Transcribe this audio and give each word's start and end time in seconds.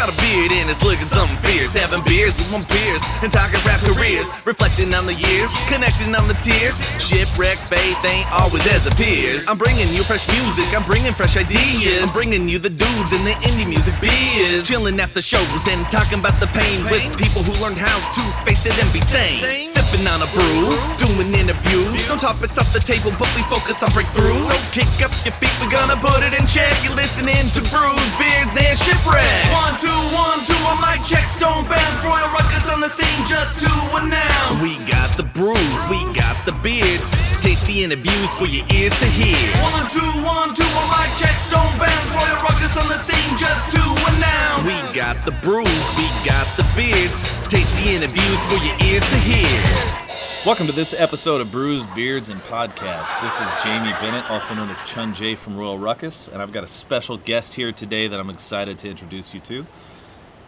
got 0.00 0.08
a 0.08 0.16
beard 0.24 0.48
and 0.56 0.72
it's 0.72 0.80
looking 0.80 1.04
something 1.04 1.36
fierce. 1.44 1.76
Having 1.76 2.00
beers 2.08 2.32
with 2.40 2.48
my 2.48 2.64
peers 2.72 3.04
and 3.20 3.28
talking 3.28 3.60
rap 3.68 3.84
careers. 3.84 4.32
Reflecting 4.48 4.88
on 4.96 5.04
the 5.04 5.12
years, 5.12 5.52
connecting 5.68 6.16
on 6.16 6.24
the 6.24 6.32
tears. 6.40 6.80
Shipwreck 6.96 7.60
faith 7.68 8.00
ain't 8.08 8.24
always 8.32 8.64
as 8.72 8.88
appears. 8.88 9.44
I'm 9.44 9.60
bringing 9.60 9.92
you 9.92 10.00
fresh 10.00 10.24
music, 10.32 10.72
I'm 10.72 10.88
bringing 10.88 11.12
fresh 11.12 11.36
ideas. 11.36 12.00
I'm 12.00 12.14
bringing 12.16 12.48
you 12.48 12.56
the 12.56 12.72
dudes 12.72 13.12
in 13.12 13.28
the 13.28 13.36
indie 13.44 13.68
music 13.68 13.92
biz. 14.00 14.64
Chilling 14.64 14.96
after 14.96 15.20
shows 15.20 15.68
and 15.68 15.84
talking 15.92 16.24
about 16.24 16.40
the 16.40 16.48
pain 16.56 16.80
with 16.88 17.04
people 17.20 17.44
who 17.44 17.52
learned 17.60 17.76
how 17.76 18.00
to 18.16 18.22
face 18.48 18.64
it 18.64 18.72
and 18.80 18.88
be 18.96 19.04
sane. 19.04 19.68
Sipping 19.68 20.08
on 20.08 20.24
a 20.24 20.28
brew, 20.32 20.72
doing 20.96 21.28
interviews. 21.36 22.08
No 22.08 22.16
topics 22.16 22.56
off 22.56 22.72
the 22.72 22.80
table, 22.80 23.12
but 23.20 23.28
we 23.36 23.44
focus 23.52 23.84
on 23.84 23.92
breakthroughs. 23.92 24.48
So 24.48 24.56
kick 24.72 24.88
up 25.04 25.12
your 25.28 25.36
feet, 25.36 25.52
we're 25.60 25.68
gonna 25.68 26.00
put 26.00 26.24
it 26.24 26.32
in 26.32 26.48
check. 26.48 26.72
You're 26.80 26.96
listening 26.96 27.44
to 27.52 27.60
Brews, 27.68 28.10
Beards, 28.16 28.56
and 28.56 28.76
Shipwrecks. 28.80 29.52
One, 29.52 29.76
two, 29.76 29.89
one, 30.12 30.40
two, 30.46 30.56
a 30.70 30.74
mic 30.80 31.04
check, 31.06 31.24
stone 31.28 31.64
bounce. 31.68 32.00
Royal 32.04 32.28
Ruckus 32.34 32.68
on 32.68 32.80
the 32.80 32.88
scene 32.88 33.22
just 33.26 33.60
to 33.64 33.72
announce. 33.96 34.62
We 34.62 34.76
got 34.90 35.10
the 35.16 35.24
brews, 35.36 35.80
we 35.88 36.00
got 36.12 36.36
the 36.44 36.52
beards. 36.64 37.10
Tasty 37.40 37.82
interviews 37.84 38.32
for 38.34 38.46
your 38.46 38.66
ears 38.74 38.94
to 39.00 39.06
hear. 39.06 39.38
One, 39.72 39.86
two, 39.90 40.12
one, 40.24 40.54
two, 40.54 40.66
a 40.66 40.82
mic 40.92 41.10
check, 41.16 41.34
stone 41.34 41.72
bounce. 41.78 42.08
Royal 42.12 42.40
Ruckus 42.44 42.76
on 42.76 42.88
the 42.88 42.98
scene 42.98 43.34
just 43.38 43.72
to 43.72 43.82
announce. 44.12 44.68
We 44.68 44.76
got 44.94 45.16
the 45.24 45.32
brews, 45.40 45.84
we 45.96 46.06
got 46.26 46.46
the 46.56 46.66
beards. 46.76 47.48
Tasty 47.48 47.96
interviews 47.96 48.40
for 48.50 48.58
your 48.64 48.76
ears 48.84 49.06
to 49.10 49.18
hear. 49.24 50.09
Welcome 50.46 50.66
to 50.68 50.72
this 50.72 50.94
episode 50.94 51.42
of 51.42 51.52
Brews, 51.52 51.84
Beards, 51.94 52.30
and 52.30 52.40
Podcasts. 52.40 53.20
This 53.20 53.34
is 53.34 53.62
Jamie 53.62 53.92
Bennett, 54.00 54.24
also 54.30 54.54
known 54.54 54.70
as 54.70 54.80
Chun 54.82 55.12
Jay 55.12 55.34
from 55.34 55.54
Royal 55.54 55.78
Ruckus, 55.78 56.28
and 56.28 56.40
I've 56.40 56.50
got 56.50 56.64
a 56.64 56.66
special 56.66 57.18
guest 57.18 57.52
here 57.52 57.72
today 57.72 58.08
that 58.08 58.18
I'm 58.18 58.30
excited 58.30 58.78
to 58.78 58.88
introduce 58.88 59.34
you 59.34 59.40
to. 59.40 59.66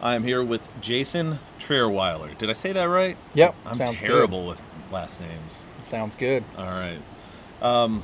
I 0.01 0.15
am 0.15 0.23
here 0.23 0.43
with 0.43 0.67
Jason 0.81 1.37
Trierweiler. 1.59 2.35
Did 2.39 2.49
I 2.49 2.53
say 2.53 2.73
that 2.73 2.85
right? 2.85 3.17
Yep, 3.35 3.53
I'm 3.67 3.75
sounds 3.75 4.01
good. 4.01 4.07
terrible 4.07 4.47
with 4.47 4.59
last 4.91 5.21
names. 5.21 5.63
Sounds 5.83 6.15
good. 6.15 6.43
All 6.57 6.65
right. 6.65 6.99
Um, 7.61 8.01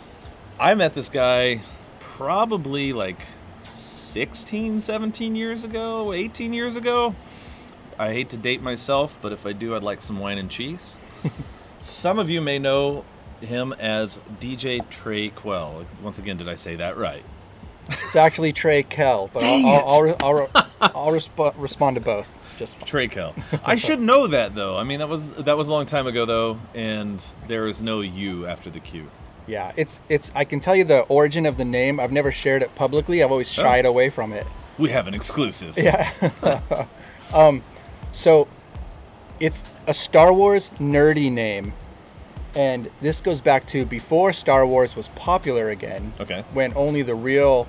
I 0.59 0.75
met 0.75 0.93
this 0.93 1.09
guy 1.09 1.63
probably 1.99 2.93
like 2.93 3.25
16, 3.61 4.79
17 4.79 5.35
years 5.35 5.63
ago, 5.63 6.13
18 6.13 6.53
years 6.53 6.75
ago. 6.75 7.15
I 7.97 8.13
hate 8.13 8.29
to 8.29 8.37
date 8.37 8.61
myself, 8.61 9.17
but 9.23 9.31
if 9.31 9.47
I 9.47 9.53
do, 9.53 9.75
I'd 9.75 9.81
like 9.81 10.01
some 10.01 10.19
wine 10.19 10.37
and 10.37 10.51
cheese. 10.51 10.99
Some 11.79 12.19
of 12.19 12.29
you 12.29 12.41
may 12.41 12.59
know 12.59 13.05
him 13.41 13.73
as 13.73 14.19
DJ 14.39 14.87
Trey 14.89 15.29
Quell. 15.29 15.85
Once 16.01 16.19
again, 16.19 16.37
did 16.37 16.49
I 16.49 16.55
say 16.55 16.75
that 16.75 16.97
right? 16.97 17.23
It's 17.89 18.15
actually 18.15 18.53
Trey 18.53 18.83
Qel, 18.83 19.31
but 19.33 19.43
I'll, 19.43 19.65
I'll, 19.65 20.15
I'll, 20.19 20.49
I'll, 20.55 20.91
I'll 20.95 21.11
resp- 21.11 21.53
respond 21.57 21.95
to 21.95 22.01
both. 22.01 22.27
Just 22.57 22.79
Trey 22.85 23.07
Qel. 23.07 23.41
I 23.63 23.77
should 23.77 23.99
know 24.01 24.27
that 24.27 24.53
though. 24.53 24.77
I 24.77 24.83
mean, 24.83 24.99
that 24.99 25.09
was 25.09 25.31
that 25.31 25.57
was 25.57 25.67
a 25.67 25.71
long 25.71 25.85
time 25.85 26.05
ago 26.05 26.25
though, 26.25 26.59
and 26.75 27.23
there 27.47 27.67
is 27.67 27.81
no 27.81 28.01
U 28.01 28.45
after 28.45 28.69
the 28.69 28.79
Q. 28.79 29.09
yeah, 29.47 29.71
it's 29.75 29.99
it's. 30.09 30.31
I 30.35 30.43
can 30.43 30.59
tell 30.59 30.75
you 30.75 30.83
the 30.83 30.99
origin 31.03 31.45
of 31.45 31.57
the 31.57 31.65
name. 31.65 31.99
I've 31.99 32.11
never 32.11 32.31
shared 32.31 32.61
it 32.61 32.75
publicly. 32.75 33.23
I've 33.23 33.31
always 33.31 33.51
shied 33.51 33.85
away 33.85 34.09
from 34.09 34.33
it. 34.33 34.45
We 34.77 34.89
have 34.91 35.07
an 35.07 35.13
exclusive. 35.15 35.77
Yeah. 35.77 36.11
um, 37.33 37.63
so 38.11 38.47
it's 39.39 39.63
a 39.87 39.93
Star 39.93 40.33
Wars 40.33 40.71
nerdy 40.79 41.31
name, 41.31 41.73
and 42.55 42.89
this 43.01 43.21
goes 43.21 43.41
back 43.41 43.65
to 43.67 43.85
before 43.85 44.33
Star 44.33 44.65
Wars 44.65 44.95
was 44.95 45.07
popular 45.09 45.69
again. 45.69 46.13
Okay. 46.19 46.43
When 46.53 46.73
only 46.75 47.01
the 47.01 47.15
real, 47.15 47.67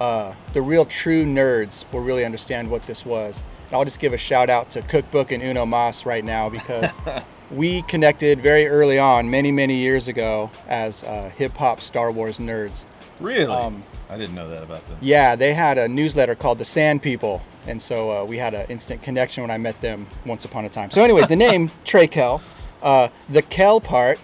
uh, 0.00 0.34
the 0.52 0.62
real 0.62 0.84
true 0.84 1.24
nerds 1.24 1.90
will 1.92 2.00
really 2.00 2.24
understand 2.24 2.70
what 2.70 2.82
this 2.82 3.04
was. 3.04 3.42
And 3.68 3.76
I'll 3.76 3.84
just 3.84 4.00
give 4.00 4.12
a 4.12 4.18
shout 4.18 4.50
out 4.50 4.70
to 4.72 4.82
Cookbook 4.82 5.32
and 5.32 5.42
Uno 5.42 5.64
Mas 5.64 6.04
right 6.04 6.24
now 6.24 6.48
because 6.48 6.90
we 7.50 7.82
connected 7.82 8.40
very 8.40 8.66
early 8.66 8.98
on, 8.98 9.30
many 9.30 9.52
many 9.52 9.76
years 9.76 10.08
ago, 10.08 10.50
as 10.68 11.02
uh, 11.04 11.30
hip 11.36 11.56
hop 11.56 11.80
Star 11.80 12.10
Wars 12.10 12.38
nerds. 12.38 12.86
Really? 13.20 13.52
Um, 13.52 13.84
I 14.08 14.16
didn't 14.16 14.34
know 14.34 14.48
that 14.48 14.62
about 14.62 14.84
them. 14.86 14.98
Yeah, 15.00 15.36
they 15.36 15.54
had 15.54 15.78
a 15.78 15.86
newsletter 15.86 16.34
called 16.34 16.58
the 16.58 16.64
Sand 16.64 17.02
People, 17.02 17.42
and 17.66 17.80
so 17.80 18.10
uh, 18.10 18.24
we 18.24 18.36
had 18.38 18.54
an 18.54 18.66
instant 18.68 19.02
connection 19.02 19.42
when 19.42 19.50
I 19.50 19.58
met 19.58 19.80
them 19.80 20.06
once 20.26 20.44
upon 20.44 20.64
a 20.64 20.68
time. 20.68 20.90
So, 20.90 21.02
anyways, 21.02 21.28
the 21.28 21.36
name 21.36 21.70
Trey 21.84 22.06
Qel, 22.08 22.40
uh, 22.82 23.08
the 23.28 23.42
Qel 23.42 23.82
part 23.82 24.18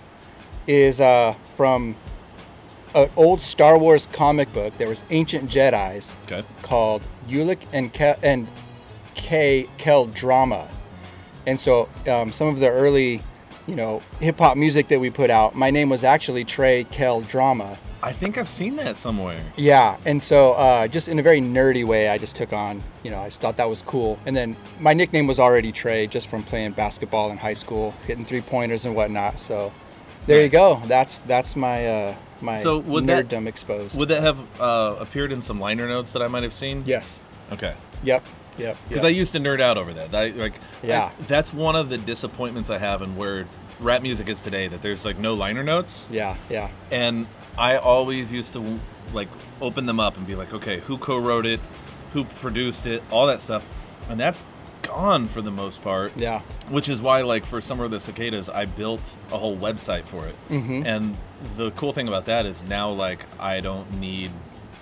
is 0.67 1.01
uh, 1.01 1.35
from 1.57 1.97
an 2.95 3.11
old 3.17 3.41
Star 3.43 3.79
Wars 3.79 4.07
comic 4.07 4.53
book. 4.53 4.77
There 4.79 4.89
was 4.89 5.05
ancient 5.11 5.51
Jedi's 5.51 6.15
Okay. 6.25 6.43
called 6.63 7.07
Ulic 7.29 7.59
and 7.73 7.93
Ke- 7.93 8.19
and 8.23 8.47
K 9.15 9.67
Qel-Droma, 9.79 10.69
and 11.47 11.59
so 11.59 11.89
um, 12.09 12.33
some 12.33 12.49
of 12.49 12.59
the 12.59 12.69
early, 12.71 13.21
you 13.67 13.75
know, 13.77 14.03
hip 14.21 14.39
hop 14.39 14.57
music 14.57 14.89
that 14.89 14.99
we 15.01 15.11
put 15.11 15.31
out. 15.31 15.55
My 15.55 15.71
name 15.71 15.89
was 15.89 16.05
actually 16.05 16.45
Trey 16.45 16.85
Qel-Droma. 16.85 17.77
I 18.03 18.13
think 18.13 18.39
I've 18.39 18.49
seen 18.49 18.77
that 18.77 18.97
somewhere. 18.97 19.41
Yeah, 19.57 19.97
and 20.07 20.23
so 20.23 20.53
uh, 20.53 20.87
just 20.87 21.09
in 21.09 21.19
a 21.19 21.23
very 21.23 21.41
nerdy 21.41 21.85
way, 21.85 22.09
I 22.09 22.19
just 22.19 22.37
took 22.37 22.53
on, 22.53 22.83
you 23.03 23.11
know, 23.11 23.21
I 23.21 23.29
just 23.29 23.41
thought 23.41 23.57
that 23.57 23.69
was 23.69 23.83
cool. 23.83 24.19
And 24.27 24.37
then 24.37 24.57
my 24.81 24.93
nickname 24.95 25.27
was 25.27 25.41
already 25.41 25.73
Trey, 25.73 26.07
just 26.07 26.29
from 26.29 26.43
playing 26.43 26.73
basketball 26.73 27.31
in 27.31 27.37
high 27.39 27.55
school, 27.55 27.93
hitting 28.07 28.25
three 28.25 28.43
pointers 28.43 28.85
and 28.85 28.95
whatnot. 28.95 29.41
So 29.41 29.73
there 30.27 30.43
you 30.43 30.49
go. 30.49 30.81
That's 30.87 31.21
that's 31.21 31.57
my 31.57 31.87
uh, 31.87 32.15
my 32.43 32.55
So 32.57 32.79
would 32.79 33.07
that- 33.07 33.29
nerddom 33.29 33.47
exposed. 33.47 33.99
Would 33.99 34.09
that 34.11 34.23
have 34.23 34.39
uh, 34.61 34.97
appeared 34.99 35.33
in 35.33 35.41
some 35.41 35.59
liner 35.59 35.89
notes 35.89 36.13
that 36.13 36.23
I 36.23 36.29
might 36.29 36.43
have 36.43 36.55
seen? 36.55 36.83
yes. 36.87 37.23
Okay. 37.53 37.75
Yep. 38.03 38.27
Yep. 38.59 38.77
Because 38.89 39.03
yep. 39.05 39.09
I 39.11 39.15
used 39.15 39.33
to 39.35 39.39
nerd 39.39 39.61
out 39.61 39.79
over 39.79 39.93
that. 39.95 40.15
I 40.15 40.29
like. 40.31 40.55
Yeah. 40.83 41.05
I- 41.19 41.23
that's 41.29 41.53
one 41.53 41.77
of 41.77 41.89
the 41.89 41.99
disappointments 41.99 42.71
I 42.71 42.79
have 42.79 43.03
in 43.03 43.17
where 43.17 43.47
rap 43.81 44.03
music 44.03 44.29
is 44.29 44.41
today. 44.41 44.67
That 44.69 44.83
there's 44.83 45.05
like 45.05 45.19
no 45.19 45.35
liner 45.35 45.63
notes, 45.63 46.09
yeah. 46.11 46.37
Yeah. 46.51 46.71
and 46.91 47.27
I 47.59 47.77
always 47.77 48.33
used 48.33 48.53
to 48.55 48.79
like 49.13 49.29
open 49.61 49.87
them 49.87 50.01
up 50.01 50.17
and 50.17 50.27
be 50.27 50.35
like, 50.35 50.53
okay, 50.53 50.81
who 50.81 50.99
co-wrote 50.99 51.47
it, 51.47 51.61
who 52.13 52.25
produced 52.25 52.87
it, 52.87 53.03
all 53.11 53.27
that 53.27 53.41
stuff, 53.41 53.65
and 54.09 54.19
that's 54.19 54.45
gone 54.83 55.27
for 55.27 55.43
the 55.43 55.51
most 55.51 55.83
part. 55.83 56.13
Yeah. 56.17 56.41
Which 56.69 56.89
is 56.89 57.01
why, 57.01 57.23
like, 57.23 57.45
for 57.45 57.61
Summer 57.61 57.85
of 57.85 57.91
the 57.91 58.01
Cicadas, 58.01 58.49
I 58.49 58.65
built 58.65 59.17
a 59.33 59.39
whole 59.39 59.57
website 59.57 60.05
for 60.05 60.27
it. 60.27 60.35
Mm-hmm. 60.49 60.87
And 60.87 61.19
the 61.57 61.71
cool 61.73 61.93
thing 61.93 62.09
about 62.09 62.27
that 62.27 62.47
is 62.47 62.63
now, 62.65 62.91
like, 62.91 63.25
I 63.41 63.61
don't 63.61 63.99
need 63.99 64.31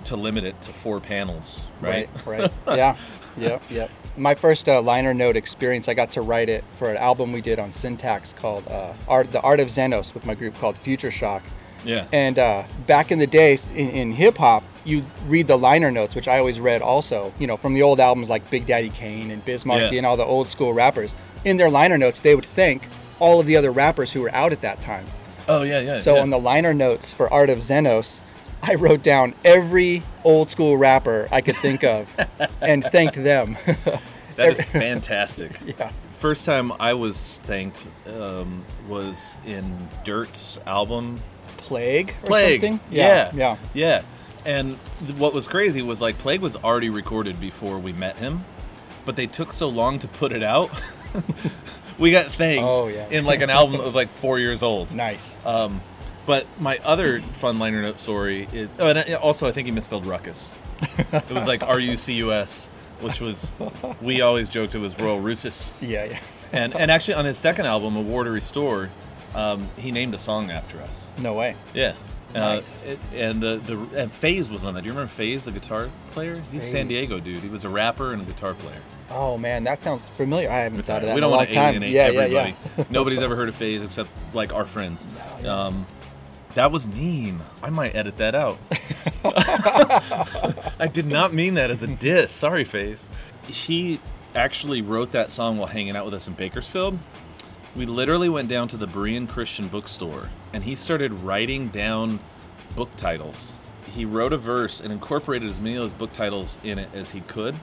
to 0.05 0.17
limit 0.17 0.45
it 0.45 0.61
to 0.63 0.73
four 0.73 1.01
panels, 1.01 1.65
right? 1.81 2.09
Right. 2.27 2.41
Right. 2.67 2.79
yeah. 2.79 2.97
Yep. 3.37 3.63
Yep. 3.69 3.91
My 4.17 4.37
first 4.37 4.69
uh, 4.69 4.81
liner 4.81 5.13
note 5.13 5.35
experience, 5.35 5.89
I 5.89 5.95
got 5.95 6.13
to 6.13 6.21
write 6.21 6.49
it 6.49 6.63
for 6.75 6.89
an 6.89 6.97
album 6.97 7.33
we 7.33 7.41
did 7.41 7.59
on 7.59 7.73
Syntax 7.73 8.33
called 8.33 8.69
uh, 8.69 8.93
Art, 9.09 9.33
"The 9.33 9.41
Art 9.41 9.59
of 9.59 9.67
Xenos" 9.67 10.15
with 10.15 10.25
my 10.25 10.37
group 10.37 10.55
called 10.55 10.79
Future 10.79 11.11
Shock. 11.11 11.43
Yeah. 11.85 12.07
And 12.13 12.39
uh, 12.39 12.65
back 12.87 13.13
in 13.13 13.19
the 13.19 13.27
days 13.27 13.67
in, 13.69 13.91
in 13.91 14.13
hip 14.13 14.37
hop, 14.37 14.65
you 14.85 15.03
read 15.27 15.47
the 15.47 15.57
liner 15.57 15.91
notes, 15.91 16.15
which 16.15 16.29
I 16.29 16.39
always 16.39 16.61
read 16.61 16.83
also, 16.83 17.33
you 17.39 17.47
know, 17.47 17.57
from 17.57 17.75
the 17.75 17.83
old 17.83 18.01
albums 18.01 18.29
like 18.29 18.49
Big 18.51 18.67
Daddy 18.67 18.91
Kane 18.91 19.31
and 19.31 19.45
Biz 19.45 19.65
Markie 19.65 19.85
Yeah. 19.95 19.99
and 19.99 20.07
all 20.07 20.17
the 20.17 20.25
old 20.25 20.47
school 20.49 20.73
rappers. 20.75 21.15
In 21.45 21.57
their 21.57 21.71
liner 21.71 21.97
notes, 21.99 22.21
they 22.21 22.35
would 22.35 22.45
thank 22.47 22.87
all 23.21 23.41
of 23.41 23.47
the 23.47 23.57
other 23.57 23.71
rappers 23.71 24.13
who 24.13 24.21
were 24.23 24.35
out 24.35 24.53
at 24.53 24.61
that 24.63 24.81
time. 24.81 25.07
oh, 25.49 25.63
yeah, 25.63 25.81
yeah. 25.81 25.99
So 25.99 26.17
yeah. 26.17 26.23
on 26.23 26.31
the 26.31 26.39
liner 26.39 26.75
notes 26.75 27.15
for 27.15 27.33
Art 27.33 27.49
of 27.51 27.59
Xenos, 27.59 28.21
I 28.63 28.75
wrote 28.77 29.03
down 29.03 29.35
every 29.45 30.03
old 30.25 30.51
school 30.51 30.77
rapper 30.77 31.29
I 31.31 31.41
could 31.43 31.57
think 31.57 31.85
of 31.85 32.09
and 32.63 32.83
thanked 32.85 33.17
them. 33.23 33.57
that 34.37 34.53
is 34.53 34.61
fantastic. 34.63 35.53
yeah. 35.79 35.91
First 36.19 36.47
time 36.47 36.73
I 36.81 36.95
was 36.95 37.39
thanked 37.43 37.89
um, 38.09 38.65
was 38.89 39.37
in 39.45 39.89
Dirt's 40.05 40.59
album 40.67 41.17
Plague 41.65 42.15
or 42.23 42.27
Plague. 42.29 42.61
something? 42.61 42.81
Yeah. 42.91 43.31
Yeah. 43.35 43.57
Yeah. 43.75 44.03
And 44.47 44.77
th- 45.01 45.15
what 45.17 45.33
was 45.33 45.47
crazy 45.49 45.83
was 45.83 46.01
like 46.01 46.19
Plague 46.19 46.41
was 46.43 46.57
already 46.57 46.91
recorded 46.91 47.41
before 47.41 47.79
we 47.79 47.93
met 47.95 48.17
him, 48.17 48.45
but 49.05 49.17
they 49.17 49.27
took 49.27 49.53
so 49.53 49.69
long 49.69 49.99
to 50.01 50.09
put 50.09 50.33
it 50.33 50.43
out. 50.43 50.71
we 51.99 52.11
got 52.11 52.27
things 52.33 52.65
Oh, 52.67 52.89
yeah. 52.89 53.09
in 53.09 53.25
like 53.25 53.41
an 53.41 53.51
album 53.51 53.79
that 53.79 53.85
was 53.85 53.95
like 53.95 54.11
four 54.17 54.39
years 54.39 54.63
old. 54.63 54.95
Nice. 54.95 55.39
Um, 55.47 55.81
but 56.27 56.47
my 56.59 56.79
other 56.85 57.21
fun 57.21 57.59
liner 57.59 57.83
note 57.83 58.01
story 58.01 58.47
is 58.53 58.69
oh, 58.79 58.89
and 58.89 58.99
I- 58.99 59.15
also 59.15 59.49
I 59.49 59.53
think 59.53 59.67
he 59.67 59.73
misspelled 59.73 60.07
ruckus. 60.07 60.55
it 60.99 61.31
was 61.31 61.47
like 61.47 61.63
R 61.63 61.79
U 61.79 61.97
C 61.97 62.15
U 62.15 62.33
S, 62.33 62.67
which 63.01 63.21
was 63.21 63.51
we 64.03 64.21
always 64.21 64.49
joked 64.49 64.75
it 64.75 64.79
was 64.79 64.99
Royal 64.99 65.21
Russus. 65.21 65.73
Yeah, 65.81 66.05
yeah. 66.05 66.21
And 66.53 66.75
and 66.77 66.91
actually 66.91 67.15
on 67.15 67.25
his 67.25 67.39
second 67.39 67.67
album, 67.67 67.97
A 67.97 68.01
War 68.03 68.25
to 68.25 68.31
Restore, 68.31 68.91
um, 69.35 69.69
he 69.77 69.91
named 69.93 70.15
a 70.15 70.19
song 70.19 70.51
after 70.51 70.81
us. 70.81 71.11
No 71.19 71.35
way. 71.35 71.57
Yeah. 71.73 71.95
Nice. 72.35 72.77
Uh, 72.79 72.91
it, 72.91 72.99
and 73.15 73.41
the 73.41 73.57
the 73.59 74.01
and 74.03 74.11
FaZe 74.13 74.51
was 74.51 74.65
on 74.65 74.75
that. 74.75 74.81
Do 74.83 74.87
you 74.89 74.93
remember 74.93 75.13
FaZe, 75.13 75.45
the 75.45 75.53
guitar 75.53 75.89
player? 76.11 76.43
He's 76.51 76.65
a 76.65 76.67
San 76.67 76.89
Diego 76.89 77.21
dude. 77.21 77.39
He 77.39 77.49
was 77.49 77.63
a 77.65 77.69
rapper 77.69 78.13
and 78.13 78.21
a 78.23 78.25
guitar 78.25 78.55
player. 78.55 78.81
Oh 79.11 79.39
man, 79.39 79.63
that 79.65 79.83
sounds 79.85 80.05
familiar. 80.09 80.51
I 80.51 80.59
haven't 80.59 80.81
It's 80.81 80.89
thought 80.89 81.03
of 81.03 81.09
that 81.09 81.15
we 81.15 81.19
in 81.19 81.23
don't 81.23 81.29
a 81.29 81.31
long 81.31 81.39
want 81.39 81.51
to 81.51 81.55
time. 81.55 81.69
alienate 81.77 81.93
yeah, 81.93 82.03
everybody. 82.07 82.33
yeah, 82.35 82.55
yeah. 82.77 82.85
Nobody's 82.91 83.23
ever 83.23 83.37
heard 83.37 83.49
of 83.49 83.55
FaZe 83.55 83.83
except 83.83 84.11
like 84.35 84.53
our 84.53 84.65
friends. 84.67 85.07
yeah. 85.45 85.67
Um, 85.67 85.87
That 86.55 86.73
was 86.73 86.87
mean. 86.87 87.41
I 87.63 87.71
might 87.71 87.95
edit 87.95 88.17
that 88.17 88.35
out. 88.35 88.59
I 89.25 90.89
did 90.93 91.07
not 91.07 91.33
mean 91.33 91.55
that 91.55 91.71
as 91.71 91.83
a 91.83 91.87
diss. 91.87 92.33
Sorry, 92.33 92.65
Face. 92.65 93.09
He 93.47 94.01
actually 94.35 94.83
wrote 94.83 95.13
that 95.13 95.31
song 95.31 95.59
while 95.59 95.67
hanging 95.69 95.97
out 95.97 96.05
with 96.05 96.15
us 96.15 96.27
in 96.27 96.35
Bakersfield. 96.35 96.99
We 97.77 97.87
literally 97.87 98.29
went 98.29 98.49
down 98.49 98.69
to 98.69 98.77
the 98.77 98.87
Berean 98.87 99.29
Christian 99.29 99.67
bookstore 99.67 100.31
and 100.53 100.63
he 100.63 100.77
started 100.77 101.13
writing 101.21 101.69
down 101.69 102.21
book 102.77 102.89
titles. 102.97 103.53
He 103.93 104.05
wrote 104.05 104.33
a 104.33 104.37
verse 104.37 104.81
and 104.81 104.93
incorporated 104.93 105.49
as 105.49 105.61
many 105.61 105.77
of 105.77 105.83
those 105.83 105.93
book 105.93 106.13
titles 106.13 106.59
in 106.63 106.79
it 106.79 106.89
as 106.95 107.11
he 107.11 107.21
could. 107.23 107.55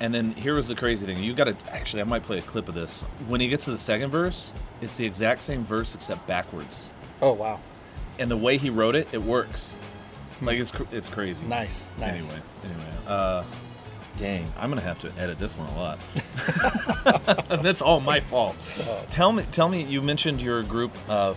And 0.00 0.12
then 0.14 0.32
here 0.32 0.54
was 0.54 0.68
the 0.68 0.74
crazy 0.74 1.06
thing. 1.06 1.22
You 1.22 1.34
got 1.34 1.44
to 1.44 1.56
actually, 1.72 2.02
I 2.02 2.04
might 2.04 2.22
play 2.22 2.38
a 2.38 2.42
clip 2.42 2.68
of 2.68 2.74
this. 2.74 3.02
When 3.26 3.40
he 3.40 3.48
gets 3.48 3.64
to 3.66 3.72
the 3.72 3.78
second 3.78 4.10
verse, 4.10 4.52
it's 4.80 4.96
the 4.96 5.06
exact 5.06 5.42
same 5.42 5.64
verse 5.64 5.94
except 5.94 6.26
backwards. 6.26 6.90
Oh 7.22 7.32
wow. 7.32 7.60
And 8.18 8.30
the 8.30 8.36
way 8.36 8.56
he 8.56 8.70
wrote 8.70 8.94
it, 8.94 9.08
it 9.12 9.22
works. 9.22 9.76
Like 10.42 10.58
it's 10.58 10.72
it's 10.92 11.08
crazy. 11.08 11.46
Nice. 11.46 11.86
Nice. 11.98 12.22
Anyway, 12.22 12.42
anyway. 12.64 12.96
Uh, 13.06 13.44
dang, 14.18 14.44
I'm 14.58 14.68
gonna 14.68 14.80
have 14.82 14.98
to 15.00 15.12
edit 15.20 15.38
this 15.38 15.56
one 15.56 15.68
a 15.68 15.76
lot. 15.76 15.98
That's 17.62 17.80
all 17.80 18.00
my 18.00 18.20
fault. 18.20 18.56
Tell 19.10 19.32
me, 19.32 19.44
tell 19.52 19.68
me. 19.68 19.82
You 19.84 20.02
mentioned 20.02 20.42
your 20.42 20.62
group 20.64 20.92
uh, 21.08 21.34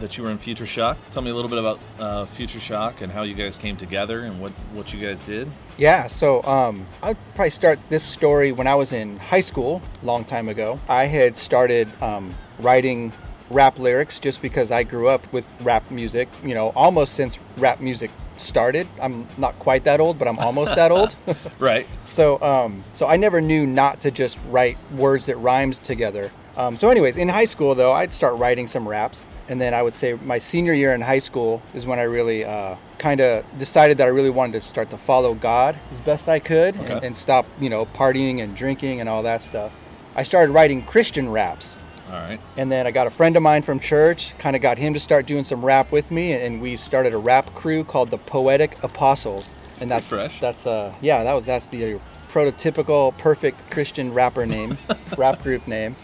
that 0.00 0.16
you 0.16 0.24
were 0.24 0.30
in 0.30 0.38
Future 0.38 0.66
Shock. 0.66 0.98
Tell 1.10 1.22
me 1.22 1.30
a 1.30 1.34
little 1.34 1.50
bit 1.50 1.58
about 1.58 1.78
uh, 1.98 2.24
Future 2.26 2.60
Shock 2.60 3.02
and 3.02 3.12
how 3.12 3.22
you 3.22 3.34
guys 3.34 3.58
came 3.58 3.76
together 3.76 4.20
and 4.20 4.40
what 4.40 4.52
what 4.72 4.92
you 4.92 5.06
guys 5.06 5.22
did. 5.22 5.48
Yeah, 5.76 6.06
so 6.06 6.42
um, 6.44 6.86
I'd 7.02 7.16
probably 7.34 7.50
start 7.50 7.78
this 7.88 8.02
story 8.02 8.52
when 8.52 8.66
I 8.66 8.74
was 8.74 8.92
in 8.92 9.18
high 9.18 9.40
school, 9.40 9.82
long 10.02 10.24
time 10.24 10.48
ago. 10.48 10.78
I 10.88 11.06
had 11.06 11.36
started 11.36 11.88
um, 12.02 12.34
writing 12.60 13.12
rap 13.50 13.78
lyrics 13.78 14.18
just 14.18 14.40
because 14.40 14.70
I 14.70 14.82
grew 14.82 15.08
up 15.08 15.30
with 15.32 15.46
rap 15.60 15.90
music, 15.90 16.28
you 16.42 16.54
know, 16.54 16.72
almost 16.74 17.14
since 17.14 17.38
rap 17.58 17.80
music 17.80 18.10
started. 18.36 18.88
I'm 19.00 19.26
not 19.36 19.58
quite 19.58 19.84
that 19.84 20.00
old, 20.00 20.18
but 20.18 20.28
I'm 20.28 20.38
almost 20.38 20.74
that 20.74 20.90
old. 20.90 21.16
Right. 21.58 21.86
So, 22.02 22.40
um, 22.42 22.82
so 22.92 23.06
I 23.06 23.16
never 23.16 23.40
knew 23.40 23.66
not 23.66 24.00
to 24.02 24.10
just 24.10 24.38
write 24.50 24.76
words 24.96 25.26
that 25.26 25.36
rhymes 25.36 25.78
together. 25.78 26.30
Um, 26.56 26.76
so, 26.76 26.88
anyways, 26.90 27.16
in 27.16 27.28
high 27.28 27.44
school 27.44 27.74
though, 27.74 27.92
I'd 27.92 28.12
start 28.12 28.36
writing 28.38 28.66
some 28.66 28.86
raps, 28.88 29.24
and 29.48 29.60
then 29.60 29.74
I 29.74 29.82
would 29.82 29.94
say 29.94 30.14
my 30.14 30.38
senior 30.38 30.72
year 30.72 30.94
in 30.94 31.00
high 31.00 31.18
school 31.18 31.62
is 31.74 31.86
when 31.86 31.98
I 31.98 32.02
really 32.02 32.44
uh, 32.44 32.76
kind 32.98 33.20
of 33.20 33.44
decided 33.58 33.98
that 33.98 34.04
I 34.04 34.10
really 34.10 34.30
wanted 34.30 34.60
to 34.60 34.66
start 34.66 34.90
to 34.90 34.98
follow 34.98 35.34
God 35.34 35.76
as 35.90 36.00
best 36.00 36.28
I 36.28 36.38
could, 36.38 36.76
and, 36.76 37.04
and 37.04 37.16
stop, 37.16 37.46
you 37.60 37.70
know, 37.70 37.86
partying 37.86 38.42
and 38.42 38.54
drinking 38.56 39.00
and 39.00 39.08
all 39.08 39.22
that 39.24 39.42
stuff. 39.42 39.72
I 40.14 40.22
started 40.22 40.52
writing 40.52 40.82
Christian 40.82 41.28
raps. 41.28 41.76
All 42.08 42.14
right. 42.14 42.40
And 42.56 42.70
then 42.70 42.86
I 42.86 42.90
got 42.90 43.06
a 43.06 43.10
friend 43.10 43.36
of 43.36 43.42
mine 43.42 43.62
from 43.62 43.80
church, 43.80 44.34
kind 44.38 44.54
of 44.54 44.62
got 44.62 44.78
him 44.78 44.94
to 44.94 45.00
start 45.00 45.26
doing 45.26 45.44
some 45.44 45.64
rap 45.64 45.90
with 45.90 46.10
me, 46.10 46.32
and 46.32 46.60
we 46.60 46.76
started 46.76 47.14
a 47.14 47.18
rap 47.18 47.54
crew 47.54 47.84
called 47.84 48.10
the 48.10 48.18
Poetic 48.18 48.82
Apostles. 48.82 49.54
And 49.80 49.90
that's 49.90 50.08
fresh. 50.08 50.38
that's 50.38 50.66
uh 50.68 50.94
yeah 51.00 51.24
that 51.24 51.32
was 51.32 51.46
that's 51.46 51.66
the 51.66 51.98
prototypical 52.30 53.16
perfect 53.18 53.70
Christian 53.70 54.12
rapper 54.12 54.46
name, 54.46 54.78
rap 55.18 55.42
group 55.42 55.66
name. 55.66 55.96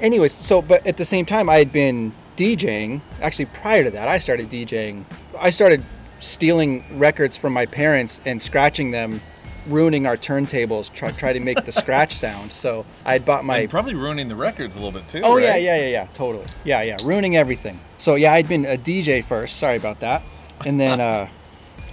Anyways, 0.00 0.32
so 0.44 0.62
but 0.62 0.86
at 0.86 0.96
the 0.96 1.04
same 1.04 1.26
time 1.26 1.50
I 1.50 1.56
had 1.56 1.72
been 1.72 2.12
DJing. 2.36 3.00
Actually, 3.20 3.46
prior 3.46 3.84
to 3.84 3.90
that, 3.90 4.08
I 4.08 4.18
started 4.18 4.48
DJing. 4.48 5.04
I 5.38 5.50
started 5.50 5.84
stealing 6.20 6.84
records 6.98 7.36
from 7.36 7.52
my 7.52 7.66
parents 7.66 8.20
and 8.24 8.40
scratching 8.40 8.92
them, 8.92 9.20
ruining 9.66 10.06
our 10.06 10.16
turntables. 10.16 10.92
Try 10.92 11.10
try 11.12 11.32
to 11.32 11.40
make 11.40 11.64
the 11.64 11.72
scratch 11.72 12.14
sound. 12.24 12.52
So 12.52 12.84
I 13.04 13.12
had 13.12 13.24
bought 13.24 13.44
my 13.44 13.58
And 13.58 13.70
probably 13.70 13.94
ruining 13.94 14.28
the 14.28 14.36
records 14.36 14.76
a 14.76 14.78
little 14.78 14.92
bit 14.92 15.08
too. 15.08 15.20
Oh 15.22 15.36
yeah, 15.36 15.56
yeah, 15.56 15.76
yeah, 15.76 15.88
yeah, 15.88 16.06
totally. 16.14 16.46
Yeah, 16.64 16.82
yeah, 16.82 16.98
ruining 17.04 17.36
everything. 17.36 17.80
So 17.98 18.14
yeah, 18.14 18.32
I'd 18.32 18.48
been 18.48 18.64
a 18.64 18.76
DJ 18.76 19.24
first. 19.24 19.56
Sorry 19.56 19.76
about 19.76 20.00
that, 20.00 20.22
and 20.64 20.78
then 20.80 21.00
uh, 21.10 21.28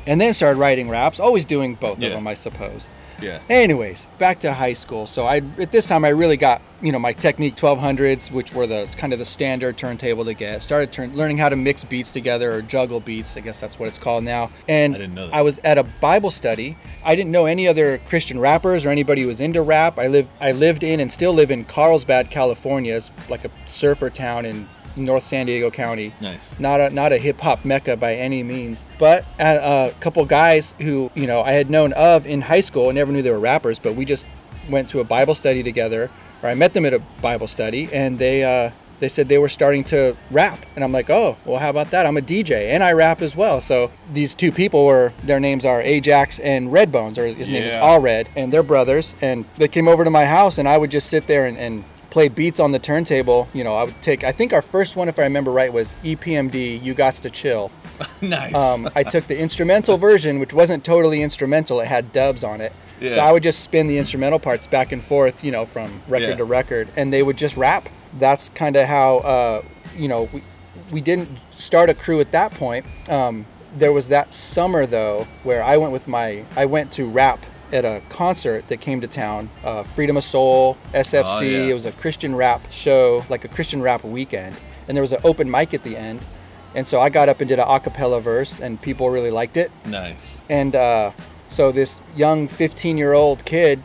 and 0.07 0.19
then 0.19 0.33
started 0.33 0.59
writing 0.59 0.89
raps. 0.89 1.19
Always 1.19 1.45
doing 1.45 1.75
both 1.75 1.99
Yeah. 1.99 2.07
of 2.09 2.13
them, 2.13 2.27
I 2.27 2.33
suppose. 2.33 2.89
Yeah. 3.21 3.41
Anyways, 3.49 4.07
back 4.17 4.39
to 4.41 4.53
high 4.53 4.73
school. 4.73 5.07
So 5.07 5.25
I 5.25 5.37
at 5.57 5.71
this 5.71 5.87
time 5.87 6.05
I 6.05 6.09
really 6.09 6.37
got 6.37 6.61
you 6.81 6.91
know 6.91 6.99
my 6.99 7.13
Technics 7.13 7.59
1200s, 7.59 8.31
which 8.31 8.53
were 8.53 8.67
the 8.67 8.93
kind 8.97 9.13
of 9.13 9.19
the 9.19 9.25
standard 9.25 9.77
turntable 9.77 10.25
to 10.25 10.33
get. 10.33 10.61
Started 10.61 10.91
turn, 10.91 11.15
learning 11.15 11.37
how 11.37 11.49
to 11.49 11.55
mix 11.55 11.83
beats 11.83 12.11
together 12.11 12.51
or 12.51 12.61
juggle 12.61 12.99
beats. 12.99 13.35
I 13.37 13.41
guess 13.41 13.59
that's 13.59 13.77
what 13.77 13.87
it's 13.87 13.99
called 13.99 14.23
now. 14.23 14.51
And 14.67 14.95
I 14.95 14.97
didn't 14.97 15.15
know 15.15 15.27
that. 15.27 15.35
I 15.35 15.41
was 15.41 15.59
at 15.63 15.77
a 15.77 15.83
Bible 15.83 16.31
study. 16.31 16.77
I 17.03 17.15
didn't 17.15 17.31
know 17.31 17.45
any 17.45 17.67
other 17.67 17.99
Christian 17.99 18.39
rappers 18.39 18.85
or 18.85 18.89
anybody 18.89 19.23
who 19.23 19.27
was 19.27 19.41
into 19.41 19.61
rap. 19.61 19.99
I 19.99 20.07
lived 20.07 20.29
I 20.39 20.51
lived 20.51 20.83
in 20.83 20.99
and 20.99 21.11
still 21.11 21.33
live 21.33 21.51
in 21.51 21.65
Carlsbad, 21.65 22.29
California. 22.29 22.95
It's 22.95 23.11
like 23.29 23.45
a 23.45 23.51
surfer 23.65 24.09
town 24.09 24.45
in 24.45 24.67
North 25.05 25.23
San 25.23 25.45
Diego 25.45 25.71
County 25.71 26.13
Nice. 26.21 26.59
not 26.59 26.79
a 26.79 26.89
not 26.89 27.11
a 27.13 27.17
hip 27.17 27.39
hop 27.41 27.65
mecca 27.65 27.95
by 27.97 28.15
any 28.15 28.43
means, 28.43 28.83
but 28.97 29.25
a, 29.39 29.87
a 29.89 29.91
couple 29.99 30.23
guys 30.25 30.73
who 30.79 31.11
you 31.15 31.27
know 31.27 31.41
I 31.41 31.51
had 31.53 31.69
known 31.69 31.93
of 31.93 32.25
in 32.25 32.41
high 32.41 32.61
school. 32.61 32.89
I 32.89 32.91
never 32.93 33.11
knew 33.11 33.21
they 33.21 33.31
were 33.31 33.39
rappers, 33.39 33.79
but 33.79 33.95
we 33.95 34.05
just 34.05 34.27
went 34.69 34.89
to 34.89 34.99
a 34.99 35.03
Bible 35.03 35.35
study 35.35 35.63
together, 35.63 36.09
or 36.43 36.49
I 36.49 36.53
met 36.53 36.73
them 36.73 36.85
at 36.85 36.93
a 36.93 36.99
Bible 37.21 37.47
study, 37.47 37.89
and 37.91 38.19
they 38.19 38.43
uh, 38.43 38.71
they 38.99 39.07
said 39.07 39.29
they 39.29 39.37
were 39.37 39.47
starting 39.49 39.85
to 39.85 40.17
rap, 40.29 40.65
and 40.75 40.83
I'm 40.83 40.91
like, 40.91 41.09
oh, 41.09 41.37
well, 41.45 41.57
how 41.57 41.69
about 41.69 41.89
that? 41.91 42.05
I'm 42.05 42.17
a 42.17 42.21
DJ 42.21 42.71
and 42.73 42.83
I 42.83 42.91
rap 42.91 43.21
as 43.21 43.33
well. 43.33 43.61
So 43.61 43.91
these 44.11 44.35
two 44.35 44.51
people 44.51 44.85
were 44.85 45.13
their 45.23 45.39
names 45.39 45.63
are 45.63 45.81
Ajax 45.81 46.37
and 46.39 46.67
Redbones, 46.69 47.17
or 47.17 47.25
his 47.25 47.49
name 47.49 47.63
is 47.63 47.73
Yeah. 47.73 47.79
All 47.79 47.99
Red, 47.99 48.27
and 48.35 48.51
they're 48.51 48.61
brothers, 48.61 49.15
and 49.21 49.45
they 49.55 49.69
came 49.69 49.87
over 49.87 50.03
to 50.03 50.09
my 50.09 50.25
house, 50.25 50.57
and 50.57 50.67
I 50.67 50.77
would 50.77 50.91
just 50.91 51.09
sit 51.09 51.27
there 51.27 51.45
and. 51.45 51.57
and 51.57 51.83
play 52.09 52.27
beats 52.27 52.59
on 52.59 52.71
the 52.71 52.79
turntable 52.79 53.47
you 53.53 53.63
know 53.63 53.75
i 53.75 53.83
would 53.83 54.01
take 54.01 54.23
i 54.23 54.31
think 54.31 54.51
our 54.53 54.61
first 54.61 54.95
one 54.95 55.07
if 55.07 55.19
i 55.19 55.23
remember 55.23 55.51
right 55.51 55.71
was 55.71 55.95
epmd 56.03 56.81
you 56.83 56.93
got 56.93 57.13
to 57.13 57.29
chill 57.29 57.69
nice. 58.21 58.55
um, 58.55 58.89
I 58.95 59.03
took 59.03 59.27
the 59.27 59.37
instrumental 59.37 59.97
version, 59.97 60.39
which 60.39 60.53
wasn't 60.53 60.85
totally 60.85 61.21
instrumental. 61.21 61.81
It 61.81 61.87
had 61.87 62.13
dubs 62.13 62.45
on 62.45 62.61
it. 62.61 62.71
Yeah. 63.01 63.09
So 63.09 63.19
I 63.19 63.33
would 63.33 63.43
just 63.43 63.59
spin 63.59 63.87
the 63.87 63.97
instrumental 63.97 64.39
parts 64.39 64.67
back 64.67 64.93
and 64.93 65.03
forth, 65.03 65.43
you 65.43 65.51
know, 65.51 65.65
from 65.65 66.01
record 66.07 66.29
Yeah. 66.29 66.35
to 66.37 66.45
record, 66.45 66.87
and 66.95 67.11
they 67.11 67.23
would 67.23 67.35
just 67.35 67.57
rap. 67.57 67.89
That's 68.17 68.47
kind 68.49 68.77
of 68.77 68.87
how, 68.87 69.17
uh, 69.17 69.61
you 69.97 70.07
know, 70.07 70.29
we, 70.31 70.41
we 70.91 71.01
didn't 71.01 71.27
start 71.57 71.89
a 71.89 71.93
crew 71.93 72.21
at 72.21 72.31
that 72.31 72.53
point. 72.53 72.85
Um, 73.09 73.45
there 73.77 73.91
was 73.91 74.07
that 74.07 74.33
summer 74.33 74.85
though, 74.85 75.27
where 75.43 75.61
I 75.61 75.75
went 75.75 75.91
with 75.91 76.07
my, 76.07 76.45
I 76.55 76.67
went 76.67 76.93
to 76.93 77.05
rap 77.05 77.45
at 77.71 77.85
a 77.85 78.01
concert 78.09 78.67
that 78.67 78.81
came 78.81 79.01
to 79.01 79.07
town, 79.07 79.49
uh, 79.63 79.83
Freedom 79.83 80.17
of 80.17 80.23
Soul, 80.23 80.77
SFC. 80.93 81.23
Oh, 81.25 81.41
yeah. 81.41 81.57
It 81.65 81.73
was 81.73 81.85
a 81.85 81.91
Christian 81.91 82.35
rap 82.35 82.61
show, 82.71 83.23
like 83.29 83.45
a 83.45 83.47
Christian 83.47 83.81
rap 83.81 84.03
weekend, 84.03 84.55
and 84.87 84.95
there 84.95 85.01
was 85.01 85.11
an 85.11 85.19
open 85.23 85.49
mic 85.49 85.73
at 85.73 85.83
the 85.83 85.95
end. 85.95 86.21
And 86.75 86.85
so 86.85 87.01
I 87.01 87.09
got 87.09 87.29
up 87.29 87.41
and 87.41 87.47
did 87.47 87.59
an 87.59 87.65
a 87.67 87.79
cappella 87.79 88.21
verse, 88.21 88.59
and 88.59 88.79
people 88.81 89.09
really 89.09 89.31
liked 89.31 89.57
it. 89.57 89.71
nice. 89.85 90.41
And 90.49 90.75
uh, 90.75 91.11
so 91.47 91.71
this 91.71 91.99
young 92.15 92.47
15 92.47 92.97
year 92.97 93.13
old 93.13 93.43
kid 93.45 93.81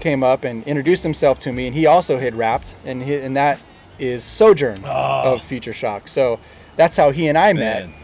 came 0.00 0.22
up 0.22 0.44
and 0.44 0.62
introduced 0.64 1.02
himself 1.02 1.38
to 1.40 1.52
me, 1.52 1.66
and 1.66 1.74
he 1.74 1.86
also 1.86 2.18
had 2.18 2.34
rapped, 2.34 2.74
and, 2.84 3.02
he, 3.02 3.14
and 3.14 3.36
that 3.36 3.60
is 3.98 4.22
Sojourn 4.22 4.84
of 4.84 5.42
Future 5.42 5.72
Shock. 5.72 6.08
So 6.08 6.38
that's 6.76 6.96
how 6.96 7.10
he 7.10 7.28
and 7.28 7.38
I 7.38 7.52
met. 7.54 7.86
Man. 7.86 7.94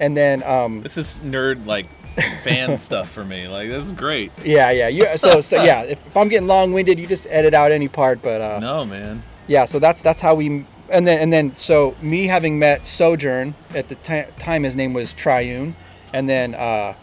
And 0.00 0.16
then, 0.16 0.42
um, 0.44 0.82
This 0.82 0.96
is 0.96 1.18
nerd 1.24 1.66
like 1.66 1.86
fan 2.44 2.78
stuff 2.78 3.10
for 3.10 3.24
me. 3.24 3.48
Like 3.48 3.68
this 3.68 3.86
is 3.86 3.92
great. 3.92 4.32
yeah, 4.44 4.70
yeah, 4.70 4.88
you, 4.88 5.16
so 5.16 5.40
so 5.40 5.62
yeah. 5.62 5.82
If, 5.82 6.06
if 6.06 6.16
I'm 6.16 6.28
getting 6.28 6.48
long 6.48 6.72
winded, 6.72 6.98
you 6.98 7.06
just 7.06 7.26
edit 7.30 7.54
out 7.54 7.72
any 7.72 7.88
part. 7.88 8.22
But 8.22 8.40
uh, 8.40 8.58
No, 8.60 8.84
man. 8.84 9.22
yeah 9.46 9.64
so 9.64 9.78
that's 9.78 10.02
that's 10.02 10.20
how 10.20 10.34
we 10.34 10.64
and 10.90 11.06
then 11.06 11.20
and 11.20 11.32
then 11.32 11.52
so 11.54 11.94
me 12.02 12.26
having 12.26 12.58
met 12.58 12.86
sojourn 12.86 13.54
at 13.74 13.88
the 13.88 13.94
ti- 13.96 14.24
time 14.38 14.62
his 14.62 14.74
name 14.76 14.92
was 14.94 15.12
triune 15.14 15.74
and 16.14 16.28
then 16.28 16.54
uh 16.54 16.94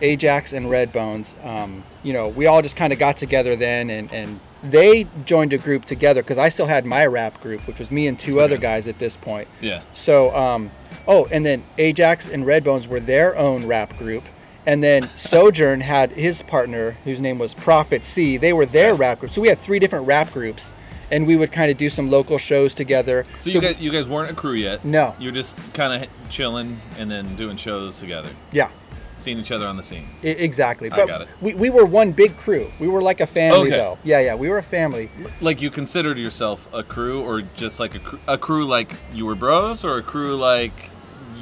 ajax 0.00 0.52
and 0.52 0.66
redbones 0.66 1.36
um 1.44 1.84
you 2.02 2.12
know 2.12 2.28
we 2.28 2.46
all 2.46 2.62
just 2.62 2.76
kind 2.76 2.92
of 2.92 2.98
got 2.98 3.16
together 3.16 3.54
then 3.56 3.90
and 3.90 4.12
and 4.12 4.40
they 4.62 5.06
joined 5.24 5.52
a 5.52 5.58
group 5.58 5.84
together 5.84 6.22
because 6.22 6.38
i 6.38 6.48
still 6.48 6.66
had 6.66 6.84
my 6.84 7.04
rap 7.06 7.40
group 7.40 7.66
which 7.66 7.78
was 7.78 7.90
me 7.90 8.06
and 8.06 8.18
two 8.18 8.40
other 8.40 8.56
guys 8.56 8.86
at 8.88 8.98
this 9.00 9.16
point 9.16 9.48
Yeah. 9.60 9.82
so, 9.92 10.34
um, 10.36 10.70
oh, 11.08 11.26
and 11.32 11.44
then 11.44 11.64
Ajax 11.78 12.28
and 12.28 12.44
Redbones 12.44 12.86
were 12.86 13.00
their 13.00 13.36
own 13.36 13.66
rap 13.66 13.96
group. 13.98 14.22
And 14.66 14.82
then 14.82 15.08
Sojourn 15.08 15.80
had 15.80 16.12
his 16.12 16.42
partner, 16.42 16.92
whose 17.04 17.20
name 17.20 17.38
was 17.38 17.52
Prophet 17.54 18.04
C. 18.04 18.36
They 18.36 18.52
were 18.52 18.66
their 18.66 18.94
rap 18.94 19.18
group. 19.20 19.32
So 19.32 19.40
we 19.40 19.48
had 19.48 19.58
three 19.58 19.78
different 19.80 20.06
rap 20.06 20.30
groups, 20.32 20.72
and 21.10 21.26
we 21.26 21.34
would 21.36 21.50
kind 21.50 21.70
of 21.70 21.76
do 21.78 21.90
some 21.90 22.10
local 22.10 22.38
shows 22.38 22.74
together. 22.74 23.24
So, 23.40 23.50
you 23.50 23.60
guys, 23.60 23.78
you 23.80 23.90
guys 23.90 24.06
weren't 24.06 24.30
a 24.30 24.34
crew 24.34 24.52
yet. 24.54 24.84
No. 24.84 25.16
You're 25.18 25.32
just 25.32 25.56
kind 25.74 26.04
of 26.04 26.08
chilling 26.30 26.80
and 26.98 27.10
then 27.10 27.34
doing 27.36 27.56
shows 27.56 27.98
together, 27.98 28.28
yeah, 28.52 28.70
seeing 29.16 29.38
each 29.38 29.50
other 29.50 29.66
on 29.66 29.76
the 29.76 29.82
scene. 29.82 30.06
I- 30.22 30.28
exactly. 30.28 30.90
I 30.92 30.96
But 30.96 31.08
got 31.08 31.20
it. 31.22 31.28
We, 31.40 31.54
we 31.54 31.68
were 31.68 31.84
one 31.84 32.12
big 32.12 32.36
crew. 32.36 32.70
We 32.78 32.86
were 32.86 33.02
like 33.02 33.20
a 33.20 33.26
family, 33.26 33.62
Okay. 33.68 33.70
though. 33.70 33.98
Yeah, 34.04 34.20
yeah, 34.20 34.34
we 34.36 34.48
were 34.48 34.58
a 34.58 34.62
family. 34.62 35.10
Like 35.40 35.60
you 35.60 35.70
considered 35.70 36.18
yourself 36.18 36.68
a 36.72 36.84
crew, 36.84 37.20
or 37.22 37.42
just 37.56 37.80
like 37.80 37.96
a 37.96 38.34
a 38.34 38.38
crew 38.38 38.64
like 38.64 38.92
you 39.12 39.26
were 39.26 39.34
bros, 39.34 39.84
or 39.84 39.98
a 39.98 40.02
crew 40.02 40.36
like 40.36 40.90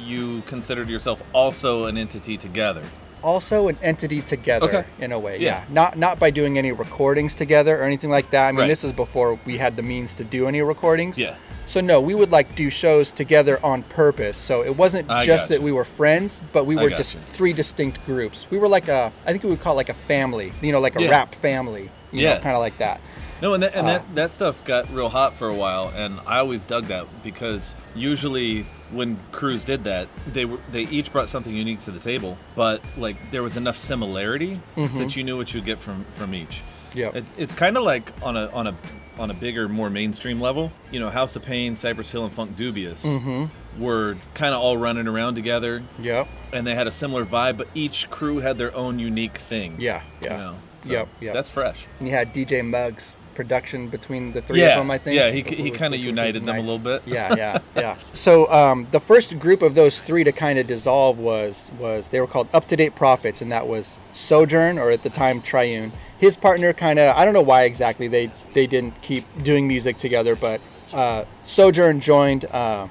you 0.03 0.41
considered 0.47 0.89
yourself 0.89 1.21
also 1.33 1.85
an 1.85 1.97
entity 1.97 2.35
together. 2.35 2.81
Also 3.23 3.67
an 3.67 3.77
entity 3.81 4.21
together 4.21 4.65
Okay. 4.67 4.83
in 4.99 5.11
a 5.11 5.19
way. 5.19 5.37
Yeah. 5.39 5.59
Yeah. 5.59 5.63
Not 5.69 5.97
not 5.97 6.19
by 6.19 6.29
doing 6.31 6.57
any 6.57 6.71
recordings 6.71 7.35
together 7.35 7.79
or 7.79 7.83
anything 7.83 8.09
like 8.09 8.29
that. 8.31 8.47
I 8.47 8.51
mean, 8.51 8.61
Right. 8.61 8.67
this 8.67 8.83
is 8.83 8.91
before 8.91 9.39
we 9.45 9.57
had 9.57 9.75
the 9.75 9.81
means 9.83 10.13
to 10.15 10.23
do 10.23 10.47
any 10.47 10.61
recordings. 10.61 11.19
Yeah. 11.19 11.35
So 11.67 11.79
no, 11.79 12.01
we 12.01 12.15
would 12.15 12.31
like 12.31 12.55
do 12.55 12.69
shows 12.69 13.13
together 13.13 13.59
on 13.63 13.83
purpose. 13.83 14.35
So 14.37 14.63
it 14.63 14.75
wasn't 14.75 15.09
I 15.09 15.23
just 15.25 15.45
gotcha. 15.45 15.53
that 15.59 15.63
we 15.63 15.71
were 15.71 15.85
friends, 15.85 16.41
but 16.51 16.65
we 16.65 16.75
were 16.75 16.89
gotcha. 16.89 16.97
just 16.97 17.19
three 17.33 17.53
distinct 17.53 18.05
groups. 18.05 18.45
We 18.49 18.57
were 18.57 18.67
like 18.67 18.87
a, 18.89 19.11
I 19.25 19.31
think 19.31 19.43
we 19.43 19.49
would 19.51 19.61
call 19.61 19.73
it 19.73 19.77
like 19.77 19.89
a 19.89 19.93
family. 20.07 20.51
You 20.61 20.71
know, 20.73 20.79
like 20.81 20.95
a 20.97 21.01
Yeah. 21.01 21.09
rap 21.11 21.35
family. 21.35 21.89
You 22.11 22.23
Yeah. 22.23 22.33
know, 22.35 22.39
kind 22.41 22.55
of 22.55 22.59
like 22.61 22.77
that. 22.79 22.99
No, 23.41 23.53
and 23.53 23.63
that, 23.63 23.73
and 23.73 23.87
Uh, 23.87 23.93
that, 23.93 24.15
that 24.15 24.31
stuff 24.31 24.63
got 24.65 24.93
real 24.93 25.09
hot 25.09 25.33
for 25.35 25.47
a 25.47 25.53
while, 25.55 25.91
and 25.95 26.19
I 26.27 26.39
always 26.39 26.65
dug 26.65 26.85
that 26.87 27.05
because 27.23 27.75
usually 27.95 28.65
when 28.91 29.19
crews 29.31 29.63
did 29.65 29.83
that, 29.85 30.07
they 30.27 30.45
were 30.45 30.59
they 30.71 30.83
each 30.83 31.11
brought 31.11 31.29
something 31.29 31.53
unique 31.53 31.81
to 31.81 31.91
the 31.91 31.99
table, 31.99 32.37
but 32.55 32.81
like 32.97 33.31
there 33.31 33.43
was 33.43 33.57
enough 33.57 33.77
similarity 33.77 34.59
mm-hmm. 34.75 34.97
that 34.97 35.15
you 35.15 35.23
knew 35.23 35.37
what 35.37 35.53
you'd 35.53 35.65
get 35.65 35.79
from 35.79 36.05
from 36.15 36.33
each. 36.33 36.61
Yep. 36.93 37.15
It's, 37.15 37.33
it's 37.37 37.53
kind 37.53 37.77
of 37.77 37.83
like 37.83 38.11
on 38.21 38.35
a 38.35 38.47
on 38.47 38.67
a 38.67 38.75
on 39.17 39.29
a 39.29 39.33
bigger, 39.33 39.67
more 39.67 39.89
mainstream 39.89 40.39
level. 40.39 40.71
You 40.91 40.99
know, 40.99 41.09
House 41.09 41.35
of 41.35 41.43
Pain, 41.43 41.75
Cypress 41.75 42.11
Hill, 42.11 42.25
and 42.25 42.33
Funkdoobiest 42.33 43.05
mm-hmm. 43.05 43.81
were 43.81 44.17
kind 44.33 44.53
of 44.53 44.61
all 44.61 44.77
running 44.77 45.07
around 45.07 45.35
together, 45.35 45.83
Yep. 45.99 46.27
and 46.53 46.65
they 46.65 46.75
had 46.75 46.87
a 46.87 46.91
similar 46.91 47.25
vibe, 47.25 47.57
but 47.57 47.67
each 47.73 48.09
crew 48.09 48.39
had 48.39 48.57
their 48.57 48.75
own 48.75 48.99
unique 48.99 49.37
thing. 49.37 49.75
Yeah. 49.79 50.01
You 50.21 50.27
Yeah. 50.27 50.37
know? 50.37 50.55
Yep, 50.85 51.07
yep. 51.19 51.33
That's 51.33 51.49
fresh. 51.49 51.85
And 51.99 52.07
you 52.07 52.15
had 52.15 52.33
DJ 52.33 52.65
Muggs 52.65 53.15
production 53.35 53.87
between 53.87 54.31
the 54.33 54.41
three 54.41 54.61
Yeah, 54.61 54.69
of 54.73 54.77
them, 54.79 54.91
I 54.91 54.97
think. 54.97 55.15
yeah, 55.15 55.31
he- 55.31 55.41
he 55.63 55.71
kinda 55.71 55.97
united 55.97 56.45
them 56.45 56.55
a 56.57 56.59
little 56.59 56.77
bit. 56.79 57.01
Yeah, 57.05 57.35
yeah, 57.37 57.59
yeah. 57.75 57.95
So 58.13 58.51
um, 58.51 58.87
the 58.91 58.99
first 58.99 59.37
group 59.39 59.61
of 59.61 59.75
those 59.75 59.99
three 59.99 60.23
to 60.23 60.31
kind 60.31 60.59
of 60.59 60.67
dissolve 60.67 61.17
was 61.17 61.69
was 61.79 62.09
they 62.09 62.19
were 62.19 62.27
called 62.27 62.47
Up 62.53 62.67
to 62.67 62.75
Date 62.75 62.95
Prophets, 62.95 63.41
and 63.41 63.51
that 63.51 63.67
was 63.67 63.99
Sojourn, 64.13 64.77
or 64.77 64.91
at 64.91 65.03
the 65.03 65.09
time 65.09 65.41
Triune. 65.41 65.91
His 66.17 66.35
partner 66.35 66.71
kind 66.73 66.99
of 66.99 67.15
I 67.15 67.25
don't 67.25 67.33
know 67.33 67.41
why 67.41 67.63
exactly 67.63 68.07
they 68.07 68.29
they 68.53 68.67
didn't 68.67 69.01
keep 69.01 69.25
doing 69.43 69.67
music 69.67 69.97
together, 69.97 70.35
but 70.35 70.61
uh, 70.93 71.25
Sojourn 71.43 71.99
joined 71.99 72.45
uh, 72.45 72.87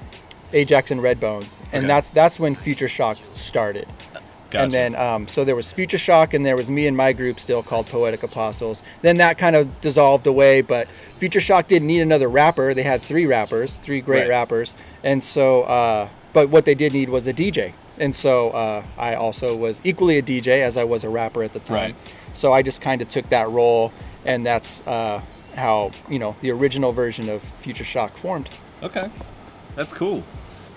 Ajax 0.53 0.91
and 0.91 0.99
Redbones, 1.01 1.59
and 1.71 1.85
Okay. 1.85 1.87
that's 1.87 2.11
that's 2.11 2.39
when 2.39 2.55
Future 2.55 2.89
Shock 2.89 3.17
started. 3.33 3.87
Gotcha. 4.51 4.63
And 4.63 4.71
then, 4.73 4.95
um, 4.95 5.27
so 5.27 5.43
there 5.45 5.55
was 5.55 5.71
Future 5.71 5.97
Shock, 5.97 6.33
and 6.33 6.45
there 6.45 6.55
was 6.57 6.69
me 6.69 6.85
and 6.87 6.95
my 6.95 7.13
group 7.13 7.39
still 7.39 7.63
called 7.63 7.87
Poetic 7.87 8.21
Apostles. 8.23 8.83
Then 9.01 9.17
that 9.17 9.37
kind 9.37 9.55
of 9.55 9.81
dissolved 9.81 10.27
away, 10.27 10.61
but 10.61 10.87
Future 11.15 11.39
Shock 11.41 11.67
didn't 11.67 11.87
need 11.87 12.01
another 12.01 12.27
rapper. 12.27 12.73
They 12.73 12.83
had 12.83 13.01
three 13.01 13.25
rappers, 13.25 13.77
three 13.77 14.01
great 14.01 14.21
Right. 14.21 14.29
rappers. 14.29 14.75
And 15.03 15.23
so, 15.23 15.63
uh, 15.63 16.09
but 16.33 16.49
what 16.49 16.65
they 16.65 16.75
did 16.75 16.93
need 16.93 17.09
was 17.09 17.27
a 17.27 17.33
DJ. 17.33 17.73
And 17.97 18.13
so 18.15 18.49
uh, 18.51 18.83
I 18.97 19.15
also 19.15 19.55
was 19.55 19.79
equally 19.83 20.17
a 20.17 20.21
DJ 20.21 20.61
as 20.61 20.75
I 20.75 20.83
was 20.83 21.03
a 21.03 21.09
rapper 21.09 21.43
at 21.43 21.53
the 21.53 21.59
time. 21.59 21.75
Right. 21.91 21.95
So 22.33 22.51
I 22.51 22.61
just 22.61 22.81
kind 22.81 23.01
of 23.01 23.09
took 23.09 23.29
that 23.29 23.49
role, 23.49 23.91
and 24.25 24.45
that's 24.45 24.85
uh, 24.87 25.21
how, 25.55 25.91
you 26.09 26.19
know, 26.19 26.35
the 26.41 26.51
original 26.51 26.91
version 26.93 27.29
of 27.29 27.41
Future 27.41 27.83
Shock 27.83 28.17
formed. 28.17 28.49
Okay, 28.83 29.09
that's 29.75 29.93
cool. 29.93 30.23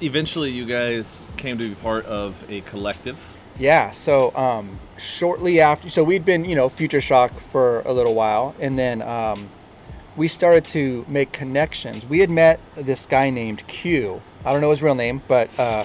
Eventually, 0.03 0.51
you 0.51 0.65
guys 0.67 1.33
came 1.37 1.57
to 1.59 1.69
be 1.69 1.75
part 1.77 2.05
of 2.07 2.45
a 2.51 2.61
collective. 2.63 3.19
Yeah, 3.59 3.91
so 3.91 4.35
um, 4.37 4.81
shortly 4.99 5.61
after, 5.61 5.89
so 5.89 6.03
we'd 6.03 6.25
been, 6.25 6.45
you 6.45 6.57
know, 6.57 6.69
Future 6.69 7.01
Shock 7.01 7.39
for 7.39 7.83
a 7.83 7.93
little 7.93 8.15
while, 8.15 8.55
and 8.59 8.77
then 8.77 9.01
um, 9.03 9.49
we 10.17 10.27
started 10.27 10.65
to 10.67 11.05
make 11.09 11.33
connections. 11.33 12.05
We 12.05 12.19
had 12.19 12.31
met 12.31 12.61
this 12.75 13.07
guy 13.07 13.31
named 13.31 13.67
Q. 13.69 14.21
I 14.45 14.53
don't 14.53 14.61
know 14.61 14.71
his 14.71 14.83
real 14.83 14.97
name, 14.97 15.23
but 15.29 15.51
uh, 15.59 15.85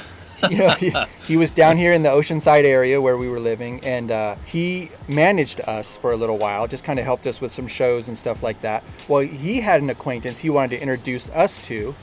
you 0.50 0.58
know, 0.58 0.70
he, 0.72 0.94
he 1.28 1.38
was 1.38 1.52
down 1.52 1.78
here 1.78 1.94
in 1.94 2.02
the 2.04 2.10
Oceanside 2.10 2.64
area 2.64 3.00
where 3.00 3.18
we 3.18 3.30
were 3.30 3.40
living, 3.40 3.84
and 3.84 4.12
uh, 4.12 4.36
he 4.46 4.90
managed 5.08 5.62
us 5.62 5.96
for 5.96 6.12
a 6.12 6.18
little 6.18 6.38
while, 6.38 6.68
just 6.68 6.84
kind 6.84 6.98
of 6.98 7.06
helped 7.06 7.28
us 7.28 7.40
with 7.40 7.52
some 7.52 7.68
shows 7.68 8.08
and 8.08 8.18
stuff 8.18 8.42
like 8.42 8.62
that. 8.62 8.84
Well, 9.08 9.22
he 9.22 9.62
had 9.62 9.82
an 9.82 9.90
acquaintance 9.90 10.40
he 10.40 10.50
wanted 10.50 10.78
to 10.78 10.82
introduce 10.82 11.30
us 11.30 11.60
to, 11.60 11.96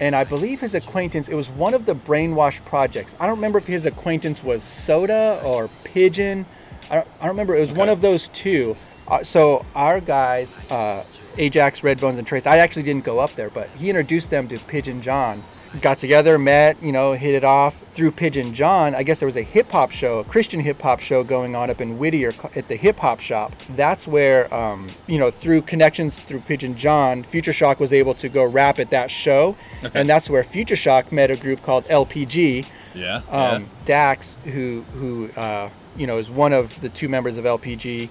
and 0.00 0.16
I 0.16 0.24
believe 0.24 0.60
his 0.60 0.74
acquaintance 0.74 1.28
it 1.28 1.34
was 1.34 1.50
one 1.50 1.74
of 1.74 1.86
the 1.86 1.94
brainwash 1.94 2.64
projects. 2.64 3.14
I 3.20 3.26
don't 3.26 3.36
remember 3.36 3.58
if 3.58 3.66
his 3.66 3.86
acquaintance 3.86 4.42
was 4.42 4.64
Soda 4.64 5.40
or 5.44 5.68
Pigeon. 5.84 6.46
I 6.90 6.96
don't, 6.96 7.08
I 7.20 7.20
don't 7.20 7.28
remember. 7.28 7.54
It 7.54 7.60
was 7.60 7.72
one 7.72 7.88
of 7.88 8.00
those 8.00 8.28
two. 8.28 8.76
Uh, 9.06 9.22
so 9.22 9.64
our 9.74 10.00
guys, 10.00 10.58
uh, 10.70 11.04
Ajax, 11.36 11.80
Redbones, 11.80 12.18
and 12.18 12.26
Trace. 12.26 12.46
I 12.46 12.58
actually 12.58 12.84
didn't 12.84 13.04
go 13.04 13.18
up 13.18 13.34
there, 13.34 13.50
but 13.50 13.68
he 13.70 13.90
introduced 13.90 14.30
them 14.30 14.48
to 14.48 14.58
Pigeon 14.58 15.02
John. 15.02 15.44
Got 15.80 15.98
together, 15.98 16.36
met, 16.36 16.82
you 16.82 16.90
know, 16.90 17.12
hit 17.12 17.32
it 17.32 17.44
off 17.44 17.80
through 17.94 18.10
Pigeon 18.10 18.52
John. 18.54 18.92
I 18.92 19.04
guess 19.04 19.20
there 19.20 19.26
was 19.26 19.36
a 19.36 19.42
hip 19.42 19.70
hop 19.70 19.92
show, 19.92 20.18
a 20.18 20.24
Christian 20.24 20.58
hip 20.58 20.82
hop 20.82 20.98
show 20.98 21.22
going 21.22 21.54
on 21.54 21.70
up 21.70 21.80
in 21.80 21.96
Whittier 21.96 22.32
at 22.56 22.66
the 22.66 22.74
hip 22.74 22.96
hop 22.98 23.20
shop. 23.20 23.52
That's 23.76 24.08
where, 24.08 24.52
um, 24.52 24.88
you 25.06 25.16
know, 25.18 25.30
through 25.30 25.62
connections 25.62 26.18
through 26.18 26.40
Pigeon 26.40 26.74
John, 26.76 27.22
Future 27.22 27.52
Shock 27.52 27.78
was 27.78 27.92
able 27.92 28.14
to 28.14 28.28
go 28.28 28.44
rap 28.44 28.80
at 28.80 28.90
that 28.90 29.12
show, 29.12 29.54
Okay. 29.84 30.00
and 30.00 30.08
that's 30.08 30.28
where 30.28 30.42
Future 30.42 30.74
Shock 30.74 31.12
met 31.12 31.30
a 31.30 31.36
group 31.36 31.62
called 31.62 31.84
LPG. 31.84 32.66
Yeah. 32.92 33.22
Um, 33.30 33.68
Dax, 33.84 34.38
who 34.46 34.82
who 34.94 35.30
uh, 35.36 35.68
you 35.96 36.08
know 36.08 36.18
is 36.18 36.28
one 36.28 36.52
of 36.52 36.80
the 36.80 36.88
two 36.88 37.08
members 37.08 37.38
of 37.38 37.44
LPG, 37.44 38.08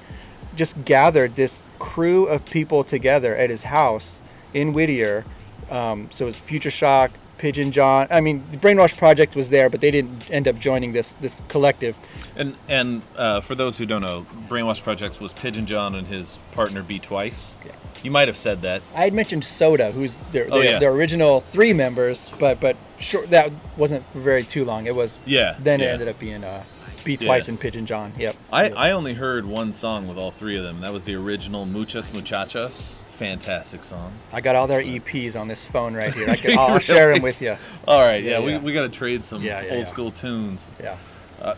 just 0.55 0.85
gathered 0.85 1.35
this 1.35 1.63
crew 1.77 2.25
of 2.25 2.45
people 2.45 2.85
together 2.85 3.35
at 3.35 3.49
his 3.49 3.63
house 3.63 4.21
in 4.53 4.71
Whittier. 4.71 5.25
Um, 5.69 6.07
so 6.09 6.23
it 6.23 6.27
was 6.27 6.39
Future 6.39 6.71
Shock, 6.71 7.11
Pigeon 7.39 7.71
John. 7.71 8.05
I 8.11 8.21
mean, 8.21 8.43
the 8.51 8.57
Brainwash 8.57 8.95
Project 8.97 9.35
was 9.35 9.49
there, 9.49 9.69
but 9.69 9.81
they 9.81 9.89
didn't 9.89 10.29
end 10.29 10.47
up 10.47 10.59
joining 10.59 10.91
this 10.93 11.13
this 11.21 11.41
collective. 11.47 11.97
And 12.35 12.55
and 12.67 13.01
uh, 13.15 13.41
for 13.41 13.55
those 13.55 13.77
who 13.79 13.85
don't 13.87 14.01
know, 14.03 14.27
Brainwash 14.47 14.83
Projects 14.83 15.19
was 15.19 15.33
Pigeon 15.33 15.65
John 15.65 15.95
and 15.95 16.05
his 16.05 16.37
partner 16.51 16.83
B 16.83 16.99
Twice. 16.99 17.57
Yeah. 17.65 17.71
You 18.03 18.11
might 18.11 18.27
have 18.29 18.37
said 18.37 18.61
that. 18.61 18.81
I 18.95 19.03
had 19.05 19.13
mentioned 19.13 19.43
Soda, 19.43 19.91
who's 19.91 20.17
their, 20.31 20.47
Oh, 20.51 20.59
their, 20.59 20.63
yeah. 20.71 20.79
their 20.79 20.91
original 20.91 21.41
three 21.51 21.73
members, 21.73 22.31
but 22.39 22.59
but 22.61 22.77
short 22.99 23.29
that 23.31 23.51
wasn't 23.75 24.05
very 24.13 24.43
too 24.43 24.63
long. 24.63 24.85
It 24.85 24.95
was 24.95 25.17
Yeah, 25.25 25.55
Then 25.59 25.81
it 25.81 25.85
ended 25.87 26.07
up 26.07 26.17
being 26.19 26.43
uh, 26.43 26.63
B 27.03 27.17
Twice 27.17 27.47
Yeah. 27.47 27.51
and 27.53 27.59
Pigeon 27.59 27.85
John. 27.85 28.13
Yep. 28.17 28.35
I, 28.53 28.63
Yep. 28.65 28.73
I 28.77 28.91
only 28.91 29.13
heard 29.15 29.45
one 29.45 29.73
song 29.73 30.07
with 30.07 30.17
all 30.17 30.31
three 30.31 30.55
of 30.57 30.63
them. 30.63 30.79
That 30.81 30.93
was 30.93 31.05
the 31.05 31.15
original 31.15 31.65
Muchas 31.65 32.13
Muchachas. 32.13 33.03
Fantastic 33.19 33.83
song. 33.83 34.13
I 34.31 34.39
got 34.39 34.55
all 34.55 34.65
their 34.65 34.81
EPs 34.81 35.37
on 35.37 35.49
this 35.49 35.65
phone 35.65 35.93
right 35.93 36.13
here. 36.13 36.29
I 36.29 36.35
Do 36.35 36.47
can, 36.47 36.57
I'll 36.57 36.79
share 36.79 37.13
them 37.13 37.21
with 37.21 37.41
you. 37.41 37.53
All 37.85 37.99
right, 37.99 38.23
yeah, 38.23 38.39
Yeah, 38.39 38.45
we, 38.45 38.51
yeah. 38.53 38.59
we 38.59 38.71
got 38.71 38.83
to 38.83 38.89
trade 38.89 39.25
some 39.25 39.43
Yeah, 39.43 39.61
old 39.71 39.85
school 39.85 40.09
tunes. 40.09 40.69
Yeah. 40.79 40.95
Uh, 41.41 41.55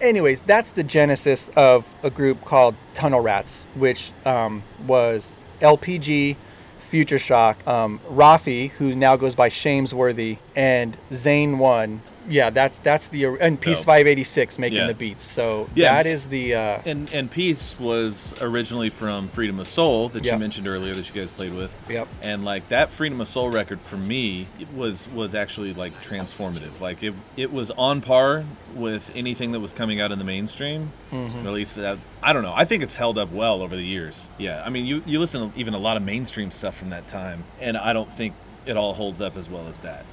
Anyways, 0.00 0.42
that's 0.42 0.70
the 0.70 0.84
genesis 0.84 1.50
of 1.56 1.92
a 2.04 2.10
group 2.10 2.44
called 2.44 2.76
Tunnel 2.94 3.18
Rats, 3.20 3.64
which 3.74 4.12
um, 4.24 4.62
was 4.86 5.36
LPG, 5.60 6.36
Future 6.78 7.18
Shock, 7.18 7.66
um, 7.66 7.98
Rafi, 8.08 8.70
who 8.70 8.94
now 8.94 9.16
goes 9.16 9.34
by 9.34 9.48
Shamesworthy, 9.48 10.38
and 10.54 10.96
Zane 11.12 11.58
One. 11.58 12.00
Yeah, 12.28 12.50
that's 12.50 12.78
that's 12.78 13.08
the 13.08 13.24
and 13.40 13.60
Peace 13.60 13.78
Dope. 13.80 13.86
586 13.86 14.58
making 14.58 14.78
Yeah. 14.78 14.86
the 14.86 14.94
beats. 14.94 15.24
So 15.24 15.68
Yeah. 15.74 15.94
that 15.94 16.06
is 16.06 16.28
the 16.28 16.54
uh, 16.54 16.78
And 16.84 17.12
and 17.12 17.30
Peace 17.30 17.78
was 17.80 18.34
originally 18.40 18.90
from 18.90 19.28
Freedom 19.28 19.58
of 19.58 19.66
Soul 19.68 20.08
that 20.10 20.24
you 20.24 20.36
mentioned 20.38 20.68
earlier 20.68 20.94
that 20.94 21.08
you 21.12 21.20
guys 21.20 21.30
played 21.32 21.52
with. 21.54 21.76
Yep. 21.88 22.06
And 22.22 22.44
like 22.44 22.68
that 22.68 22.90
Freedom 22.90 23.20
of 23.20 23.28
Soul 23.28 23.50
record 23.50 23.80
for 23.80 23.96
me 23.96 24.46
it 24.60 24.72
was 24.72 25.08
was 25.08 25.34
actually 25.34 25.74
like 25.74 26.00
transformative. 26.02 26.80
Like 26.80 27.02
it 27.02 27.14
it 27.36 27.52
was 27.52 27.70
on 27.72 28.00
par 28.00 28.44
with 28.74 29.10
anything 29.14 29.52
that 29.52 29.60
was 29.60 29.72
coming 29.72 30.00
out 30.00 30.12
in 30.12 30.18
the 30.18 30.24
mainstream. 30.24 30.92
Mm-hmm. 31.10 31.46
At 31.46 31.52
least 31.52 31.76
uh, 31.78 31.96
I 32.22 32.32
don't 32.32 32.42
know. 32.44 32.54
I 32.54 32.64
think 32.64 32.82
it's 32.82 32.96
held 32.96 33.18
up 33.18 33.32
well 33.32 33.62
over 33.62 33.74
the 33.74 33.82
years. 33.84 34.28
Yeah. 34.38 34.62
I 34.64 34.70
mean 34.70 34.86
you 34.86 35.02
you 35.06 35.18
listen 35.18 35.50
to 35.52 35.58
even 35.58 35.74
a 35.74 35.78
lot 35.78 35.96
of 35.96 36.02
mainstream 36.04 36.50
stuff 36.52 36.76
from 36.76 36.90
that 36.90 37.08
time 37.08 37.44
and 37.60 37.76
I 37.76 37.92
don't 37.92 38.12
think 38.12 38.34
it 38.64 38.76
all 38.76 38.94
holds 38.94 39.20
up 39.20 39.36
as 39.36 39.50
well 39.50 39.66
as 39.66 39.80
that. 39.80 40.04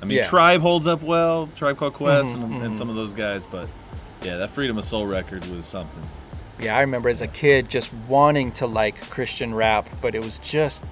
I 0.00 0.04
mean 0.06 0.16
Yeah. 0.16 0.22
Mm-hmm, 0.22 0.30
Tribe 0.30 0.60
holds 0.60 0.86
up 0.86 1.02
well, 1.02 1.48
Tribe 1.56 1.76
Called 1.78 1.94
Quest 1.94 2.34
and, 2.34 2.62
and 2.62 2.76
some 2.76 2.88
of 2.90 2.96
those 2.96 3.12
guys, 3.12 3.46
but 3.46 3.68
yeah, 4.22 4.36
that 4.38 4.50
Freedom 4.50 4.76
of 4.78 4.84
Soul 4.84 5.06
record 5.06 5.44
was 5.46 5.66
something. 5.66 6.02
yeah. 6.58 6.76
I 6.76 6.80
remember 6.82 7.08
as 7.08 7.20
a 7.22 7.26
kid 7.28 7.68
just 7.68 7.92
wanting 8.08 8.52
to 8.52 8.66
like 8.66 9.00
Christian 9.10 9.54
rap, 9.54 9.88
but 10.02 10.14
it 10.14 10.22
was 10.24 10.38
just 10.40 10.84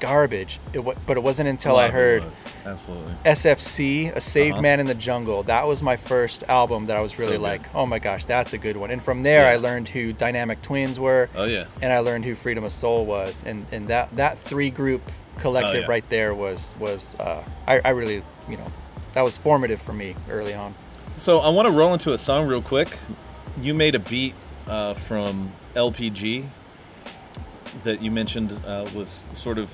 garbage. 0.00 0.60
It 0.74 0.80
wa- 0.80 0.94
but 1.06 1.16
it 1.16 1.22
wasn't 1.22 1.48
until 1.48 1.76
I 1.76 1.88
heard 1.88 2.24
absolutely. 2.66 3.14
SFC, 3.24 4.14
A 4.14 4.20
Saved 4.20 4.54
Uh-huh. 4.54 4.62
Man 4.62 4.80
in 4.80 4.86
the 4.86 4.94
Jungle. 4.94 5.42
That 5.44 5.66
was 5.66 5.82
my 5.82 5.96
first 5.96 6.42
album 6.48 6.86
that 6.86 6.96
I 6.96 7.00
was 7.00 7.18
really 7.18 7.36
So 7.36 7.40
like, 7.40 7.62
oh 7.74 7.86
my 7.86 7.98
gosh, 7.98 8.24
that's 8.26 8.52
a 8.52 8.58
good 8.58 8.76
one. 8.76 8.90
And 8.90 9.02
from 9.02 9.22
there, 9.22 9.46
I 9.50 9.56
learned 9.56 9.88
who 9.88 10.12
Dynamic 10.12 10.60
Twins 10.62 11.00
were, 11.00 11.30
Oh 11.34 11.44
yeah. 11.44 11.64
and 11.80 11.90
I 11.92 12.00
learned 12.00 12.24
who 12.26 12.34
Freedom 12.34 12.64
of 12.64 12.72
Soul 12.72 13.06
was, 13.06 13.42
and 13.46 13.64
and 13.72 13.88
that 13.88 14.14
that 14.16 14.38
three 14.38 14.68
group 14.70 15.02
collective 15.38 15.74
Oh, 15.74 15.80
yeah. 15.80 15.86
right 15.86 16.08
there 16.10 16.34
was 16.34 16.74
was 16.78 17.14
uh, 17.20 17.42
I, 17.66 17.80
I 17.84 17.90
really 17.90 18.22
you 18.48 18.56
know 18.56 18.66
that 19.12 19.22
was 19.22 19.36
formative 19.36 19.80
for 19.80 19.92
me 19.92 20.16
early 20.30 20.54
on. 20.54 20.74
So 21.16 21.38
I 21.38 21.48
want 21.50 21.68
to 21.68 21.72
roll 21.72 21.92
into 21.92 22.12
a 22.12 22.18
song 22.18 22.46
real 22.48 22.62
quick. 22.62 22.98
You 23.60 23.72
made 23.74 23.94
a 23.94 24.00
beat 24.00 24.34
uh, 24.66 24.94
from 24.94 25.52
LPG 25.76 26.46
that 27.84 28.02
you 28.02 28.10
mentioned 28.10 28.52
uh, 28.66 28.88
was 28.94 29.24
sort 29.34 29.58
of 29.58 29.70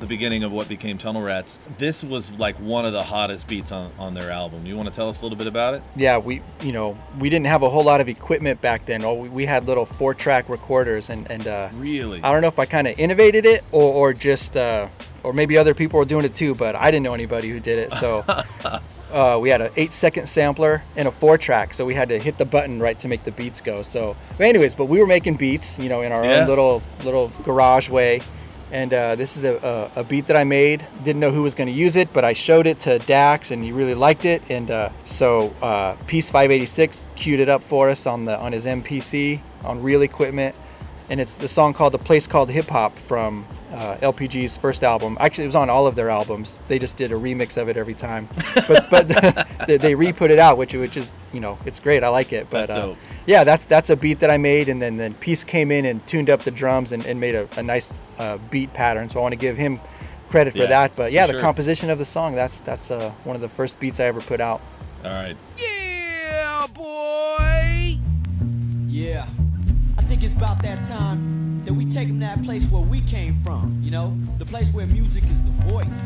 the 0.00 0.06
beginning 0.06 0.44
of 0.44 0.52
what 0.52 0.68
became 0.68 0.96
Tunnel 0.98 1.22
Rats. 1.22 1.58
This 1.78 2.04
was 2.04 2.30
like 2.32 2.56
one 2.60 2.84
of 2.86 2.92
the 2.92 3.02
hottest 3.02 3.48
beats 3.48 3.72
on, 3.72 3.90
on 3.98 4.14
their 4.14 4.30
album. 4.30 4.64
You 4.66 4.76
want 4.76 4.88
to 4.88 4.94
tell 4.94 5.08
us 5.08 5.20
a 5.22 5.24
little 5.24 5.38
bit 5.38 5.46
about 5.46 5.74
it? 5.74 5.82
Yeah, 5.96 6.18
we 6.18 6.42
you 6.62 6.72
know 6.72 6.98
we 7.18 7.28
didn't 7.30 7.46
have 7.46 7.62
a 7.62 7.70
whole 7.70 7.84
lot 7.84 8.00
of 8.00 8.08
equipment 8.08 8.60
back 8.60 8.86
then. 8.86 9.04
Oh, 9.04 9.14
we, 9.14 9.28
we 9.28 9.46
had 9.46 9.66
little 9.66 9.84
four 9.86 10.14
track 10.14 10.48
recorders, 10.48 11.10
and 11.10 11.30
and 11.30 11.46
uh, 11.46 11.68
Really? 11.74 12.22
I 12.22 12.32
don't 12.32 12.42
know 12.42 12.48
if 12.48 12.58
I 12.58 12.66
kind 12.66 12.86
of 12.86 12.98
innovated 12.98 13.44
it 13.46 13.64
or, 13.72 13.82
or 13.92 14.12
just 14.12 14.56
uh, 14.56 14.88
or 15.22 15.32
maybe 15.32 15.58
other 15.58 15.74
people 15.74 15.98
were 15.98 16.04
doing 16.04 16.24
it 16.24 16.34
too, 16.34 16.54
but 16.54 16.76
I 16.76 16.90
didn't 16.90 17.02
know 17.02 17.14
anybody 17.14 17.48
who 17.50 17.58
did 17.60 17.78
it. 17.78 17.92
So 17.94 18.24
uh, 19.12 19.38
we 19.40 19.50
had 19.50 19.60
an 19.60 19.70
eight 19.76 19.92
second 19.92 20.28
sampler 20.28 20.82
and 20.96 21.08
a 21.08 21.10
four 21.10 21.38
track, 21.38 21.74
so 21.74 21.84
we 21.84 21.94
had 21.94 22.08
to 22.10 22.18
hit 22.18 22.38
the 22.38 22.44
button 22.44 22.80
right 22.80 22.98
to 23.00 23.08
make 23.08 23.24
the 23.24 23.32
beats 23.32 23.60
go. 23.60 23.82
So, 23.82 24.16
but 24.36 24.46
anyways, 24.46 24.74
but 24.74 24.86
we 24.86 25.00
were 25.00 25.06
making 25.06 25.36
beats, 25.36 25.78
you 25.78 25.88
know, 25.88 26.02
in 26.02 26.12
our 26.12 26.24
Yeah. 26.24 26.40
own 26.42 26.48
little 26.48 26.82
little 27.04 27.32
garage 27.42 27.88
way. 27.88 28.20
And 28.70 28.92
uh, 28.92 29.14
this 29.14 29.36
is 29.36 29.44
a, 29.44 29.90
a, 29.96 30.00
a 30.00 30.04
beat 30.04 30.26
that 30.26 30.36
I 30.36 30.44
made. 30.44 30.86
Didn't 31.02 31.20
know 31.20 31.30
who 31.30 31.42
was 31.42 31.54
going 31.54 31.68
to 31.68 31.74
use 31.74 31.96
it, 31.96 32.12
but 32.12 32.24
I 32.24 32.34
showed 32.34 32.66
it 32.66 32.80
to 32.80 32.98
Dax, 32.98 33.50
and 33.50 33.64
he 33.64 33.72
really 33.72 33.94
liked 33.94 34.24
it. 34.24 34.42
And 34.48 34.70
uh, 34.70 34.90
so 35.04 35.54
uh, 35.62 35.96
Peace 36.06 36.30
586 36.30 37.08
queued 37.16 37.40
it 37.40 37.48
up 37.48 37.62
for 37.62 37.88
us 37.88 38.06
on 38.06 38.26
the 38.26 38.38
on 38.38 38.52
his 38.52 38.66
MPC 38.66 39.40
on 39.64 39.82
real 39.82 40.02
equipment 40.02 40.54
and 41.10 41.20
it's 41.20 41.36
the 41.36 41.48
song 41.48 41.72
called 41.74 41.92
"The 41.94 41.98
Place 41.98 42.26
Called 42.26 42.50
Hip 42.50 42.66
Hop" 42.68 42.96
from 42.96 43.46
uh, 43.72 43.96
LPG's 43.96 44.56
first 44.56 44.82
album. 44.84 45.16
Actually, 45.20 45.44
it 45.44 45.48
was 45.48 45.56
on 45.56 45.70
all 45.70 45.86
of 45.86 45.94
their 45.94 46.10
albums. 46.10 46.58
They 46.68 46.78
just 46.78 46.96
did 46.96 47.12
a 47.12 47.14
remix 47.14 47.60
of 47.60 47.68
it 47.68 47.76
every 47.76 47.94
time, 47.94 48.28
but 48.68 48.88
but 48.90 49.08
they, 49.66 49.76
they 49.76 49.94
re-put 49.94 50.30
it 50.30 50.38
out, 50.38 50.58
which 50.58 50.74
which 50.74 50.96
is 50.96 51.12
you 51.32 51.40
know 51.40 51.58
it's 51.64 51.80
great. 51.80 52.02
I 52.04 52.08
like 52.08 52.32
it. 52.32 52.48
But 52.50 52.66
That's 52.68 52.70
uh, 52.70 52.86
dope. 52.88 52.98
yeah, 53.26 53.44
that's 53.44 53.64
that's 53.66 53.90
a 53.90 53.96
beat 53.96 54.20
that 54.20 54.30
I 54.30 54.36
made, 54.36 54.68
and 54.68 54.80
then 54.82 54.96
then 54.96 55.14
Peace 55.14 55.44
came 55.44 55.70
in 55.70 55.84
and 55.84 56.06
tuned 56.06 56.30
up 56.30 56.42
the 56.42 56.50
drums 56.50 56.92
and, 56.92 57.04
and 57.06 57.18
made 57.20 57.34
a, 57.34 57.48
a 57.56 57.62
nice 57.62 57.92
uh, 58.18 58.38
beat 58.50 58.72
pattern. 58.74 59.08
So 59.08 59.18
I 59.18 59.22
want 59.22 59.32
to 59.32 59.36
give 59.36 59.56
him 59.56 59.80
credit 60.28 60.52
for 60.52 60.58
Yeah, 60.60 60.66
that. 60.66 60.96
But 60.96 61.12
yeah, 61.12 61.26
the 61.26 61.32
sure. 61.32 61.40
composition 61.40 61.90
of 61.90 61.98
the 61.98 62.04
song 62.04 62.34
that's 62.34 62.60
that's 62.60 62.90
uh, 62.90 63.10
one 63.24 63.34
of 63.36 63.42
the 63.42 63.48
first 63.48 63.80
beats 63.80 63.98
I 64.00 64.04
ever 64.04 64.20
put 64.20 64.40
out. 64.40 64.60
All 65.04 65.10
right. 65.12 65.36
Yeah, 65.56 66.66
boy. 66.74 67.98
Yeah, 68.88 69.26
I 69.26 69.47
think 70.08 70.24
it's 70.24 70.32
about 70.32 70.62
that 70.62 70.82
time 70.84 71.62
that 71.66 71.74
we 71.74 71.84
take 71.84 72.08
them 72.08 72.18
to 72.18 72.24
that 72.24 72.42
place 72.42 72.64
where 72.70 72.80
we 72.80 73.02
came 73.02 73.42
from. 73.42 73.78
You 73.82 73.90
know, 73.90 74.16
the 74.38 74.46
place 74.46 74.72
where 74.72 74.86
music 74.86 75.24
is 75.24 75.42
the 75.42 75.50
voice. 75.68 76.02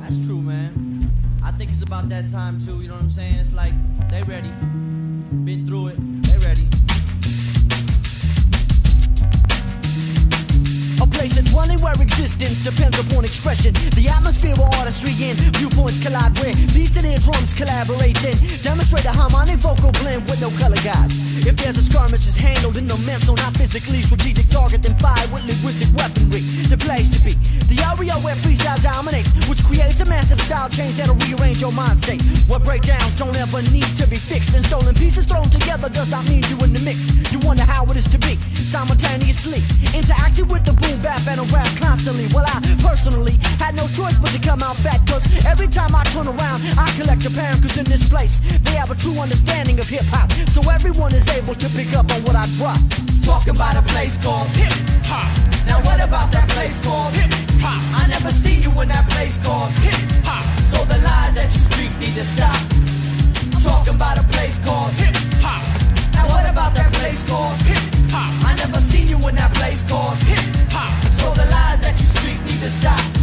That's 0.00 0.24
true, 0.24 0.40
man. 0.40 1.10
I 1.42 1.50
think 1.50 1.72
it's 1.72 1.82
about 1.82 2.08
that 2.10 2.30
time 2.30 2.64
too. 2.64 2.80
You 2.80 2.88
know 2.88 2.94
what 2.94 3.02
I'm 3.02 3.10
saying? 3.10 3.34
It's 3.34 3.52
like 3.52 3.72
they 4.10 4.22
ready, 4.22 4.52
been 5.42 5.66
through 5.66 5.88
it, 5.88 5.98
they 6.22 6.38
ready. 6.38 6.68
A 11.02 11.06
place 11.10 11.34
that's 11.34 11.50
dwelling 11.50 11.80
where 11.82 12.00
existence 12.00 12.62
depends 12.62 12.96
upon 13.00 13.24
expression. 13.24 13.72
The 13.98 14.06
atmosphere 14.08 14.54
where 14.54 14.70
artistry 14.78 15.10
and 15.26 15.36
viewpoints 15.56 16.00
collide, 16.00 16.38
where 16.38 16.54
beats 16.70 16.94
and 16.96 17.06
eardrums 17.06 17.52
collaborate, 17.54 18.14
then 18.22 18.38
demonstrate 18.62 19.04
a 19.04 19.10
harmonic 19.10 19.58
vocal 19.58 19.90
blend 19.98 20.22
with 20.30 20.40
no 20.40 20.50
color 20.62 20.78
guide. 20.86 21.10
If 21.46 21.54
there's 21.62 21.78
a 21.78 21.84
skirmish, 21.86 22.26
it's 22.26 22.34
handled 22.34 22.76
in 22.76 22.90
the 22.90 22.98
mental, 23.06 23.38
not 23.38 23.54
physically 23.54 24.02
strategic 24.02 24.50
target, 24.50 24.82
then 24.82 24.98
fire 24.98 25.14
with 25.30 25.46
linguistic 25.46 25.86
weaponry. 25.94 26.42
The 26.66 26.74
place 26.74 27.06
to 27.14 27.22
be, 27.22 27.38
the 27.70 27.78
area 27.86 28.18
where 28.26 28.34
freestyle 28.42 28.74
dominates, 28.82 29.30
which 29.46 29.62
creates 29.62 30.02
a 30.02 30.10
massive 30.10 30.42
style 30.42 30.66
change 30.66 30.98
that'll 30.98 31.14
rearrange 31.22 31.62
your 31.62 31.70
mind 31.70 32.02
state. 32.02 32.18
Where 32.50 32.58
breakdowns 32.58 33.14
don't 33.14 33.36
ever 33.38 33.62
need 33.70 33.86
to 33.94 34.10
be 34.10 34.18
fixed, 34.18 34.58
and 34.58 34.66
stolen 34.66 34.98
pieces 34.98 35.22
thrown 35.22 35.46
together 35.46 35.86
does 35.86 36.10
not 36.10 36.26
mean 36.26 36.42
you 36.50 36.58
in 36.66 36.74
the 36.74 36.82
mix. 36.82 37.14
You 37.30 37.38
wonder 37.46 37.62
how 37.62 37.86
it 37.86 37.94
is 37.94 38.10
to 38.10 38.18
be 38.18 38.34
simultaneously 38.58 39.62
interacting 39.94 40.50
with 40.50 40.66
the 40.66 40.74
boom 40.74 40.98
bap 40.98 41.22
and 41.30 41.38
a 41.38 41.46
rap 41.54 41.70
constantly. 41.78 42.26
Well, 42.34 42.42
I 42.42 42.58
personally 42.82 43.38
had 43.62 43.78
no 43.78 43.86
choice 43.94 44.18
but 44.18 44.34
to 44.34 44.42
come 44.42 44.66
out 44.66 44.74
fat, 44.82 44.98
cause 45.06 45.30
every 45.46 45.70
time 45.70 45.94
I 45.94 46.02
turn 46.10 46.26
around, 46.26 46.58
I 46.74 46.90
collect 46.98 47.22
a 47.22 47.30
pound, 47.30 47.62
cause 47.62 47.78
in 47.78 47.86
this 47.86 48.02
place, 48.02 48.42
they 48.66 48.74
have 48.74 48.90
a 48.90 48.98
true 48.98 49.14
understanding 49.22 49.78
of 49.78 49.86
hip 49.86 50.10
hop. 50.10 50.26
So 50.50 50.58
everyone 50.74 51.14
is 51.14 51.35
able 51.36 51.54
to 51.54 51.68
pick 51.76 51.92
up 51.94 52.10
on 52.12 52.22
what 52.24 52.34
I 52.34 52.46
drop. 52.56 52.80
Talking 53.22 53.54
about 53.54 53.76
a 53.76 53.82
place 53.92 54.16
called 54.16 54.48
hip 54.56 54.72
hop. 55.04 55.28
Now, 55.68 55.82
what 55.84 56.00
about 56.00 56.32
that 56.32 56.48
place 56.48 56.80
called 56.80 57.12
hip 57.12 57.30
hop? 57.60 57.76
I 58.00 58.08
never 58.08 58.30
seen 58.30 58.62
you 58.62 58.72
in 58.80 58.88
that 58.88 59.08
place 59.10 59.36
called 59.44 59.70
hip 59.84 59.94
hop. 60.24 60.44
So 60.64 60.78
the 60.88 60.96
lies 61.04 61.34
that 61.36 61.52
you 61.52 61.60
speak 61.60 61.92
need 62.00 62.16
to 62.16 62.24
stop. 62.24 62.56
Talking 63.60 63.96
about 63.96 64.18
a 64.18 64.24
place 64.32 64.58
called 64.64 64.92
hip 64.96 65.14
hop. 65.44 65.60
Now 66.16 66.24
what 66.32 66.48
about 66.48 66.72
that 66.74 66.92
place 66.94 67.22
called 67.28 67.60
hip 67.68 67.84
hop? 68.08 68.32
I 68.48 68.56
never 68.56 68.80
seen 68.80 69.06
you 69.08 69.18
in 69.28 69.34
that 69.36 69.52
place 69.54 69.82
called 69.84 70.16
hip 70.24 70.40
hop. 70.72 70.92
So 71.20 71.34
the 71.36 71.44
lies 71.52 71.80
that 71.84 72.00
you 72.00 72.06
speak 72.06 72.40
need 72.48 72.60
to 72.64 72.70
stop. 72.70 73.15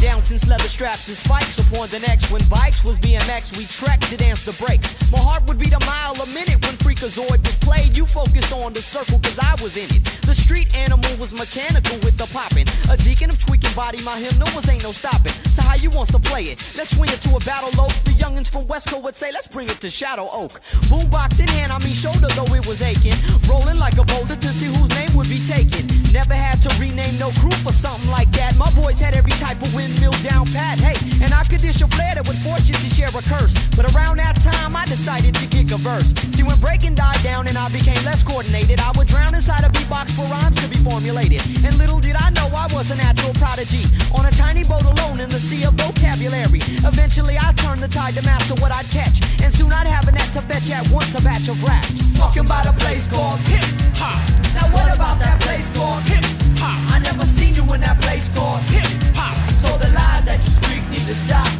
Down 0.00 0.22
since 0.22 0.46
leather 0.46 0.68
straps 0.68 1.08
and 1.08 1.16
spikes 1.16 1.58
upon 1.58 1.88
the 1.88 1.98
necks. 2.06 2.30
When 2.30 2.40
bikes 2.48 2.84
was 2.84 2.98
BMX, 3.00 3.58
we 3.58 3.66
trekked 3.66 4.08
to 4.10 4.16
dance 4.16 4.44
the 4.44 4.54
brakes. 4.64 4.94
My 5.10 5.18
heart 5.18 5.42
would 5.48 5.58
beat 5.58 5.74
a 5.74 5.84
mile 5.86 6.14
a 6.14 6.26
minute 6.30 6.62
when 6.62 6.78
Freakazoid 6.78 7.42
was 7.42 7.56
played. 7.58 7.96
You 7.96 8.06
focused 8.06 8.52
on 8.52 8.72
the 8.72 8.80
circle 8.82 9.18
cause 9.18 9.38
I 9.42 9.58
was 9.58 9.76
in 9.76 9.90
it. 9.90 10.04
The 10.22 10.34
street 10.34 10.76
animal 10.76 11.10
was 11.18 11.34
mechanical 11.34 11.98
with 12.06 12.16
the 12.16 12.30
popping. 12.30 12.70
A 12.86 12.96
deacon 12.96 13.30
of 13.30 13.42
tweaking 13.42 13.74
body, 13.74 13.98
my 14.04 14.14
hymnal 14.18 14.46
was 14.54 14.68
ain't 14.68 14.84
no 14.84 14.92
stopping. 14.92 15.32
So 15.50 15.62
how 15.62 15.74
you 15.74 15.90
wants 15.90 16.12
to 16.12 16.20
play 16.20 16.46
it? 16.54 16.62
Let's 16.78 16.94
swing 16.94 17.10
it 17.10 17.18
to 17.26 17.34
a 17.34 17.40
battle 17.42 17.74
low. 17.74 17.90
The 18.06 18.14
youngins 18.14 18.46
from 18.46 18.70
Westco 18.70 19.02
would 19.02 19.16
say, 19.16 19.32
let's 19.32 19.48
bring 19.48 19.68
it 19.68 19.80
to 19.82 19.90
Shadow 19.90 20.28
Oak. 20.30 20.62
Boombox 20.86 21.40
in 21.40 21.48
hand, 21.48 21.72
I 21.72 21.78
mean 21.82 21.94
shoulder 21.94 22.30
though 22.38 22.54
it 22.54 22.62
was 22.70 22.82
aching. 22.82 23.18
Rolling 23.50 23.78
like 23.82 23.98
a 23.98 24.04
boulder 24.04 24.36
to 24.36 24.48
see 24.54 24.70
whose 24.70 24.94
name 24.94 25.10
would 25.18 25.28
be 25.28 25.42
taken. 25.42 25.90
Never 26.12 26.34
had 26.34 26.62
to 26.62 26.70
rename 26.78 27.18
no 27.18 27.34
crew 27.42 27.56
for 27.66 27.72
something 27.72 28.10
like 28.10 28.30
that. 28.38 28.54
My 28.56 28.70
boys 28.78 29.00
had 29.00 29.16
every 29.16 29.34
type 29.42 29.60
of 29.60 29.74
windmill 29.88 30.12
down 30.22 30.44
pat. 30.52 30.80
Hey, 30.80 30.96
and 31.24 31.32
I 31.32 31.44
could 31.44 31.60
dish 31.60 31.80
a 31.80 31.88
flare 31.88 32.14
that 32.14 32.26
would 32.26 32.36
force 32.44 32.68
you 32.68 32.74
to 32.74 32.88
share 32.88 33.08
a 33.08 33.22
curse. 33.24 33.54
But 33.76 33.88
around 33.94 34.20
that 34.20 34.36
time, 34.40 34.76
I 34.76 34.84
decided 34.84 35.34
to 35.34 35.46
kick 35.48 35.72
a 35.72 35.80
verse. 35.80 36.12
See, 36.36 36.42
when 36.42 36.58
breaking 36.60 36.94
died 36.94 37.22
down 37.22 37.48
and 37.48 37.56
I 37.56 37.68
became 37.72 37.98
less 38.04 38.22
coordinated, 38.22 38.80
I 38.80 38.92
would 38.96 39.08
drown 39.08 39.34
inside 39.34 39.64
a 39.64 39.70
beatbox 39.72 40.12
for 40.12 40.28
rhymes 40.28 40.60
to 40.60 40.68
be 40.68 40.78
formulated. 40.84 41.40
And 41.64 41.76
little 41.78 42.00
did 42.00 42.16
I 42.16 42.30
know 42.36 42.48
I 42.52 42.68
was 42.72 42.90
a 42.90 42.96
natural 42.96 43.32
prodigy. 43.34 43.84
On 44.16 44.26
a 44.26 44.32
tiny 44.32 44.64
boat 44.64 44.84
alone 44.84 45.20
in 45.20 45.28
the 45.28 45.40
sea 45.40 45.64
of 45.64 45.74
vocabulary. 45.74 46.60
Eventually, 46.84 47.36
I 47.38 47.52
turned 47.56 47.82
the 47.82 47.88
tide 47.88 48.14
to 48.14 48.22
master 48.24 48.54
what 48.60 48.72
I'd 48.72 48.88
catch. 48.92 49.24
And 49.42 49.54
soon 49.54 49.72
I'd 49.72 49.88
have 49.88 50.06
a 50.08 50.12
net 50.12 50.32
to 50.36 50.42
fetch 50.42 50.70
at 50.70 50.88
once 50.90 51.14
a 51.18 51.22
batch 51.22 51.48
of 51.48 51.56
raps. 51.64 52.16
Talking 52.16 52.44
about 52.44 52.66
a 52.66 52.74
place 52.84 53.06
called 53.06 53.40
hip 53.48 53.64
hop. 53.96 54.20
Now, 54.54 54.68
what 54.74 54.92
about 54.94 55.18
that 55.20 55.40
place 55.40 55.70
called 55.70 56.02
hip 56.04 56.24
hop? 56.58 56.76
I 56.92 56.98
never 57.00 57.24
seen 57.24 57.54
you 57.54 57.64
in 57.72 57.80
that 57.80 58.00
place 58.00 58.28
called 58.28 58.60
hip 58.68 58.86
hop. 59.14 59.47
So 59.62 59.70
the 59.78 59.90
lies 59.90 60.24
that 60.24 60.38
you 60.46 60.52
speak 60.54 60.82
need 60.90 61.06
to 61.10 61.14
stop. 61.14 61.50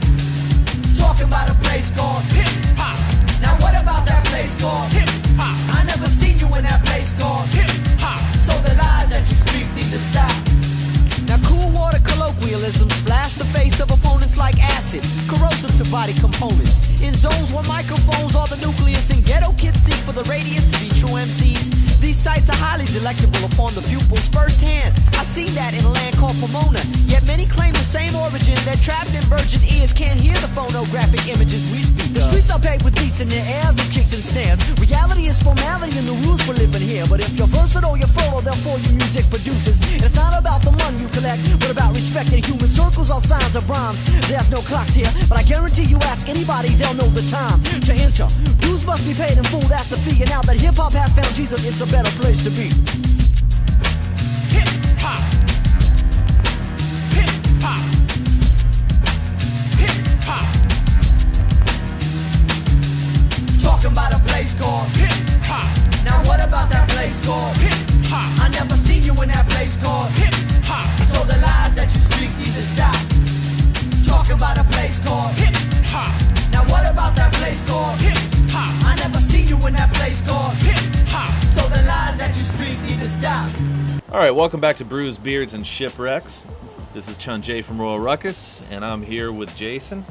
Talking 0.95 1.27
about 1.27 1.51
a 1.51 1.57
place 1.67 1.91
called 1.91 2.23
hip 2.31 2.49
hop. 2.79 2.95
Now, 3.43 3.55
what 3.59 3.75
about 3.75 4.07
that 4.07 4.23
place 4.31 4.55
called 4.61 4.93
hip 4.93 5.11
hop? 5.35 5.55
I 5.75 5.85
never 5.85 6.07
seen 6.07 6.39
you 6.39 6.47
in 6.59 6.63
that 6.63 6.85
place 6.87 7.15
called 7.19 7.49
hip 7.51 7.71
hop. 7.99 8.23
So 8.39 8.55
the 8.67 8.75
lies 8.79 9.11
that 9.11 9.25
you 9.31 9.37
speak 9.37 9.67
need 9.75 9.91
to 9.91 10.01
stop. 10.01 10.31
Now, 11.29 11.39
cool 11.45 11.69
water 11.75 12.01
colloquialism 12.01 12.89
splash 12.91 13.35
the 13.35 13.45
face 13.45 13.81
of 13.81 13.91
opponents 13.91 14.39
like 14.39 14.59
acid, 14.63 15.03
corrosive 15.29 15.75
to 15.77 15.85
body 15.91 16.15
components. 16.15 16.79
In 17.03 17.15
zones 17.15 17.53
where 17.53 17.67
microphones 17.69 18.35
are 18.35 18.49
the 18.49 18.59
nucleus 18.65 19.11
and 19.11 19.25
ghetto 19.25 19.53
kids 19.59 19.83
seek 19.87 20.01
for 20.07 20.13
the 20.13 20.25
radius 20.25 20.67
to 20.67 20.77
be 20.83 20.89
true 20.89 21.15
MCs. 21.15 22.01
These 22.01 22.17
sites 22.17 22.49
highly 22.49 22.58
delectable 22.99 23.47
upon 23.47 23.71
the 23.79 23.85
pupils 23.87 24.27
firsthand. 24.29 24.91
I've 25.15 25.27
seen 25.27 25.55
that 25.55 25.71
in 25.71 25.87
a 25.87 25.93
land 25.95 26.19
called 26.19 26.35
Pomona. 26.43 26.83
Yet 27.07 27.23
many 27.31 27.47
claim 27.47 27.71
the 27.71 27.87
same 27.87 28.11
origin 28.19 28.59
that 28.67 28.83
trapped 28.83 29.15
in 29.15 29.23
virgin 29.31 29.63
ears 29.71 29.95
can't 29.95 30.19
hear 30.19 30.35
the 30.43 30.51
phonographic 30.51 31.23
images 31.31 31.63
we 31.71 31.87
speak 31.87 32.11
of. 32.11 32.15
The 32.19 32.25
streets 32.27 32.51
are 32.51 32.59
paved 32.59 32.83
with 32.83 32.99
beats 32.99 33.23
and 33.23 33.31
their 33.31 33.47
airs 33.63 33.79
and 33.79 33.87
kicks 33.95 34.11
and 34.11 34.23
snares. 34.23 34.59
Reality 34.83 35.31
is 35.31 35.39
formality 35.39 35.95
and 35.95 36.11
the 36.11 36.17
rules 36.27 36.43
we're 36.51 36.59
living 36.59 36.83
here. 36.83 37.07
But 37.07 37.23
if 37.23 37.31
you're 37.39 37.47
versatile, 37.47 37.95
you're 37.95 38.11
fertile, 38.11 38.43
therefore 38.43 38.83
you 38.83 38.91
music 38.99 39.31
producers. 39.31 39.79
And 39.95 40.03
it's 40.03 40.19
not 40.19 40.35
about 40.35 40.67
the 40.67 40.75
money 40.83 40.99
you 40.99 41.09
collect, 41.15 41.47
but 41.63 41.71
about 41.71 41.95
respecting 41.95 42.43
human 42.43 42.67
circles 42.67 43.15
all 43.15 43.23
signs 43.23 43.55
of 43.55 43.63
rhymes. 43.71 44.03
There's 44.27 44.51
no 44.51 44.59
clocks 44.67 44.99
here, 44.99 45.11
but 45.31 45.39
I 45.39 45.47
guarantee 45.47 45.87
you 45.87 46.03
ask 46.11 46.27
anybody, 46.27 46.75
they'll 46.75 46.99
know 46.99 47.11
the 47.15 47.23
time 47.31 47.63
to 47.87 47.93
enter. 47.95 48.27
Dues 48.59 48.83
must 48.83 49.07
be 49.07 49.15
paid 49.15 49.39
in 49.39 49.47
full, 49.47 49.63
that's 49.71 49.95
the 49.95 49.99
fee. 50.03 50.19
And 50.27 50.31
now 50.35 50.43
that 50.43 50.59
hip 50.59 50.75
hop 50.75 50.99
has 50.99 51.15
found 51.15 51.31
Jesus, 51.39 51.63
it's 51.63 51.79
a 51.79 51.87
better 51.87 52.11
place 52.19 52.43
to 52.43 52.51
be. 52.51 52.88
Stop. 83.19 83.51
All 84.13 84.19
right, 84.19 84.31
welcome 84.31 84.61
back 84.61 84.77
to 84.77 84.85
Brews, 84.85 85.19
Beards, 85.19 85.53
and 85.53 85.67
Shipwrecks. 85.67 86.47
This 86.95 87.09
is 87.09 87.17
Chun 87.17 87.43
Jay 87.43 87.63
from 87.63 87.81
Royal 87.81 87.99
Ruckus, 87.99 88.63
and 88.71 88.85
I'm 88.85 89.03
here 89.03 89.33
with 89.33 89.57
Jason, 89.57 90.05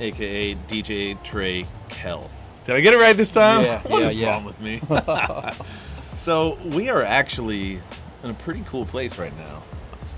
aka 0.00 0.56
DJ 0.66 1.22
Trey 1.22 1.64
Qel. 1.90 2.28
Did 2.64 2.74
I 2.74 2.80
get 2.80 2.94
it 2.94 2.96
right 2.96 3.16
this 3.16 3.30
time? 3.30 3.62
Yeah, 3.62 3.82
what 3.86 4.02
yeah, 4.02 4.08
is 4.08 4.16
yeah. 4.16 4.30
wrong 4.30 4.44
with 4.44 4.60
me? 4.60 4.82
so 6.16 6.58
we 6.76 6.88
are 6.88 7.04
actually 7.04 7.78
in 8.24 8.30
a 8.30 8.34
pretty 8.34 8.64
cool 8.66 8.84
place 8.84 9.16
right 9.16 9.36
now, 9.38 9.62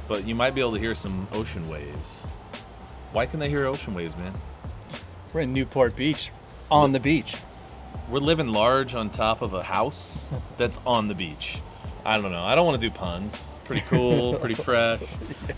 but 0.08 0.26
you 0.26 0.34
might 0.34 0.54
be 0.54 0.62
able 0.62 0.72
to 0.72 0.80
hear 0.80 0.94
some 0.94 1.28
ocean 1.34 1.68
waves. 1.68 2.24
Why 3.12 3.26
can 3.26 3.40
they 3.40 3.50
hear 3.50 3.66
ocean 3.66 3.92
waves, 3.92 4.16
man? 4.16 4.32
We're 5.34 5.42
in 5.42 5.52
Newport 5.52 5.96
Beach, 5.96 6.30
on 6.70 6.92
the 6.92 7.00
beach. 7.00 7.36
We're 8.08 8.20
living 8.20 8.48
large 8.48 8.94
on 8.94 9.10
top 9.10 9.42
of 9.42 9.52
a 9.52 9.64
house 9.64 10.26
that's 10.56 10.78
on 10.86 11.08
the 11.08 11.14
beach. 11.14 11.58
I 12.04 12.20
don't 12.20 12.32
know. 12.32 12.44
I 12.44 12.54
don't 12.54 12.66
want 12.66 12.80
to 12.80 12.88
do 12.88 12.94
puns. 12.94 13.58
Pretty 13.64 13.82
cool, 13.88 14.34
pretty 14.38 14.54
fresh. 14.62 15.02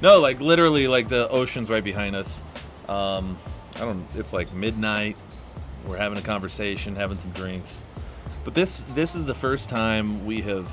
No, 0.00 0.20
like 0.20 0.40
literally, 0.40 0.86
like 0.88 1.08
the 1.08 1.28
ocean's 1.28 1.70
right 1.70 1.82
behind 1.84 2.16
us. 2.16 2.42
Um, 2.88 3.38
I 3.76 3.80
don't. 3.80 4.06
It's 4.14 4.32
like 4.32 4.52
midnight. 4.52 5.16
We're 5.86 5.96
having 5.98 6.18
a 6.18 6.22
conversation, 6.22 6.96
having 6.96 7.18
some 7.18 7.30
drinks. 7.32 7.82
But 8.44 8.54
this 8.54 8.84
this 8.94 9.14
is 9.14 9.26
the 9.26 9.34
first 9.34 9.68
time 9.68 10.24
we 10.24 10.40
have 10.42 10.72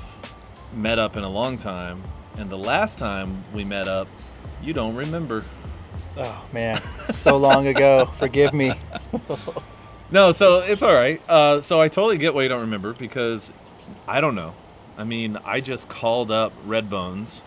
met 0.74 0.98
up 0.98 1.16
in 1.16 1.24
a 1.24 1.28
long 1.30 1.56
time, 1.56 2.02
and 2.36 2.48
the 2.50 2.58
last 2.58 2.98
time 2.98 3.44
we 3.52 3.64
met 3.64 3.88
up, 3.88 4.08
you 4.62 4.72
don't 4.72 4.94
remember. 4.94 5.44
Oh 6.16 6.44
man, 6.52 6.80
so 7.10 7.36
long 7.36 7.66
ago. 7.66 8.06
Forgive 8.18 8.52
me. 8.54 8.72
No, 10.10 10.30
so 10.30 10.60
it's 10.60 10.82
all 10.82 10.94
right. 10.94 11.20
Uh, 11.28 11.60
so 11.60 11.80
I 11.80 11.88
totally 11.88 12.18
get 12.18 12.34
why 12.34 12.42
you 12.42 12.48
don't 12.48 12.60
remember 12.60 12.92
because 12.92 13.52
I 14.06 14.20
don't 14.20 14.36
know. 14.36 14.54
I 14.96 15.04
mean, 15.04 15.38
I 15.44 15.60
just 15.60 15.88
called 15.88 16.30
up 16.30 16.52
Redbones 16.66 17.42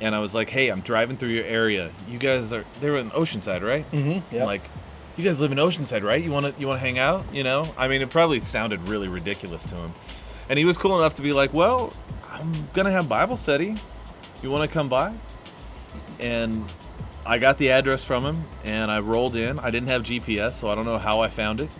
and 0.00 0.14
I 0.14 0.18
was 0.20 0.34
like, 0.34 0.50
"Hey, 0.50 0.68
I'm 0.68 0.80
driving 0.80 1.16
through 1.16 1.30
your 1.30 1.44
area. 1.44 1.90
You 2.08 2.18
guys 2.18 2.52
are 2.52 2.64
they 2.80 2.90
were 2.90 2.98
in 2.98 3.10
Oceanside, 3.10 3.62
right? 3.62 3.90
Mm-hmm. 3.92 4.34
Yeah. 4.34 4.44
Like, 4.44 4.62
you 5.16 5.24
guys 5.24 5.40
live 5.40 5.52
in 5.52 5.58
Oceanside, 5.58 6.02
right? 6.02 6.22
You 6.22 6.30
want 6.30 6.54
to 6.54 6.60
you 6.60 6.66
want 6.66 6.80
to 6.80 6.86
hang 6.86 6.98
out? 6.98 7.24
You 7.32 7.44
know? 7.44 7.72
I 7.78 7.88
mean, 7.88 8.02
it 8.02 8.10
probably 8.10 8.40
sounded 8.40 8.88
really 8.88 9.08
ridiculous 9.08 9.64
to 9.66 9.74
him, 9.74 9.94
and 10.48 10.58
he 10.58 10.64
was 10.64 10.76
cool 10.76 10.96
enough 10.98 11.14
to 11.16 11.22
be 11.22 11.32
like, 11.32 11.54
"Well, 11.54 11.92
I'm 12.30 12.68
gonna 12.74 12.90
have 12.90 13.08
Bible 13.08 13.36
study. 13.36 13.76
You 14.42 14.50
want 14.50 14.68
to 14.68 14.72
come 14.72 14.88
by?" 14.88 15.14
And 16.20 16.64
I 17.24 17.38
got 17.38 17.58
the 17.58 17.70
address 17.70 18.04
from 18.04 18.24
him, 18.24 18.44
and 18.64 18.90
I 18.90 19.00
rolled 19.00 19.34
in. 19.36 19.58
I 19.58 19.70
didn't 19.70 19.88
have 19.88 20.02
GPS, 20.02 20.52
so 20.52 20.70
I 20.70 20.74
don't 20.74 20.84
know 20.84 20.98
how 20.98 21.20
I 21.20 21.28
found 21.28 21.60
it. 21.60 21.70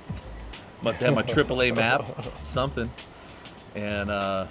Must 0.83 1.01
have 1.01 1.15
had 1.15 1.17
my 1.17 1.23
AAA 1.23 1.75
map, 1.75 2.05
something, 2.43 2.91
and 3.75 4.11
uh, 4.11 4.47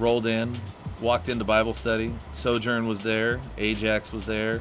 rolled 0.00 0.26
in. 0.26 0.56
Walked 1.00 1.28
into 1.28 1.44
Bible 1.44 1.72
study. 1.74 2.12
Sojourn 2.32 2.86
was 2.86 3.02
there. 3.02 3.40
Ajax 3.56 4.12
was 4.12 4.26
there. 4.26 4.60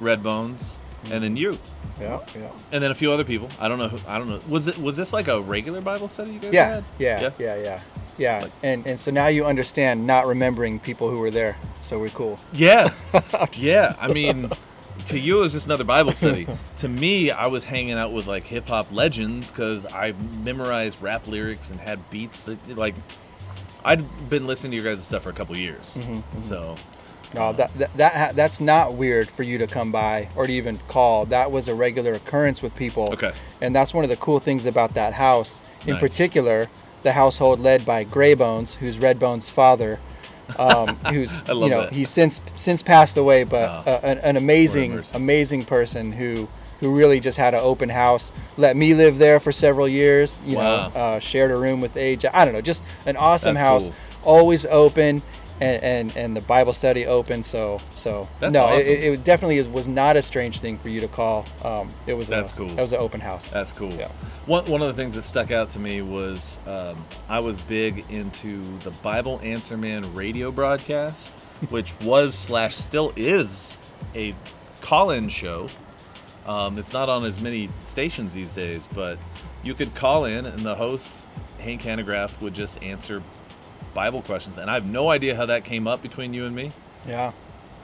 Redbones, 0.00 0.76
and 1.10 1.22
then 1.24 1.36
you 1.36 1.58
yeah, 2.00 2.20
yeah. 2.34 2.50
and 2.70 2.82
then 2.82 2.90
a 2.90 2.94
few 2.94 3.10
other 3.12 3.24
people. 3.24 3.48
I 3.58 3.68
don't 3.68 3.78
know. 3.78 3.88
Who, 3.88 3.98
I 4.06 4.18
don't 4.18 4.28
know. 4.28 4.40
Was 4.48 4.68
it 4.68 4.78
was 4.78 4.96
this 4.96 5.12
like 5.12 5.28
a 5.28 5.40
regular 5.40 5.80
Bible 5.80 6.08
study 6.08 6.32
you 6.32 6.38
guys 6.38 6.52
Yeah, 6.52 6.68
had? 6.74 6.84
yeah, 6.98 7.30
yeah, 7.38 7.56
yeah, 7.56 7.80
yeah. 8.18 8.40
Like- 8.42 8.52
And 8.62 8.86
and 8.86 9.00
so 9.00 9.10
now 9.10 9.28
you 9.28 9.46
understand 9.46 10.06
not 10.06 10.26
remembering 10.26 10.78
people 10.80 11.08
who 11.08 11.18
were 11.20 11.30
there. 11.30 11.56
So 11.80 11.98
we're 11.98 12.10
cool. 12.10 12.38
Yeah, 12.52 12.92
yeah. 13.54 13.94
I 13.98 14.08
mean, 14.12 14.50
to 15.06 15.18
you 15.18 15.38
it 15.38 15.40
was 15.40 15.52
just 15.52 15.64
another 15.66 15.84
Bible 15.84 16.12
study. 16.12 16.46
to 16.78 16.88
me, 16.88 17.30
I 17.30 17.46
was 17.46 17.64
hanging 17.64 17.94
out 17.94 18.12
with 18.12 18.26
like 18.26 18.44
hip 18.44 18.68
hop 18.68 18.88
legends 18.92 19.50
because 19.50 19.86
I 19.86 20.12
memorized 20.42 21.00
rap 21.00 21.26
lyrics 21.26 21.70
and 21.70 21.80
had 21.80 22.10
beats. 22.10 22.44
that- 22.44 22.76
Like, 22.76 22.96
I'd 23.86 24.28
been 24.28 24.46
listening 24.46 24.72
to 24.72 24.76
your 24.82 24.94
guys' 24.94 25.06
stuff 25.06 25.22
for 25.22 25.30
a 25.30 25.32
couple 25.32 25.56
years, 25.56 25.96
Mm-hmm, 25.98 26.40
so 26.40 26.74
No, 27.34 27.52
that 27.54 27.70
that, 27.78 27.96
that 27.96 28.36
that's 28.36 28.60
not 28.60 28.94
weird 28.94 29.30
for 29.30 29.42
you 29.44 29.58
to 29.58 29.66
come 29.66 29.90
by 29.92 30.28
or 30.36 30.46
to 30.46 30.52
even 30.52 30.78
call. 30.88 31.24
That 31.26 31.50
was 31.52 31.68
a 31.68 31.74
regular 31.74 32.14
occurrence 32.14 32.62
with 32.62 32.74
people. 32.76 33.12
Okay. 33.12 33.32
And 33.60 33.74
that's 33.74 33.94
one 33.94 34.04
of 34.04 34.10
the 34.10 34.16
cool 34.16 34.40
things 34.40 34.66
about 34.66 34.94
that 34.94 35.12
house, 35.14 35.62
in 35.86 35.92
Nice. 35.94 36.00
particular, 36.00 36.68
the 37.02 37.12
household 37.12 37.60
led 37.60 37.84
by 37.86 38.04
Graybones, 38.04 38.74
who's 38.76 38.96
Redbones' 38.96 39.48
father. 39.50 39.98
Um, 40.58 40.96
who's 41.12 41.40
you 41.48 41.68
know 41.68 41.82
that. 41.82 41.92
he's 41.92 42.08
since 42.10 42.40
since 42.56 42.80
passed 42.82 43.16
away, 43.16 43.42
but 43.44 43.68
uh, 43.86 44.00
an, 44.04 44.18
an 44.18 44.36
amazing 44.36 45.02
amazing 45.14 45.64
person 45.64 46.12
who 46.12 46.48
who 46.80 46.94
really 46.94 47.20
just 47.20 47.38
had 47.38 47.54
an 47.54 47.60
open 47.62 47.88
house. 47.88 48.32
Let 48.56 48.76
me 48.76 48.94
live 48.94 49.18
there 49.18 49.40
for 49.40 49.52
several 49.52 49.88
years. 49.88 50.42
You 50.44 50.56
Wow. 50.56 50.88
know, 50.88 50.94
uh, 51.00 51.18
shared 51.20 51.50
a 51.50 51.56
room 51.56 51.80
with 51.80 51.96
age. 51.96 52.24
I 52.32 52.44
don't 52.44 52.54
know, 52.54 52.60
just 52.60 52.82
an 53.06 53.16
awesome 53.16 53.54
That's 53.54 53.64
house, 53.64 53.84
cool. 53.86 53.94
always 54.24 54.66
open, 54.66 55.22
and, 55.58 55.82
and 55.82 56.16
and 56.18 56.36
the 56.36 56.42
Bible 56.42 56.74
study 56.74 57.06
open. 57.06 57.42
So 57.42 57.80
so 57.94 58.28
That's 58.40 58.52
no, 58.52 58.64
awesome. 58.66 58.92
it, 58.92 59.04
it 59.04 59.24
definitely 59.24 59.62
was 59.68 59.88
not 59.88 60.16
a 60.16 60.20
strange 60.22 60.60
thing 60.60 60.76
for 60.76 60.90
you 60.90 61.00
to 61.00 61.08
call. 61.08 61.46
Um, 61.64 61.88
it 62.06 62.12
was 62.12 62.28
That's 62.28 62.52
a, 62.52 62.56
cool. 62.56 62.70
It 62.70 62.76
was 62.82 62.92
an 62.92 62.98
open 63.00 63.20
house. 63.22 63.46
That's 63.50 63.72
cool. 63.72 63.92
Yeah. 63.94 64.08
One, 64.44 64.66
one 64.66 64.82
of 64.82 64.88
the 64.88 64.94
things 64.94 65.14
that 65.14 65.22
stuck 65.22 65.50
out 65.50 65.70
to 65.70 65.78
me 65.78 66.02
was 66.02 66.58
um, 66.66 67.02
I 67.28 67.38
was 67.40 67.58
big 67.58 68.04
into 68.10 68.62
the 68.80 68.90
Bible 68.90 69.40
Answer 69.42 69.78
Man 69.78 70.14
radio 70.14 70.52
broadcast, 70.52 71.32
which 71.70 71.94
was 72.02 72.34
slash 72.34 72.76
still 72.76 73.14
is 73.16 73.78
a 74.14 74.34
call-in 74.82 75.30
show. 75.30 75.68
Um, 76.46 76.78
it's 76.78 76.92
not 76.92 77.08
on 77.08 77.24
as 77.24 77.40
many 77.40 77.68
stations 77.84 78.32
these 78.34 78.52
days, 78.52 78.88
but 78.94 79.18
you 79.62 79.74
could 79.74 79.94
call 79.94 80.24
in 80.24 80.46
and 80.46 80.60
the 80.60 80.76
host, 80.76 81.18
Hank 81.58 81.82
Hanegraaff, 81.82 82.40
would 82.40 82.54
just 82.54 82.82
answer 82.82 83.22
Bible 83.94 84.22
questions. 84.22 84.56
And 84.56 84.70
I 84.70 84.74
have 84.74 84.86
no 84.86 85.10
idea 85.10 85.34
how 85.34 85.46
that 85.46 85.64
came 85.64 85.88
up 85.88 86.02
between 86.02 86.32
you 86.34 86.44
and 86.44 86.54
me, 86.54 86.72
Yeah, 87.06 87.32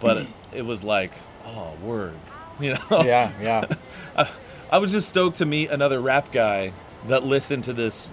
but 0.00 0.18
it, 0.18 0.26
it 0.54 0.62
was 0.62 0.84
like, 0.84 1.12
oh, 1.44 1.72
word. 1.82 2.14
You 2.60 2.74
know? 2.74 3.02
yeah, 3.02 3.32
yeah. 3.40 3.64
I, 4.16 4.28
I 4.70 4.78
was 4.78 4.92
just 4.92 5.08
stoked 5.08 5.38
to 5.38 5.46
meet 5.46 5.70
another 5.70 6.00
rap 6.00 6.30
guy 6.30 6.72
that 7.08 7.24
listened 7.24 7.64
to 7.64 7.72
this 7.72 8.12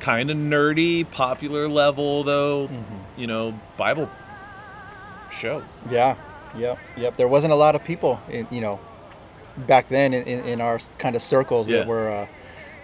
kind 0.00 0.28
of 0.30 0.36
nerdy, 0.36 1.08
popular 1.10 1.68
level, 1.68 2.22
though, 2.24 2.68
you 3.16 3.26
know, 3.26 3.58
Bible 3.78 4.10
show. 5.30 5.62
Yeah, 5.88 6.16
yep, 6.58 6.78
yep. 6.96 7.16
There 7.16 7.28
wasn't 7.28 7.52
a 7.52 7.56
lot 7.56 7.74
of 7.74 7.84
people, 7.84 8.20
in, 8.28 8.46
you 8.50 8.60
know, 8.60 8.80
back 9.56 9.88
then 9.88 10.12
in, 10.14 10.44
in, 10.44 10.60
our 10.60 10.78
kind 10.98 11.16
of 11.16 11.22
circles 11.22 11.68
Yeah. 11.68 11.78
that 11.78 11.86
were 11.88 12.10
uh, 12.10 12.26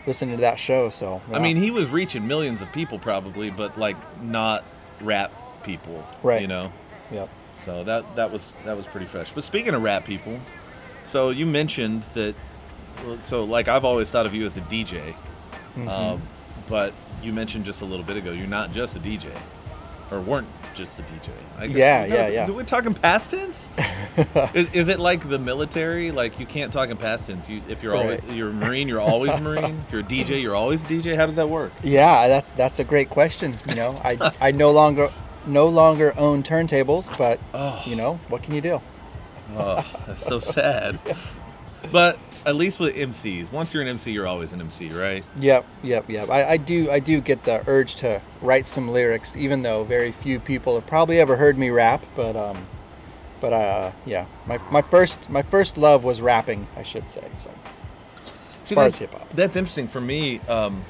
listening 0.07 0.37
to 0.37 0.41
that 0.43 0.59
show. 0.59 0.91
So 0.91 1.21
I 1.33 1.39
mean, 1.39 1.57
he 1.57 1.71
was 1.71 1.87
reaching 1.89 2.27
millions 2.27 2.63
of 2.63 2.73
people 2.73 2.99
probably, 2.99 3.51
but 3.51 3.79
like 3.79 3.97
not 4.23 4.65
rap 5.01 5.33
people, 5.65 6.05
Right. 6.23 6.41
You 6.41 6.49
know, 6.49 6.73
yep. 7.11 7.29
so 7.55 7.85
that 7.85 8.17
that 8.17 8.31
was 8.31 8.55
that 8.65 8.77
was 8.77 8.87
pretty 8.87 9.07
fresh. 9.07 9.33
But 9.33 9.45
speaking 9.45 9.75
of 9.75 9.83
rap 9.83 10.05
people, 10.05 10.39
so 11.05 11.31
you 11.31 11.47
mentioned 11.47 12.05
that. 12.15 12.35
So 13.23 13.45
like 13.45 13.69
I've 13.69 13.85
always 13.85 14.11
thought 14.11 14.27
of 14.27 14.35
you 14.35 14.47
as 14.47 14.57
a 14.57 14.61
DJ, 14.63 15.15
Mm-hmm. 15.77 15.89
um, 15.89 16.23
but 16.69 16.93
you 17.23 17.33
mentioned 17.33 17.65
just 17.65 17.81
a 17.83 17.85
little 17.85 18.05
bit 18.05 18.17
ago 18.17 18.33
you're 18.33 18.47
not 18.47 18.73
just 18.73 18.95
a 18.97 18.99
DJ, 19.01 19.27
or 20.13 20.21
weren't 20.21 20.47
just 20.75 20.99
a 20.99 21.03
DJ. 21.03 21.31
I 21.59 21.67
guess 21.67 21.77
Yeah, 21.77 22.03
we 22.05 22.09
gotta- 22.11 22.23
yeah, 22.23 22.29
yeah. 22.29 22.47
Do 22.47 22.55
we 22.55 22.65
talking 22.65 22.95
past 22.95 23.31
tense? 23.31 23.69
is, 24.55 24.73
is 24.73 24.89
it 24.89 25.01
like 25.01 25.29
the 25.29 25.39
military? 25.39 26.11
Like 26.11 26.39
you 26.39 26.47
can't 26.47 26.73
talk 26.73 26.89
in 26.91 26.97
past 26.97 27.27
tense. 27.27 27.49
You, 27.49 27.63
if 27.69 27.83
you're 27.83 27.97
always 27.97 28.21
you're 28.31 28.51
a 28.51 28.53
marine, 28.53 28.89
you're 28.89 29.01
always 29.01 29.33
a 29.33 29.41
marine. 29.49 29.83
If 29.87 29.93
you're 29.93 30.01
a 30.03 30.05
DJ, 30.05 30.43
you're 30.43 30.55
always 30.55 30.83
a 30.83 30.87
DJ. 30.87 31.17
How 31.17 31.27
does 31.27 31.37
that 31.37 31.49
work? 31.49 31.73
Yeah, 31.83 32.29
that's 32.29 32.51
that's 32.51 32.79
a 32.79 32.85
great 32.85 33.11
question. 33.11 33.55
You 33.69 33.75
know, 33.75 33.91
I 34.05 34.33
I 34.41 34.51
no 34.51 34.71
longer 34.71 35.11
no 35.47 35.67
longer 35.69 36.15
own 36.17 36.43
turntables, 36.43 37.17
but 37.19 37.41
Oh. 37.55 37.83
you 37.87 37.97
know, 37.97 38.21
what 38.29 38.43
can 38.43 38.55
you 38.55 38.61
do? 38.61 38.81
Oh, 39.57 39.85
that's 40.07 40.25
so 40.25 40.39
sad. 40.41 40.99
But 41.91 42.19
at 42.45 42.57
least 42.57 42.81
with 42.81 42.95
MCs, 42.95 43.53
once 43.53 43.73
you're 43.73 43.83
an 43.83 43.89
MC, 43.89 44.13
you're 44.13 44.27
always 44.27 44.53
an 44.53 44.61
MC, 44.61 44.89
right? 44.91 45.27
Yep, 45.39 45.65
yep, 45.83 46.09
yep. 46.09 46.31
I, 46.31 46.45
I 46.51 46.57
do 46.57 46.91
I 46.91 46.99
do 46.99 47.21
get 47.21 47.45
the 47.45 47.63
urge 47.69 47.95
to 47.97 48.21
write 48.41 48.67
some 48.67 48.89
lyrics, 48.89 49.37
even 49.37 49.63
though 49.63 49.85
very 49.85 50.13
few 50.13 50.41
people 50.41 50.75
have 50.75 50.87
probably 50.87 51.21
ever 51.21 51.37
heard 51.37 51.57
me 51.57 51.71
rap. 51.71 52.05
But 52.15 52.37
um, 52.37 52.67
but 53.41 53.53
uh, 53.53 53.93
yeah, 54.07 54.27
my, 54.47 54.59
my 54.71 54.83
first 54.83 55.31
my 55.31 55.43
first 55.43 55.77
love 55.77 56.05
was 56.05 56.21
rapping, 56.21 56.67
I 56.77 56.83
should 56.83 57.11
say. 57.11 57.25
So 57.39 57.51
See, 58.63 58.77
as 58.77 58.97
hip-hop. 58.97 59.29
That's 59.35 59.57
interesting 59.57 59.89
for 59.89 60.01
me. 60.01 60.39
Um, 60.41 60.85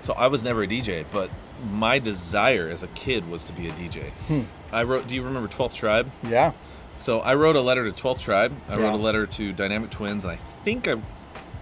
so 0.00 0.12
I 0.14 0.28
was 0.28 0.44
never 0.44 0.62
a 0.62 0.66
DJ, 0.66 1.04
but 1.12 1.30
my 1.72 1.98
desire 1.98 2.68
as 2.68 2.82
a 2.82 2.88
kid 2.88 3.28
was 3.30 3.44
to 3.44 3.52
be 3.52 3.68
a 3.68 3.72
DJ. 3.72 4.10
Hmm. 4.28 4.42
I 4.72 4.82
wrote. 4.84 5.08
Do 5.08 5.14
you 5.14 5.22
remember 5.22 5.48
12th 5.48 5.74
Tribe? 5.74 6.10
yeah, 6.22 6.52
So 7.00 7.20
I 7.20 7.34
wrote 7.34 7.56
a 7.56 7.60
letter 7.60 7.90
to 7.90 8.02
12th 8.02 8.20
Tribe. 8.20 8.52
I 8.68 8.76
wrote 8.76 8.92
a 8.92 8.96
letter 8.96 9.26
to 9.26 9.52
Dynamic 9.52 9.90
Twins, 9.90 10.24
and 10.24 10.32
I 10.32 10.36
think 10.64 10.86
I 10.86 10.96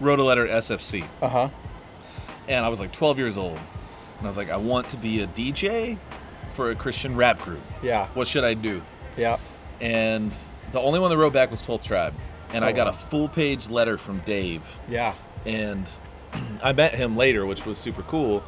wrote 0.01 0.19
a 0.19 0.25
letter 0.25 0.47
to 0.47 0.53
SFC. 0.53 1.05
uh 1.23 1.29
huh, 1.29 1.49
And 2.49 2.65
I 2.65 2.69
was 2.69 2.81
like 2.81 2.93
12 2.93 3.19
years 3.19 3.39
old, 3.39 3.57
and 4.19 4.25
I 4.27 4.29
was 4.29 4.37
like, 4.37 4.51
I 4.51 4.57
want 4.57 4.89
to 4.91 4.97
be 4.97 5.21
a 5.23 5.27
DJ 5.29 5.97
for 6.55 6.71
a 6.71 6.75
Christian 6.75 7.15
rap 7.17 7.39
group. 7.39 7.61
yeah, 7.83 8.09
What 8.15 8.27
should 8.29 8.45
I 8.45 8.55
do? 8.55 8.83
yeah. 9.17 9.39
And 9.81 10.33
the 10.73 10.81
only 10.81 10.99
one 10.99 11.09
that 11.11 11.17
wrote 11.17 11.33
back 11.33 11.53
was 11.53 11.63
12th 11.63 11.85
Tribe, 11.85 12.15
and 12.53 12.65
I 12.65 12.73
Oh, 12.73 12.75
got 12.75 12.87
wow. 12.89 12.93
a 12.93 12.97
full 12.97 13.29
page 13.29 13.71
letter 13.71 13.97
from 13.97 14.19
Dave. 14.21 14.79
Yeah. 14.89 15.15
and 15.47 15.89
I 16.63 16.73
met 16.73 16.95
him 16.97 17.17
later, 17.17 17.47
which 17.47 17.65
was 17.65 17.79
super 17.79 18.03
cool. 18.03 18.43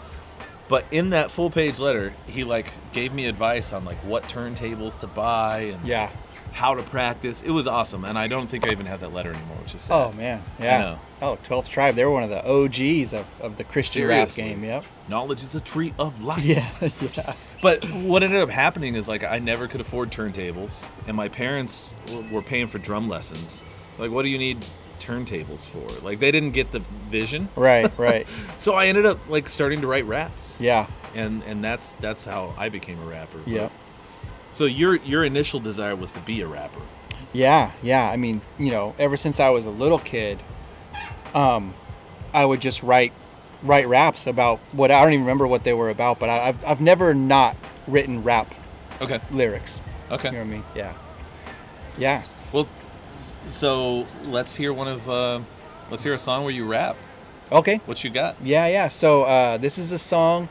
But 0.68 0.84
in 0.90 1.10
that 1.10 1.30
full 1.30 1.50
page 1.50 1.78
letter, 1.78 2.12
he 2.26 2.42
like 2.44 2.66
gave 2.92 3.12
me 3.12 3.26
advice 3.26 3.72
on 3.72 3.84
like 3.84 3.96
what 3.98 4.24
turntables 4.24 4.98
to 5.00 5.06
buy 5.06 5.60
and 5.74 5.86
Yeah. 5.86 6.10
How 6.52 6.74
to 6.74 6.82
practice. 6.82 7.42
It 7.42 7.50
was 7.50 7.66
awesome, 7.66 8.04
and 8.04 8.18
I 8.18 8.28
don't 8.28 8.48
think 8.48 8.66
I 8.66 8.70
even 8.70 8.86
have 8.86 9.00
that 9.00 9.12
letter 9.12 9.30
anymore, 9.30 9.56
which 9.62 9.74
is 9.74 9.82
sad. 9.82 9.94
Oh 9.94 10.12
man, 10.12 10.42
yeah. 10.58 10.98
Oh, 11.22 11.38
12th 11.44 11.68
Tribe. 11.68 11.94
They 11.94 12.04
were 12.04 12.10
one 12.10 12.22
of 12.22 12.30
the 12.30 12.42
OGs 12.46 13.12
of, 13.12 13.26
of 13.42 13.56
the 13.58 13.64
Christian 13.64 14.08
rap 14.08 14.32
game. 14.32 14.64
Yep. 14.64 14.84
Knowledge 15.08 15.44
is 15.44 15.54
a 15.54 15.60
tree 15.60 15.92
of 15.98 16.22
life. 16.22 16.44
Yeah, 16.44 16.70
yeah. 17.16 17.34
But 17.62 17.84
what 17.92 18.22
ended 18.22 18.40
up 18.40 18.48
happening 18.48 18.94
is 18.94 19.06
like 19.06 19.22
I 19.22 19.38
never 19.38 19.68
could 19.68 19.80
afford 19.80 20.10
turntables, 20.10 20.86
and 21.06 21.16
my 21.16 21.28
parents 21.28 21.94
were 22.30 22.42
paying 22.42 22.68
for 22.68 22.78
drum 22.78 23.08
lessons. 23.08 23.62
Like, 23.98 24.10
what 24.10 24.22
do 24.22 24.28
you 24.28 24.38
need 24.38 24.64
turntables 24.98 25.60
for? 25.60 25.86
Like, 26.04 26.20
they 26.20 26.30
didn't 26.30 26.52
get 26.52 26.72
the 26.72 26.80
vision. 27.10 27.48
Right, 27.54 27.90
right. 27.98 28.26
So 28.58 28.74
I 28.74 28.86
ended 28.86 29.04
up 29.04 29.18
like 29.28 29.48
starting 29.48 29.82
to 29.82 29.86
write 29.86 30.06
raps, 30.06 30.56
Yeah, 30.58 30.86
and 31.14 31.42
and 31.44 31.62
that's 31.62 31.92
that's 32.00 32.24
how 32.24 32.54
I 32.56 32.70
became 32.70 33.00
a 33.00 33.04
rapper. 33.06 33.40
Yeah. 33.46 33.68
So 34.52 34.64
your 34.64 34.96
your 34.96 35.24
initial 35.24 35.60
desire 35.60 35.94
was 35.96 36.10
to 36.12 36.20
be 36.20 36.40
a 36.40 36.46
rapper. 36.46 36.80
Yeah, 37.32 37.70
yeah. 37.82 38.02
I 38.10 38.16
mean, 38.16 38.40
you 38.58 38.70
know, 38.70 38.94
ever 38.98 39.16
since 39.16 39.38
I 39.38 39.50
was 39.50 39.64
a 39.66 39.70
little 39.70 39.98
kid, 40.00 40.38
um, 41.34 41.74
I 42.34 42.44
would 42.44 42.60
just 42.60 42.82
write 42.82 43.12
write 43.62 43.86
raps 43.86 44.26
about 44.26 44.58
what 44.72 44.90
I 44.90 45.02
don't 45.02 45.12
even 45.12 45.24
remember 45.24 45.46
what 45.46 45.64
they 45.64 45.72
were 45.72 45.90
about, 45.90 46.18
but 46.18 46.28
I, 46.28 46.48
I've 46.48 46.64
I've 46.64 46.80
never 46.80 47.14
not 47.14 47.56
written 47.86 48.22
rap 48.24 48.52
Okay. 49.00 49.20
lyrics. 49.30 49.80
Okay. 50.10 50.28
You 50.28 50.32
know 50.32 50.38
what 50.40 50.46
I 50.46 50.50
mean? 50.50 50.64
Yeah. 50.74 50.92
Yeah. 51.98 52.22
Well, 52.52 52.66
so 53.50 54.06
let's 54.24 54.54
hear 54.56 54.72
one 54.72 54.88
of 54.88 55.08
uh, 55.08 55.40
let's 55.90 56.02
hear 56.02 56.14
a 56.14 56.18
song 56.18 56.42
where 56.44 56.52
you 56.52 56.66
rap. 56.66 56.96
Okay. 57.52 57.76
What 57.86 58.02
you 58.04 58.10
got? 58.10 58.36
Yeah, 58.42 58.66
yeah. 58.66 58.88
So 58.88 59.22
uh, 59.24 59.56
this 59.58 59.78
is 59.78 59.92
a 59.92 59.98
song. 59.98 60.48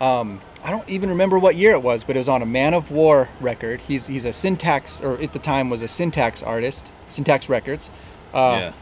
Um, 0.00 0.40
I 0.62 0.70
don't 0.70 0.88
even 0.88 1.08
remember 1.08 1.38
what 1.38 1.56
year 1.56 1.72
it 1.72 1.82
was, 1.82 2.04
but 2.04 2.16
it 2.16 2.18
was 2.18 2.28
on 2.28 2.42
a 2.42 2.46
Man 2.46 2.74
of 2.74 2.90
War 2.90 3.28
record. 3.40 3.80
He's 3.80 4.08
he's 4.08 4.24
a 4.24 4.32
syntax, 4.32 5.00
or 5.00 5.20
at 5.20 5.32
the 5.32 5.38
time 5.38 5.70
was 5.70 5.82
a 5.82 5.88
syntax 5.88 6.42
artist, 6.42 6.92
Syntax 7.08 7.48
Records. 7.48 7.90
Uh, 8.34 8.56
yeah. 8.58 8.72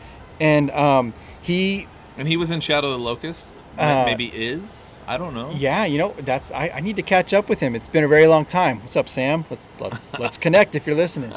And 0.40 0.70
um, 0.72 1.14
he 1.40 1.86
And 2.16 2.28
he 2.28 2.36
was 2.36 2.50
in 2.50 2.60
Shadow 2.60 2.88
of 2.88 2.98
the 2.98 3.04
Locust. 3.04 3.52
Uh, 3.76 4.04
Maybe 4.04 4.26
is. 4.26 5.00
I 5.06 5.16
don't 5.16 5.34
know. 5.34 5.52
Yeah, 5.52 5.84
you 5.84 5.98
know, 5.98 6.14
that's 6.18 6.50
I, 6.50 6.68
I 6.68 6.80
need 6.80 6.96
to 6.96 7.02
catch 7.02 7.32
up 7.32 7.48
with 7.48 7.60
him. 7.60 7.76
It's 7.76 7.88
been 7.88 8.04
a 8.04 8.08
very 8.08 8.26
long 8.26 8.44
time. 8.44 8.82
What's 8.82 8.96
up, 8.96 9.08
Sam? 9.08 9.44
Let's 9.48 9.66
let, 9.78 9.98
let's 10.18 10.36
connect 10.36 10.74
if 10.74 10.86
you're 10.86 10.96
listening. 10.96 11.32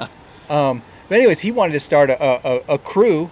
Um, 0.50 0.82
but 1.08 1.18
anyways, 1.18 1.42
he 1.42 1.52
wanted 1.52 1.74
to 1.74 1.80
start 1.80 2.10
a, 2.10 2.22
a, 2.22 2.74
a 2.74 2.78
crew, 2.78 3.30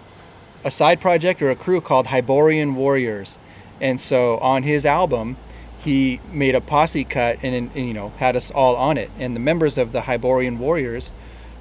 a 0.63 0.71
side 0.71 1.01
project 1.01 1.41
or 1.41 1.49
a 1.49 1.55
crew 1.55 1.81
called 1.81 2.07
Hyborian 2.07 2.75
Warriors, 2.75 3.39
and 3.81 3.99
so 3.99 4.37
on 4.37 4.63
his 4.63 4.85
album, 4.85 5.37
he 5.79 6.19
made 6.31 6.55
a 6.55 6.61
posse 6.61 7.03
cut 7.03 7.39
and, 7.41 7.55
and 7.75 7.87
you 7.87 7.93
know 7.93 8.09
had 8.17 8.35
us 8.35 8.51
all 8.51 8.75
on 8.75 8.97
it. 8.97 9.09
And 9.17 9.35
the 9.35 9.39
members 9.39 9.77
of 9.77 9.91
the 9.91 10.01
Hyborian 10.01 10.59
Warriors 10.59 11.11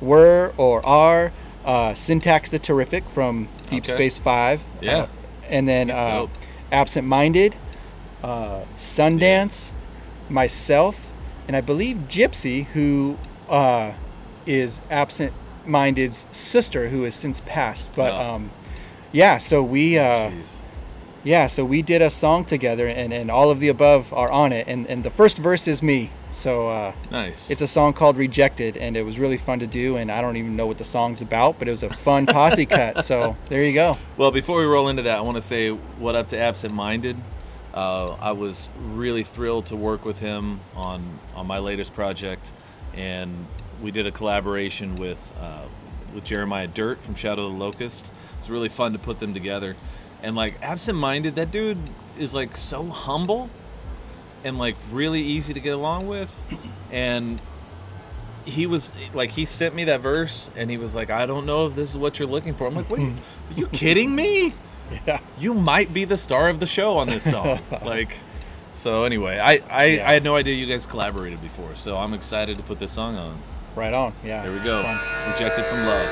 were 0.01 0.53
or 0.57 0.85
are 0.87 1.33
uh, 1.65 1.95
Syntax 1.95 2.51
the 2.51 2.59
Terrific 2.59 3.09
from 3.09 3.49
Deep 3.71 3.85
Okay. 3.85 3.93
Space 3.95 4.19
Five. 4.19 4.63
Yeah. 4.81 4.97
uh, 4.99 5.07
and 5.49 5.67
then 5.69 5.91
uh. 5.91 6.27
Absent 6.71 7.07
Minded, 7.07 7.57
uh, 8.23 8.61
Sundance, 8.77 9.73
myself, 10.29 11.07
and 11.47 11.57
I 11.57 11.63
believe 11.63 11.97
Gypsy, 12.11 12.67
who 12.67 13.17
uh, 13.49 13.93
is 14.45 14.83
Absent 14.91 15.33
Minded's 15.65 16.27
sister, 16.31 16.91
who 16.91 17.05
has 17.05 17.15
since 17.15 17.41
passed. 17.41 17.89
But 17.97 18.11
No. 18.11 18.35
um, 18.35 18.51
yeah, 19.13 19.39
so 19.39 19.63
we 19.63 19.99
uh. 19.99 20.31
Yeah, 21.25 21.47
so 21.47 21.65
we 21.65 21.83
did 21.83 22.01
a 22.03 22.11
song 22.11 22.45
together, 22.45 22.87
and, 22.87 23.13
and 23.13 23.31
all 23.31 23.51
of 23.51 23.61
the 23.61 23.69
above 23.69 24.13
are 24.13 24.31
on 24.31 24.53
it. 24.53 24.67
And, 24.69 24.87
and 24.87 25.05
the 25.05 25.11
first 25.11 25.39
verse 25.39 25.67
is 25.69 25.83
me. 25.83 26.11
So 26.33 26.69
uh, 26.69 26.93
Nice. 27.11 27.51
it's 27.51 27.61
a 27.63 27.67
song 27.67 27.93
called 27.95 28.17
Rejected, 28.17 28.77
and 28.77 28.97
it 28.97 29.03
was 29.03 29.19
really 29.19 29.39
fun 29.39 29.59
to 29.61 29.67
do. 29.67 29.97
And 29.97 30.13
I 30.13 30.21
don't 30.21 30.37
even 30.37 30.57
know 30.57 30.67
what 30.67 30.79
the 30.79 30.85
song's 30.85 31.23
about, 31.23 31.59
but 31.59 31.69
it 31.69 31.71
was 31.71 31.83
a 31.83 31.91
fun 31.91 32.27
posse 32.37 32.67
cut. 32.67 33.05
So 33.05 33.37
there 33.49 33.65
you 33.65 33.73
go. 33.73 33.97
Well, 34.17 34.31
before 34.31 34.59
we 34.59 34.65
roll 34.67 34.89
into 34.89 35.03
that, 35.03 35.19
I 35.19 35.21
want 35.23 35.37
to 35.37 35.43
say 35.43 35.71
what 35.71 36.15
up 36.15 36.29
to 36.31 36.39
Absent 36.39 36.73
Minded. 36.75 37.17
Uh, 37.75 38.17
I 38.21 38.33
was 38.33 38.69
really 38.81 39.25
thrilled 39.25 39.67
to 39.67 39.77
work 39.77 40.05
with 40.05 40.19
him 40.21 40.61
on 40.75 41.19
on 41.35 41.47
my 41.47 41.59
latest 41.59 41.95
project, 41.95 42.51
and 42.95 43.47
we 43.83 43.91
did 43.91 44.07
a 44.07 44.11
collaboration 44.13 44.97
with 44.97 45.19
uh, 45.41 45.63
with 46.15 46.25
Jeremiah 46.25 46.67
Dirt 46.67 47.01
from 47.03 47.15
Shadow 47.15 47.47
of 47.47 47.53
the 47.53 47.59
Locust. 47.59 48.11
It's 48.41 48.49
really 48.49 48.69
fun 48.69 48.93
to 48.95 48.99
put 48.99 49.21
them 49.21 49.35
together, 49.35 49.77
and 50.23 50.35
like 50.37 50.55
Absent 50.63 50.99
Minded, 50.99 51.35
that 51.37 51.51
dude 51.51 51.79
is 52.19 52.35
like 52.35 52.57
so 52.57 52.87
humble, 52.87 53.51
and 54.45 54.59
like 54.59 54.77
really 54.91 55.23
easy 55.23 55.53
to 55.55 55.61
get 55.61 55.75
along 55.75 56.07
with, 56.07 56.31
and 56.91 57.41
he 58.45 58.67
was 58.67 58.93
like 59.13 59.31
he 59.33 59.45
sent 59.45 59.75
me 59.75 59.85
that 59.85 60.01
verse 60.01 60.51
and 60.57 60.71
he 60.71 60.79
was 60.79 60.95
like 60.95 61.11
i 61.11 61.27
don't 61.27 61.45
know 61.45 61.67
if 61.67 61.75
this 61.75 61.91
is 61.91 61.99
what 61.99 62.19
you're 62.19 62.27
looking 62.29 62.55
for 62.55 62.67
i'm 62.67 62.75
like 62.75 62.91
what 62.91 62.99
are 62.99 63.13
you, 63.55 63.67
kidding 63.73 64.15
me 64.15 64.55
Yeah. 65.07 65.21
you 65.39 65.53
might 65.53 65.93
be 65.93 66.07
the 66.07 66.17
star 66.17 66.49
of 66.49 66.59
the 66.59 66.67
show 66.67 66.97
on 66.97 67.09
this 67.09 67.29
song 67.31 67.59
like 67.85 68.15
so 68.73 69.05
anyway 69.05 69.37
i 69.39 69.61
I, 69.71 69.85
Yeah. 69.85 70.09
I 70.09 70.13
had 70.15 70.25
no 70.25 70.35
idea 70.35 70.55
you 70.55 70.65
guys 70.65 70.87
collaborated 70.87 71.43
before 71.43 71.77
so 71.77 71.99
i'm 71.99 72.15
excited 72.15 72.57
to 72.57 72.63
put 72.63 72.79
this 72.79 72.93
song 72.93 73.17
on 73.17 73.39
Right 73.77 73.93
on. 73.95 74.15
Yeah. 74.25 74.43
there 74.45 74.53
we 74.53 74.65
go 74.65 74.83
fun. 74.83 74.99
rejected 75.31 75.67
from 75.67 75.85
love 75.85 76.09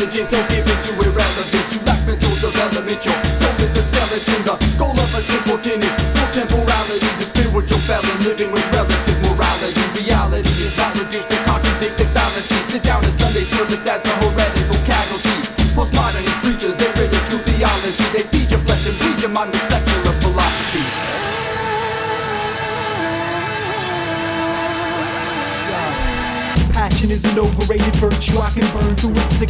intelligent, 0.00 0.30
don't 0.30 0.48
give 0.48 0.66
in 0.66 0.78
to 0.80 0.92
irrelevance. 1.04 1.74
You 1.74 1.80
lack 1.84 2.00
mental 2.06 2.32
development. 2.40 3.04
Your 3.04 3.14
soul 3.36 3.54
is 3.60 3.76
a 3.76 3.82
skeleton. 3.82 4.40
The 4.44 4.56
goal 4.78 4.92
of 4.92 5.14
a 5.14 5.20
simpleton 5.20 5.82
is 5.82 5.94
full 6.12 6.30
temporality. 6.32 7.10
The 7.18 7.24
spiritual 7.24 7.78
felon 7.84 8.24
living 8.24 8.52
with 8.52 8.69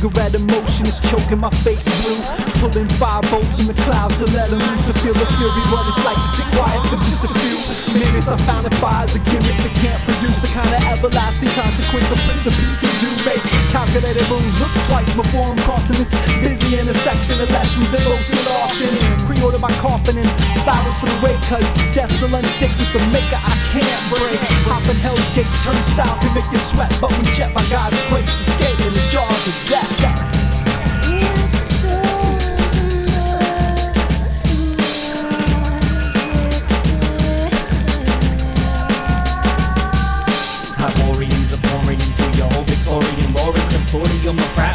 cigarette. 0.00 0.34
Emotion 0.34 0.86
is 0.86 1.00
choking 1.00 1.38
my 1.38 1.50
face 1.50 1.84
blue. 2.00 2.20
Pulling 2.60 2.88
fire 2.98 3.22
bolts 3.30 3.60
in 3.60 3.66
the 3.66 3.74
clouds 3.82 4.16
to 4.18 4.26
let 4.36 4.48
them 4.48 4.58
loose. 4.58 4.86
To 4.86 4.98
feel 5.00 5.12
the 5.12 5.26
fury, 5.36 5.62
what 5.72 5.86
it's 5.86 6.04
like 6.04 6.16
to 6.16 6.28
sit 6.28 6.48
quiet 6.56 6.86
for 6.88 6.96
just 6.96 7.24
a 7.24 7.28
few 7.28 7.59
minutes. 7.92 8.29
I 8.29 8.37
found 8.46 8.66
that 8.66 8.74
fire's 8.79 9.16
a 9.16 9.20
gimmick 9.26 9.59
that 9.64 9.74
can't 9.83 10.00
produce 10.07 10.38
the 10.42 10.50
kind 10.55 10.70
of 10.70 10.81
everlasting 10.90 11.50
consequence 11.55 12.07
the 12.11 12.18
Peace 12.50 12.79
can 12.81 12.94
do. 13.03 13.11
Make 13.26 13.44
calculated 13.74 14.24
moves. 14.33 14.57
Look 14.61 14.72
twice 14.88 15.12
before 15.12 15.44
I'm 15.53 15.61
crossing 15.66 15.98
this 15.98 16.14
busy 16.40 16.79
intersection 16.79 17.37
of 17.42 17.50
lessons 17.50 17.88
that 17.92 18.03
most 18.07 18.31
get 18.31 18.40
lost 18.48 18.81
in. 18.81 18.94
Pre-order 19.26 19.61
my 19.61 19.72
coffin 19.83 20.18
and 20.18 20.31
flowers 20.64 20.96
for 20.98 21.09
the 21.11 21.18
wake. 21.20 21.40
Cause 21.50 21.66
death's 21.92 22.22
a 22.22 22.29
lunch 22.33 22.48
with 22.61 22.92
the 22.94 23.03
maker 23.12 23.40
I 23.40 23.55
can't 23.74 24.03
break. 24.09 24.40
Hopping 24.68 25.00
Hell's 25.03 25.24
Gate 25.35 25.50
turnstile 25.64 26.16
can 26.20 26.33
make 26.35 26.48
you 26.53 26.61
sweat, 26.61 26.92
but 27.00 27.11
we 27.18 27.24
jet 27.33 27.53
by 27.53 27.64
God's 27.68 28.00
grace, 28.09 28.48
escape 28.48 28.81
in 28.87 28.92
the 28.94 29.05
jaws 29.11 29.44
of 29.48 29.57
death. 29.68 30.19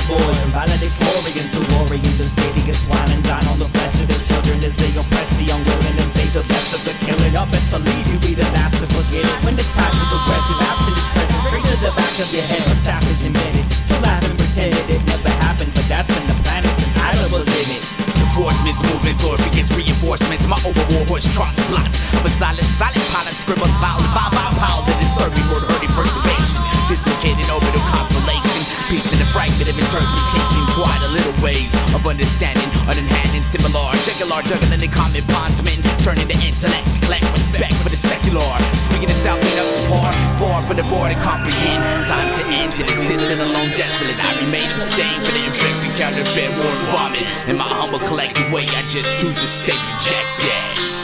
Boys 0.06 0.38
and 0.46 0.54
valedictorians 0.54 1.50
who 1.54 1.62
glory 1.74 1.98
in 1.98 2.16
the 2.22 2.26
city 2.26 2.62
of 2.70 2.78
swine 2.78 3.10
and 3.10 3.24
dine 3.26 3.46
on 3.50 3.58
the 3.58 3.70
flesh 3.74 3.98
of 4.02 4.08
the 4.08 4.20
children 4.22 4.62
as 4.62 4.74
they 4.78 4.94
oppress 4.94 5.30
the 5.38 5.50
unwilling 5.50 5.98
and 5.98 6.10
save 6.14 6.32
the 6.34 6.46
best 6.46 6.78
of 6.78 6.82
the 6.86 6.94
killing. 7.02 7.34
I 7.34 7.46
best 7.50 7.70
believe 7.74 8.06
you 8.06 8.18
be 8.22 8.34
the 8.38 8.46
last 8.54 8.78
to 8.82 8.88
forget 8.94 9.26
it 9.26 9.38
when 9.42 9.58
this 9.58 9.70
passive 9.74 10.10
aggressive 10.10 10.60
absent 10.62 10.98
is 10.98 11.08
present 11.10 11.42
straight 11.50 11.66
to 11.66 11.78
the 11.82 11.92
back 11.98 12.16
of 12.22 12.30
your 12.30 12.46
head. 12.46 12.62
The 12.70 12.78
staff 12.86 13.04
is 13.10 13.26
embedded, 13.26 13.66
so 13.86 13.98
laugh 14.06 14.22
and 14.22 14.38
pretend 14.38 14.78
it 14.90 15.02
never 15.10 15.34
happened, 15.42 15.74
but 15.74 15.86
that's 15.90 16.10
been 16.10 16.26
the 16.30 16.38
planet 16.46 16.70
since 16.78 16.94
Tyler 16.94 17.30
was 17.34 17.50
in 17.50 17.68
it. 17.74 17.84
Enforcement's 18.22 18.82
movements 18.86 19.26
or 19.26 19.34
if 19.36 19.42
it 19.42 19.54
gets 19.58 19.74
reinforcements. 19.74 20.46
My 20.46 20.60
overwar 20.62 21.06
horse 21.10 21.26
trots 21.34 21.58
plots 21.66 21.98
a 22.22 22.30
silent, 22.30 22.68
silent 22.78 23.06
pilot 23.10 23.34
scribbles 23.34 23.74
violent, 23.82 24.10
bow 24.14 24.30
bow 24.30 24.54
pals 24.62 24.86
in 24.86 24.98
disturbing 25.02 25.46
word 25.50 25.66
hurting 25.66 25.94
perturbations. 25.98 26.75
Dislocated 26.86 27.50
orbital 27.50 27.82
constellation, 27.90 28.62
piecing 28.88 29.20
a 29.20 29.28
fragment 29.34 29.68
of 29.68 29.78
interpretation. 29.78 30.62
Quite 30.78 31.02
a 31.04 31.12
little 31.12 31.34
ways 31.44 31.74
of 31.98 32.06
understanding, 32.06 32.70
unenhanced, 32.86 33.52
similar, 33.52 33.90
regular, 34.06 34.42
juggling 34.46 34.80
the 34.80 34.88
common 34.88 35.26
bondsmen, 35.28 35.82
turning 36.06 36.28
the 36.30 36.38
intellect, 36.46 36.86
collect 37.02 37.26
respect 37.34 37.74
for 37.82 37.90
the 37.90 37.98
secular. 37.98 38.46
Speaking 38.78 39.10
of 39.10 39.18
made 39.26 39.58
up 39.58 39.70
to 39.74 39.82
par, 39.90 40.14
far 40.40 40.62
from 40.64 40.78
the 40.78 40.84
border, 40.84 41.18
comprehend. 41.20 41.82
Time 42.06 42.30
to 42.38 42.46
end 42.54 42.74
it, 42.78 42.90
existing 42.90 43.40
alone, 43.40 43.70
desolate. 43.74 44.16
I 44.22 44.46
remain 44.46 44.70
abstained 44.78 45.26
for 45.26 45.34
the 45.34 45.44
infected 45.44 45.92
counterfeit 45.98 46.50
war 46.54 46.76
vomit. 46.94 47.26
In 47.50 47.58
my 47.58 47.68
humble 47.68 48.00
collective 48.00 48.52
way, 48.52 48.64
I 48.64 48.82
just 48.88 49.10
choose 49.20 49.42
to 49.42 49.48
stay 49.48 49.74
rejected. 49.74 50.95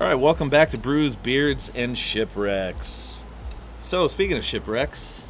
All 0.00 0.06
right, 0.06 0.14
welcome 0.14 0.48
back 0.48 0.70
to 0.70 0.78
Brews, 0.78 1.16
Beards, 1.16 1.70
and 1.74 1.96
Shipwrecks. 1.96 3.24
So, 3.78 4.08
speaking 4.08 4.36
of 4.36 4.44
shipwrecks, 4.44 5.26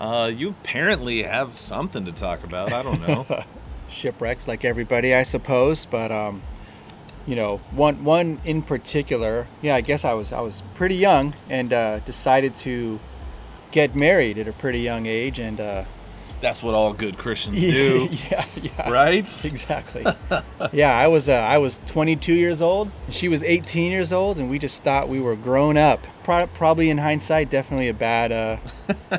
uh, 0.00 0.30
you 0.34 0.50
apparently 0.50 1.22
have 1.22 1.54
something 1.54 2.04
to 2.04 2.12
talk 2.12 2.42
about. 2.44 2.72
I 2.72 2.82
don't 2.82 3.00
know. 3.00 3.44
shipwrecks 3.92 4.48
like 4.48 4.64
everybody 4.64 5.14
i 5.14 5.22
suppose 5.22 5.84
but 5.86 6.10
um 6.10 6.42
you 7.26 7.36
know 7.36 7.58
one 7.70 8.02
one 8.04 8.40
in 8.44 8.62
particular 8.62 9.46
yeah 9.60 9.74
i 9.74 9.80
guess 9.80 10.04
i 10.04 10.12
was 10.12 10.32
i 10.32 10.40
was 10.40 10.62
pretty 10.74 10.96
young 10.96 11.34
and 11.48 11.72
uh 11.72 11.98
decided 12.00 12.56
to 12.56 12.98
get 13.70 13.94
married 13.94 14.38
at 14.38 14.48
a 14.48 14.52
pretty 14.52 14.80
young 14.80 15.06
age 15.06 15.38
and 15.38 15.60
uh 15.60 15.84
That's 16.42 16.62
what 16.62 16.74
all 16.74 16.92
good 16.92 17.16
Christians 17.16 17.60
do, 17.78 18.08
yeah 18.30 18.44
yeah 18.60 18.90
right? 18.90 19.44
exactly 19.44 20.04
yeah 20.72 20.94
i 20.94 21.06
was 21.06 21.28
uh, 21.28 21.34
i 21.34 21.56
was 21.56 21.80
22 21.86 22.34
years 22.34 22.60
old 22.60 22.90
and 23.06 23.14
she 23.14 23.28
was 23.28 23.42
18 23.42 23.90
years 23.92 24.12
old 24.12 24.38
and 24.38 24.50
we 24.50 24.58
just 24.58 24.82
thought 24.82 25.08
we 25.08 25.20
were 25.20 25.36
grown 25.36 25.76
up 25.76 26.04
Pro- 26.24 26.48
probably 26.48 26.90
in 26.90 26.98
hindsight 26.98 27.48
definitely 27.48 27.88
a 27.88 27.94
bad 27.94 28.32
uh 28.32 28.56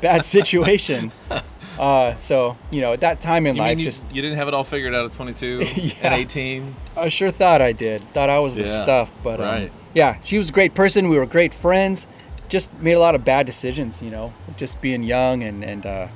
bad 0.02 0.24
situation 0.26 1.12
uh 1.80 2.16
so 2.20 2.56
you 2.72 2.82
know 2.82 2.94
at 2.94 3.00
that 3.02 3.20
time 3.22 3.48
in 3.48 3.56
You 3.56 3.62
life 3.62 3.80
you, 3.80 3.86
just 3.86 4.14
you 4.14 4.22
didn't 4.22 4.38
have 4.38 4.48
it 4.50 4.54
all 4.54 4.64
figured 4.66 4.94
out 4.94 5.06
at 5.06 5.14
22 5.14 5.64
Yeah. 5.64 5.94
and 6.02 6.14
18? 6.14 6.76
I 6.98 7.10
sure 7.10 7.32
thought 7.32 7.62
I 7.62 7.72
did. 7.72 8.02
Thought 8.14 8.30
I 8.30 8.40
was 8.40 8.54
the 8.56 8.62
Yeah, 8.64 8.84
stuff, 8.84 9.12
but 9.24 9.40
um, 9.40 9.46
right. 9.48 9.72
yeah, 9.96 10.18
she 10.24 10.38
was 10.38 10.50
a 10.50 10.52
great 10.52 10.76
person. 10.76 11.10
We 11.10 11.18
were 11.18 11.26
great 11.26 11.54
friends. 11.54 12.06
Just 12.50 12.72
made 12.80 12.94
a 12.94 13.00
lot 13.00 13.16
of 13.16 13.26
bad 13.26 13.46
decisions, 13.48 14.02
you 14.04 14.12
know, 14.12 14.34
just 14.58 14.80
being 14.82 15.02
young 15.04 15.42
and 15.42 15.64
and 15.64 15.86
uh, 15.86 16.08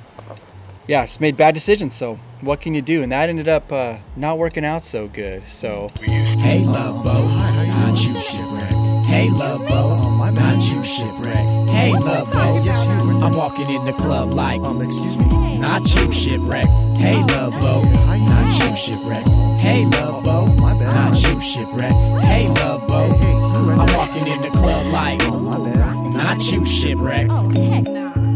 yeah, 0.88 1.06
just 1.06 1.20
made 1.20 1.36
bad 1.36 1.54
decisions. 1.54 1.94
So 1.94 2.18
what 2.40 2.60
can 2.60 2.74
you 2.74 2.82
do? 2.82 3.02
And 3.02 3.12
that 3.12 3.28
ended 3.28 3.48
up 3.48 3.70
uh, 3.70 3.98
not 4.16 4.38
working 4.38 4.64
out 4.64 4.82
so 4.82 5.06
good. 5.08 5.42
So 5.48 5.88
Hey, 6.00 6.64
love 6.64 7.04
boat, 7.04 7.28
not 7.28 7.96
you 8.02 8.20
shipwreck. 8.20 8.72
Hey, 9.06 9.28
love 9.30 9.60
boat, 9.68 10.34
not 10.34 10.56
you 10.70 10.82
shipwreck. 10.82 11.36
Hey, 11.68 11.92
love 11.92 12.30
boat, 12.32 13.22
I'm 13.22 13.34
walking 13.34 13.68
in 13.70 13.84
the 13.84 13.92
club 13.92 14.30
like, 14.32 14.60
Um, 14.60 14.82
excuse 14.82 15.16
me. 15.16 15.58
not 15.58 15.82
you 15.94 16.10
shipwreck. 16.12 16.66
Hey, 16.96 17.16
love 17.24 17.52
boat, 17.60 17.84
not 17.84 18.58
you 18.58 18.76
shipwreck. 18.76 19.24
Hey, 19.60 19.84
love 19.86 20.24
boat, 20.24 20.54
My 20.56 20.72
bad. 20.74 20.94
not 21.12 21.22
you 21.22 21.40
shipwreck. 21.40 21.92
Hey, 22.24 22.48
love 22.48 22.86
boat, 22.88 23.16
Hey, 23.16 23.32
you 23.32 23.70
right 23.70 23.78
I'm 23.78 23.96
walking 23.96 24.26
in 24.26 24.40
the 24.42 24.48
club 24.50 24.86
like, 24.86 25.18
my 25.18 25.58
bad. 25.58 26.12
not 26.14 26.50
you 26.52 26.64
shipwreck. 26.64 27.26
Oh, 27.30 27.48
heck 27.50 27.84
no. 27.84 28.27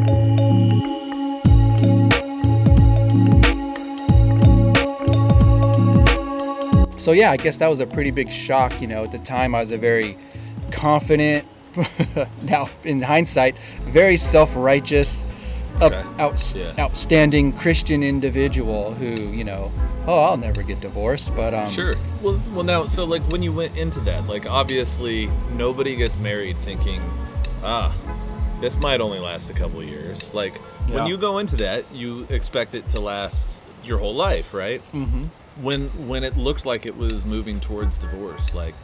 So 7.02 7.12
yeah, 7.12 7.30
I 7.32 7.36
guess 7.36 7.56
that 7.58 7.68
was 7.68 7.80
a 7.80 7.86
pretty 7.86 8.10
big 8.10 8.30
shock. 8.30 8.80
You 8.80 8.86
know, 8.86 9.02
at 9.04 9.12
the 9.12 9.18
time 9.18 9.54
I 9.54 9.60
was 9.60 9.72
a 9.72 9.78
very 9.78 10.16
confident. 10.70 11.46
now 12.42 12.68
in 12.84 13.00
hindsight, 13.02 13.56
very 13.84 14.16
self-righteous. 14.16 15.24
Up, 15.80 15.92
out, 16.20 16.52
Yeah. 16.54 16.74
outstanding 16.78 17.52
Christian 17.54 18.02
individual 18.02 18.92
who, 18.92 19.14
you 19.32 19.42
know, 19.42 19.72
oh, 20.06 20.20
I'll 20.20 20.36
never 20.36 20.62
get 20.62 20.80
divorced, 20.80 21.34
but 21.34 21.54
um, 21.54 21.70
Sure. 21.72 21.94
Well, 22.22 22.40
well, 22.52 22.62
now, 22.62 22.86
so 22.88 23.04
like 23.04 23.22
when 23.32 23.42
you 23.42 23.52
went 23.52 23.74
into 23.76 23.98
that, 24.00 24.26
like 24.26 24.44
obviously 24.46 25.30
nobody 25.56 25.96
gets 25.96 26.18
married 26.18 26.58
thinking, 26.58 27.00
ah, 27.64 27.96
this 28.60 28.76
might 28.80 29.00
only 29.00 29.18
last 29.18 29.48
a 29.50 29.54
couple 29.54 29.82
years. 29.82 30.34
Like 30.34 30.60
Yeah. 30.88 30.96
when 30.96 31.06
you 31.06 31.16
go 31.16 31.38
into 31.38 31.56
that, 31.56 31.84
you 31.92 32.26
expect 32.28 32.74
it 32.74 32.88
to 32.90 33.00
last 33.00 33.48
your 33.82 33.98
whole 33.98 34.14
life, 34.14 34.52
right? 34.52 34.82
Mm-hmm. 34.92 35.24
When 35.60 35.88
when 36.08 36.24
it 36.24 36.36
looked 36.36 36.64
like 36.64 36.86
it 36.86 36.96
was 36.96 37.24
moving 37.26 37.60
towards 37.60 37.98
divorce, 37.98 38.54
like 38.54 38.74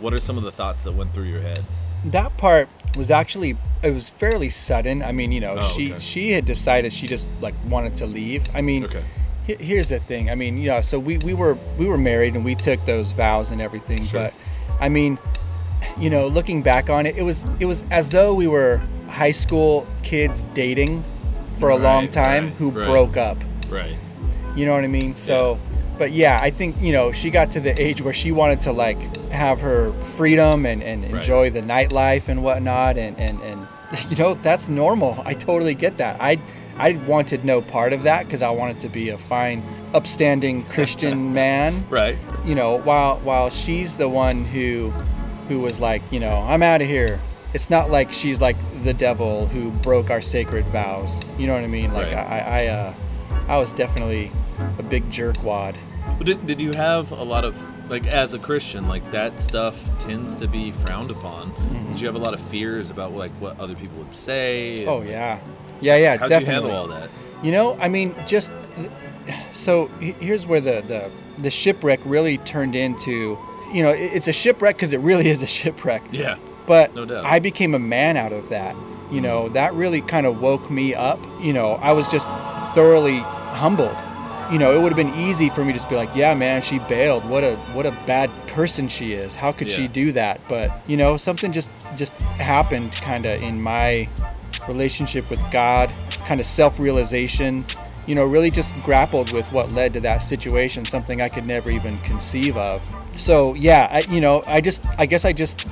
what 0.00 0.12
are 0.14 0.20
some 0.20 0.38
of 0.38 0.44
the 0.44 0.52
thoughts 0.52 0.84
that 0.84 0.92
went 0.92 1.12
through 1.14 1.24
your 1.24 1.40
head? 1.42 1.60
that 2.06 2.36
part 2.36 2.68
was 2.98 3.10
actually 3.10 3.56
it 3.82 3.90
was 3.90 4.08
fairly 4.10 4.50
sudden. 4.50 5.02
I 5.02 5.10
mean, 5.12 5.32
you 5.32 5.40
know, 5.40 5.56
Oh, 5.58 5.68
she 5.68 5.90
okay. 5.92 6.00
she 6.00 6.30
had 6.32 6.44
decided 6.44 6.92
she 6.92 7.06
just 7.06 7.26
like 7.40 7.54
wanted 7.68 7.96
to 7.96 8.06
leave. 8.06 8.42
I 8.54 8.60
mean, 8.60 8.84
Okay. 8.84 9.02
he- 9.46 9.54
here's 9.62 9.88
the 9.88 10.00
thing. 10.00 10.28
I 10.30 10.34
mean, 10.34 10.58
yeah, 10.58 10.80
so 10.82 10.98
we, 10.98 11.16
we 11.18 11.32
were 11.32 11.56
we 11.78 11.86
were 11.86 11.96
married 11.98 12.34
and 12.34 12.44
we 12.44 12.54
took 12.54 12.84
those 12.84 13.12
vows 13.12 13.50
and 13.50 13.60
everything, 13.62 14.04
Sure. 14.06 14.20
but 14.24 14.34
I 14.80 14.88
mean, 14.90 15.18
you 15.98 16.10
know, 16.10 16.26
looking 16.28 16.60
back 16.62 16.90
on 16.90 17.06
it, 17.06 17.16
it 17.16 17.22
was 17.22 17.42
it 17.60 17.64
was 17.66 17.84
as 17.90 18.10
though 18.10 18.34
we 18.34 18.46
were 18.48 18.80
high 19.08 19.30
school 19.32 19.86
kids 20.02 20.44
dating 20.54 21.02
for 21.58 21.70
a 21.70 21.76
long 21.76 22.08
time 22.10 22.44
right, 22.48 22.52
who 22.54 22.70
right. 22.70 22.86
broke 22.86 23.16
up. 23.16 23.38
Right. 23.70 23.96
You 24.56 24.66
know 24.66 24.74
what 24.74 24.84
I 24.84 24.88
mean? 24.88 25.14
So, 25.14 25.58
but 25.98 26.12
yeah, 26.12 26.38
I 26.40 26.50
think 26.50 26.80
you 26.80 26.92
know 26.92 27.12
she 27.12 27.30
got 27.30 27.50
to 27.52 27.60
the 27.60 27.80
age 27.80 28.00
where 28.02 28.14
she 28.14 28.32
wanted 28.32 28.60
to 28.62 28.72
like 28.72 28.98
have 29.28 29.60
her 29.60 29.92
freedom 30.16 30.66
and, 30.66 30.82
and 30.82 31.02
Right. 31.04 31.14
enjoy 31.14 31.50
the 31.50 31.60
nightlife 31.62 32.28
and 32.28 32.42
whatnot, 32.42 32.98
and 32.98 33.18
and 33.18 33.40
and 33.42 33.66
you 34.10 34.16
know 34.16 34.34
that's 34.34 34.68
normal. 34.68 35.22
I 35.24 35.34
totally 35.34 35.74
get 35.74 35.98
that. 35.98 36.16
I 36.20 36.38
I 36.76 36.92
wanted 37.06 37.44
no 37.44 37.60
part 37.60 37.92
of 37.92 38.02
that 38.02 38.24
because 38.26 38.42
I 38.42 38.50
wanted 38.50 38.80
to 38.80 38.88
be 38.88 39.10
a 39.10 39.18
fine, 39.18 39.62
upstanding 39.94 40.64
Christian 40.64 41.32
man. 41.42 41.86
Right. 41.88 42.16
You 42.44 42.54
know, 42.54 42.78
while 42.78 43.18
while 43.20 43.50
she's 43.50 43.96
the 43.96 44.08
one 44.08 44.44
who 44.44 44.90
who 45.48 45.60
was 45.60 45.78
like, 45.80 46.02
you 46.10 46.20
know, 46.20 46.40
I'm 46.48 46.62
out 46.62 46.80
of 46.82 46.88
here. 46.88 47.20
It's 47.52 47.70
not 47.70 47.88
like 47.88 48.12
she's 48.12 48.40
like 48.40 48.56
the 48.82 48.92
devil 48.92 49.46
who 49.46 49.70
broke 49.70 50.10
our 50.10 50.20
sacred 50.20 50.64
vows. 50.66 51.20
You 51.38 51.46
know 51.46 51.54
what 51.54 51.62
I 51.62 51.68
mean? 51.68 51.92
Like 51.92 52.06
Right. 52.12 52.14
I 52.16 52.38
I 52.64 52.66
uh, 52.66 52.94
I 53.46 53.56
was 53.58 53.72
definitely 53.72 54.32
a 54.78 54.82
big 54.82 55.04
jerkwad. 55.10 55.76
Did, 56.22 56.46
did 56.46 56.60
you 56.60 56.72
have 56.72 57.10
a 57.12 57.22
lot 57.22 57.44
of 57.44 57.90
like 57.90 58.06
as 58.06 58.34
a 58.34 58.38
Christian 58.38 58.88
like 58.88 59.08
that 59.10 59.40
stuff 59.40 59.90
tends 59.98 60.34
to 60.36 60.46
be 60.46 60.70
frowned 60.72 61.10
upon? 61.10 61.52
Mm-hmm. 61.52 61.90
Did 61.90 62.00
you 62.00 62.06
have 62.06 62.16
a 62.16 62.18
lot 62.18 62.34
of 62.34 62.40
fears 62.40 62.90
about 62.90 63.12
like 63.12 63.32
what 63.32 63.58
other 63.58 63.74
people 63.74 63.98
would 63.98 64.14
say? 64.14 64.86
Oh 64.86 65.02
yeah, 65.02 65.40
yeah, 65.80 65.96
yeah. 65.96 66.16
How'd 66.16 66.28
definitely. 66.28 66.54
you 66.54 66.60
handle 66.62 66.70
all 66.70 66.88
that? 66.88 67.10
You 67.42 67.52
know, 67.52 67.78
I 67.78 67.88
mean, 67.88 68.14
just 68.26 68.52
so 69.52 69.86
here's 69.98 70.46
where 70.46 70.60
the 70.60 70.82
the 70.82 71.10
the 71.38 71.50
shipwreck 71.50 72.00
really 72.04 72.38
turned 72.38 72.74
into. 72.74 73.38
You 73.72 73.82
know, 73.82 73.90
it's 73.90 74.28
a 74.28 74.32
shipwreck 74.32 74.76
because 74.76 74.92
it 74.92 75.00
really 75.00 75.28
is 75.34 75.42
a 75.42 75.46
shipwreck. 75.46 76.02
Yeah. 76.12 76.36
But 76.66 76.94
No 76.94 77.04
doubt. 77.04 77.24
I 77.24 77.40
became 77.40 77.74
a 77.74 77.78
man 77.78 78.16
out 78.16 78.32
of 78.32 78.48
that. 78.48 78.76
You 79.10 79.20
know, 79.20 79.48
that 79.50 79.74
really 79.74 80.00
kind 80.00 80.26
of 80.26 80.40
woke 80.40 80.70
me 80.70 80.94
up. 80.94 81.20
You 81.40 81.52
know, 81.52 81.74
I 81.74 81.92
was 81.92 82.08
just 82.08 82.26
thoroughly 82.74 83.18
humbled. 83.18 83.96
You 84.52 84.58
know, 84.58 84.74
it 84.74 84.80
would 84.80 84.92
have 84.92 84.96
been 84.96 85.14
easy 85.18 85.48
for 85.48 85.64
me 85.64 85.72
to 85.72 85.78
just 85.78 85.88
be 85.88 85.96
like, 85.96 86.14
"Yeah, 86.14 86.34
man, 86.34 86.62
she 86.62 86.78
bailed. 86.80 87.24
What 87.28 87.44
a 87.44 87.56
what 87.72 87.86
a 87.86 87.92
bad 88.06 88.30
person 88.48 88.88
she 88.88 89.12
is. 89.12 89.34
How 89.34 89.52
could 89.52 89.68
she 89.70 89.88
do 89.88 90.12
that?" 90.12 90.40
But 90.48 90.70
you 90.86 90.96
know, 90.96 91.16
something 91.16 91.52
just 91.52 91.70
just 91.96 92.12
happened 92.22 92.92
kind 92.92 93.26
of 93.26 93.42
in 93.42 93.60
my 93.60 94.08
relationship 94.68 95.28
with 95.30 95.40
God 95.50 95.90
kind 96.26 96.40
of 96.40 96.46
self-realization. 96.46 97.64
You 98.06 98.14
know, 98.14 98.24
really 98.24 98.50
just 98.50 98.74
grappled 98.82 99.32
with 99.32 99.50
what 99.50 99.72
led 99.72 99.94
to 99.94 100.00
that 100.00 100.18
situation, 100.18 100.84
something 100.84 101.22
I 101.22 101.28
could 101.28 101.46
never 101.46 101.70
even 101.70 101.98
conceive 102.00 102.54
of. 102.56 102.86
So 103.16 103.54
yeah, 103.54 103.88
I, 103.90 104.00
you 104.12 104.20
know, 104.20 104.42
I 104.46 104.60
just, 104.60 104.84
I 104.98 105.06
guess 105.06 105.24
I 105.24 105.32
just, 105.32 105.66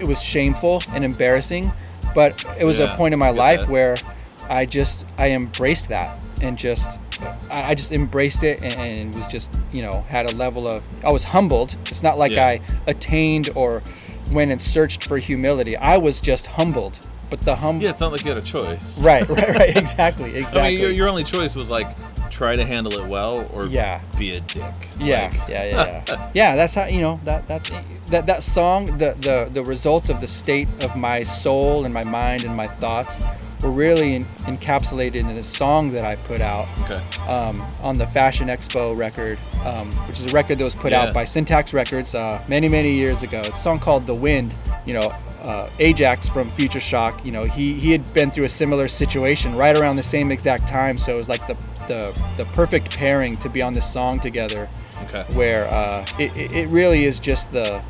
it 0.00 0.08
was 0.08 0.22
shameful 0.22 0.80
and 0.92 1.04
embarrassing, 1.04 1.70
but 2.14 2.42
it 2.58 2.64
was 2.64 2.78
Yeah, 2.78 2.94
a 2.94 2.96
point 2.96 3.12
in 3.12 3.18
my 3.20 3.28
life 3.28 3.60
that. 3.60 3.68
where 3.68 3.96
I 4.48 4.64
just, 4.64 5.04
I 5.18 5.32
embraced 5.32 5.88
that 5.88 6.18
and 6.40 6.56
just, 6.56 6.98
I 7.50 7.74
just 7.74 7.92
embraced 7.92 8.42
it 8.42 8.62
and, 8.62 8.74
and 8.76 9.14
was 9.14 9.26
just, 9.26 9.58
you 9.72 9.82
know, 9.82 10.04
had 10.08 10.30
a 10.30 10.36
level 10.36 10.66
of, 10.66 10.88
I 11.04 11.12
was 11.12 11.24
humbled. 11.24 11.76
It's 11.86 12.02
not 12.02 12.18
like 12.18 12.32
Yeah. 12.32 12.46
I 12.46 12.60
attained 12.86 13.50
or 13.54 13.82
went 14.32 14.50
and 14.50 14.60
searched 14.60 15.04
for 15.04 15.18
humility. 15.18 15.76
I 15.76 15.96
was 15.98 16.20
just 16.20 16.46
humbled. 16.46 17.06
But 17.30 17.42
the 17.42 17.56
hum, 17.56 17.80
Yeah, 17.80 17.90
it's 17.90 18.00
not 18.00 18.10
like 18.12 18.24
you 18.24 18.30
had 18.30 18.38
a 18.38 18.42
choice. 18.42 19.00
right, 19.02 19.28
right, 19.28 19.48
right, 19.50 19.76
exactly, 19.84 20.34
exactly. 20.36 20.60
I 20.60 20.70
mean, 20.70 20.80
your, 20.80 20.90
your 20.90 21.08
only 21.10 21.24
choice 21.24 21.54
was 21.54 21.68
like 21.68 21.88
try 22.30 22.54
to 22.54 22.64
handle 22.64 22.92
it 22.98 23.06
well 23.06 23.46
or 23.52 23.66
Yeah. 23.66 24.00
be 24.18 24.36
a 24.36 24.40
dick. 24.40 24.62
Yeah, 24.98 25.24
Like, 25.24 25.48
yeah, 25.48 25.64
yeah, 25.64 26.02
yeah. 26.08 26.30
yeah, 26.34 26.56
that's 26.56 26.74
how 26.74 26.86
you 26.86 27.00
know 27.02 27.20
that 27.24 27.46
that's 27.46 27.70
that 28.06 28.24
that 28.26 28.42
song. 28.42 28.86
The 28.96 29.14
the 29.20 29.50
the 29.52 29.62
results 29.62 30.08
of 30.08 30.22
the 30.22 30.26
state 30.26 30.68
of 30.84 30.96
my 30.96 31.20
soul 31.22 31.84
and 31.84 31.92
my 31.92 32.04
mind 32.04 32.44
and 32.44 32.56
my 32.56 32.66
thoughts 32.66 33.18
were 33.62 33.70
really 33.70 34.14
en- 34.16 34.24
encapsulated 34.46 35.16
in 35.16 35.28
a 35.30 35.42
song 35.42 35.90
that 35.92 36.04
I 36.04 36.16
put 36.16 36.40
out 36.40 36.66
Okay. 36.82 37.02
um, 37.28 37.60
on 37.82 37.98
the 37.98 38.06
Fashion 38.06 38.48
Expo 38.48 38.96
record, 38.96 39.38
um, 39.64 39.90
which 40.06 40.20
is 40.20 40.30
a 40.30 40.34
record 40.34 40.58
that 40.58 40.64
was 40.64 40.74
put 40.74 40.92
Yeah. 40.92 41.02
out 41.02 41.14
by 41.14 41.24
Syntax 41.24 41.72
Records 41.72 42.14
uh, 42.14 42.40
many 42.48 42.68
many 42.68 42.92
years 42.92 43.22
ago. 43.22 43.38
It's 43.40 43.50
a 43.50 43.54
song 43.56 43.78
called 43.78 44.06
"The 44.06 44.14
Wind." 44.14 44.54
You 44.86 44.94
know. 44.94 45.12
Uh, 45.44 45.70
Ajax 45.78 46.28
from 46.28 46.50
Future 46.50 46.80
Shock, 46.80 47.24
you 47.24 47.30
know, 47.30 47.42
he, 47.42 47.74
he 47.74 47.92
had 47.92 48.12
been 48.12 48.30
through 48.30 48.44
a 48.44 48.48
similar 48.50 48.86
situation 48.88 49.54
right 49.54 49.78
around 49.78 49.94
the 49.96 50.02
same 50.02 50.32
exact 50.32 50.66
time, 50.66 50.96
so 50.98 51.14
it 51.14 51.16
was 51.16 51.28
like 51.28 51.46
the, 51.46 51.56
the, 51.86 52.22
the 52.36 52.44
perfect 52.46 52.94
pairing 52.98 53.34
to 53.36 53.48
be 53.48 53.62
on 53.62 53.72
this 53.72 53.90
song 53.90 54.18
together 54.18 54.68
Okay. 55.04 55.24
where 55.36 55.72
uh, 55.72 56.04
it, 56.18 56.52
it 56.52 56.66
really 56.68 57.04
is 57.04 57.18
just 57.20 57.50
the 57.52 57.80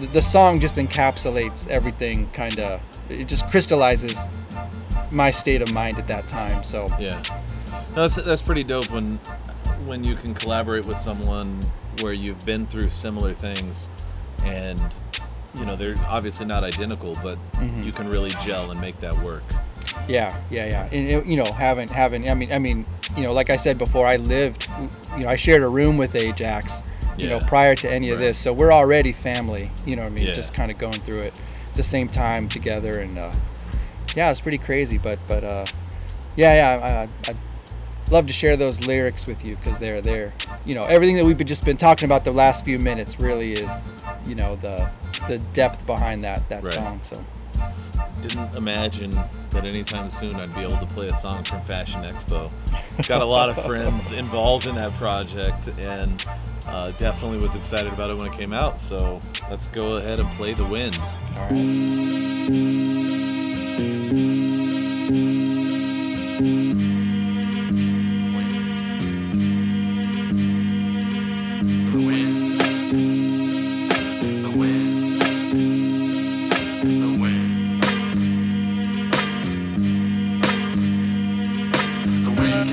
the- 0.00 0.06
the 0.12 0.22
song 0.22 0.60
just 0.60 0.76
encapsulates 0.76 1.66
everything 1.68 2.28
kind 2.34 2.60
of 2.60 2.78
it 3.08 3.24
just 3.26 3.48
crystallizes 3.50 4.14
my 5.10 5.30
state 5.30 5.62
of 5.62 5.72
mind 5.72 5.98
at 5.98 6.08
that 6.08 6.28
time 6.28 6.62
so 6.64 6.86
Yeah. 6.98 7.22
That's 7.94 8.16
that's 8.16 8.42
pretty 8.42 8.64
dope 8.64 8.90
when 8.90 9.16
when 9.86 10.04
you 10.04 10.14
can 10.14 10.34
collaborate 10.34 10.84
with 10.86 10.96
someone 10.96 11.60
where 12.02 12.12
you've 12.12 12.44
been 12.44 12.66
through 12.66 12.90
similar 12.90 13.34
things 13.34 13.88
and 14.44 14.80
you 15.58 15.64
know 15.64 15.74
they're 15.76 15.94
obviously 16.06 16.46
not 16.46 16.62
identical 16.64 17.14
but 17.22 17.38
Mm-hmm. 17.54 17.82
you 17.82 17.92
can 17.92 18.08
really 18.08 18.30
gel 18.44 18.70
and 18.70 18.80
make 18.80 19.00
that 19.00 19.16
work. 19.24 19.42
yeah 20.08 20.36
yeah 20.50 20.66
yeah 20.66 20.88
and 20.92 21.28
you 21.28 21.36
know 21.36 21.50
having 21.52 21.88
having 21.88 22.30
i 22.30 22.34
mean 22.34 22.52
i 22.52 22.58
mean 22.58 22.86
you 23.16 23.22
know 23.22 23.32
like 23.32 23.50
i 23.50 23.56
said 23.56 23.76
before 23.78 24.06
i 24.06 24.16
lived 24.16 24.68
you 25.16 25.24
know 25.24 25.28
i 25.28 25.34
shared 25.36 25.62
a 25.62 25.68
room 25.68 25.96
with 25.98 26.14
ajax 26.14 26.80
you 27.16 27.28
know 27.28 27.40
prior 27.40 27.74
to 27.74 27.90
any 27.90 28.10
of 28.10 28.20
this 28.20 28.38
so 28.38 28.52
we're 28.52 28.72
already 28.72 29.10
family 29.12 29.70
you 29.84 29.96
know 29.96 30.02
what 30.02 30.12
i 30.12 30.14
mean 30.14 30.26
Yeah. 30.26 30.34
just 30.34 30.54
kind 30.54 30.70
of 30.70 30.78
going 30.78 30.92
through 30.92 31.22
it 31.22 31.40
the 31.74 31.82
same 31.82 32.08
time 32.08 32.48
together 32.48 33.00
and 33.00 33.18
uh, 33.18 33.32
yeah 34.16 34.30
it's 34.30 34.40
pretty 34.40 34.58
crazy 34.58 34.98
but 34.98 35.18
but 35.28 35.44
uh, 35.44 35.64
yeah 36.36 36.54
yeah 36.54 36.86
I, 36.86 37.02
I, 37.02 37.08
I'd 37.30 38.12
love 38.12 38.26
to 38.26 38.32
share 38.32 38.56
those 38.56 38.86
lyrics 38.86 39.26
with 39.26 39.44
you 39.44 39.56
because 39.56 39.78
they're 39.78 40.00
there 40.00 40.32
you 40.64 40.74
know 40.74 40.82
everything 40.82 41.16
that 41.16 41.24
we've 41.24 41.38
just 41.44 41.64
been 41.64 41.76
talking 41.76 42.06
about 42.06 42.24
the 42.24 42.32
last 42.32 42.64
few 42.64 42.78
minutes 42.78 43.20
really 43.20 43.52
is 43.52 43.70
you 44.26 44.34
know 44.34 44.56
the 44.56 44.88
the 45.28 45.38
depth 45.52 45.84
behind 45.86 46.24
that 46.24 46.48
that 46.48 46.64
Right. 46.64 46.72
song 46.74 47.00
so 47.02 47.22
Didn't 48.22 48.54
imagine 48.56 49.10
that 49.50 49.64
anytime 49.64 50.10
soon 50.10 50.34
I'd 50.36 50.54
be 50.54 50.62
able 50.62 50.78
to 50.78 50.86
play 50.86 51.06
a 51.06 51.14
song 51.14 51.44
from 51.44 51.60
Fashion 51.62 52.02
Expo. 52.02 52.50
Got 53.06 53.20
a 53.20 53.24
lot 53.24 53.48
of 53.48 53.62
friends 53.70 54.12
involved 54.12 54.66
in 54.66 54.74
that 54.76 54.92
project 54.94 55.68
and 55.80 56.24
uh, 56.66 56.90
definitely 56.92 57.38
was 57.38 57.54
excited 57.54 57.92
about 57.92 58.10
it 58.10 58.16
when 58.18 58.26
it 58.26 58.36
came 58.36 58.52
out. 58.52 58.78
So 58.80 59.20
let's 59.50 59.66
go 59.68 59.96
ahead 59.96 60.20
and 60.20 60.28
play 60.36 60.54
the 60.54 60.64
wind. 60.64 60.96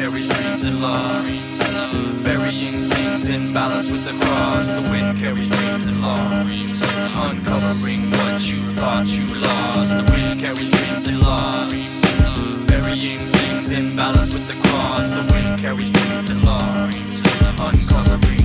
Carries 0.05 0.27
dreams 0.27 0.63
and 0.63 0.81
love. 0.83 1.25
Burying 2.23 2.87
things 2.91 3.27
in 3.27 3.51
balance 3.55 3.89
with 3.89 4.05
the 4.05 4.13
cross. 4.23 4.67
The 4.67 4.83
wind 4.91 5.17
carries 5.17 5.49
dreams 5.49 5.87
and 5.87 5.99
love. 5.99 6.47
Uncovering 7.27 8.11
what 8.11 8.39
you 8.47 8.61
thought 8.77 9.07
you 9.07 9.25
lost. 9.33 9.97
The 9.97 10.11
wind 10.13 10.39
carries 10.39 10.69
dreams 10.69 11.07
and 11.07 11.21
love. 11.21 11.71
Burying 12.67 13.25
things 13.25 13.71
in 13.71 13.95
balance 13.95 14.31
with 14.31 14.47
the 14.47 14.61
cross. 14.69 15.09
The 15.09 15.25
wind 15.33 15.59
carries 15.59 15.91
dreams 15.91 16.29
and 16.29 16.43
love. 16.43 16.93
Uncovering 17.59 18.44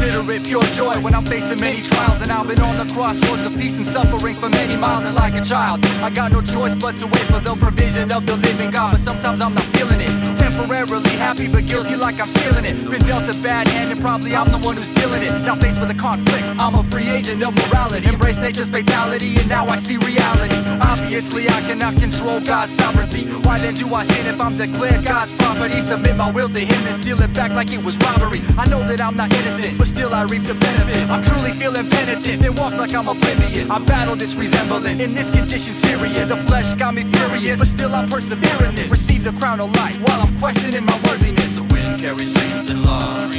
consider 0.00 0.32
it 0.32 0.44
pure 0.44 0.62
joy 0.72 0.94
when 1.02 1.14
I'm 1.14 1.26
facing 1.26 1.60
many 1.60 1.82
trials. 1.82 2.22
And 2.22 2.32
I've 2.32 2.48
been 2.48 2.60
on 2.60 2.78
the 2.78 2.92
crossroads 2.94 3.44
of 3.44 3.52
peace 3.54 3.76
and 3.76 3.86
suffering 3.86 4.36
for 4.36 4.48
many 4.48 4.76
miles. 4.76 5.04
And 5.04 5.14
like 5.14 5.34
a 5.34 5.44
child, 5.44 5.84
I 6.00 6.08
got 6.08 6.32
no 6.32 6.40
choice 6.40 6.74
but 6.74 6.96
to 6.98 7.06
wait 7.06 7.26
for 7.32 7.40
the 7.40 7.54
provision 7.56 8.10
of 8.10 8.24
the 8.24 8.36
living 8.36 8.70
God. 8.70 8.92
But 8.92 9.00
sometimes 9.00 9.40
I'm 9.40 9.54
not 9.54 9.64
feeling 9.76 10.00
it. 10.00 10.10
Temporarily 10.38 11.10
happy, 11.10 11.48
but 11.48 11.66
guilty 11.66 11.96
like 11.96 12.18
I'm 12.18 12.28
stealing 12.28 12.64
it. 12.64 12.90
Been 12.90 13.00
dealt 13.00 13.28
a 13.28 13.38
bad 13.42 13.68
hand, 13.68 13.92
and 13.92 14.00
probably 14.00 14.34
I'm 14.34 14.50
the 14.50 14.58
one 14.58 14.76
who's 14.76 14.88
dealing 14.88 15.22
it. 15.22 15.32
Now 15.42 15.56
faced 15.56 15.78
with 15.78 15.90
a 15.90 15.94
conflict, 15.94 16.44
I'm 16.58 16.74
a 16.74 16.82
free 16.84 17.08
agent 17.08 17.42
of 17.42 17.54
morality. 17.54 18.06
Embrace 18.06 18.38
nature's 18.38 18.70
fatality, 18.70 19.36
and 19.36 19.48
now 19.48 19.66
I 19.66 19.76
see 19.76 19.96
reality. 19.98 20.56
Obviously, 20.80 21.48
I 21.48 21.60
cannot 21.68 21.96
control 21.96 22.40
God's 22.40 22.72
sovereignty. 22.72 23.24
Why 23.44 23.58
then 23.58 23.74
do 23.74 23.94
I 23.94 24.04
sin 24.04 24.26
if 24.26 24.40
I'm 24.40 24.56
declared 24.56 25.04
God's 25.04 25.32
property? 25.32 25.80
Submit 25.82 26.16
my 26.16 26.30
will 26.30 26.48
to 26.48 26.60
Him 26.60 26.86
and 26.86 26.96
steal 26.96 27.20
it 27.22 27.32
back 27.34 27.52
like 27.52 27.70
it 27.72 27.82
was 27.82 27.96
robbery. 27.98 28.40
I 28.56 28.64
know 28.68 28.80
that 28.88 29.00
I'm 29.00 29.16
not 29.16 29.32
innocent, 29.32 29.78
but 29.78 29.89
still 29.90 30.14
I 30.14 30.22
reap 30.24 30.44
the 30.44 30.54
benefits. 30.54 31.10
I'm 31.10 31.22
truly 31.22 31.52
feeling 31.52 31.88
penitent 31.90 32.44
and 32.44 32.58
walk 32.58 32.72
like 32.74 32.94
I'm 32.94 33.08
oblivious. 33.08 33.70
I 33.70 33.78
battle 33.78 34.16
this 34.16 34.34
resemblance 34.34 35.00
in 35.00 35.14
this 35.14 35.30
condition 35.30 35.74
serious. 35.74 36.28
The 36.28 36.36
flesh 36.48 36.72
got 36.74 36.94
me 36.94 37.04
furious, 37.12 37.58
but 37.58 37.68
still 37.68 37.94
I 37.94 38.06
persevere 38.06 38.68
in 38.68 38.74
this. 38.74 38.90
Receive 38.90 39.24
the 39.24 39.32
crown 39.32 39.60
of 39.60 39.74
life 39.76 39.98
while 40.06 40.20
I'm 40.22 40.38
questioning 40.38 40.84
my 40.84 40.96
worthiness. 41.06 41.52
The 41.56 41.64
wind 41.74 42.00
carries 42.00 42.32
dreams 42.34 42.70
and 42.70 42.84
love. 42.84 43.30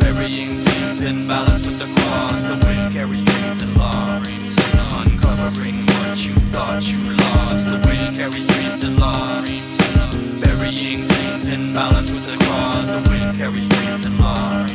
Burying 0.00 0.56
things 0.64 1.02
in 1.02 1.28
balance 1.28 1.66
with 1.66 1.78
the 1.78 1.88
cross. 1.94 2.42
The 2.42 2.56
wind 2.66 2.92
carries 2.92 3.24
dreams 3.24 3.62
and 3.62 3.76
love. 3.76 4.26
Uncovering 5.00 5.86
what 5.86 6.24
you 6.24 6.34
thought 6.52 6.82
you 6.90 6.98
lost. 7.22 7.66
The 7.66 7.80
wind 7.86 8.16
carries 8.16 8.46
dreams 8.46 8.82
and 8.84 8.98
love. 8.98 9.44
Burying 10.42 11.06
things 11.06 11.48
in 11.48 11.74
balance 11.74 12.10
with 12.10 12.26
the 12.26 12.36
cross. 12.44 12.86
The 12.86 13.10
wind 13.10 13.36
carries 13.36 13.68
dreams 13.68 14.06
and 14.06 14.18
love. 14.18 14.68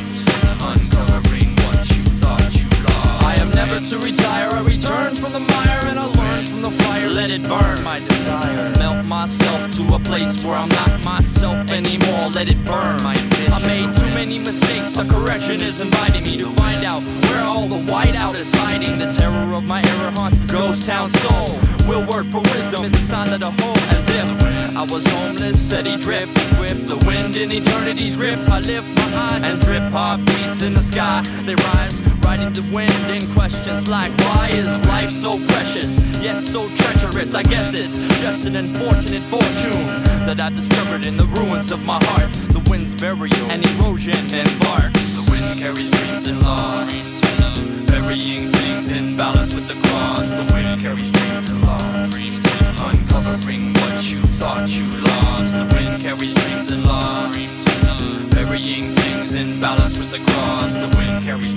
Uncovering 0.66 1.54
what 1.64 1.78
you 1.94 2.02
thought 2.20 2.54
you 2.54 2.68
lost. 2.84 3.24
I 3.24 3.34
am 3.38 3.50
never 3.50 3.80
to 3.80 3.98
retire. 3.98 4.48
I 4.52 4.62
return 4.62 5.14
from 5.14 5.32
the 5.32 5.40
mire 5.40 5.84
and 5.86 5.98
I 5.98 6.06
learn 6.06 6.46
from 6.46 6.62
the 6.62 6.70
fire. 6.70 7.08
Let 7.08 7.30
it 7.30 7.42
burn 7.44 7.82
my 7.84 8.00
desire. 8.00 8.72
Melt 8.78 9.06
myself 9.06 9.70
to 9.76 9.94
a 9.94 10.00
place 10.00 10.44
where 10.44 10.56
I'm 10.56 10.68
not 10.68 11.04
myself 11.04 11.70
anymore. 11.70 12.30
Let 12.30 12.48
it 12.48 12.62
burn 12.64 13.02
my 13.02 13.14
ambition. 13.14 13.52
I 13.52 13.60
made 13.66 13.94
too 13.94 14.10
many 14.20 14.38
mistakes. 14.38 14.98
A 14.98 15.04
correction 15.04 15.62
is 15.62 15.78
inviting 15.80 16.24
me 16.24 16.36
to 16.38 16.48
find 16.50 16.84
out 16.84 17.02
where 17.02 17.44
all 17.44 17.68
the 17.68 17.80
whiteout 17.90 18.34
is 18.34 18.52
hiding. 18.52 18.98
The 18.98 19.10
terror 19.10 19.54
of 19.54 19.64
my 19.64 19.80
error 19.82 20.10
haunts 20.10 20.40
this 20.40 20.50
ghost 20.50 20.86
town 20.86 21.10
soul. 21.10 21.48
Will 21.86 22.04
work 22.06 22.26
for 22.32 22.40
wisdom 22.40 22.84
is 22.84 22.92
a 22.94 22.96
sign 22.96 23.32
of 23.32 23.40
the 23.40 23.50
whole 23.50 23.78
As 23.94 24.08
if 24.08 24.45
I 24.76 24.82
was 24.82 25.06
homeless, 25.06 25.72
he 25.72 25.96
drift, 25.96 26.36
equipped 26.52 26.86
the 26.86 26.98
wind 27.06 27.36
in 27.36 27.50
eternity's 27.50 28.14
grip. 28.14 28.38
I 28.50 28.60
lift 28.60 28.86
my 28.86 29.16
eyes 29.16 29.42
and 29.42 29.58
drip 29.58 29.90
heartbeats 29.90 30.60
in 30.60 30.74
the 30.74 30.82
sky. 30.82 31.22
They 31.46 31.54
rise 31.54 32.02
right 32.26 32.52
the 32.52 32.60
wind 32.70 32.92
in 33.08 33.26
questions 33.32 33.88
like 33.88 34.12
why 34.18 34.50
is 34.52 34.78
life 34.86 35.10
so 35.10 35.30
precious 35.48 36.02
yet 36.20 36.42
so 36.42 36.68
treacherous? 36.76 37.34
I 37.34 37.42
guess 37.42 37.72
it's 37.72 38.04
just 38.20 38.44
an 38.44 38.56
unfortunate 38.56 39.22
fortune 39.22 39.86
that 40.26 40.38
I 40.38 40.50
discovered 40.50 41.06
in 41.06 41.16
the 41.16 41.24
ruins 41.24 41.72
of 41.72 41.82
my 41.82 41.98
heart. 42.04 42.30
The 42.52 42.62
wind's 42.68 42.94
burial 42.94 43.46
and 43.48 43.64
erosion 43.80 44.20
embarks. 44.28 45.24
The 45.24 45.30
wind 45.30 45.58
carries 45.58 45.90
dreams 45.90 46.28
and 46.28 46.42
love. 46.42 46.86
Burying 47.86 48.50
things 48.50 48.90
in 48.90 49.16
balance 49.16 49.54
with 49.54 49.68
the 49.68 49.78
cross. 49.88 50.28
The 50.28 50.52
wind 50.52 50.82
carries 50.82 51.10
dreams 51.10 51.48
and 51.48 51.62
love. 51.62 52.12
Uncovering 52.78 53.75
thought 54.36 54.68
you 54.76 54.84
lost. 54.84 55.52
The 55.54 55.66
wind 55.74 56.02
carries 56.02 56.34
dreams 56.34 56.70
and 56.70 56.84
love. 56.84 57.32
Burying 58.30 58.92
things 58.92 59.34
in 59.34 59.60
balance 59.60 59.98
with 59.98 60.10
the 60.10 60.18
cross. 60.18 60.72
The 60.74 60.90
wind 60.96 61.24
carries 61.24 61.55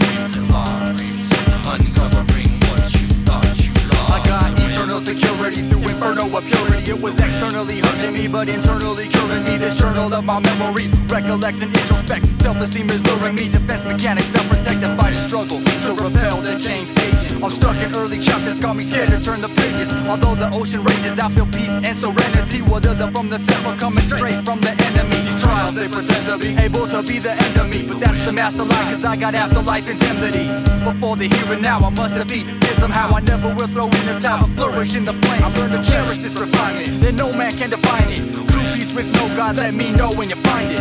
security 4.99 5.61
through 5.69 5.81
inferno 5.81 6.25
of 6.35 6.43
purity. 6.45 6.91
It 6.91 6.99
was 7.01 7.19
Externally 7.19 7.79
hurting 7.79 8.13
me, 8.13 8.27
but 8.27 8.49
internally 8.49 9.07
curing 9.07 9.43
me. 9.45 9.57
This 9.57 9.73
journal 9.75 10.13
of 10.13 10.25
my 10.25 10.39
memory 10.39 10.87
recollects 11.07 11.61
and 11.61 11.71
introspect. 11.73 12.41
Self-esteem 12.41 12.89
is 12.89 13.01
luring 13.07 13.35
me. 13.35 13.49
Defense 13.49 13.83
mechanics 13.83 14.31
that 14.31 14.45
protect 14.49 14.83
and 14.83 14.99
fight 14.99 15.13
and 15.13 15.23
struggle 15.23 15.59
to 15.61 15.91
repel 16.03 16.41
the 16.41 16.59
change 16.59 16.89
agent. 16.99 17.43
I'm 17.43 17.49
stuck 17.49 17.77
in 17.77 17.95
early 17.95 18.19
chapters, 18.19 18.59
got 18.59 18.75
me 18.75 18.83
scared 18.83 19.09
to 19.09 19.21
turn 19.21 19.41
the 19.41 19.49
pages. 19.49 19.91
Although 20.07 20.35
the 20.35 20.49
ocean 20.51 20.83
rages, 20.83 21.17
I 21.17 21.29
feel 21.29 21.45
peace 21.47 21.75
and 21.83 21.97
serenity. 21.97 22.61
Whether 22.61 22.93
they're 22.93 23.11
from 23.11 23.29
the 23.29 23.39
set 23.39 23.65
or 23.65 23.77
coming 23.79 24.03
straight 24.03 24.43
from 24.45 24.59
the 24.59 24.71
enemy. 24.71 25.17
These 25.23 25.41
trials 25.41 25.75
they 25.75 25.87
pretend 25.87 26.25
to 26.27 26.37
be 26.37 26.57
able 26.57 26.87
to 26.87 27.01
be 27.03 27.19
the 27.19 27.33
end 27.33 27.57
of 27.57 27.69
me, 27.69 27.85
but 27.87 27.99
that's 27.99 28.19
the 28.21 28.31
master 28.31 28.63
lie. 28.63 28.91
Cause 28.91 29.05
I 29.05 29.15
got 29.15 29.33
afterlife 29.33 29.87
indemnity. 29.87 30.47
Before 30.83 31.15
the 31.15 31.27
here 31.27 31.53
and 31.53 31.61
now, 31.61 31.79
I 31.79 31.89
must 31.89 32.15
defeat. 32.15 32.45
This 32.61 32.75
somehow 32.79 33.13
I 33.15 33.21
never 33.21 33.53
will 33.53 33.67
throw 33.67 33.85
in 33.85 34.05
the 34.05 34.19
towel, 34.21 34.47
flourish 34.55 34.88
in 34.95 35.05
the 35.05 35.13
flame. 35.13 35.43
I 35.43 35.49
learned 35.57 35.73
to 35.73 35.91
cherish 35.91 36.19
this 36.19 36.33
refinement, 36.39 37.01
that 37.01 37.13
no 37.13 37.31
man 37.31 37.51
can 37.51 37.69
define 37.69 38.11
it. 38.11 38.19
True 38.49 38.73
peace 38.73 38.91
with 38.93 39.05
no 39.13 39.27
God, 39.35 39.55
let 39.55 39.73
me 39.73 39.91
know 39.91 40.09
when 40.11 40.29
you 40.29 40.35
find 40.37 40.71
it. 40.71 40.79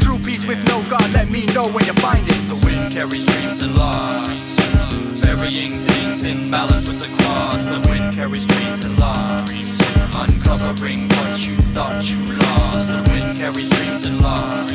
True 0.00 0.18
peace 0.18 0.44
with 0.46 0.64
no 0.68 0.82
God, 0.88 1.10
let 1.12 1.30
me 1.30 1.46
know 1.46 1.64
when 1.64 1.84
you 1.84 1.92
find 1.94 2.26
it. 2.26 2.40
The 2.48 2.56
wind 2.66 2.92
carries 2.92 3.26
dreams 3.26 3.62
and 3.62 3.74
loss, 3.74 4.26
burying 5.22 5.78
things 5.80 6.24
in 6.24 6.50
balance 6.50 6.88
with 6.88 7.00
the 7.00 7.08
cross. 7.16 7.64
The 7.64 7.80
wind 7.90 8.14
carries 8.14 8.46
dreams 8.46 8.84
and 8.84 8.98
loss, 8.98 9.50
uncovering 10.14 11.08
what 11.08 11.46
you 11.46 11.56
thought 11.74 12.08
you 12.08 12.18
lost. 12.38 12.88
The 12.88 13.02
wind 13.10 13.36
carries 13.36 13.68
dreams 13.70 14.06
and 14.06 14.20
loss, 14.20 14.70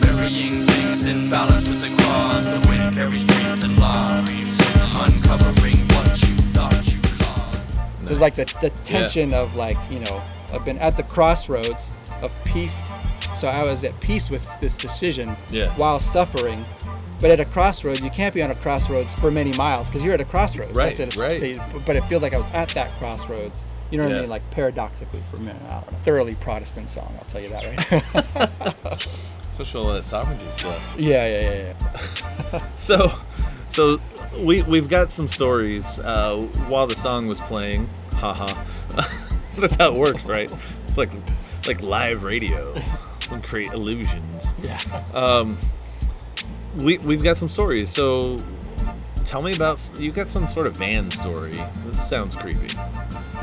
burying 0.00 0.66
in 1.06 1.30
balance 1.30 1.68
with 1.68 1.80
the 1.80 1.94
cross. 2.02 2.44
The 2.44 2.68
wind 2.68 2.94
carries 2.94 3.24
dreams 3.24 3.64
and 3.64 3.76
loss, 3.78 4.28
uncovering 4.94 5.78
what 5.88 6.22
you 6.22 6.36
thought 6.52 6.86
you 6.92 7.00
lost. 7.20 7.72
So 8.04 8.10
it's 8.12 8.20
like 8.20 8.34
the, 8.34 8.44
the 8.60 8.70
tension 8.84 9.32
of 9.34 9.54
like, 9.54 9.76
you 9.90 10.00
know, 10.00 10.22
I've 10.52 10.64
been 10.64 10.78
at 10.78 10.96
the 10.96 11.02
crossroads 11.02 11.90
of 12.22 12.32
peace. 12.44 12.88
So 13.36 13.48
I 13.48 13.66
was 13.66 13.84
at 13.84 13.98
peace 14.00 14.30
with 14.30 14.48
this 14.60 14.76
decision 14.76 15.36
Yeah. 15.50 15.74
while 15.76 15.98
suffering. 16.00 16.64
But 17.20 17.30
at 17.30 17.40
a 17.40 17.44
crossroads, 17.46 18.02
you 18.02 18.10
can't 18.10 18.34
be 18.34 18.42
on 18.42 18.50
a 18.50 18.54
crossroads 18.54 19.12
for 19.14 19.30
many 19.30 19.52
miles 19.56 19.88
because 19.88 20.04
you're 20.04 20.12
at 20.14 20.20
a 20.20 20.24
crossroads. 20.24 20.76
Right, 20.76 20.94
That's 20.96 21.16
it. 21.16 21.20
right. 21.20 21.38
So 21.38 21.44
you- 21.46 21.60
but 21.86 21.96
it 21.96 22.04
feels 22.08 22.22
like 22.22 22.34
I 22.34 22.38
was 22.38 22.46
at 22.52 22.68
that 22.70 22.96
crossroads. 22.98 23.64
You 23.90 23.98
know 23.98 24.04
what 24.04 24.10
Yeah. 24.10 24.16
I 24.18 24.20
mean? 24.22 24.30
Like 24.30 24.50
paradoxically 24.50 25.22
for 25.30 25.36
a 25.36 25.40
minute. 25.40 25.62
I 25.68 25.74
don't 25.80 25.92
know. 25.92 25.98
Thoroughly 25.98 26.34
Protestant 26.34 26.88
song, 26.90 27.14
I'll 27.18 27.24
tell 27.26 27.40
you 27.40 27.48
that, 27.50 27.64
right? 28.84 29.06
Especially 29.58 29.80
all 29.86 29.92
that 29.94 30.04
sovereignty 30.04 30.46
stuff. 30.50 30.82
yeah, 30.98 31.26
yeah, 31.26 31.40
yeah, 31.40 31.74
yeah. 32.52 32.68
So, 32.76 33.12
so 33.68 33.98
we 34.38 34.60
we've 34.62 34.88
got 34.88 35.10
some 35.10 35.28
stories 35.28 35.98
uh, 36.00 36.36
while 36.68 36.86
the 36.86 36.94
song 36.94 37.26
was 37.26 37.40
playing. 37.40 37.88
Haha. 38.12 38.46
That's 39.56 39.74
how 39.76 39.86
it 39.86 39.94
works, 39.94 40.24
right? 40.24 40.52
It's 40.84 40.98
like 40.98 41.10
like 41.66 41.80
live 41.82 42.22
radio. 42.22 42.74
and 43.30 43.42
create 43.42 43.72
illusions. 43.72 44.54
Yeah. 44.62 44.78
Um, 45.14 45.58
we 46.76 46.98
we've 46.98 47.22
got 47.22 47.36
some 47.36 47.48
stories. 47.48 47.90
So, 47.90 48.36
tell 49.24 49.42
me 49.42 49.54
about 49.54 49.90
you 49.98 50.12
got 50.12 50.28
some 50.28 50.48
sort 50.48 50.66
of 50.66 50.76
van 50.76 51.10
story. 51.10 51.58
This 51.86 52.08
sounds 52.08 52.36
creepy. 52.36 52.68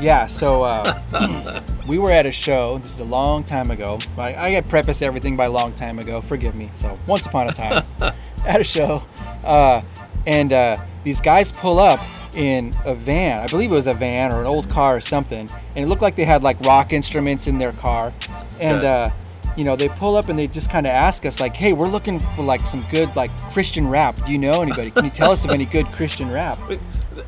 Yeah, 0.00 0.26
so 0.26 0.64
uh, 0.64 1.62
we 1.86 1.98
were 1.98 2.10
at 2.10 2.26
a 2.26 2.32
show. 2.32 2.78
This 2.78 2.92
is 2.92 3.00
a 3.00 3.04
long 3.04 3.44
time 3.44 3.70
ago. 3.70 3.98
I, 4.18 4.56
I 4.56 4.60
preface 4.60 5.02
everything 5.02 5.36
by 5.36 5.46
long 5.46 5.72
time 5.74 5.98
ago. 5.98 6.20
Forgive 6.20 6.54
me. 6.54 6.70
So 6.74 6.98
once 7.06 7.26
upon 7.26 7.48
a 7.48 7.52
time, 7.52 7.84
at 8.46 8.60
a 8.60 8.64
show, 8.64 9.04
uh, 9.44 9.82
and 10.26 10.52
uh, 10.52 10.76
these 11.04 11.20
guys 11.20 11.52
pull 11.52 11.78
up 11.78 12.00
in 12.34 12.72
a 12.84 12.94
van. 12.94 13.40
I 13.40 13.46
believe 13.46 13.70
it 13.70 13.74
was 13.74 13.86
a 13.86 13.94
van 13.94 14.32
or 14.32 14.40
an 14.40 14.46
old 14.46 14.68
car 14.68 14.96
or 14.96 15.00
something, 15.00 15.48
and 15.76 15.84
it 15.84 15.88
looked 15.88 16.02
like 16.02 16.16
they 16.16 16.24
had 16.24 16.42
like 16.42 16.60
rock 16.62 16.92
instruments 16.92 17.46
in 17.46 17.58
their 17.58 17.72
car. 17.72 18.12
And 18.60 18.84
uh, 18.84 19.10
you 19.56 19.64
know, 19.64 19.76
they 19.76 19.88
pull 19.88 20.16
up 20.16 20.28
and 20.28 20.38
they 20.38 20.48
just 20.48 20.70
kind 20.70 20.86
of 20.86 20.90
ask 20.90 21.24
us 21.24 21.40
like, 21.40 21.54
"Hey, 21.54 21.72
we're 21.72 21.88
looking 21.88 22.18
for 22.18 22.42
like 22.42 22.66
some 22.66 22.84
good 22.90 23.14
like 23.14 23.30
Christian 23.52 23.86
rap. 23.88 24.16
Do 24.26 24.32
you 24.32 24.38
know 24.38 24.62
anybody? 24.62 24.90
Can 24.90 25.04
you 25.04 25.10
tell 25.10 25.30
us 25.30 25.44
of 25.44 25.50
any 25.50 25.64
good 25.64 25.86
Christian 25.92 26.30
rap?" 26.30 26.58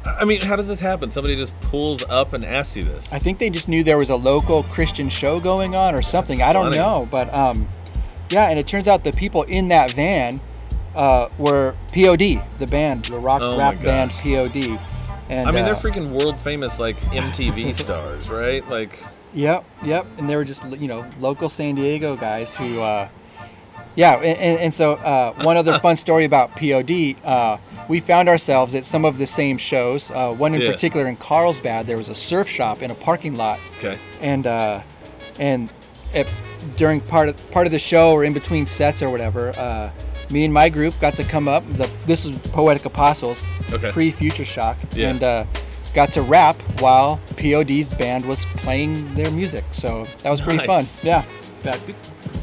I 0.07 0.25
mean, 0.25 0.41
how 0.41 0.57
does 0.57 0.69
this 0.69 0.81
happen? 0.81 1.11
Somebody 1.11 1.37
just 1.37 1.59
pulls 1.61 2.05
up 2.05 2.33
and 2.33 2.45
asks 2.45 2.77
you 2.77 2.83
this. 2.83 3.13
I 3.13 3.19
think 3.19 3.39
they 3.39 3.51
just 3.51 3.69
knew 3.69 3.83
there 3.85 3.99
was 3.99 4.11
a 4.11 4.17
local 4.17 4.63
Christian 4.65 5.09
show 5.09 5.41
going 5.41 5.75
on 5.75 5.95
or 5.95 6.03
something. 6.03 6.43
I 6.43 6.53
don't 6.53 6.67
funny. 6.67 6.79
know, 6.79 7.09
but 7.11 7.33
um, 7.33 7.69
yeah. 8.31 8.49
And 8.49 8.59
it 8.59 8.67
turns 8.67 8.89
out 8.89 9.05
the 9.05 9.13
people 9.13 9.43
in 9.45 9.69
that 9.69 9.93
van 9.93 10.41
uh, 10.95 11.29
were 11.39 11.75
POD, 11.89 12.43
the 12.59 12.67
band, 12.71 13.07
the 13.07 13.19
rock 13.19 13.43
Oh 13.43 13.59
rap 13.59 13.81
band. 13.83 14.11
POD. 14.13 14.79
And 15.29 15.49
I 15.49 15.51
mean, 15.51 15.65
they're 15.65 15.75
uh, 15.75 15.81
freaking 15.81 16.11
world 16.11 16.41
famous 16.41 16.79
like 16.79 17.01
MTV 17.01 17.77
stars, 17.81 18.31
right? 18.31 18.67
Like, 18.69 18.99
Yep, 19.37 19.65
yep. 19.85 20.07
And 20.17 20.31
they 20.31 20.35
were 20.35 20.45
just 20.45 20.65
you 20.65 20.89
know 20.89 21.07
local 21.21 21.49
San 21.49 21.75
Diego 21.75 22.17
guys 22.17 22.55
who, 22.55 22.81
uh, 22.81 23.09
yeah. 23.95 24.15
And, 24.15 24.39
and, 24.39 24.59
and 24.59 24.75
so 24.75 24.95
uh, 24.95 25.35
one 25.43 25.59
other 25.59 25.79
fun 25.81 25.97
story 25.97 26.25
about 26.25 26.53
POD, 26.53 27.17
uh, 27.23 27.59
we 27.89 28.01
found 28.01 28.29
ourselves 28.29 28.75
at 28.75 28.85
some 28.85 29.05
of 29.05 29.19
the 29.19 29.27
same 29.27 29.59
shows. 29.59 30.11
Uh, 30.11 30.33
one 30.33 30.55
in 30.55 30.61
Yeah. 30.61 30.71
particular 30.73 31.07
in 31.07 31.17
Carlsbad, 31.17 31.87
there 31.87 31.97
was 31.97 32.09
a 32.09 32.15
surf 32.15 32.49
shop 32.49 32.83
in 32.83 32.91
a 32.91 32.95
parking 32.95 33.37
lot. 33.37 33.59
okay, 33.79 33.99
and 34.21 34.47
uh, 34.47 34.81
and 35.39 35.69
at, 36.15 36.27
during 36.77 37.01
part 37.01 37.29
of 37.29 37.51
part 37.51 37.67
of 37.67 37.73
the 37.73 37.79
show 37.79 38.13
or 38.13 38.25
in 38.25 38.33
between 38.33 38.67
sets 38.67 39.03
or 39.03 39.11
whatever, 39.11 39.51
uh, 39.59 39.91
me 40.31 40.45
and 40.45 40.53
my 40.53 40.69
group 40.69 40.99
got 41.01 41.15
to 41.17 41.23
come 41.25 41.47
up. 41.49 41.63
The, 41.77 41.89
this 42.07 42.25
was 42.25 42.35
Poetic 42.53 42.85
Apostles, 42.85 43.45
Okay. 43.73 43.93
pre 43.93 44.11
Future 44.11 44.45
Shock, 44.45 44.77
Yeah. 44.95 45.11
and 45.11 45.23
uh, 45.23 45.45
got 45.95 46.11
to 46.13 46.23
rap 46.23 46.57
while 46.81 47.21
POD's 47.37 47.93
band 47.93 48.25
was 48.27 48.45
playing 48.57 49.15
their 49.15 49.31
music. 49.31 49.65
So 49.73 50.07
that 50.23 50.31
was 50.31 50.41
pretty 50.41 50.67
Nice. 50.67 51.01
fun. 51.01 51.07
Yeah, 51.07 51.25
back 51.63 51.77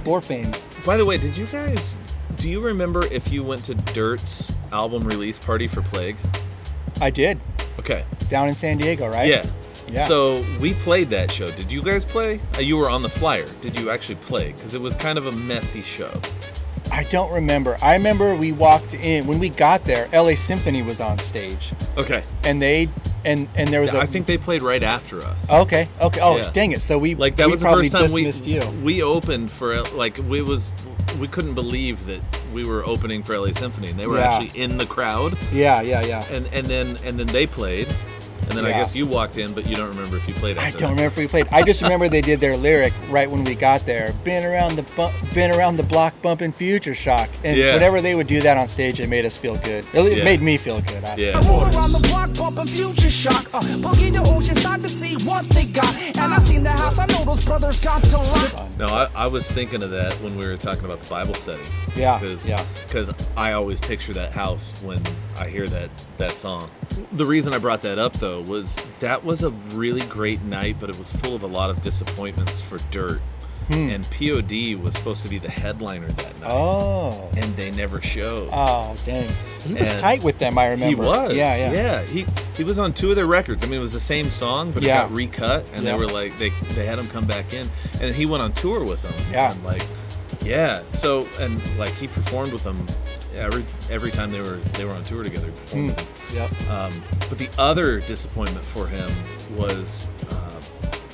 for 0.05 0.21
fame. 0.21 0.51
By 0.85 0.97
the 0.97 1.05
way, 1.05 1.17
did 1.17 1.35
you 1.37 1.45
guys? 1.45 1.95
Do 2.35 2.49
you 2.49 2.59
remember 2.61 3.01
if 3.11 3.31
you 3.31 3.43
went 3.43 3.63
to 3.65 3.75
Dirt's 3.75 4.57
album 4.71 5.03
release 5.03 5.39
party 5.39 5.67
for 5.67 5.81
Plague? 5.83 6.17
I 7.01 7.09
did 7.09 7.39
Okay. 7.79 8.03
down 8.29 8.47
in 8.47 8.53
San 8.53 8.77
Diego, 8.77 9.07
right? 9.07 9.27
Yeah. 9.29 9.43
Yeah. 9.91 10.07
So 10.07 10.43
we 10.59 10.73
played 10.73 11.09
that 11.09 11.29
show. 11.29 11.51
Did 11.51 11.71
you 11.71 11.81
guys 11.83 12.05
play? 12.05 12.39
Uh, 12.57 12.61
you 12.61 12.77
were 12.77 12.89
on 12.89 13.01
the 13.01 13.09
flyer. 13.09 13.45
Did 13.61 13.79
you 13.79 13.89
actually 13.89 14.15
play? 14.15 14.53
Because 14.53 14.73
it 14.73 14.81
was 14.81 14.95
kind 14.95 15.17
of 15.17 15.27
a 15.27 15.31
messy 15.33 15.83
show. 15.83 16.11
I 16.91 17.03
don't 17.05 17.31
remember. 17.31 17.77
I 17.81 17.93
remember 17.93 18.35
we 18.35 18.51
walked 18.51 18.93
in 18.93 19.25
when 19.27 19.39
we 19.39 19.49
got 19.49 19.83
there. 19.85 20.07
LA 20.13 20.35
Symphony 20.35 20.81
was 20.83 20.99
on 21.01 21.17
stage, 21.17 21.71
Okay. 21.97 22.23
and 22.43 22.61
they 22.61 22.89
and 23.25 23.47
and 23.55 23.67
there 23.69 23.81
was 23.81 23.93
Yeah, 23.93 23.99
a 23.99 24.03
I 24.03 24.05
think 24.05 24.25
they 24.25 24.37
played 24.37 24.61
right 24.61 24.83
after 24.83 25.19
us. 25.19 25.49
Okay. 25.49 25.87
Okay. 25.99 26.19
Oh, 26.21 26.37
Yeah. 26.37 26.49
dang 26.53 26.71
it! 26.71 26.81
So 26.81 26.97
we 26.97 27.15
Like 27.15 27.35
that 27.37 27.49
was 27.49 27.61
the 27.61 27.69
first 27.69 27.91
time 27.91 28.11
we 28.11 28.29
you. 28.29 28.61
we 28.83 29.01
opened 29.01 29.51
for 29.51 29.81
like 29.95 30.17
we 30.27 30.41
was 30.41 30.73
we 31.19 31.27
couldn't 31.27 31.53
believe 31.53 32.05
that 32.05 32.21
we 32.53 32.65
were 32.65 32.85
opening 32.85 33.23
for 33.23 33.37
LA 33.37 33.51
Symphony 33.51 33.89
and 33.89 33.99
they 33.99 34.07
were 34.07 34.17
Yeah. 34.17 34.33
actually 34.37 34.61
in 34.61 34.77
the 34.77 34.85
crowd 34.85 35.37
Yeah, 35.51 35.81
yeah, 35.81 36.03
yeah. 36.05 36.23
and 36.31 36.47
and 36.51 36.65
then 36.65 36.97
and 37.03 37.19
then 37.19 37.27
they 37.27 37.45
played 37.47 37.93
and 38.43 38.51
then 38.51 38.65
I 38.65 38.71
guess 38.71 38.95
you 38.95 39.05
walked 39.07 39.37
in 39.37 39.53
but 39.53 39.65
you 39.65 39.75
don't 39.75 39.89
remember 39.89 40.17
if 40.17 40.27
you 40.27 40.33
played 40.33 40.57
I 40.57 40.69
don't 40.71 40.79
that. 40.79 40.81
remember 40.89 41.05
if 41.05 41.17
we 41.17 41.27
played. 41.27 41.47
I 41.51 41.63
just 41.63 41.81
remember 41.85 42.09
they 42.09 42.21
did 42.21 42.39
their 42.39 42.55
lyric 42.57 42.93
right 43.09 43.29
when 43.29 43.43
we 43.43 43.55
got 43.55 43.81
there. 43.85 44.09
Been 44.23 44.45
around 44.45 44.75
the 44.75 44.83
bu- 44.95 45.11
been 45.33 45.51
around 45.51 45.77
the 45.77 45.83
block 45.83 46.13
bumping 46.21 46.51
Future 46.51 46.93
Shock, 46.95 47.29
and 47.43 47.57
Yeah. 47.57 47.73
whenever 47.73 48.01
they 48.01 48.15
would 48.15 48.27
do 48.27 48.41
that 48.41 48.57
on 48.57 48.67
stage, 48.67 48.99
it 48.99 49.09
made 49.09 49.25
us 49.25 49.37
feel 49.37 49.57
good. 49.57 49.85
It, 49.93 49.99
it 49.99 50.17
Yeah. 50.19 50.23
made 50.23 50.41
me 50.41 50.57
feel 50.57 50.81
good. 50.81 51.03
I- 51.03 51.15
Yeah. 51.17 51.33
Around 51.33 51.91
the 51.91 52.07
block, 52.09 52.29
bumping 52.37 52.65
future 52.67 53.09
shock. 53.09 53.45
Uh, 53.53 53.59
boogie 53.81 54.11
the 54.11 54.21
ocean 54.35 54.55
side 54.55 54.81
to 54.83 54.89
see 54.89 55.15
what 55.27 55.45
they 55.49 55.65
got. 55.71 55.93
And 56.17 56.33
I 56.33 56.37
seen 56.37 56.63
the 56.63 56.71
house, 56.71 56.99
I 56.99 57.05
know 57.07 57.23
those 57.25 57.45
brothers 57.45 57.83
got 57.83 58.01
to 58.03 58.17
rock. 58.57 58.67
No, 58.77 58.85
I, 58.85 59.07
I 59.15 59.27
was 59.27 59.45
thinking 59.49 59.83
of 59.83 59.89
that 59.91 60.13
when 60.15 60.37
we 60.37 60.47
were 60.47 60.57
talking 60.57 60.85
about 60.85 61.01
the 61.01 61.09
Bible 61.09 61.33
study. 61.33 61.63
Yeah, 61.95 62.19
Cause, 62.19 62.47
yeah. 62.47 62.63
Because 62.87 63.09
I 63.37 63.53
always 63.53 63.79
picture 63.79 64.13
that 64.13 64.31
house 64.31 64.81
when 64.83 65.01
I 65.39 65.47
hear 65.47 65.65
that 65.67 65.89
that 66.17 66.31
song. 66.31 66.69
The 67.11 67.25
reason 67.25 67.53
I 67.53 67.57
brought 67.57 67.81
that 67.83 67.97
up 67.99 68.13
though 68.13 68.41
was 68.41 68.75
that 68.99 69.23
was 69.23 69.43
a 69.43 69.49
really 69.75 70.01
great 70.07 70.41
night, 70.43 70.77
but 70.79 70.89
it 70.89 70.97
was 70.99 71.11
full 71.11 71.35
of 71.35 71.43
a 71.43 71.47
lot 71.47 71.69
of 71.69 71.81
disappointments 71.81 72.61
for 72.61 72.77
Dirt. 72.91 73.21
And 73.69 74.03
POD 74.11 74.75
was 74.83 74.93
supposed 74.93 75.23
to 75.23 75.29
be 75.29 75.37
the 75.37 75.49
headliner 75.49 76.07
that 76.09 76.39
night, 76.41 76.51
Hmm. 76.51 76.57
Oh. 76.57 77.29
and 77.37 77.55
they 77.55 77.71
never 77.71 78.01
showed. 78.01 78.49
Oh, 78.51 78.93
dang. 79.05 79.29
He 79.65 79.73
was 79.73 79.89
And 79.89 79.99
tight 80.01 80.21
with 80.21 80.37
them. 80.37 80.57
I 80.57 80.65
remember. 80.65 80.87
He 80.87 80.95
was. 80.95 81.33
Yeah, 81.33 81.55
yeah. 81.55 81.71
Yeah. 81.71 82.05
He 82.05 82.25
he 82.57 82.65
was 82.65 82.77
on 82.77 82.91
two 82.91 83.11
of 83.11 83.15
their 83.15 83.25
records. 83.25 83.63
I 83.63 83.67
mean, 83.69 83.79
it 83.79 83.83
was 83.83 83.93
the 83.93 84.01
same 84.01 84.25
song, 84.25 84.71
but 84.73 84.83
Yeah. 84.83 85.05
it 85.05 85.07
got 85.07 85.15
recut, 85.15 85.65
and 85.73 85.81
Yeah. 85.81 85.93
they 85.93 85.97
were 85.97 86.07
like 86.07 86.37
they 86.39 86.49
they 86.75 86.85
had 86.85 86.99
him 86.99 87.07
come 87.07 87.25
back 87.25 87.53
in, 87.53 87.65
and 88.01 88.13
he 88.13 88.25
went 88.25 88.43
on 88.43 88.51
tour 88.51 88.83
with 88.83 89.01
them. 89.01 89.13
Yeah. 89.31 89.53
And 89.53 89.63
like, 89.63 89.83
yeah. 90.43 90.81
So 90.91 91.25
and 91.39 91.65
like 91.79 91.95
he 91.97 92.07
performed 92.09 92.51
with 92.51 92.65
them 92.65 92.85
every 93.35 93.65
every 93.89 94.11
time 94.11 94.31
they 94.31 94.39
were 94.39 94.59
they 94.73 94.85
were 94.85 94.93
on 94.93 95.03
tour 95.03 95.23
together. 95.23 95.51
Yep. 96.33 96.69
Um, 96.69 96.91
but 97.29 97.37
the 97.37 97.49
other 97.57 97.99
disappointment 98.01 98.65
for 98.65 98.87
him 98.87 99.09
was 99.55 100.09
uh, 100.31 100.61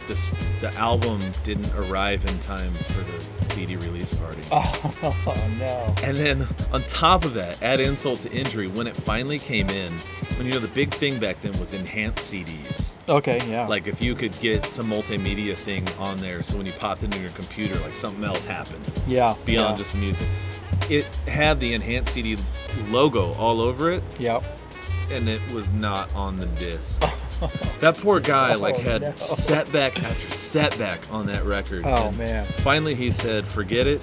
this 0.07 0.32
the 0.61 0.74
album 0.78 1.22
didn't 1.43 1.74
arrive 1.76 2.24
in 2.26 2.39
time 2.39 2.74
for 2.88 3.01
the 3.01 3.45
CD 3.53 3.76
release 3.78 4.15
party. 4.15 4.41
Oh 4.51 5.47
no. 5.59 5.95
And 6.03 6.17
then 6.17 6.47
on 6.72 6.82
top 6.84 7.26
of 7.26 7.34
that, 7.36 7.61
add 7.61 7.80
insult 7.80 8.20
to 8.20 8.32
injury, 8.32 8.67
when 8.67 8.88
it 8.88 8.95
finally 8.95 9.38
came 9.38 9.70
in, 9.70 9.93
when 10.38 10.47
you 10.47 10.53
know 10.53 10.59
the 10.59 10.67
big 10.70 10.91
thing 10.91 11.20
back 11.20 11.41
then 11.41 11.51
was 11.59 11.74
enhanced 11.74 12.32
CDs. 12.32 12.95
Okay, 13.07 13.39
yeah. 13.47 13.67
Like 13.67 13.88
if 13.88 14.01
you 14.01 14.15
could 14.15 14.38
get 14.39 14.65
some 14.65 14.89
multimedia 14.89 15.57
thing 15.57 15.88
on 15.99 16.17
there, 16.17 16.41
so 16.43 16.57
when 16.57 16.65
you 16.65 16.74
popped 16.74 17.03
into 17.03 17.20
your 17.20 17.32
computer, 17.32 17.80
like 17.80 17.95
something 17.95 18.24
else 18.24 18.45
happened 18.45 19.03
yeah. 19.07 19.36
beyond 19.45 19.78
yeah. 19.78 19.84
just 19.84 19.97
music. 19.97 20.30
It 20.89 21.05
had 21.27 21.59
the 21.59 21.73
enhanced 21.73 22.13
CD 22.13 22.38
logo 22.89 23.34
all 23.34 23.61
over 23.61 23.91
it, 23.91 24.03
Yep. 24.19 24.43
and 25.11 25.30
it 25.30 25.41
was 25.51 25.69
not 25.71 26.13
on 26.15 26.38
the 26.39 26.45
disc. 26.47 27.01
that 27.80 27.97
poor 27.97 28.19
guy 28.19 28.53
like 28.55 28.75
Oh, 28.75 28.82
had 28.89 29.01
no. 29.01 29.15
setback 29.15 30.01
after 30.03 30.32
setback 30.32 31.11
on 31.13 31.25
that 31.27 31.45
record. 31.45 31.84
Oh 31.86 32.11
man. 32.11 32.45
Finally, 32.57 32.95
he 32.95 33.11
said, 33.11 33.45
"Forget 33.45 33.88
it." 33.88 34.01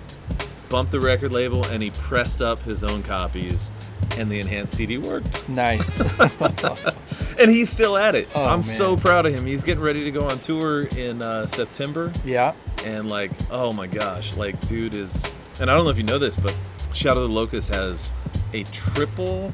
Bumped 0.68 0.91
the 0.91 1.01
record 1.01 1.33
label, 1.33 1.64
and 1.66 1.81
he 1.83 1.91
pressed 1.91 2.43
up 2.43 2.59
his 2.61 2.83
own 2.83 3.03
copies, 3.05 3.70
and 4.18 4.29
the 4.29 4.41
enhanced 4.41 4.74
CD 4.74 4.99
worked. 4.99 5.49
Nice. 5.49 6.01
And 7.39 7.51
he's 7.51 7.68
still 7.68 7.99
at 7.99 8.16
it. 8.16 8.29
Oh, 8.35 8.43
I'm 8.43 8.61
man. 8.61 8.62
so 8.62 8.97
proud 8.97 9.27
of 9.27 9.35
him. 9.39 9.45
He's 9.45 9.62
getting 9.62 9.83
ready 9.83 9.99
to 10.01 10.11
go 10.11 10.27
on 10.27 10.39
tour 10.39 10.85
in 10.97 11.20
uh, 11.22 11.47
September, 11.47 12.11
yeah. 12.24 12.55
and 12.87 13.11
like, 13.11 13.31
oh 13.51 13.72
my 13.74 13.87
gosh, 13.87 14.39
like, 14.39 14.59
dude 14.68 14.97
is. 14.97 15.35
And 15.61 15.71
I 15.71 15.75
don't 15.75 15.85
know 15.85 15.91
if 15.91 15.97
you 15.97 16.03
know 16.03 16.19
this, 16.19 16.37
but 16.37 16.57
Shadow 16.93 17.23
of 17.23 17.29
the 17.29 17.35
Locust 17.35 17.75
has 17.75 18.13
a 18.53 18.63
triple 18.65 19.53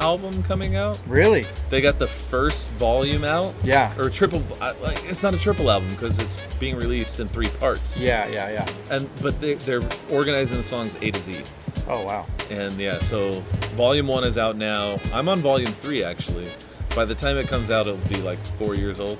album 0.00 0.42
coming 0.44 0.76
out. 0.76 1.00
Really? 1.06 1.46
They 1.70 1.80
got 1.80 1.98
the 1.98 2.06
first 2.06 2.68
volume 2.70 3.24
out. 3.24 3.54
Yeah. 3.62 3.96
Or 3.98 4.10
triple. 4.10 4.42
Like, 4.82 5.04
it's 5.04 5.22
not 5.22 5.34
a 5.34 5.38
triple 5.38 5.70
album 5.70 5.88
because 5.88 6.18
it's 6.18 6.56
being 6.56 6.76
released 6.76 7.20
in 7.20 7.28
three 7.28 7.48
parts. 7.60 7.96
Yeah, 7.96 8.28
yeah, 8.28 8.50
yeah. 8.50 8.66
And 8.90 9.08
but 9.20 9.40
they, 9.40 9.54
they're 9.54 9.82
organizing 10.10 10.56
the 10.56 10.64
songs 10.64 10.96
A 10.96 11.10
to 11.10 11.20
Z. 11.20 11.42
Oh 11.88 12.04
wow. 12.04 12.26
And 12.50 12.74
yeah, 12.74 12.98
so 12.98 13.30
volume 13.76 14.08
one 14.08 14.24
is 14.24 14.38
out 14.38 14.56
now. 14.56 15.00
I'm 15.12 15.28
on 15.28 15.38
volume 15.38 15.66
three 15.66 16.04
actually. 16.04 16.50
By 16.96 17.04
the 17.04 17.14
time 17.14 17.36
it 17.36 17.48
comes 17.48 17.70
out, 17.70 17.86
it'll 17.86 17.98
be 18.08 18.20
like 18.22 18.44
four 18.44 18.74
years 18.74 19.00
old. 19.00 19.18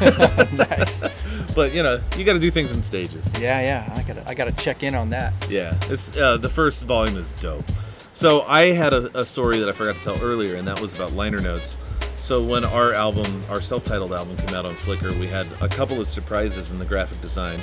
nice. 0.00 1.04
But 1.54 1.72
you 1.72 1.84
know, 1.84 2.00
you 2.16 2.24
got 2.24 2.32
to 2.32 2.40
do 2.40 2.50
things 2.50 2.76
in 2.76 2.82
stages. 2.82 3.24
Yeah, 3.40 3.60
yeah. 3.60 3.92
I 3.94 4.02
gotta 4.02 4.28
I 4.28 4.34
gotta 4.34 4.50
check 4.52 4.82
in 4.82 4.96
on 4.96 5.10
that. 5.10 5.32
Yeah, 5.48 5.78
it's 5.82 6.16
uh, 6.16 6.36
the 6.36 6.48
first 6.48 6.82
volume 6.82 7.16
is 7.16 7.30
dope. 7.32 7.64
So 8.12 8.42
I 8.42 8.72
had 8.72 8.92
a, 8.92 9.18
a 9.18 9.22
story 9.22 9.58
that 9.58 9.68
I 9.68 9.72
forgot 9.72 9.94
to 9.96 10.02
tell 10.14 10.24
earlier, 10.24 10.56
and 10.56 10.66
that 10.66 10.80
was 10.80 10.92
about 10.92 11.12
liner 11.12 11.38
notes. 11.38 11.78
So 12.20 12.42
when 12.42 12.64
our 12.64 12.92
album, 12.92 13.44
our 13.50 13.60
self-titled 13.60 14.12
album, 14.12 14.36
came 14.36 14.56
out 14.56 14.64
on 14.64 14.74
Flicker, 14.76 15.12
we 15.20 15.26
had 15.26 15.46
a 15.60 15.68
couple 15.68 16.00
of 16.00 16.08
surprises 16.08 16.70
in 16.70 16.78
the 16.78 16.84
graphic 16.84 17.20
design. 17.20 17.60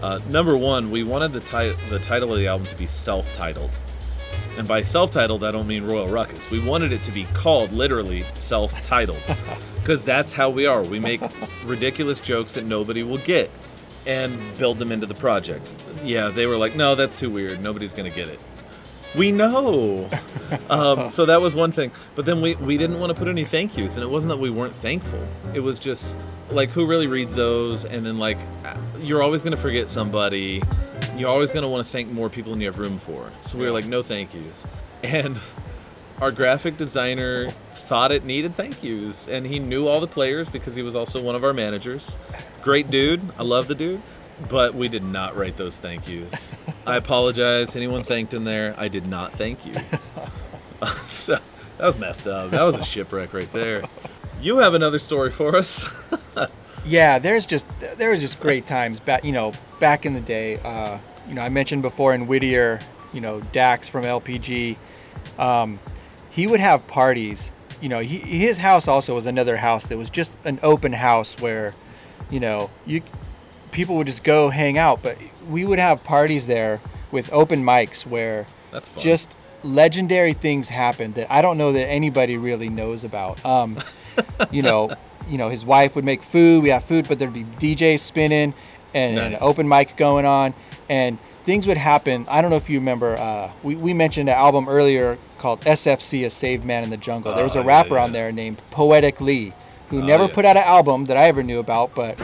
Uh, 0.00 0.20
number 0.28 0.56
one, 0.56 0.90
we 0.90 1.02
wanted 1.02 1.32
the, 1.32 1.40
ti- 1.40 1.74
the 1.88 1.98
title 1.98 2.30
of 2.32 2.38
the 2.38 2.46
album 2.46 2.66
to 2.66 2.76
be 2.76 2.86
self-titled, 2.86 3.70
and 4.56 4.68
by 4.68 4.82
self-titled, 4.82 5.44
I 5.44 5.50
don't 5.50 5.66
mean 5.66 5.84
Royal 5.84 6.08
Ruckus. 6.08 6.50
We 6.50 6.60
wanted 6.60 6.92
it 6.92 7.02
to 7.04 7.10
be 7.10 7.24
called 7.34 7.72
literally 7.72 8.24
self-titled, 8.36 9.22
because 9.76 10.04
that's 10.04 10.32
how 10.32 10.50
we 10.50 10.66
are. 10.66 10.82
We 10.82 10.98
make 10.98 11.20
ridiculous 11.64 12.20
jokes 12.20 12.54
that 12.54 12.64
nobody 12.64 13.02
will 13.02 13.18
get, 13.18 13.50
and 14.06 14.56
build 14.58 14.78
them 14.78 14.92
into 14.92 15.06
the 15.06 15.14
project. 15.14 15.72
Yeah, 16.02 16.28
they 16.28 16.46
were 16.46 16.56
like, 16.56 16.76
no, 16.76 16.94
that's 16.94 17.16
too 17.16 17.30
weird. 17.30 17.62
Nobody's 17.62 17.94
gonna 17.94 18.10
get 18.10 18.28
it. 18.28 18.38
We 19.14 19.30
know. 19.30 20.10
um, 20.70 21.10
so 21.10 21.26
that 21.26 21.40
was 21.40 21.54
one 21.54 21.72
thing. 21.72 21.92
But 22.14 22.26
then 22.26 22.40
we, 22.40 22.56
we 22.56 22.76
didn't 22.76 22.98
want 22.98 23.10
to 23.10 23.14
put 23.14 23.28
any 23.28 23.44
thank 23.44 23.76
yous, 23.76 23.94
and 23.94 24.02
it 24.02 24.08
wasn't 24.08 24.30
that 24.30 24.38
we 24.38 24.50
weren't 24.50 24.74
thankful. 24.76 25.24
It 25.54 25.60
was 25.60 25.78
just 25.78 26.16
like, 26.50 26.70
who 26.70 26.86
really 26.86 27.06
reads 27.06 27.34
those? 27.34 27.84
And 27.84 28.04
then, 28.04 28.18
like, 28.18 28.38
you're 29.00 29.22
always 29.22 29.42
going 29.42 29.54
to 29.54 29.60
forget 29.60 29.88
somebody. 29.88 30.62
You're 31.16 31.30
always 31.30 31.52
going 31.52 31.62
to 31.62 31.68
want 31.68 31.86
to 31.86 31.92
thank 31.92 32.10
more 32.10 32.28
people 32.28 32.52
than 32.52 32.60
you 32.60 32.66
have 32.66 32.78
room 32.78 32.98
for. 32.98 33.30
So 33.42 33.56
we 33.56 33.64
were 33.64 33.70
like, 33.70 33.86
no 33.86 34.02
thank 34.02 34.34
yous. 34.34 34.66
And 35.04 35.38
our 36.20 36.32
graphic 36.32 36.76
designer 36.76 37.50
thought 37.74 38.10
it 38.10 38.24
needed 38.24 38.56
thank 38.56 38.82
yous, 38.82 39.28
and 39.28 39.46
he 39.46 39.60
knew 39.60 39.86
all 39.86 40.00
the 40.00 40.08
players 40.08 40.48
because 40.48 40.74
he 40.74 40.82
was 40.82 40.96
also 40.96 41.22
one 41.22 41.36
of 41.36 41.44
our 41.44 41.52
managers. 41.52 42.16
Great 42.62 42.90
dude. 42.90 43.20
I 43.38 43.44
love 43.44 43.68
the 43.68 43.74
dude. 43.74 44.00
But 44.48 44.74
we 44.74 44.88
did 44.88 45.04
not 45.04 45.36
write 45.36 45.56
those 45.56 45.78
thank 45.78 46.08
yous. 46.08 46.52
I 46.86 46.96
apologize. 46.96 47.76
Anyone 47.76 48.02
thanked 48.02 48.34
in 48.34 48.42
there? 48.42 48.74
I 48.76 48.88
did 48.88 49.06
not 49.06 49.34
thank 49.34 49.64
you. 49.64 49.74
so 51.06 51.38
that 51.78 51.86
was 51.86 51.96
messed 51.96 52.26
up. 52.26 52.50
That 52.50 52.62
was 52.62 52.74
a 52.74 52.84
shipwreck 52.84 53.32
right 53.32 53.50
there. 53.52 53.84
You 54.40 54.58
have 54.58 54.74
another 54.74 54.98
story 54.98 55.30
for 55.30 55.54
us. 55.54 55.86
Yeah, 56.86 57.18
there's 57.18 57.46
just 57.46 57.66
there 57.96 58.10
was 58.10 58.20
just 58.20 58.40
great 58.40 58.66
times 58.66 59.00
back 59.00 59.24
you 59.24 59.32
know 59.32 59.52
back 59.80 60.06
in 60.06 60.14
the 60.14 60.20
day. 60.20 60.56
Uh, 60.58 60.98
you 61.28 61.34
know, 61.34 61.42
I 61.42 61.48
mentioned 61.48 61.82
before 61.82 62.14
in 62.14 62.26
Whittier, 62.26 62.80
you 63.12 63.20
know 63.20 63.40
Dax 63.40 63.88
from 63.88 64.04
LPG. 64.04 64.76
Um, 65.38 65.78
he 66.30 66.46
would 66.46 66.60
have 66.60 66.86
parties. 66.88 67.52
You 67.80 67.88
know, 67.88 68.00
he, 68.00 68.18
his 68.18 68.58
house 68.58 68.88
also 68.88 69.14
was 69.14 69.26
another 69.26 69.56
house 69.56 69.86
that 69.88 69.98
was 69.98 70.10
just 70.10 70.36
an 70.44 70.58
open 70.62 70.92
house 70.92 71.38
where, 71.40 71.74
you 72.30 72.40
know, 72.40 72.70
you 72.86 73.02
people 73.72 73.96
would 73.96 74.06
just 74.06 74.24
go 74.24 74.50
hang 74.50 74.78
out. 74.78 75.02
But 75.02 75.16
we 75.48 75.64
would 75.64 75.78
have 75.78 76.02
parties 76.04 76.46
there 76.46 76.80
with 77.10 77.32
open 77.32 77.62
mics 77.64 78.04
where 78.06 78.46
That's 78.70 78.88
fun. 78.88 79.02
just 79.02 79.36
legendary 79.62 80.32
things 80.32 80.68
happened 80.68 81.14
that 81.14 81.30
I 81.30 81.40
don't 81.40 81.56
know 81.56 81.72
that 81.72 81.86
anybody 81.88 82.36
really 82.36 82.68
knows 82.68 83.04
about. 83.04 83.44
Um, 83.44 83.78
you 84.50 84.62
know, 84.62 84.90
you 85.28 85.38
know, 85.38 85.48
his 85.48 85.64
wife 85.64 85.94
would 85.96 86.04
make 86.04 86.22
food. 86.22 86.62
We 86.62 86.70
have 86.70 86.84
food, 86.84 87.06
but 87.08 87.18
there'd 87.18 87.32
be 87.32 87.44
DJs 87.44 88.00
spinning 88.00 88.54
and, 88.94 89.18
and 89.18 89.34
an 89.34 89.38
open 89.40 89.68
mic 89.68 89.96
going 89.96 90.24
on, 90.26 90.54
and 90.88 91.18
things 91.44 91.66
would 91.66 91.76
happen. 91.76 92.26
I 92.28 92.40
don't 92.42 92.50
know 92.50 92.56
if 92.56 92.68
you 92.70 92.78
remember. 92.78 93.16
Uh, 93.16 93.52
we 93.62 93.74
we 93.76 93.92
mentioned 93.94 94.28
an 94.28 94.36
album 94.36 94.68
earlier 94.68 95.18
called 95.38 95.60
SFC, 95.62 96.24
A 96.24 96.30
Saved 96.30 96.64
Man 96.64 96.84
in 96.84 96.90
the 96.90 96.96
Jungle. 96.96 97.34
There 97.34 97.44
was 97.44 97.56
a 97.56 97.60
yeah, 97.60 97.66
rapper 97.66 97.94
yeah. 97.96 98.04
on 98.04 98.12
there 98.12 98.32
named 98.32 98.58
Poetic 98.70 99.20
Lee, 99.20 99.52
who 99.90 100.00
Oh, 100.00 100.04
never 100.04 100.24
yeah. 100.24 100.34
put 100.34 100.44
out 100.44 100.56
an 100.56 100.62
album 100.64 101.06
that 101.06 101.16
I 101.16 101.24
ever 101.24 101.42
knew 101.42 101.58
about, 101.58 101.94
but 101.94 102.16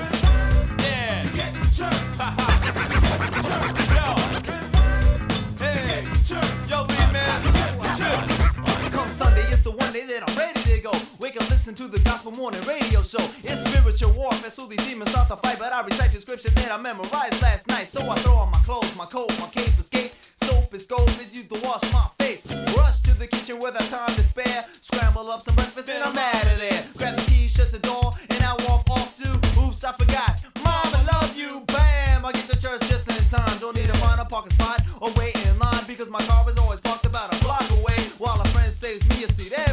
listen 11.71 11.87
to 11.87 11.99
the 11.99 12.03
gospel 12.05 12.33
morning 12.33 12.61
radio 12.62 13.03
show. 13.03 13.23
It's 13.45 13.62
spiritual 13.62 14.12
warfare, 14.12 14.51
so 14.51 14.66
these 14.66 14.85
demons 14.87 15.11
start 15.11 15.29
to 15.29 15.37
fight. 15.37 15.59
But 15.59 15.73
I 15.73 15.83
recite 15.83 16.12
the 16.12 16.21
scripture 16.21 16.51
that 16.51 16.71
I 16.71 16.77
memorized 16.77 17.41
last 17.43 17.68
night. 17.68 17.87
So 17.87 18.01
I 18.11 18.16
throw 18.16 18.35
on 18.35 18.51
my 18.51 18.59
clothes, 18.61 18.97
my 18.97 19.07
coat, 19.07 19.31
my 19.41 19.47
cape, 19.49 19.79
escape. 19.79 20.12
Soap 20.43 20.73
and 20.73 20.83
scope 20.83 21.09
is 21.21 21.35
used 21.35 21.51
to 21.51 21.61
wash 21.62 21.83
my 21.93 22.09
face. 22.18 22.43
Rush 22.77 23.01
to 23.03 23.14
the 23.14 23.27
kitchen 23.27 23.59
with 23.61 23.75
a 23.77 23.85
time 23.91 24.09
to 24.09 24.23
spare. 24.23 24.64
Scramble 24.81 25.31
up 25.31 25.43
some 25.43 25.55
breakfast 25.55 25.89
and 25.91 26.03
I'm 26.03 26.16
out 26.16 26.47
of 26.47 26.59
there. 26.59 26.85
Grab 26.97 27.16
the 27.16 27.31
keys, 27.31 27.53
shut 27.53 27.71
the 27.71 27.79
door, 27.79 28.11
and 28.31 28.43
I 28.43 28.53
walk 28.66 28.89
off 28.91 29.16
to. 29.23 29.29
Oops, 29.61 29.85
I 29.85 29.93
forgot. 29.93 30.43
Mom, 30.64 30.89
I 30.99 31.03
love 31.14 31.37
you. 31.37 31.62
Bam, 31.66 32.25
I 32.25 32.33
get 32.33 32.47
to 32.51 32.59
church 32.59 32.81
just 32.89 33.07
in 33.09 33.23
time. 33.29 33.59
Don't 33.59 33.77
need 33.77 33.87
to 33.87 33.99
find 33.99 34.21
a 34.21 34.25
parking 34.25 34.53
spot 34.53 34.83
or 35.01 35.11
wait 35.16 35.37
in 35.47 35.59
line 35.59 35.85
because 35.87 36.11
my 36.11 36.21
car 36.23 36.49
is 36.51 36.59
always 36.59 36.81
parked 36.81 37.07
about 37.07 37.33
a 37.35 37.45
block 37.45 37.66
away. 37.79 38.01
While 38.18 38.41
a 38.41 38.49
friend 38.49 38.73
saves 38.73 39.07
me 39.11 39.25
a 39.25 39.29
seat 39.29 39.53
every 39.53 39.70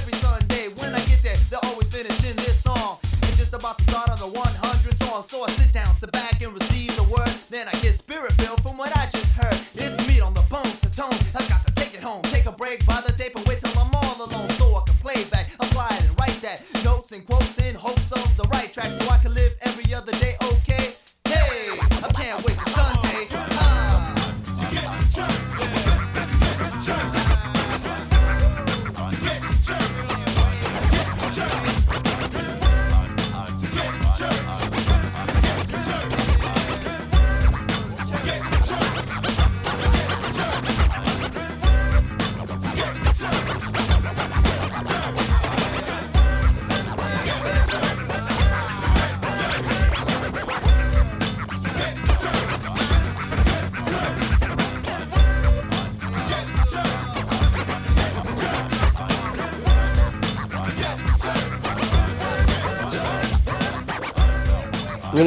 the 4.32 4.40
100 4.40 4.94
song. 5.04 5.24
So 5.24 5.44
I 5.44 5.50
sit 5.52 5.72
down, 5.72 5.94
sit 5.96 6.12
back, 6.12 6.42
and 6.42 6.54
receive 6.54 6.96
the 6.96 7.04
word. 7.04 7.32
Then 7.50 7.68
I 7.68 7.72
get 7.80 7.96
spirit 7.96 8.34
filled 8.34 8.62
from 8.62 8.78
what 8.78 8.96
I 8.98 9.08
just 9.10 9.32
heard. 9.32 9.77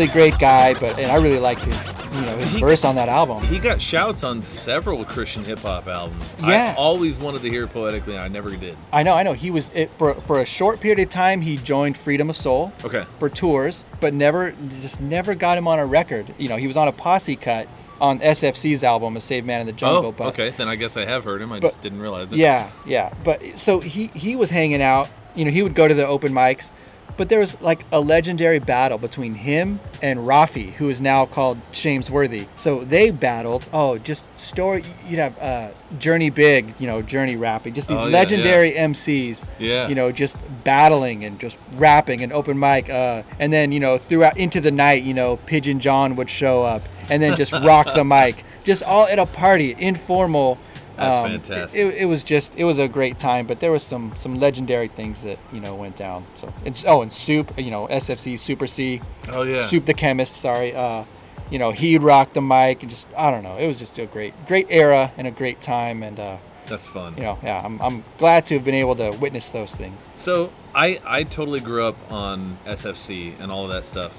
Really 0.00 0.12
great 0.12 0.38
guy. 0.38 0.72
But 0.72 0.98
and 0.98 1.10
I 1.12 1.16
really 1.16 1.38
liked 1.38 1.60
his, 1.60 1.76
you 2.14 2.22
know, 2.22 2.36
his 2.38 2.52
He- 2.52 2.60
verse 2.60 2.84
on 2.86 2.94
that 2.94 3.10
album. 3.10 3.42
He 3.44 3.58
got 3.58 3.82
shouts 3.82 4.24
on 4.24 4.42
several 4.42 5.04
Christian 5.04 5.44
hip 5.44 5.58
hop 5.58 5.86
albums. 5.88 6.34
Yeah. 6.42 6.72
I 6.72 6.74
always 6.80 7.18
wanted 7.18 7.42
to 7.42 7.50
hear 7.50 7.66
Poetic 7.66 8.06
Lee, 8.06 8.14
and 8.14 8.22
I 8.22 8.28
never 8.28 8.48
did. 8.56 8.76
I 8.94 9.02
know, 9.02 9.12
I 9.12 9.22
know. 9.24 9.34
He 9.34 9.50
was 9.50 9.70
it, 9.72 9.90
for 9.98 10.14
for 10.14 10.40
a 10.40 10.46
short 10.46 10.80
period 10.80 11.00
of 11.00 11.10
time. 11.10 11.42
He 11.42 11.58
joined 11.58 11.98
Freedom 11.98 12.30
of 12.30 12.36
Soul. 12.38 12.72
Okay. 12.82 13.04
For 13.18 13.28
tours, 13.28 13.84
but 14.00 14.14
never 14.14 14.52
just 14.80 15.02
never 15.02 15.34
got 15.34 15.58
him 15.58 15.68
on 15.68 15.78
a 15.78 15.84
record. 15.84 16.32
You 16.38 16.48
know, 16.48 16.56
he 16.56 16.66
was 16.66 16.78
on 16.78 16.88
a 16.88 16.92
posse 16.92 17.36
cut 17.36 17.68
on 18.00 18.20
SFC's 18.20 18.82
album, 18.82 19.18
A 19.18 19.20
Save 19.20 19.44
Man 19.44 19.60
in 19.60 19.66
the 19.66 19.74
Jungle. 19.74 20.06
oh, 20.06 20.12
but 20.12 20.28
okay. 20.28 20.48
Then 20.56 20.66
I 20.68 20.76
guess 20.76 20.96
I 20.96 21.04
have 21.04 21.24
heard 21.24 21.42
him. 21.42 21.52
I 21.52 21.60
but- 21.60 21.68
just 21.68 21.82
didn't 21.82 22.00
realize 22.00 22.32
it. 22.32 22.38
Yeah, 22.38 22.70
yeah. 22.86 23.12
But 23.22 23.58
so 23.58 23.80
he 23.80 24.06
he 24.14 24.34
was 24.34 24.48
hanging 24.48 24.80
out. 24.80 25.10
You 25.34 25.44
know, 25.44 25.50
he 25.50 25.62
would 25.62 25.74
go 25.74 25.86
to 25.86 25.92
the 25.94 26.06
open 26.06 26.32
mics, 26.32 26.70
but 27.16 27.28
there 27.28 27.38
was 27.38 27.60
like 27.60 27.84
a 27.92 28.00
legendary 28.00 28.58
battle 28.58 28.98
between 28.98 29.34
him 29.34 29.80
and 30.02 30.20
Rafi, 30.20 30.72
who 30.74 30.88
is 30.88 31.00
now 31.00 31.26
called 31.26 31.58
Shames 31.72 32.10
Worthy. 32.10 32.46
So 32.56 32.84
they 32.84 33.10
battled. 33.10 33.68
Oh, 33.72 33.98
just 33.98 34.38
story. 34.38 34.84
You'd 35.06 35.18
have 35.18 35.38
uh, 35.38 35.68
Jurny 35.98 36.34
Big. 36.34 36.74
You 36.78 36.86
know, 36.86 37.00
Jurny 37.02 37.38
rapping. 37.38 37.74
Just 37.74 37.88
these 37.88 37.98
Oh, 37.98 38.06
yeah, 38.06 38.12
legendary 38.12 38.72
MCs. 38.72 39.46
Yeah. 39.58 39.88
You 39.88 39.94
know, 39.94 40.12
just 40.12 40.36
battling 40.64 41.24
and 41.24 41.38
just 41.38 41.58
rapping 41.74 42.22
and 42.22 42.32
open 42.32 42.58
mic. 42.58 42.88
Uh, 42.88 43.22
and 43.38 43.52
then 43.52 43.72
you 43.72 43.80
know, 43.80 43.98
throughout 43.98 44.36
into 44.36 44.60
the 44.60 44.70
night, 44.70 45.02
you 45.02 45.14
know, 45.14 45.36
Pigeon 45.36 45.80
John 45.80 46.14
would 46.16 46.30
show 46.30 46.62
up 46.62 46.82
and 47.08 47.22
then 47.22 47.36
just 47.36 47.52
rock 47.52 47.86
the 47.94 48.04
mic. 48.16 48.44
Just 48.64 48.82
all 48.82 49.06
at 49.06 49.18
a 49.18 49.26
party, 49.26 49.74
informal. 49.78 50.58
That's 51.00 51.24
Um, 51.24 51.38
fantastic. 51.38 51.80
It, 51.80 51.94
it 52.02 52.04
was 52.04 52.22
just 52.22 52.54
it 52.56 52.64
was 52.64 52.78
a 52.78 52.86
great 52.86 53.18
time, 53.18 53.46
but 53.46 53.58
there 53.60 53.72
was 53.72 53.82
some 53.82 54.12
some 54.16 54.38
legendary 54.38 54.88
things 54.88 55.22
that 55.22 55.38
you 55.52 55.60
know 55.60 55.74
went 55.74 55.96
down. 55.96 56.24
So 56.36 56.52
it's 56.64 56.84
oh 56.86 57.02
and 57.02 57.12
Soup, 57.12 57.50
you 57.58 57.70
know 57.70 57.86
SFC 57.88 58.38
Super 58.38 58.66
C, 58.66 59.00
Oh 59.28 59.42
yeah. 59.42 59.66
Soup 59.66 59.84
the 59.84 59.94
Chemist. 59.94 60.36
Sorry, 60.36 60.74
uh, 60.74 61.04
you 61.50 61.58
know 61.58 61.70
he'd 61.72 62.02
rock 62.02 62.32
the 62.34 62.42
mic 62.42 62.82
and 62.82 62.90
just 62.90 63.08
I 63.16 63.30
don't 63.30 63.42
know. 63.42 63.56
It 63.56 63.66
was 63.66 63.78
just 63.78 63.98
a 63.98 64.06
great 64.06 64.34
great 64.46 64.66
era 64.70 65.10
and 65.16 65.26
a 65.26 65.30
great 65.30 65.60
time, 65.62 66.02
and 66.02 66.20
uh, 66.20 66.36
That's 66.66 66.86
fun. 66.86 67.14
you 67.16 67.22
know 67.22 67.38
yeah, 67.42 67.62
I'm 67.64 67.80
I'm 67.80 68.04
glad 68.18 68.46
to 68.48 68.54
have 68.54 68.64
been 68.64 68.74
able 68.84 68.96
to 68.96 69.10
witness 69.18 69.50
those 69.50 69.74
things. 69.74 69.98
So 70.14 70.52
I 70.74 71.00
I 71.06 71.24
totally 71.24 71.60
grew 71.60 71.84
up 71.86 71.96
on 72.12 72.58
SFC 72.66 73.32
and 73.40 73.50
all 73.50 73.64
of 73.64 73.72
that 73.72 73.84
stuff. 73.84 74.18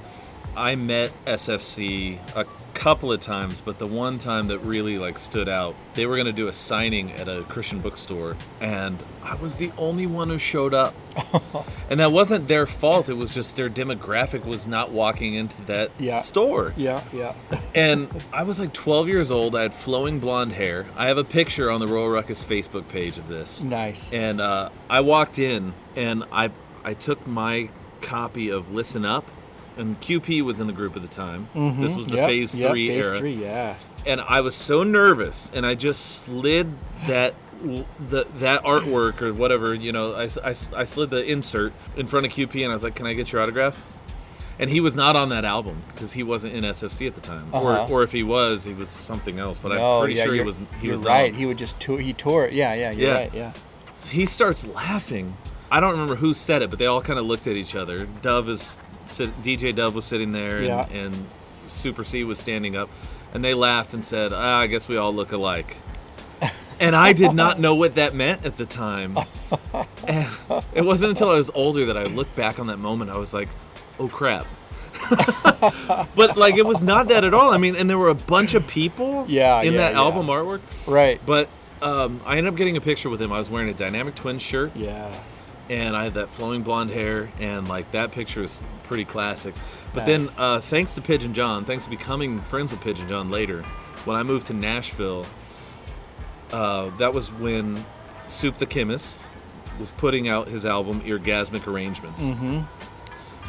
I 0.56 0.76
met 0.76 1.12
SFC 1.26 2.18
a 2.36 2.46
couple 2.74 3.12
of 3.12 3.20
times, 3.22 3.62
but 3.62 3.78
the 3.80 3.88
one 3.88 4.18
time 4.20 4.48
that 4.48 4.60
really 4.60 4.98
like 4.98 5.18
stood 5.18 5.48
out, 5.48 5.76
they 5.94 6.06
were 6.06 6.18
gonna 6.18 6.32
do 6.32 6.48
a 6.48 6.54
signing 6.54 7.12
at 7.14 7.28
a 7.28 7.44
Christian 7.44 7.80
bookstore, 7.80 8.36
and 8.60 8.98
I 9.24 9.36
was 9.36 9.58
the 9.58 9.72
only 9.78 10.08
one 10.08 10.30
who 10.30 10.38
showed 10.38 10.74
up. 10.74 10.94
and 11.90 12.00
that 12.00 12.12
wasn't 12.12 12.48
their 12.48 12.66
fault. 12.66 13.10
It 13.10 13.14
was 13.16 13.32
just 13.34 13.56
their 13.58 13.70
demographic 13.70 14.46
was 14.46 14.66
not 14.66 14.92
walking 14.92 15.34
into 15.34 15.62
that 15.64 15.92
Yeah. 16.00 16.22
store. 16.22 16.74
Yeah, 16.78 17.04
yeah. 17.14 17.34
And 17.76 18.10
I 18.34 18.44
was 18.44 18.60
like 18.60 18.74
12 18.74 19.08
years 19.10 19.30
old. 19.32 19.56
I 19.56 19.64
had 19.64 19.74
flowing 19.74 20.20
blonde 20.20 20.54
hair. 20.54 20.88
I 20.98 21.08
have 21.08 21.18
a 21.18 21.24
picture 21.26 21.70
on 21.70 21.80
the 21.82 21.88
Royal 21.88 22.10
Ruckus 22.10 22.42
Facebook 22.44 22.88
page 22.90 23.18
of 23.18 23.28
this. 23.28 23.62
Nice. 23.64 24.12
And 24.12 24.40
uh, 24.42 24.70
I 24.90 25.02
walked 25.02 25.38
in 25.40 25.74
and 25.96 26.24
I 26.32 26.52
I 26.84 26.94
took 26.96 27.28
my 27.28 27.70
copy 28.02 28.50
of 28.50 28.72
Listen 28.72 29.06
Up, 29.06 29.26
and 29.78 30.00
QP 30.02 30.42
was 30.44 30.60
in 30.60 30.68
the 30.68 30.74
group 30.74 30.96
at 30.96 31.02
the 31.02 31.08
time. 31.08 31.48
This 31.80 31.96
was 31.96 32.08
the 32.08 32.14
Mm-hmm. 32.14 32.16
Yep, 32.18 32.28
Phase 32.30 32.58
yep, 32.58 32.70
Three 32.72 32.88
phase 32.90 33.08
era, 33.08 33.18
three, 33.20 33.34
yeah. 33.34 33.76
and 34.06 34.22
I 34.22 34.42
was 34.42 34.56
so 34.56 34.84
nervous, 34.84 35.50
and 35.54 35.66
I 35.66 35.76
just 35.76 36.06
slid 36.06 36.74
that 37.08 37.34
the 37.64 38.26
that 38.40 38.64
artwork 38.64 39.22
or 39.22 39.34
whatever 39.34 39.74
you 39.76 39.92
know. 39.92 40.14
I, 40.14 40.24
I, 40.44 40.50
I 40.50 40.84
slid 40.84 41.10
the 41.12 41.24
insert 41.24 41.74
in 41.96 42.08
front 42.08 42.26
of 42.26 42.32
QP, 42.32 42.62
and 42.64 42.72
I 42.72 42.74
was 42.74 42.84
like, 42.84 42.96
"Can 42.96 43.06
I 43.06 43.14
get 43.14 43.32
your 43.32 43.42
autograph?" 43.42 43.84
And 44.60 44.70
he 44.70 44.80
was 44.80 44.96
not 44.96 45.16
on 45.16 45.30
that 45.30 45.44
album 45.46 45.82
because 45.94 46.14
he 46.14 46.22
wasn't 46.22 46.54
in 46.54 46.64
SFC 46.64 47.08
at 47.08 47.16
the 47.16 47.22
time, 47.22 47.50
Uh-huh. 47.54 47.86
or 47.88 47.92
or 48.00 48.04
if 48.04 48.12
he 48.12 48.22
was, 48.24 48.64
he 48.64 48.74
was 48.74 48.90
something 48.90 49.40
else. 49.40 49.58
But 49.60 49.70
No, 49.74 49.96
I'm 49.98 50.02
pretty 50.02 50.16
yeah, 50.16 50.26
sure 50.26 50.34
he 50.36 50.44
was 50.44 50.60
he 50.80 50.88
you're 50.88 50.98
was 50.98 51.06
right. 51.08 51.34
He 51.34 51.46
would 51.46 51.58
just 51.58 51.80
tour. 51.80 52.00
He 52.00 52.14
tore 52.14 52.46
it. 52.46 52.54
Yeah, 52.54 52.74
yeah. 52.74 52.92
You're 52.92 53.10
Yeah. 53.10 53.16
right. 53.18 53.34
Yeah. 53.34 53.54
he 54.10 54.26
starts 54.26 54.66
laughing. 54.68 55.38
I 55.72 55.80
don't 55.80 55.92
remember 55.92 56.16
who 56.16 56.34
said 56.34 56.62
it, 56.62 56.70
but 56.70 56.80
they 56.80 56.86
all 56.86 57.02
kind 57.02 57.18
of 57.18 57.26
looked 57.26 57.48
at 57.48 57.56
each 57.56 57.76
other. 57.76 58.06
Dove 58.22 58.50
is 58.50 58.78
sit, 59.06 59.42
DJ 59.44 59.74
Dove 59.76 59.96
was 59.96 60.06
sitting 60.06 60.32
there, 60.32 60.58
and, 60.58 60.66
Yeah. 60.68 60.88
and 60.90 61.26
Super 61.66 62.04
C 62.04 62.24
was 62.24 62.40
standing 62.40 62.76
up, 62.76 62.90
and 63.34 63.44
they 63.44 63.54
laughed 63.54 63.94
and 63.94 64.04
said, 64.04 64.32
ah, 64.34 64.60
"I 64.60 64.68
guess 64.68 64.88
we 64.88 64.98
all 64.98 65.14
look 65.14 65.32
alike." 65.32 65.78
and 66.80 66.96
I 66.96 67.14
did 67.14 67.34
not 67.34 67.60
know 67.60 67.76
what 67.76 67.96
that 67.96 68.14
meant 68.14 68.46
at 68.46 68.58
the 68.58 68.66
time. 68.66 69.18
And 70.08 70.28
it 70.74 70.82
wasn't 70.84 71.12
until 71.12 71.30
I 71.30 71.36
was 71.36 71.50
older 71.54 71.86
that 71.86 71.98
I 71.98 72.04
looked 72.06 72.36
back 72.36 72.60
on 72.60 72.68
that 72.68 72.78
moment. 72.78 73.12
I 73.12 73.18
was 73.18 73.34
like, 73.34 73.50
"Oh 74.00 74.08
crap." 74.08 74.46
but 76.16 76.36
like 76.38 76.56
it 76.56 76.66
was 76.66 76.84
not 76.84 77.08
that 77.10 77.24
at 77.24 77.34
all. 77.34 77.52
I 77.54 77.58
mean, 77.58 77.76
and 77.76 77.90
there 77.90 77.98
were 77.98 78.10
a 78.10 78.16
bunch 78.16 78.54
of 78.54 78.68
people 78.68 79.26
Yeah, 79.28 79.62
in 79.62 79.74
yeah, 79.74 79.80
that 79.80 79.94
yeah. 79.94 80.00
album 80.00 80.28
artwork. 80.28 80.62
Right. 80.88 81.20
But 81.26 81.50
um, 81.82 82.22
I 82.26 82.38
ended 82.38 82.54
up 82.54 82.58
getting 82.58 82.78
a 82.78 82.82
picture 82.82 83.10
with 83.10 83.22
him. 83.22 83.32
I 83.32 83.38
was 83.40 83.50
wearing 83.50 83.70
a 83.70 83.74
Dynamic 83.74 84.16
Twins 84.16 84.42
shirt, 84.42 84.72
Yeah. 84.76 85.14
And 85.72 85.96
I 85.96 86.04
had 86.04 86.16
that 86.16 86.30
flowing 86.30 86.64
blonde 86.64 86.92
hair, 86.92 87.32
and 87.40 87.68
like 87.68 87.92
that 87.92 88.12
picture 88.12 88.44
is 88.44 88.62
pretty 88.84 89.06
classic. 89.06 89.56
But 89.94 90.06
Nice. 90.06 90.08
then, 90.08 90.30
uh, 90.38 90.60
thanks 90.60 90.94
to 90.96 91.02
Pigeon 91.02 91.34
John, 91.34 91.64
thanks 91.64 91.86
to 91.86 91.90
becoming 91.90 92.42
friends 92.42 92.72
with 92.72 92.82
Pigeon 92.82 93.08
John 93.08 93.30
later, 93.32 93.64
when 94.04 94.18
I 94.18 94.24
moved 94.24 94.48
to 94.48 94.54
Nashville, 94.54 95.26
uh, 96.52 96.90
that 96.98 97.14
was 97.14 97.32
when 97.32 97.84
Soup 98.28 98.58
the 98.58 98.66
Chemist 98.66 99.24
was 99.80 99.92
putting 99.92 100.28
out 100.28 100.50
his 100.50 100.66
album 100.66 101.02
Orgasmic 101.02 101.66
Arrangements. 101.68 102.24
Mm-hmm. 102.24 102.62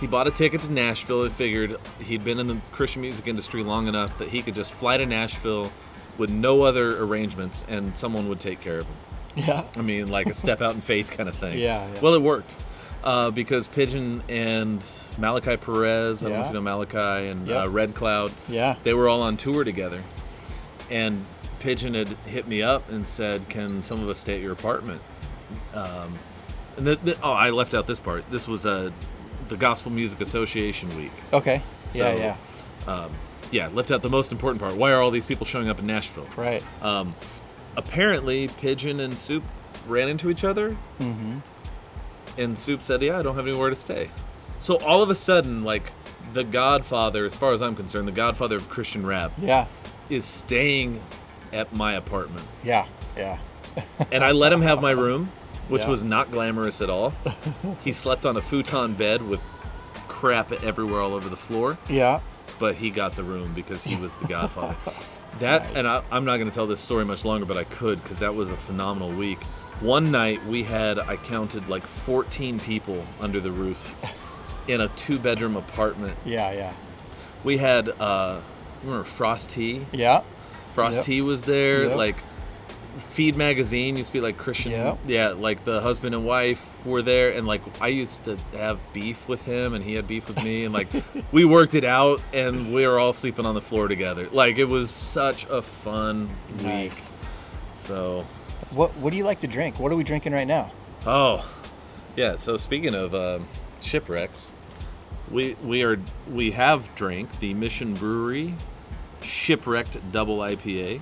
He 0.00 0.06
bought 0.06 0.26
a 0.28 0.30
ticket 0.30 0.60
to 0.62 0.72
Nashville 0.72 1.24
and 1.24 1.32
figured 1.32 1.76
he'd 2.00 2.24
been 2.24 2.38
in 2.38 2.46
the 2.46 2.60
Christian 2.70 3.02
music 3.02 3.26
industry 3.26 3.62
long 3.64 3.88
enough 3.88 4.16
that 4.18 4.28
he 4.28 4.42
could 4.42 4.54
just 4.54 4.72
fly 4.72 4.96
to 4.96 5.06
Nashville 5.06 5.72
with 6.18 6.30
no 6.30 6.62
other 6.62 7.02
arrangements 7.02 7.64
and 7.68 7.96
someone 7.96 8.28
would 8.28 8.40
take 8.40 8.60
care 8.60 8.78
of 8.78 8.84
him. 8.86 8.94
Yeah. 9.48 9.64
I 9.76 9.80
mean, 9.82 10.08
like 10.08 10.26
a 10.26 10.34
step 10.34 10.60
out 10.60 10.74
in 10.74 10.80
faith 10.82 11.10
kind 11.10 11.28
of 11.28 11.34
thing. 11.36 11.58
Yeah, 11.58 11.86
yeah. 11.94 12.00
Well, 12.00 12.14
it 12.14 12.20
worked 12.22 12.54
uh, 13.02 13.30
because 13.30 13.66
Pigeon 13.68 14.22
and 14.28 14.86
Malachi 15.18 15.56
Perez, 15.56 16.22
I 16.22 16.28
don't 16.28 16.38
know 16.38 16.42
if 16.42 16.48
you 16.48 16.54
know 16.54 16.60
Malachi, 16.60 17.28
and 17.28 17.46
Yep. 17.48 17.66
uh, 17.66 17.70
Red 17.70 17.94
Cloud, 17.94 18.32
Yeah. 18.48 18.76
they 18.84 18.92
were 18.94 19.08
all 19.08 19.22
on 19.22 19.36
tour 19.36 19.64
together. 19.64 20.02
And 20.90 21.24
Pigeon 21.60 21.94
had 21.94 22.08
hit 22.26 22.46
me 22.46 22.60
up 22.62 22.88
and 22.90 23.06
said, 23.08 23.48
"Can 23.48 23.82
some 23.82 24.02
of 24.02 24.08
us 24.08 24.18
stay 24.18 24.34
at 24.34 24.40
your 24.42 24.52
apartment?" 24.52 25.00
Um, 25.74 26.18
and 26.76 26.86
the, 26.86 26.96
the, 26.96 27.18
oh, 27.22 27.32
I 27.32 27.50
left 27.50 27.72
out 27.74 27.86
this 27.86 28.00
part. 28.00 28.24
This 28.30 28.46
was 28.48 28.66
uh, 28.66 28.90
the 29.48 29.56
Gospel 29.56 29.90
Music 29.92 30.20
Association 30.20 30.88
week. 30.96 31.12
Okay. 31.32 31.62
So, 31.88 32.14
yeah. 32.14 32.36
Yeah. 32.86 32.94
Um, 32.94 33.12
yeah, 33.50 33.68
left 33.68 33.90
out 33.90 34.02
the 34.02 34.08
most 34.08 34.32
important 34.32 34.60
part. 34.60 34.74
Why 34.76 34.92
are 34.92 35.00
all 35.02 35.10
these 35.10 35.24
people 35.26 35.44
showing 35.46 35.68
up 35.68 35.78
in 35.78 35.86
Nashville? 35.86 36.26
Right. 36.36 36.64
Um, 36.82 37.14
apparently, 37.76 38.48
Pigeon 38.48 39.00
and 39.00 39.14
Soup 39.14 39.42
ran 39.86 40.08
into 40.08 40.30
each 40.30 40.44
other, 40.44 40.76
Mm-hmm. 41.00 41.38
and 42.38 42.58
Soup 42.58 42.82
said, 42.82 43.02
"Yeah, 43.02 43.18
I 43.18 43.22
don't 43.22 43.36
have 43.36 43.46
anywhere 43.46 43.70
to 43.70 43.76
stay." 43.76 44.10
So 44.58 44.76
all 44.78 45.02
of 45.02 45.10
a 45.10 45.14
sudden, 45.14 45.64
like 45.64 45.92
the 46.32 46.44
Godfather, 46.44 47.24
as 47.26 47.34
far 47.36 47.52
as 47.52 47.60
I'm 47.60 47.74
concerned, 47.74 48.06
the 48.08 48.12
Godfather 48.12 48.56
of 48.56 48.68
Christian 48.68 49.04
rap, 49.04 49.32
Yeah. 49.40 49.66
is 50.08 50.24
staying 50.24 51.02
at 51.52 51.74
my 51.74 51.94
apartment, 51.94 52.46
Yeah. 52.64 52.86
Yeah. 53.16 53.38
and 54.12 54.24
I 54.24 54.30
let 54.32 54.52
him 54.52 54.62
have 54.62 54.80
my 54.80 54.92
room, 54.92 55.30
which 55.68 55.82
Yeah. 55.82 55.88
was 55.90 56.04
not 56.04 56.30
glamorous 56.30 56.80
at 56.80 56.88
all. 56.88 57.12
he 57.84 57.92
slept 57.92 58.24
on 58.24 58.36
a 58.36 58.40
futon 58.40 58.94
bed 58.94 59.22
with 59.28 59.40
crap 60.08 60.52
everywhere 60.62 61.00
all 61.00 61.12
over 61.14 61.28
the 61.28 61.36
floor. 61.36 61.76
Yeah. 61.90 62.20
but 62.58 62.76
he 62.76 62.90
got 62.90 63.12
the 63.16 63.24
room 63.24 63.52
because 63.54 63.82
he 63.82 63.96
was 63.96 64.14
the 64.14 64.28
Godfather. 64.28 64.76
that 65.40 65.74
and 65.76 65.86
I, 65.86 66.02
I'm 66.10 66.24
not 66.24 66.36
going 66.36 66.48
to 66.48 66.54
tell 66.54 66.66
this 66.66 66.80
story 66.80 67.04
much 67.04 67.24
longer, 67.24 67.46
but 67.46 67.56
I 67.56 67.64
could 67.64 68.02
because 68.02 68.20
that 68.20 68.34
was 68.34 68.50
a 68.50 68.56
phenomenal 68.56 69.12
week. 69.12 69.42
One 69.80 70.10
night 70.10 70.44
we 70.46 70.62
had 70.62 70.98
I 70.98 71.16
counted 71.16 71.68
like 71.68 71.86
14 71.86 72.60
people 72.60 73.04
under 73.20 73.40
the 73.40 73.50
roof 73.50 73.96
in 74.68 74.80
a 74.80 74.88
two-bedroom 74.88 75.56
apartment. 75.56 76.16
Yeah. 76.24 76.52
Yeah. 76.52 76.72
We 77.44 77.58
had 77.58 77.88
uh, 77.88 78.40
remember 78.82 79.04
Frost. 79.04 79.56
Yeah. 79.56 80.22
Frost 80.74 81.08
Yep. 81.08 81.24
Was 81.24 81.44
there. 81.44 81.84
Yep. 81.84 81.96
Like 81.96 82.16
Feed 82.98 83.36
Magazine 83.36 83.96
used 83.96 84.08
to 84.08 84.12
be 84.12 84.20
like 84.20 84.36
Christian. 84.36 84.72
Yep. 84.72 84.98
Yeah, 85.06 85.28
like 85.30 85.64
the 85.64 85.80
husband 85.80 86.14
and 86.14 86.24
wife 86.24 86.64
were 86.84 87.02
there, 87.02 87.30
and 87.30 87.46
like 87.46 87.62
I 87.80 87.88
used 87.88 88.24
to 88.24 88.36
have 88.52 88.78
beef 88.92 89.28
with 89.28 89.42
him, 89.44 89.74
and 89.74 89.84
he 89.84 89.94
had 89.94 90.06
beef 90.06 90.28
with 90.28 90.42
me, 90.42 90.64
and 90.64 90.74
like 90.74 90.88
we 91.32 91.44
worked 91.44 91.74
it 91.74 91.84
out, 91.84 92.22
and 92.32 92.72
we 92.72 92.86
were 92.86 92.98
all 92.98 93.12
sleeping 93.12 93.46
on 93.46 93.54
the 93.54 93.60
floor 93.60 93.88
together. 93.88 94.28
Like 94.30 94.58
it 94.58 94.66
was 94.66 94.90
such 94.90 95.44
a 95.44 95.62
fun 95.62 96.28
week. 96.58 96.62
Nice. 96.62 97.08
So, 97.74 98.26
What 98.74 98.96
What 98.98 99.10
do 99.10 99.16
you 99.16 99.24
like 99.24 99.40
to 99.40 99.46
drink? 99.46 99.80
What 99.80 99.90
are 99.92 99.96
we 99.96 100.04
drinking 100.04 100.32
right 100.32 100.46
now? 100.46 100.70
oh, 101.06 101.44
yeah. 102.16 102.36
So 102.36 102.56
speaking 102.56 102.94
of 102.94 103.14
um, 103.14 103.48
shipwrecks, 103.80 104.54
we 105.30 105.56
we 105.64 105.82
are 105.82 105.98
we 106.30 106.50
have 106.52 106.94
drank 106.94 107.38
the 107.40 107.54
Mission 107.54 107.94
Brewery 107.94 108.54
Shipwrecked 109.22 110.12
Double 110.12 110.38
IPA. 110.38 111.00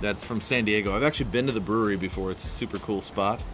That's 0.00 0.24
from 0.24 0.40
San 0.40 0.64
Diego. 0.64 0.96
I've 0.96 1.02
actually 1.02 1.30
been 1.30 1.46
to 1.46 1.52
the 1.52 1.60
brewery 1.60 1.96
before. 1.96 2.30
It's 2.30 2.44
a 2.44 2.48
super 2.48 2.78
cool 2.78 3.02
spot. 3.02 3.44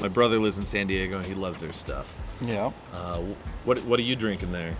My 0.00 0.08
brother 0.08 0.38
lives 0.38 0.58
in 0.58 0.66
San 0.66 0.86
Diego 0.88 1.16
and 1.16 1.26
he 1.26 1.34
loves 1.34 1.60
their 1.62 1.72
stuff. 1.72 2.16
Yeah. 2.40 2.72
Uh, 2.92 3.20
what 3.64 3.78
what 3.84 3.98
are 3.98 4.02
you 4.02 4.14
drinking 4.14 4.52
there? 4.52 4.76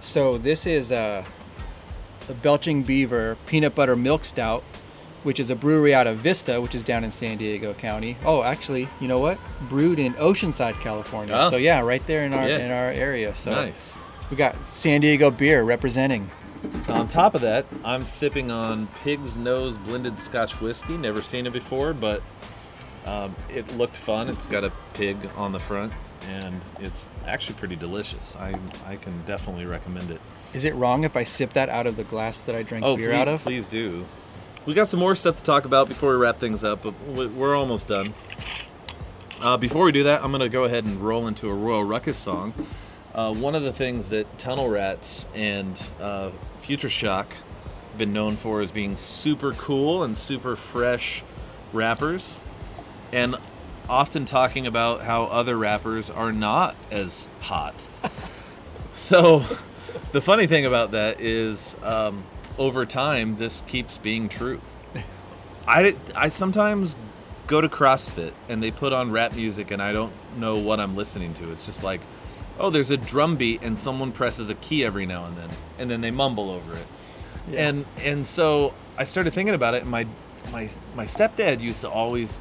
So 0.00 0.38
this 0.38 0.66
is 0.66 0.92
uh, 0.92 1.24
the 2.28 2.34
Belching 2.34 2.82
Beaver 2.84 3.36
Peanut 3.46 3.74
Butter 3.74 3.96
Milk 3.96 4.24
Stout, 4.24 4.62
which 5.24 5.40
is 5.40 5.50
a 5.50 5.56
brewery 5.56 5.92
out 5.92 6.06
of 6.06 6.18
Vista, 6.18 6.60
which 6.60 6.76
is 6.76 6.84
down 6.84 7.02
in 7.02 7.10
San 7.10 7.38
Diego 7.38 7.74
County. 7.74 8.16
Oh, 8.24 8.42
actually, 8.44 8.88
you 9.00 9.08
know 9.08 9.18
what? 9.18 9.38
Brewed 9.68 9.98
in 9.98 10.14
Oceanside, 10.14 10.80
California. 10.80 11.34
Oh. 11.36 11.50
So 11.50 11.56
yeah, 11.56 11.80
right 11.80 12.04
there 12.06 12.24
in 12.24 12.32
our 12.32 12.48
Yeah. 12.48 12.58
in 12.58 12.70
our 12.70 12.90
area. 12.92 13.34
So 13.34 13.50
Nice. 13.52 13.98
we 14.30 14.36
got 14.36 14.64
San 14.64 15.00
Diego 15.00 15.32
beer 15.32 15.64
representing. 15.64 16.30
On 16.88 17.08
top 17.08 17.34
of 17.34 17.40
that, 17.40 17.66
I'm 17.84 18.04
sipping 18.06 18.50
on 18.50 18.86
Pig's 19.02 19.36
Nose 19.36 19.76
blended 19.78 20.20
Scotch 20.20 20.60
whiskey. 20.60 20.96
Never 20.96 21.22
seen 21.22 21.46
it 21.46 21.52
before, 21.52 21.92
but 21.92 22.22
um, 23.06 23.34
it 23.48 23.76
looked 23.76 23.96
fun. 23.96 24.28
It's 24.28 24.46
got 24.46 24.62
a 24.64 24.72
pig 24.94 25.16
on 25.36 25.52
the 25.52 25.58
front, 25.58 25.92
and 26.28 26.60
it's 26.80 27.04
actually 27.26 27.54
pretty 27.56 27.76
delicious. 27.76 28.36
I 28.36 28.54
I 28.86 28.96
can 28.96 29.24
definitely 29.24 29.64
recommend 29.66 30.10
it. 30.10 30.20
Is 30.54 30.64
it 30.64 30.74
wrong 30.74 31.04
if 31.04 31.16
I 31.16 31.24
sip 31.24 31.52
that 31.54 31.68
out 31.68 31.86
of 31.86 31.96
the 31.96 32.04
glass 32.04 32.42
that 32.42 32.54
I 32.54 32.62
drank 32.62 32.84
Oh, 32.84 32.96
beer 32.96 33.10
please, 33.10 33.16
out 33.16 33.28
of? 33.28 33.42
please 33.42 33.68
do. 33.68 34.04
We 34.66 34.74
got 34.74 34.86
some 34.86 35.00
more 35.00 35.16
stuff 35.16 35.38
to 35.38 35.42
talk 35.42 35.64
about 35.64 35.88
before 35.88 36.10
we 36.10 36.16
wrap 36.16 36.38
things 36.38 36.62
up, 36.62 36.82
but 36.82 36.94
we- 37.08 37.26
we're 37.26 37.56
almost 37.56 37.88
done. 37.88 38.12
Uh, 39.40 39.56
before 39.56 39.84
we 39.84 39.90
do 39.92 40.04
that, 40.04 40.22
I'm 40.22 40.30
going 40.30 40.40
to 40.42 40.48
go 40.48 40.62
ahead 40.64 40.84
and 40.84 41.00
roll 41.00 41.26
into 41.26 41.48
a 41.48 41.54
Royal 41.54 41.82
Ruckus 41.82 42.16
song. 42.16 42.52
Uh, 43.14 43.34
one 43.34 43.54
of 43.54 43.62
the 43.62 43.72
things 43.72 44.08
that 44.08 44.38
Tunnel 44.38 44.70
Rats 44.70 45.28
and 45.34 45.80
uh, 46.00 46.30
Future 46.60 46.88
Shock 46.88 47.34
have 47.64 47.98
been 47.98 48.12
known 48.14 48.36
for 48.36 48.62
is 48.62 48.70
being 48.70 48.96
super 48.96 49.52
cool 49.52 50.02
and 50.02 50.16
super 50.16 50.56
fresh 50.56 51.22
rappers, 51.74 52.42
and 53.12 53.36
often 53.88 54.24
talking 54.24 54.66
about 54.66 55.02
how 55.02 55.24
other 55.24 55.58
rappers 55.58 56.08
are 56.08 56.32
not 56.32 56.74
as 56.90 57.30
hot. 57.40 57.74
so, 58.94 59.44
the 60.12 60.22
funny 60.22 60.46
thing 60.46 60.64
about 60.64 60.92
that 60.92 61.20
is, 61.20 61.76
um, 61.82 62.24
over 62.58 62.86
time, 62.86 63.36
this 63.36 63.62
keeps 63.66 63.98
being 63.98 64.30
true. 64.30 64.60
I, 65.66 65.96
I 66.14 66.28
sometimes 66.30 66.96
go 67.46 67.60
to 67.60 67.68
CrossFit 67.68 68.32
and 68.48 68.62
they 68.62 68.70
put 68.70 68.92
on 68.92 69.10
rap 69.10 69.34
music 69.34 69.70
and 69.70 69.82
I 69.82 69.92
don't 69.92 70.12
know 70.38 70.56
what 70.58 70.80
I'm 70.80 70.96
listening 70.96 71.34
to. 71.34 71.52
It's 71.52 71.64
just 71.66 71.82
like, 71.82 72.00
oh, 72.58 72.70
there's 72.70 72.90
a 72.90 72.96
drum 72.96 73.36
beat 73.36 73.62
and 73.62 73.78
someone 73.78 74.12
presses 74.12 74.48
a 74.48 74.54
key 74.54 74.84
every 74.84 75.06
now 75.06 75.24
and 75.26 75.36
then, 75.36 75.48
and 75.78 75.90
then 75.90 76.00
they 76.00 76.10
mumble 76.10 76.50
over 76.50 76.74
it. 76.74 76.86
And 77.56 77.86
and 77.98 78.26
so 78.26 78.72
I 78.96 79.04
started 79.04 79.32
thinking 79.32 79.54
about 79.54 79.74
it. 79.74 79.82
And 79.82 79.90
my 79.90 80.06
my 80.52 80.68
my 80.94 81.04
stepdad 81.04 81.60
used 81.60 81.80
to 81.80 81.88
always 81.90 82.40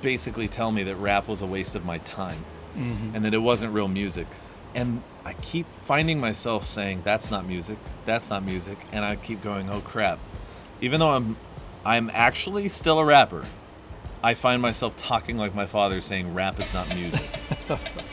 basically 0.00 0.48
tell 0.48 0.70
me 0.72 0.82
that 0.84 0.96
rap 0.96 1.28
was 1.28 1.42
a 1.42 1.46
waste 1.46 1.74
of 1.76 1.84
my 1.84 1.98
time 1.98 2.44
Mhm. 2.76 3.14
and 3.14 3.24
that 3.24 3.34
it 3.34 3.38
wasn't 3.38 3.72
real 3.74 3.88
music. 3.88 4.26
And 4.74 5.02
I 5.24 5.34
keep 5.34 5.66
finding 5.84 6.18
myself 6.18 6.66
saying 6.66 7.02
that's 7.04 7.30
not 7.30 7.46
music, 7.46 7.76
that's 8.06 8.30
not 8.30 8.42
music, 8.44 8.78
and 8.90 9.04
I 9.04 9.16
keep 9.16 9.42
going, 9.42 9.68
oh 9.70 9.80
crap. 9.80 10.18
Even 10.80 10.98
though 11.00 11.10
I'm 11.10 11.36
I'm 11.84 12.10
actually 12.14 12.68
still 12.68 12.98
a 12.98 13.04
rapper, 13.04 13.44
I 14.22 14.34
find 14.34 14.62
myself 14.62 14.96
talking 14.96 15.36
like 15.36 15.54
my 15.54 15.66
father 15.66 16.00
saying 16.00 16.32
rap 16.32 16.58
is 16.58 16.72
not 16.72 16.94
music. 16.94 17.28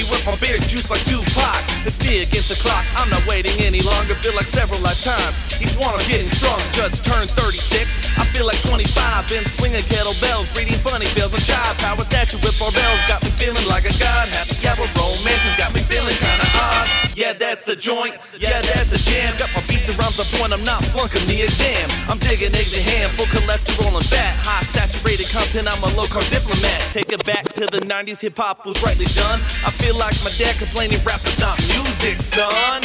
a 0.00 0.04
Wookiee 0.04 0.10
with 0.10 0.24
my 0.26 0.36
beard 0.36 0.62
juice 0.68 0.90
like 0.90 1.00
Tupac. 1.04 1.60
It's 1.86 1.98
me 2.04 2.22
against 2.22 2.48
the 2.48 2.58
clock, 2.60 2.84
I'm 2.96 3.08
not 3.10 3.24
waiting 3.26 3.52
any 3.64 3.80
longer. 3.80 4.14
Feel 4.14 4.34
like 4.34 4.46
several 4.46 4.80
lifetimes, 4.80 5.36
each 5.60 5.76
one 5.76 5.94
I'm 5.94 6.04
getting 6.08 6.30
strong. 6.30 6.60
Just 6.72 7.04
turned 7.04 7.30
36, 7.30 8.18
I 8.18 8.24
feel 8.32 8.46
like 8.46 8.60
25 8.68 9.28
Been 9.28 9.44
swinging 9.46 9.84
kettlebells, 9.88 10.52
reading 10.56 10.78
funny 10.80 11.06
bills. 11.16 11.32
And 11.32 11.42
jive 11.42 11.76
power 11.80 12.04
statue 12.04 12.38
with 12.40 12.56
barbells 12.60 13.00
Got 13.08 13.22
me 13.24 13.30
feeling 13.36 13.64
like 13.68 13.84
a 13.84 13.94
god. 13.96 14.28
Happy 14.28 14.56
hour 14.66 14.86
romance 14.96 15.42
has 15.48 15.56
got 15.56 15.70
me 15.74 15.80
feeling 15.88 16.16
kinda 16.16 16.46
odd. 16.60 16.88
Yeah, 17.16 17.32
that's 17.32 17.64
the 17.64 17.76
joint, 17.76 18.16
yeah, 18.38 18.60
that's 18.60 18.90
the 18.90 19.00
jam. 19.10 19.36
Got 19.36 19.52
my 19.54 19.62
beats 19.68 19.90
rhymes 19.96 20.20
on 20.20 20.26
point, 20.38 20.52
I'm 20.52 20.64
not 20.64 20.84
flunking 20.92 21.26
the 21.26 21.42
exam 21.42 21.88
I'm 22.08 22.18
digging 22.18 22.54
eggs 22.54 22.74
and 22.74 22.84
ham, 22.86 23.10
full 23.14 23.26
cholesterol 23.30 23.94
and 23.94 24.04
fat. 24.06 24.34
High 24.46 24.62
saturated 24.66 25.28
content, 25.30 25.66
I'm 25.70 25.82
a 25.82 25.90
low 25.94 26.06
carb 26.10 26.26
diplomat. 26.30 26.78
Take 26.92 27.12
it 27.12 27.24
back 27.24 27.46
to 27.54 27.66
the 27.66 27.80
90s, 27.86 28.20
hip 28.20 28.36
hop 28.36 28.66
was 28.66 28.82
rightly 28.82 29.06
done. 29.14 29.40
I 29.66 29.70
feel 29.78 29.89
like 29.98 30.14
my 30.22 30.30
dad 30.38 30.54
complaining 30.58 31.00
rap 31.02 31.24
is 31.26 31.40
not 31.40 31.58
music, 31.66 32.18
son 32.22 32.82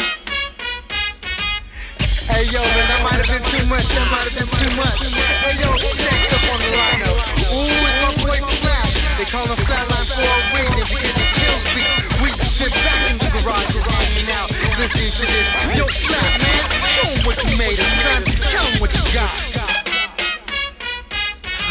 Hey 2.26 2.50
yo, 2.50 2.58
man, 2.58 2.86
that 2.90 3.02
might 3.06 3.20
have 3.22 3.30
been 3.30 3.46
too 3.48 3.64
much. 3.70 3.86
That 3.94 4.08
might 4.10 4.26
have 4.26 4.34
been 4.34 4.50
too 4.50 4.72
much. 4.76 4.98
Hey 5.46 5.56
yo, 5.62 5.70
next 5.78 6.34
up 6.34 6.46
on 6.50 6.60
the 6.66 6.72
lineup. 6.74 7.18
Ooh, 7.54 7.70
it's 7.70 8.00
my 8.02 8.12
boy 8.26 8.40
Flat. 8.60 8.90
They 9.22 9.28
call 9.30 9.46
him 9.46 9.60
Flatline 9.62 10.08
for 10.10 10.26
a 10.26 10.38
reason 10.58 10.84
because 10.90 11.16
he 11.16 11.26
kills 11.38 11.64
beats. 11.78 12.06
We 12.26 12.30
sit 12.42 12.74
back 12.82 13.02
in 13.14 13.16
the 13.22 13.30
garage 13.40 13.70
just 13.70 13.86
hanging 13.86 14.30
out, 14.42 14.50
listening 14.82 15.14
to 15.14 15.26
this. 15.30 15.48
Yo, 15.78 15.86
Flat, 15.86 16.32
man, 16.42 16.66
show 16.92 17.06
'em 17.06 17.22
what 17.30 17.38
you 17.46 17.54
made 17.62 17.78
of, 17.78 17.92
son. 18.02 18.22
Tell 18.50 18.66
'em 18.66 18.76
what 18.82 18.90
you 18.90 19.06
got. 19.14 19.34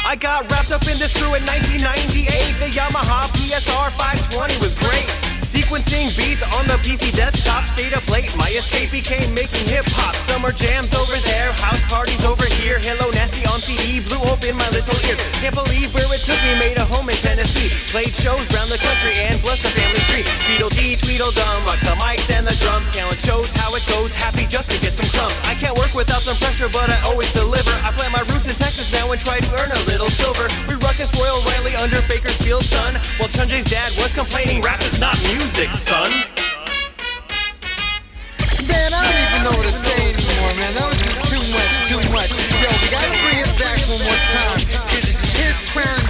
I 0.06 0.14
got 0.14 0.46
wrapped 0.52 0.70
up 0.70 0.86
in 0.86 0.96
this 1.02 1.18
crew 1.18 1.34
in 1.34 1.42
1998. 1.44 2.54
The 2.62 2.70
Yamaha 2.70 3.33
PSR 3.54 3.88
520 3.92 4.58
was 4.58 4.74
great. 4.74 5.33
Sequencing 5.54 6.10
beats 6.18 6.42
on 6.58 6.66
the 6.66 6.74
PC 6.82 7.14
desktop, 7.14 7.62
stayed 7.70 7.94
up 7.94 8.02
late. 8.10 8.26
My 8.34 8.50
escape 8.58 8.90
became 8.90 9.30
making 9.38 9.70
hip 9.70 9.86
hop. 9.94 10.18
Summer 10.26 10.50
jams 10.50 10.90
over 10.98 11.14
there, 11.30 11.54
house 11.62 11.78
parties 11.86 12.26
over 12.26 12.42
here. 12.58 12.82
Hello 12.82 13.06
Nasty 13.14 13.46
on 13.46 13.62
CD, 13.62 14.02
blew 14.02 14.18
open 14.26 14.58
my 14.58 14.66
little 14.74 14.98
ears. 15.06 15.22
Can't 15.38 15.54
believe 15.54 15.94
where 15.94 16.10
it 16.10 16.26
took 16.26 16.42
me, 16.42 16.58
made 16.58 16.74
a 16.74 16.82
home 16.90 17.06
in 17.06 17.14
Tennessee. 17.22 17.70
Played 17.94 18.10
shows 18.18 18.50
round 18.50 18.66
the 18.66 18.82
country 18.82 19.14
and 19.30 19.38
blessed 19.46 19.62
the 19.62 19.70
family 19.78 20.02
tree. 20.10 20.26
Tweedledee, 20.42 20.98
Tweedledum, 20.98 21.62
rock 21.70 21.78
the 21.86 21.94
mics 22.02 22.26
and 22.34 22.42
the 22.42 22.54
drums. 22.58 22.90
Talent 22.90 23.22
shows 23.22 23.54
how 23.54 23.70
it 23.78 23.86
goes, 23.86 24.10
happy 24.10 24.50
just 24.50 24.74
to 24.74 24.76
get 24.82 24.90
some 24.90 25.06
crumbs. 25.14 25.38
I 25.46 25.54
can't 25.54 25.78
work 25.78 25.94
without 25.94 26.26
some 26.26 26.34
pressure, 26.42 26.66
but 26.66 26.90
I 26.90 26.98
always 27.06 27.30
deliver. 27.30 27.70
I 27.86 27.94
plant 27.94 28.10
my 28.10 28.26
roots 28.34 28.50
in 28.50 28.58
Texas 28.58 28.90
now 28.90 29.06
and 29.14 29.22
try 29.22 29.38
to 29.38 29.50
earn 29.62 29.70
a 29.70 29.82
little 29.86 30.10
silver. 30.10 30.50
We 30.66 30.74
ruckus 30.82 31.14
Royal 31.14 31.38
Riley 31.54 31.78
under 31.78 32.02
Bakersfield, 32.10 32.66
son. 32.66 32.98
While 33.22 33.30
John 33.30 33.46
Jay's 33.46 33.70
dad 33.70 33.94
was 34.02 34.10
complaining, 34.10 34.58
rap 34.66 34.82
is 34.82 34.98
not 34.98 35.14
music, 35.30 35.43
son. 35.48 36.08
Man, 38.64 38.92
I 38.92 39.00
don't 39.04 39.12
even 39.12 39.44
know 39.44 39.52
what 39.60 39.66
to 39.66 39.72
say 39.72 40.08
anymore, 40.08 40.54
man. 40.56 40.72
That 40.72 40.86
was 40.88 40.96
just 41.04 41.20
too 41.28 41.44
much, 41.52 41.72
too 41.84 42.00
much. 42.16 42.32
Yo, 42.64 42.68
we 42.80 42.88
gotta 42.88 43.12
bring 43.20 43.38
it 43.44 43.52
back 43.60 43.76
one 43.84 44.00
more 44.08 44.20
time. 44.32 44.56
'cause 44.88 45.04
his 45.36 45.60
crown, 45.68 46.00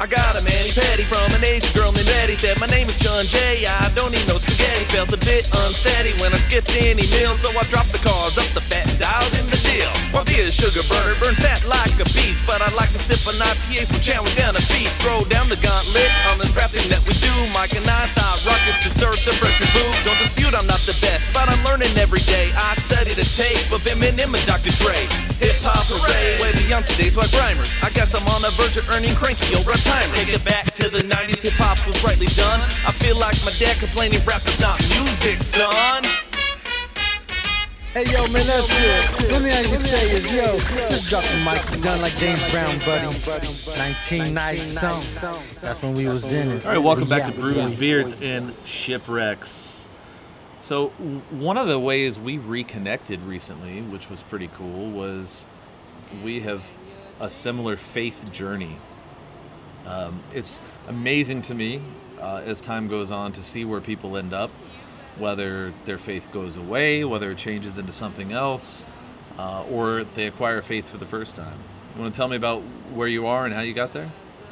I 0.00 0.08
got 0.08 0.32
a 0.32 0.40
mani 0.40 0.72
petty 0.72 1.04
from 1.04 1.28
an 1.36 1.44
Asian 1.44 1.68
girl 1.76 1.92
named 1.92 2.08
Betty. 2.08 2.32
Said 2.32 2.56
my 2.56 2.64
name 2.72 2.88
is 2.88 2.96
John 2.96 3.20
Jay. 3.28 3.68
I 3.68 3.92
don't 3.92 4.08
need 4.08 4.24
no 4.32 4.40
spaghetti. 4.40 4.88
Felt 4.88 5.12
a 5.12 5.20
bit 5.28 5.44
unsteady 5.52 6.16
when 6.24 6.32
I 6.32 6.40
skipped 6.40 6.72
any 6.80 7.04
meal, 7.12 7.36
so 7.36 7.52
I 7.52 7.68
dropped 7.68 7.92
the 7.92 8.00
cars 8.00 8.40
up 8.40 8.48
the 8.56 8.64
fat, 8.64 8.88
dialed 8.96 9.28
in 9.36 9.44
the 9.52 9.60
deal. 9.60 9.92
My 10.08 10.24
beer 10.24 10.48
is 10.48 10.56
sugar 10.56 10.80
burner, 10.88 11.20
burn 11.20 11.36
fat 11.44 11.68
like 11.68 11.92
a 12.00 12.08
beast, 12.16 12.48
but 12.48 12.64
I 12.64 12.72
like 12.80 12.88
to 12.96 13.00
sip 13.02 13.20
on 13.28 13.36
IPAs 13.44 13.92
when 13.92 14.00
chowing 14.00 14.32
down 14.40 14.56
a 14.56 14.64
feast. 14.72 15.04
Throw 15.04 15.20
down 15.28 15.52
the 15.52 15.60
gauntlet 15.60 16.08
on 16.32 16.40
this 16.40 16.56
rap 16.56 16.72
that 16.72 17.04
we 17.04 17.12
do. 17.20 17.32
Mike 17.52 17.76
and 17.76 17.84
I 17.84 18.08
thought 18.16 18.40
Ruckus 18.48 18.80
deserved 18.80 19.20
the 19.28 19.36
fresh 19.36 19.60
reboot. 19.60 19.92
Don't 20.08 20.16
dispute 20.16 20.56
I'm 20.56 20.64
not 20.64 20.80
the 20.88 20.96
best, 21.04 21.28
but 21.36 21.44
I'm 21.44 21.60
learning 21.68 21.92
every 22.00 22.24
day. 22.24 22.48
I 22.56 22.72
study 22.80 23.12
the 23.12 23.28
tape 23.36 23.68
of 23.68 23.84
Eminem 23.84 24.32
and 24.32 24.44
Dr. 24.48 24.72
Dre. 24.80 25.29
Hip 27.00 27.14
hop 27.14 27.16
hooray, 27.16 27.16
way 27.16 27.16
beyond 27.16 27.16
today's 27.16 27.16
white 27.16 27.32
rhymers. 27.40 27.70
I 27.82 27.90
guess 27.90 28.14
I'm 28.14 28.26
on 28.28 28.42
the 28.42 28.52
verge 28.60 28.76
of 28.76 28.88
earning 28.92 29.14
cranky 29.16 29.56
old 29.56 29.66
rap 29.66 29.80
time. 29.80 30.08
Take 30.12 30.34
it 30.34 30.44
back 30.44 30.66
to 30.76 30.90
the 30.90 31.00
90s, 31.00 31.42
hip 31.42 31.56
hop 31.56 31.80
was 31.86 32.02
rightly 32.04 32.28
done. 32.36 32.60
I 32.84 32.92
feel 32.92 33.16
like 33.16 33.36
my 33.44 33.52
dad 33.58 33.76
complaining 33.78 34.20
rap 34.26 34.44
is 34.46 34.60
not 34.60 34.76
music, 35.00 35.38
son. 35.40 36.04
Hey 37.90 38.04
yo, 38.06 38.22
man, 38.30 38.46
that's 38.46 38.70
it. 38.70 39.26
The 39.26 39.34
only 39.34 39.50
thing 39.50 39.58
I 39.58 39.66
can 39.66 39.76
say 39.76 40.10
is, 40.14 40.32
yo, 40.32 40.56
just 40.88 41.10
drop 41.10 41.24
the 41.24 41.36
mic, 41.42 41.82
done 41.82 42.00
like 42.00 42.16
James 42.18 42.38
Brown, 42.52 42.78
buddy. 42.86 43.06
1990 43.06 44.58
something. 44.60 45.42
That's 45.60 45.82
when 45.82 45.94
we 45.94 46.06
was 46.06 46.32
in 46.32 46.52
it. 46.52 46.64
All 46.66 46.72
right, 46.72 46.78
welcome 46.78 47.08
back 47.08 47.26
to 47.26 47.32
Yeah, 47.32 47.40
Brews, 47.40 47.56
yeah. 47.56 47.78
Beers, 47.78 48.12
and 48.20 48.54
Shipwrecks. 48.64 49.88
So, 50.60 50.88
one 51.30 51.56
of 51.56 51.66
the 51.66 51.80
ways 51.80 52.20
we 52.20 52.38
reconnected 52.38 53.20
recently, 53.22 53.82
which 53.82 54.08
was 54.08 54.22
pretty 54.22 54.50
cool, 54.54 54.90
was 54.90 55.46
we 56.22 56.40
have 56.40 56.64
a 57.20 57.30
similar 57.30 57.76
faith 57.76 58.32
journey. 58.32 58.76
Um, 59.86 60.22
it's 60.32 60.86
amazing 60.88 61.42
to 61.42 61.54
me 61.54 61.80
uh, 62.20 62.42
as 62.44 62.60
time 62.60 62.88
goes 62.88 63.10
on 63.10 63.32
to 63.32 63.42
see 63.42 63.64
where 63.64 63.80
people 63.80 64.16
end 64.16 64.32
up, 64.32 64.50
whether 65.18 65.72
their 65.84 65.98
faith 65.98 66.28
goes 66.32 66.56
away, 66.56 67.04
whether 67.04 67.30
it 67.30 67.38
changes 67.38 67.78
into 67.78 67.92
something 67.92 68.32
else, 68.32 68.86
uh, 69.38 69.64
or 69.70 70.04
they 70.04 70.26
acquire 70.26 70.60
faith 70.62 70.88
for 70.88 70.98
the 70.98 71.06
first 71.06 71.36
time. 71.36 71.58
You 71.94 72.02
want 72.02 72.14
to 72.14 72.16
tell 72.16 72.28
me 72.28 72.36
about 72.36 72.60
where 72.94 73.08
you 73.08 73.26
are 73.26 73.44
and 73.44 73.54
how 73.54 73.62
you 73.62 73.74
got 73.74 73.92
there? 73.92 74.10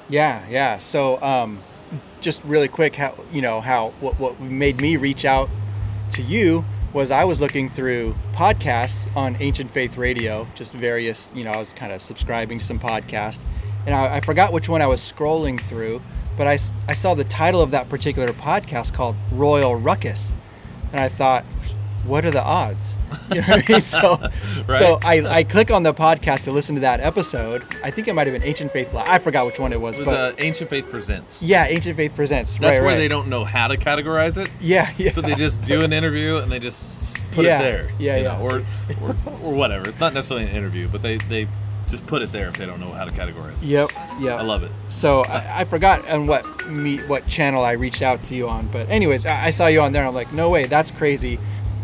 Yeah, 0.09 0.47
yeah. 0.49 0.79
So, 0.79 1.23
um, 1.23 1.61
just 2.21 2.43
really 2.45 2.69
quick, 2.69 2.97
how 2.97 3.15
you 3.33 3.41
know 3.41 3.61
how 3.61 3.89
what 4.01 4.19
what 4.19 4.41
made 4.41 4.81
me 4.81 4.97
reach 4.97 5.25
out 5.25 5.49
to 6.11 6.23
you 6.23 6.65
was 6.93 7.11
I 7.11 7.25
was 7.25 7.41
looking 7.41 7.69
through 7.69 8.15
podcasts 8.33 9.15
on 9.17 9.37
Ancient 9.41 9.71
Faith 9.71 9.97
Radio, 9.97 10.47
just 10.55 10.73
various. 10.73 11.33
You 11.35 11.45
know, 11.45 11.51
I 11.51 11.59
was 11.59 11.73
kind 11.73 11.93
of 11.93 12.01
subscribing 12.01 12.59
to 12.59 12.65
some 12.65 12.79
podcasts, 12.79 13.45
and 13.87 13.95
I, 13.95 14.17
I 14.17 14.21
forgot 14.21 14.53
which 14.53 14.69
one 14.69 14.83
I 14.83 14.87
was 14.87 15.01
scrolling 15.01 15.61
through, 15.61 16.03
but 16.37 16.47
I, 16.47 16.59
I 16.87 16.95
saw 16.95 17.15
the 17.15 17.25
title 17.25 17.61
of 17.61 17.71
that 17.73 17.89
particular 17.89 18.29
podcast 18.29 18.95
called 18.95 19.17
Royal 19.33 19.77
Ruckus, 19.77 20.35
and 20.93 21.01
I 21.01 21.09
thought. 21.09 21.45
What 22.07 22.25
are 22.25 22.31
the 22.31 22.43
odds? 22.43 22.99
You 23.35 23.43
know 23.43 23.47
I 23.49 23.65
mean? 23.69 23.81
So, 23.83 24.31
so 24.69 24.99
I, 25.05 25.21
I 25.27 25.45
click 25.45 25.71
on 25.71 25.83
the 25.83 25.93
podcast 25.93 26.45
to 26.45 26.53
listen 26.53 26.77
to 26.77 26.81
that 26.81 27.01
episode. 27.01 27.63
I 27.85 27.91
think 27.91 28.09
it 28.09 28.15
might 28.15 28.27
have 28.27 28.33
been 28.33 28.43
Ancient 28.49 28.73
Faith 28.73 28.95
Live. 28.95 29.07
I 29.07 29.19
forgot 29.19 29.45
which 29.45 29.59
one 29.59 29.73
it 29.75 29.81
was. 29.81 29.97
It 29.99 30.01
was 30.01 30.09
but 30.09 30.35
uh, 30.35 30.37
Ancient 30.39 30.71
Faith 30.71 30.89
Presents. 30.89 31.43
yeah, 31.43 31.67
Ancient 31.67 31.97
Faith 31.97 32.17
presents. 32.17 32.53
That's 32.53 32.63
right, 32.63 32.81
where 32.81 32.95
right. 32.95 32.97
they 32.97 33.09
don't 33.09 33.29
know 33.29 33.45
how 33.45 33.69
to 33.69 33.77
categorize 33.77 34.39
it. 34.43 34.51
Yeah, 34.61 34.93
yeah. 34.97 35.11
So 35.11 35.21
they 35.21 35.35
just 35.35 35.63
do 35.65 35.85
an 35.85 35.93
interview 35.93 36.37
and 36.39 36.51
they 36.51 36.59
just 36.59 37.19
put 37.33 37.45
Yeah, 37.45 37.61
it 37.61 37.63
there. 37.63 37.93
yeah, 37.99 38.17
yeah. 38.17 38.23
know, 38.39 38.41
or, 38.41 38.65
or 39.03 39.17
or 39.43 39.55
whatever. 39.55 39.87
It's 39.91 40.01
not 40.01 40.15
necessarily 40.15 40.47
an 40.47 40.57
interview, 40.57 40.89
but 40.89 41.03
they 41.03 41.19
they 41.19 41.47
just 41.89 42.07
put 42.07 42.23
it 42.23 42.31
there 42.33 42.49
if 42.49 42.57
they 42.57 42.67
don't 42.67 42.81
know 42.81 42.93
how 42.93 43.05
to 43.05 43.11
categorize 43.11 43.55
it. 43.63 43.63
Yep, 43.63 43.93
yep. 44.21 44.39
I 44.39 44.43
love 44.43 44.63
it. 44.63 44.71
So 44.91 45.23
I, 45.23 45.61
I 45.61 45.65
forgot 45.65 46.07
on 46.09 46.27
what 46.27 46.67
me 46.69 46.99
what 46.99 47.27
channel 47.27 47.65
I 47.65 47.73
reached 47.73 48.03
out 48.03 48.23
to 48.25 48.35
you 48.35 48.49
on, 48.49 48.67
but 48.69 48.89
anyways, 48.89 49.27
I, 49.27 49.47
I 49.47 49.51
saw 49.51 49.67
you 49.67 49.81
on 49.83 49.93
there. 49.93 50.03
and 50.03 50.09
I'm 50.09 50.15
like, 50.15 50.33
no 50.33 50.51
way, 50.51 50.65
that's 50.65 50.91
crazy. 50.91 51.39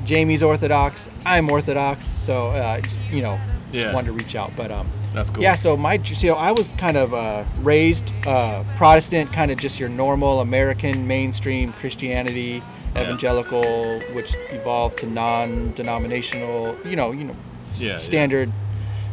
Jamie's 0.04 0.42
Orthodox. 0.42 1.08
I'm 1.24 1.50
Orthodox. 1.50 2.06
So 2.06 2.48
uh, 2.50 2.80
just, 2.80 3.02
you 3.10 3.22
know, 3.22 3.38
Yeah. 3.72 3.92
wanted 3.92 4.08
to 4.08 4.12
reach 4.12 4.34
out, 4.36 4.52
but 4.56 4.70
um. 4.70 4.86
That's 5.14 5.30
cool. 5.30 5.44
Yeah, 5.44 5.54
so 5.54 5.76
my, 5.76 5.94
you 5.94 6.30
know, 6.30 6.34
I 6.34 6.50
was 6.50 6.72
kind 6.76 6.96
of 6.96 7.14
uh, 7.14 7.44
raised 7.60 8.10
uh, 8.26 8.64
Protestant, 8.76 9.32
kind 9.32 9.52
of 9.52 9.58
just 9.58 9.78
your 9.78 9.88
normal 9.88 10.40
American 10.40 11.06
mainstream 11.06 11.72
Christianity, 11.74 12.60
evangelical, 12.96 14.00
which 14.12 14.34
evolved 14.50 14.98
to 14.98 15.06
non-denominational, 15.06 16.76
you 16.84 16.96
know, 16.96 17.12
you 17.12 17.24
know, 17.24 17.36
Yeah, 17.76 17.96
standard 17.96 18.50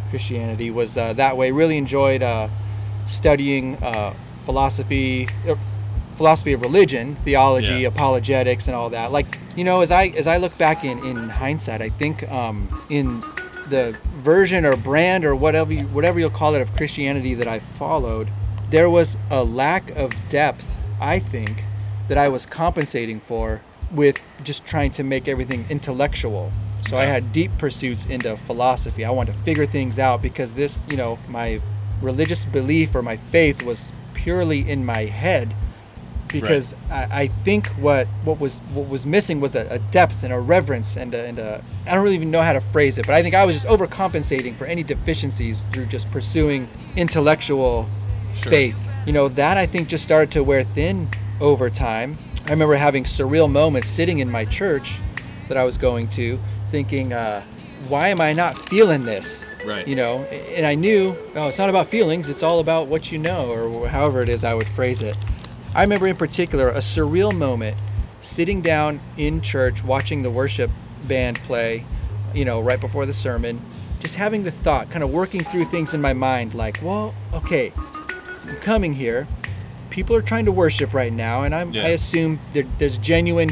Christianity 0.10 0.72
was 0.72 0.98
uh, 0.98 1.14
that 1.14 1.38
way. 1.38 1.52
Really 1.52 1.78
enjoyed 1.78 2.24
uh, 2.24 2.48
studying 3.06 3.78
uh, 3.84 4.14
philosophy, 4.46 5.28
philosophy 6.22 6.53
of 6.53 6.61
religion, 6.61 7.15
theology, 7.26 7.80
Yeah. 7.82 7.88
apologetics, 7.88 8.67
and 8.67 8.76
all 8.76 8.91
that. 8.91 9.11
Like 9.11 9.39
you 9.55 9.63
know, 9.63 9.82
as 9.82 9.91
I 9.91 10.03
as 10.09 10.28
I 10.28 10.38
look 10.38 10.55
back 10.59 10.84
in 10.86 10.99
in 11.03 11.30
hindsight, 11.30 11.82
I 11.82 11.89
think 11.89 12.30
um, 12.32 12.55
in 12.89 13.24
the 13.67 13.95
version 14.22 14.63
or 14.63 14.76
brand 14.76 15.26
or 15.26 15.34
whatever 15.36 15.74
you, 15.74 15.86
whatever 15.88 16.19
you'll 16.19 16.30
call 16.41 16.53
it 16.53 16.61
of 16.61 16.76
Christianity 16.76 17.34
that 17.34 17.47
I 17.47 17.57
followed, 17.57 18.28
there 18.69 18.88
was 18.88 19.17
a 19.32 19.43
lack 19.43 19.89
of 20.03 20.11
depth. 20.30 20.67
I 20.99 21.17
think 21.17 21.63
that 22.07 22.19
I 22.19 22.28
was 22.28 22.45
compensating 22.45 23.19
for 23.19 23.61
with 23.91 24.22
just 24.43 24.63
trying 24.65 24.91
to 24.91 25.03
make 25.03 25.28
everything 25.28 25.65
intellectual. 25.72 26.51
So 26.88 26.97
I 26.97 27.05
had 27.05 27.32
deep 27.32 27.51
pursuits 27.57 28.05
into 28.05 28.38
philosophy. 28.38 29.03
I 29.05 29.09
wanted 29.09 29.34
to 29.34 29.39
figure 29.43 29.65
things 29.65 29.97
out 29.97 30.22
because 30.22 30.53
this, 30.53 30.86
you 30.91 30.97
know, 30.97 31.17
my 31.30 31.59
religious 32.01 32.45
belief 32.45 32.93
or 32.93 33.01
my 33.01 33.17
faith 33.17 33.63
was 33.63 33.89
purely 34.13 34.69
in 34.69 34.86
my 34.86 35.05
head 35.05 35.55
because 36.32 36.75
I, 36.89 37.21
I 37.23 37.27
think 37.27 37.67
what 37.71 38.07
what 38.23 38.39
was 38.39 38.57
what 38.73 38.88
was 38.89 39.05
missing 39.05 39.39
was 39.41 39.55
a, 39.55 39.67
a 39.69 39.79
depth 39.79 40.23
and 40.23 40.32
a 40.34 40.39
reverence 40.39 40.95
and 40.95 41.13
a, 41.13 41.25
and 41.25 41.39
a 41.39 41.63
I 41.86 41.93
don't 41.93 42.03
really 42.03 42.15
even 42.15 42.32
know 42.32 42.41
how 42.41 42.53
to 42.53 42.61
phrase 42.61 42.97
it, 42.97 43.05
but 43.05 43.15
I 43.15 43.21
think 43.21 43.36
I 43.36 43.45
was 43.45 43.55
just 43.61 43.67
overcompensating 43.67 44.55
for 44.55 44.65
any 44.65 44.84
deficiencies 44.84 45.63
through 45.71 45.86
just 45.88 46.09
pursuing 46.11 46.67
intellectual 46.95 47.88
Sure. 48.36 48.49
faith. 48.51 48.77
You 49.05 49.13
know 49.13 49.27
that 49.27 49.57
I 49.57 49.65
think 49.65 49.88
just 49.89 50.03
started 50.03 50.32
to 50.32 50.43
wear 50.43 50.63
thin 50.63 51.09
over 51.39 51.69
time. 51.69 52.17
I 52.47 52.51
remember 52.51 52.75
having 52.75 53.03
surreal 53.03 53.51
moments 53.51 53.89
sitting 53.89 54.19
in 54.19 54.32
my 54.32 54.45
church 54.45 54.95
that 55.47 55.57
I 55.57 55.63
was 55.63 55.77
going 55.77 56.07
to, 56.09 56.39
thinking, 56.71 57.11
uh, 57.13 57.43
"Why 57.88 58.07
am 58.07 58.21
I 58.21 58.34
not 58.34 58.57
feeling 58.69 59.03
this?" 59.05 59.47
Right. 59.65 59.88
You 59.88 59.95
know, 59.95 60.23
and 60.23 60.65
I 60.65 60.75
knew, 60.75 61.15
oh, 61.36 61.47
it's 61.49 61.57
not 61.57 61.69
about 61.69 61.88
feelings; 61.88 62.29
it's 62.29 62.41
all 62.41 62.59
about 62.59 62.88
what 62.88 63.11
you 63.11 63.17
know, 63.19 63.51
or 63.51 63.88
however 63.89 64.21
it 64.21 64.29
is 64.29 64.43
I 64.43 64.53
would 64.53 64.67
phrase 64.67 65.03
it. 65.03 65.17
I 65.74 65.82
remember 65.84 66.07
in 66.07 66.17
particular 66.17 66.69
a 66.69 66.80
surreal 66.80 67.34
moment 67.36 67.78
sitting 68.19 68.61
down 68.61 68.99
in 69.17 69.41
church 69.41 69.84
watching 69.84 70.22
the 70.22 70.30
worship 70.30 70.69
band 71.07 71.39
play, 71.39 71.86
you 72.34 72.43
know, 72.45 72.59
right 72.59 72.80
before 72.80 73.05
the 73.05 73.13
sermon, 73.13 73.61
just 73.99 74.15
having 74.15 74.43
the 74.43 74.51
thought, 74.51 74.89
kind 74.91 75.03
of 75.03 75.11
working 75.11 75.43
through 75.43 75.65
things 75.65 75.93
in 75.93 76.01
my 76.01 76.13
mind 76.13 76.53
like, 76.53 76.80
well, 76.84 77.15
okay, 77.34 77.72
I'm 78.47 78.57
coming 78.57 78.93
here. 78.93 79.28
People 79.89 80.15
are 80.15 80.22
trying 80.22 80.45
to 80.45 80.51
worship 80.51 80.93
right 80.93 81.11
now, 81.13 81.43
and 81.43 81.53
I'm, 81.55 81.74
Yeah. 81.74 81.84
I 81.86 81.89
assume 81.89 82.39
there, 82.53 82.65
there's 82.78 82.97
genuine 82.97 83.49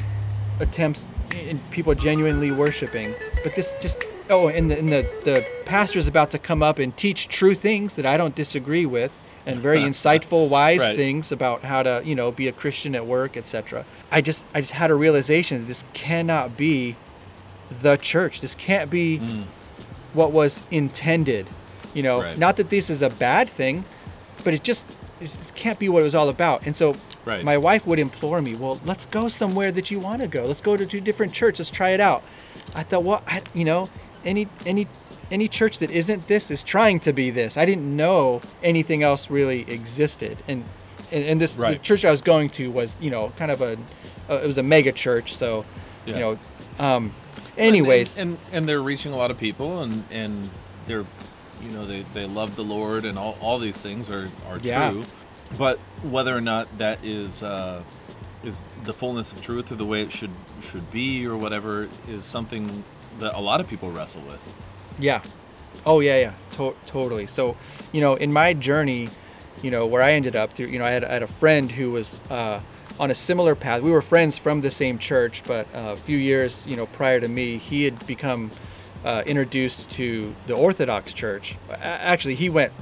attempts 0.59 1.09
and 1.36 1.59
people 1.72 1.95
genuinely 1.95 2.51
worshiping. 2.51 3.13
But 3.43 3.55
this 3.55 3.76
just 3.82 4.03
oh, 4.30 4.47
and 4.49 4.70
the, 4.70 4.78
and 4.78 4.91
the 4.91 5.09
the 5.24 5.45
pastor's 5.65 6.07
about 6.07 6.32
to 6.32 6.39
come 6.39 6.61
up 6.61 6.80
and 6.80 6.95
teach 6.95 7.28
true 7.28 7.55
things 7.55 7.95
that 7.95 8.05
I 8.05 8.17
don't 8.17 8.36
disagree 8.36 8.86
with, 8.86 9.13
and 9.52 9.60
very 9.60 9.80
insightful, 9.91 10.47
wise 10.50 10.80
Right. 10.80 10.95
things 10.95 11.32
about 11.32 11.64
how 11.64 11.84
to 11.84 12.02
you 12.06 12.16
know 12.16 12.32
be 12.32 12.47
a 12.47 12.52
Christian 12.52 12.95
at 12.95 13.06
work, 13.06 13.36
etc. 13.38 13.86
I 14.12 14.22
just 14.22 14.45
I 14.54 14.62
just 14.62 14.74
had 14.74 14.91
a 14.91 14.95
realization 14.95 15.62
that 15.62 15.68
this 15.68 15.84
cannot 15.93 16.58
be 16.58 16.95
the 17.82 17.97
church. 17.97 18.41
This 18.41 18.56
can't 18.56 18.89
be 18.89 19.20
mm. 19.20 19.43
what 20.14 20.32
was 20.32 20.68
intended. 20.72 21.50
You 21.93 22.04
know, 22.04 22.22
Right. 22.22 22.38
not 22.38 22.58
that 22.58 22.70
this 22.70 22.89
is 22.89 23.02
a 23.02 23.10
bad 23.10 23.47
thing, 23.50 23.86
but 24.43 24.54
it 24.54 24.64
just 24.64 24.97
it 25.22 25.52
can't 25.56 25.78
be 25.80 25.89
what 25.89 26.00
it 26.02 26.04
was 26.06 26.16
all 26.16 26.30
about. 26.30 26.66
And 26.66 26.76
so 26.76 26.95
Right. 27.26 27.43
my 27.43 27.58
wife 27.58 27.86
would 27.86 28.00
implore 28.00 28.41
me, 28.41 28.56
"Well, 28.56 28.80
let's 28.86 29.06
go 29.06 29.28
somewhere 29.28 29.72
that 29.74 29.91
you 29.91 30.00
want 30.00 30.22
to 30.22 30.28
go. 30.28 30.45
Let's 30.45 30.62
go 30.62 30.78
to 30.78 30.86
two 30.86 31.02
different 31.02 31.34
churches. 31.34 31.60
Let's 31.68 31.72
try 31.78 31.89
it 31.89 32.00
out." 32.00 32.24
I 32.74 32.84
thought, 32.84 33.04
"Well, 33.04 33.22
I, 33.28 33.41
you 33.54 33.66
know, 33.66 33.89
any 34.26 34.47
any 34.66 34.88
any 35.32 35.47
church 35.47 35.80
that 35.80 35.91
isn't 35.91 36.27
this 36.27 36.49
is 36.51 36.63
trying 36.63 36.99
to 37.01 37.13
be 37.13 37.30
this." 37.32 37.57
I 37.57 37.65
didn't 37.65 37.95
know 37.95 38.41
anything 38.63 39.03
else 39.03 39.30
really 39.30 39.61
existed. 39.71 40.38
And 40.47 40.63
and, 41.11 41.23
and 41.25 41.41
this 41.41 41.55
the 41.55 41.77
church 41.77 42.05
I 42.05 42.11
was 42.11 42.21
going 42.21 42.49
to 42.51 42.69
was, 42.71 42.99
you 43.01 43.09
know, 43.09 43.32
kind 43.38 43.51
of 43.51 43.61
a 43.61 43.77
uh, 44.30 44.36
it 44.43 44.45
was 44.45 44.57
a 44.57 44.63
mega 44.63 44.91
church, 44.91 45.34
so 45.36 45.65
Yeah. 46.05 46.13
you 46.13 46.19
know, 46.19 46.39
um 46.80 47.13
anyways, 47.57 48.17
and, 48.17 48.38
and 48.47 48.55
and 48.55 48.69
they're 48.69 48.82
reaching 48.82 49.11
a 49.13 49.15
lot 49.17 49.32
of 49.32 49.38
people, 49.38 49.82
and 49.82 50.03
and 50.11 50.49
they're, 50.86 51.05
you 51.63 51.71
know, 51.71 51.86
they 51.86 52.05
they 52.13 52.25
love 52.25 52.55
the 52.55 52.63
Lord, 52.63 53.05
and 53.05 53.17
all 53.17 53.38
all 53.41 53.59
these 53.59 53.82
things 53.82 54.09
are 54.11 54.27
are 54.49 54.59
Yeah. 54.61 54.91
true, 54.91 55.03
but 55.57 55.80
whether 56.03 56.36
or 56.36 56.41
not 56.41 56.65
that 56.77 57.03
is 57.03 57.41
uh, 57.43 57.82
is 58.43 58.63
the 58.84 58.93
fullness 58.93 59.32
of 59.32 59.41
truth 59.41 59.71
or 59.71 59.75
the 59.75 59.86
way 59.86 60.01
it 60.01 60.11
should 60.11 60.32
should 60.61 60.89
be 60.91 61.25
or 61.25 61.36
whatever 61.36 61.88
is 62.07 62.23
something 62.25 62.84
that 63.19 63.34
a 63.36 63.41
lot 63.41 63.59
of 63.59 63.67
people 63.67 63.89
wrestle 63.91 64.21
with. 64.21 64.55
Yeah. 65.00 65.22
Oh 65.86 66.00
yeah, 66.00 66.18
yeah. 66.18 66.34
To- 66.52 66.76
totally. 66.86 67.28
So, 67.28 67.56
you 67.91 68.02
know, 68.02 68.16
in 68.16 68.34
my 68.34 68.54
journey, 68.54 69.10
you 69.62 69.72
know, 69.72 69.86
where 69.86 70.02
I 70.02 70.14
ended 70.14 70.36
up 70.36 70.54
through, 70.54 70.68
you 70.68 70.80
know, 70.80 70.86
I 70.86 70.91
had, 70.91 71.04
I 71.04 71.14
had 71.14 71.24
a 71.24 71.28
friend 71.28 71.72
who 71.72 71.91
was 71.91 72.22
uh, 72.30 72.62
on 73.00 73.12
a 73.12 73.16
similar 73.16 73.56
path. 73.56 73.82
We 73.82 73.91
were 73.91 74.02
friends 74.02 74.38
from 74.38 74.62
the 74.62 74.72
same 74.72 75.00
church, 75.00 75.43
but 75.47 75.68
uh, 75.74 75.93
a 75.93 75.97
few 75.97 76.18
years, 76.18 76.66
you 76.68 76.76
know, 76.76 76.86
prior 76.86 77.20
to 77.20 77.28
me, 77.28 77.58
he 77.58 77.84
had 77.84 78.06
become 78.06 78.52
uh, 79.06 79.24
introduced 79.26 79.89
to 79.91 80.36
the 80.47 80.54
Orthodox 80.54 81.14
Church. 81.14 81.56
Actually, 81.70 82.36
he 82.36 82.50
went 82.50 82.74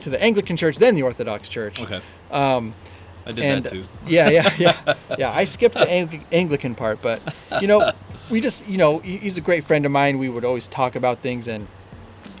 to 0.00 0.10
the 0.10 0.22
Anglican 0.22 0.56
Church, 0.56 0.76
then 0.76 0.94
the 0.94 1.02
Orthodox 1.02 1.48
Church. 1.48 1.80
Okay. 1.80 2.00
Um, 2.30 2.74
I 3.26 3.32
did 3.32 3.44
and, 3.44 3.64
that 3.64 3.70
too. 3.70 3.82
Yeah, 4.06 4.30
yeah, 4.30 4.54
yeah, 4.56 4.94
yeah. 5.18 5.32
I 5.32 5.44
skipped 5.44 5.74
the 5.74 5.90
Ang- 5.90 6.24
Anglican 6.30 6.74
part, 6.74 7.02
but 7.02 7.20
you 7.60 7.66
know, 7.66 7.92
we 8.30 8.40
just, 8.40 8.66
you 8.66 8.76
know, 8.76 8.98
he's 8.98 9.36
a 9.36 9.40
great 9.40 9.64
friend 9.64 9.84
of 9.86 9.92
mine. 9.92 10.18
We 10.18 10.28
would 10.28 10.44
always 10.44 10.68
talk 10.68 10.96
about 10.96 11.20
things, 11.20 11.48
and 11.48 11.66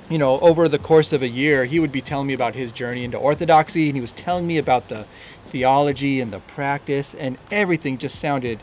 you 0.08 0.18
know, 0.18 0.38
over 0.38 0.68
the 0.68 0.78
course 0.78 1.12
of 1.12 1.22
a 1.22 1.28
year, 1.28 1.64
he 1.64 1.80
would 1.80 1.92
be 1.92 2.00
telling 2.00 2.26
me 2.26 2.34
about 2.34 2.54
his 2.54 2.72
journey 2.72 3.04
into 3.04 3.18
Orthodoxy, 3.18 3.88
and 3.88 3.96
he 3.96 4.00
was 4.00 4.12
telling 4.12 4.46
me 4.46 4.58
about 4.58 4.88
the 4.88 5.06
theology 5.46 6.20
and 6.20 6.32
the 6.32 6.40
practice, 6.40 7.14
and 7.14 7.38
everything 7.50 7.98
just 7.98 8.18
sounded 8.18 8.60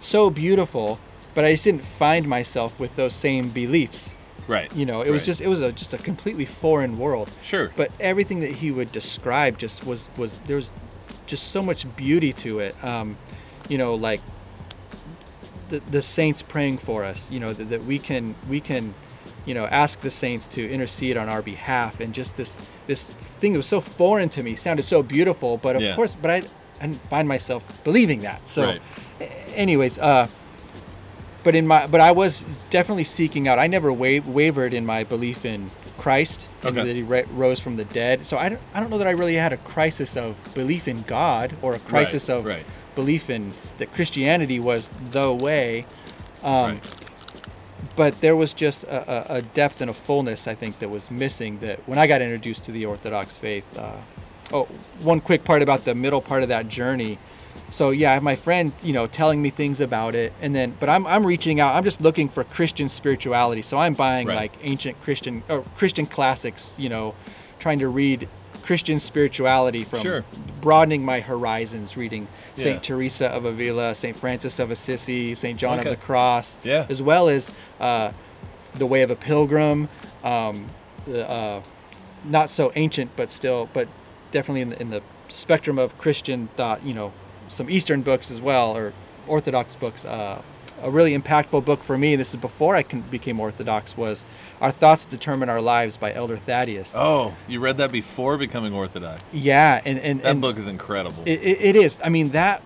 so 0.00 0.30
beautiful. 0.30 0.98
But 1.34 1.44
I 1.44 1.52
just 1.52 1.64
didn't 1.64 1.84
find 1.84 2.26
myself 2.26 2.80
with 2.80 2.96
those 2.96 3.14
same 3.14 3.50
beliefs. 3.50 4.14
Right. 4.48 4.74
You 4.74 4.86
know, 4.86 5.02
it 5.02 5.10
was 5.10 5.26
just 5.26 5.40
it 5.40 5.46
was 5.46 5.60
a 5.60 5.72
just 5.72 5.92
a 5.92 5.98
completely 5.98 6.46
foreign 6.46 6.98
world. 6.98 7.30
Sure. 7.42 7.70
But 7.76 7.92
everything 8.00 8.40
that 8.40 8.50
he 8.50 8.70
would 8.70 8.90
describe 8.90 9.58
just 9.58 9.86
was 9.86 10.08
was 10.16 10.40
there 10.40 10.56
was 10.56 10.70
just 11.26 11.52
so 11.52 11.62
much 11.62 11.86
beauty 11.96 12.32
to 12.32 12.60
it. 12.60 12.82
Um, 12.82 13.18
you 13.68 13.76
know, 13.76 13.94
like 13.94 14.20
the, 15.68 15.80
the 15.90 16.02
saints 16.02 16.42
praying 16.42 16.78
for 16.78 17.04
us. 17.04 17.30
You 17.30 17.40
know 17.40 17.52
that, 17.52 17.70
that 17.70 17.84
we 17.84 17.98
can 17.98 18.34
we 18.48 18.60
can, 18.60 18.94
you 19.46 19.54
know, 19.54 19.66
ask 19.66 20.00
the 20.00 20.10
saints 20.10 20.46
to 20.48 20.68
intercede 20.70 21.16
on 21.16 21.28
our 21.28 21.42
behalf, 21.42 22.00
and 22.00 22.14
just 22.14 22.36
this 22.36 22.56
this 22.86 23.08
thing 23.40 23.52
that 23.52 23.58
was 23.58 23.66
so 23.66 23.80
foreign 23.80 24.28
to 24.30 24.42
me 24.42 24.56
sounded 24.56 24.84
so 24.84 25.02
beautiful, 25.02 25.56
but 25.58 25.76
of 25.76 25.82
Yeah. 25.82 25.94
course, 25.94 26.14
but 26.20 26.30
I, 26.30 26.36
I 26.80 26.86
didn't 26.86 26.96
find 27.08 27.28
myself 27.28 27.82
believing 27.84 28.20
that. 28.20 28.48
So, 28.48 28.62
Right. 28.64 28.80
anyways, 29.54 29.98
uh, 29.98 30.28
but 31.44 31.54
in 31.54 31.66
my 31.66 31.86
but 31.86 32.00
I 32.00 32.12
was 32.12 32.44
definitely 32.70 33.04
seeking 33.04 33.48
out. 33.48 33.58
I 33.58 33.66
never 33.66 33.92
wa- 33.92 34.20
wavered 34.26 34.74
in 34.74 34.84
my 34.86 35.04
belief 35.04 35.44
in 35.44 35.70
Christ 35.96 36.46
and 36.62 36.76
Okay. 36.78 36.86
that 36.86 36.96
He 36.96 37.02
ra- 37.02 37.22
rose 37.34 37.58
from 37.60 37.76
the 37.76 37.84
dead. 37.84 38.26
So 38.26 38.38
I 38.38 38.48
don't 38.48 38.60
I 38.74 38.80
don't 38.80 38.90
know 38.90 38.98
that 38.98 39.06
I 39.06 39.10
really 39.12 39.34
had 39.36 39.52
a 39.52 39.56
crisis 39.58 40.16
of 40.16 40.36
belief 40.54 40.88
in 40.88 41.02
God 41.02 41.54
or 41.62 41.74
a 41.74 41.78
crisis 41.78 42.28
of 42.28 42.44
right. 42.44 42.64
Belief 42.98 43.30
in 43.30 43.52
that 43.78 43.92
Christianity 43.94 44.58
was 44.58 44.90
the 45.12 45.32
way. 45.32 45.86
Um, 46.42 46.72
Right. 46.72 47.04
But 47.94 48.20
there 48.20 48.36
was 48.36 48.52
just 48.52 48.84
a, 48.84 49.38
a, 49.38 49.42
depth 49.42 49.80
and 49.80 49.90
a 49.90 49.94
fullness 49.94 50.46
I 50.46 50.54
think 50.54 50.78
that 50.78 50.88
was 50.88 51.10
missing. 51.10 51.58
That 51.60 51.80
when 51.88 51.98
I 51.98 52.06
got 52.06 52.22
introduced 52.22 52.64
to 52.64 52.72
the 52.72 52.86
Orthodox 52.86 53.38
faith. 53.38 53.66
Uh, 53.76 53.96
oh, 54.52 54.64
one 55.02 55.20
quick 55.20 55.42
part 55.44 55.62
about 55.62 55.84
the 55.84 55.94
middle 55.94 56.20
part 56.20 56.42
of 56.42 56.48
that 56.48 56.68
journey. 56.68 57.18
So 57.70 57.90
yeah, 57.90 58.10
I 58.10 58.14
have 58.14 58.22
my 58.22 58.36
friend, 58.36 58.72
you 58.82 58.92
know, 58.92 59.06
telling 59.06 59.42
me 59.42 59.50
things 59.50 59.80
about 59.80 60.14
it, 60.14 60.32
and 60.40 60.54
then, 60.54 60.74
but 60.80 60.88
I'm, 60.88 61.06
I'm 61.06 61.26
reaching 61.26 61.60
out. 61.60 61.74
I'm 61.74 61.84
just 61.84 62.00
looking 62.00 62.28
for 62.28 62.44
Christian 62.44 62.88
spirituality. 62.88 63.62
So 63.62 63.76
I'm 63.76 63.94
buying 63.94 64.26
Right. 64.26 64.36
like 64.36 64.52
ancient 64.62 65.00
Christian 65.02 65.42
or 65.48 65.62
Christian 65.76 66.06
classics, 66.06 66.74
you 66.78 66.88
know, 66.88 67.14
trying 67.58 67.78
to 67.80 67.88
read 67.88 68.28
Christian 68.62 68.98
spirituality 68.98 69.84
from 69.84 70.00
Sure. 70.00 70.24
Broadening 70.60 71.04
my 71.04 71.20
horizons, 71.20 71.96
reading 71.96 72.28
Saint 72.54 72.76
Yeah. 72.76 72.80
Teresa 72.80 73.26
of 73.28 73.44
Avila, 73.44 73.94
Saint 73.94 74.18
Francis 74.18 74.58
of 74.58 74.70
Assisi, 74.70 75.34
Saint 75.34 75.58
John 75.58 75.78
Okay. 75.80 75.88
of 75.90 75.98
the 75.98 76.04
Cross, 76.04 76.58
Yeah. 76.64 76.86
as 76.88 77.00
well 77.02 77.28
as 77.28 77.50
uh, 77.80 78.12
the 78.74 78.86
Way 78.86 79.02
of 79.02 79.10
a 79.10 79.16
Pilgrim, 79.16 79.88
um, 80.24 80.66
the, 81.06 81.28
uh, 81.28 81.60
not 82.24 82.50
so 82.50 82.72
ancient, 82.76 83.10
but 83.16 83.30
still, 83.30 83.68
but 83.72 83.88
definitely 84.32 84.60
in 84.62 84.70
the, 84.70 84.80
in 84.80 84.90
the 84.90 85.02
spectrum 85.28 85.78
of 85.78 85.96
Christian 85.98 86.48
thought, 86.56 86.82
you 86.84 86.92
know, 86.94 87.12
some 87.48 87.70
Eastern 87.70 88.02
books 88.02 88.30
as 88.30 88.40
well, 88.40 88.76
or 88.76 88.92
Orthodox 89.26 89.74
books. 89.76 90.04
Uh, 90.04 90.42
a 90.82 90.90
really 90.90 91.16
impactful 91.16 91.64
book 91.64 91.82
for 91.82 91.96
me, 91.98 92.16
this 92.16 92.30
is 92.30 92.40
before 92.40 92.76
I 92.76 92.82
can, 92.82 93.00
became 93.02 93.40
Orthodox, 93.40 93.96
was 93.96 94.24
Our 94.60 94.70
Thoughts 94.70 95.04
Determine 95.04 95.48
Our 95.48 95.60
Lives 95.60 95.96
by 95.96 96.12
Elder 96.12 96.36
Thaddeus. 96.36 96.94
Oh, 96.96 97.34
you 97.46 97.60
read 97.60 97.78
that 97.78 97.92
before 97.92 98.36
becoming 98.38 98.72
Orthodox? 98.72 99.34
Yeah, 99.34 99.80
and, 99.84 99.98
and, 99.98 100.20
That 100.20 100.26
and 100.26 100.40
book 100.40 100.56
is 100.58 100.66
incredible. 100.66 101.22
It, 101.26 101.40
it, 101.42 101.60
it 101.60 101.76
is. 101.76 101.98
I 102.02 102.08
mean, 102.08 102.30
that 102.30 102.62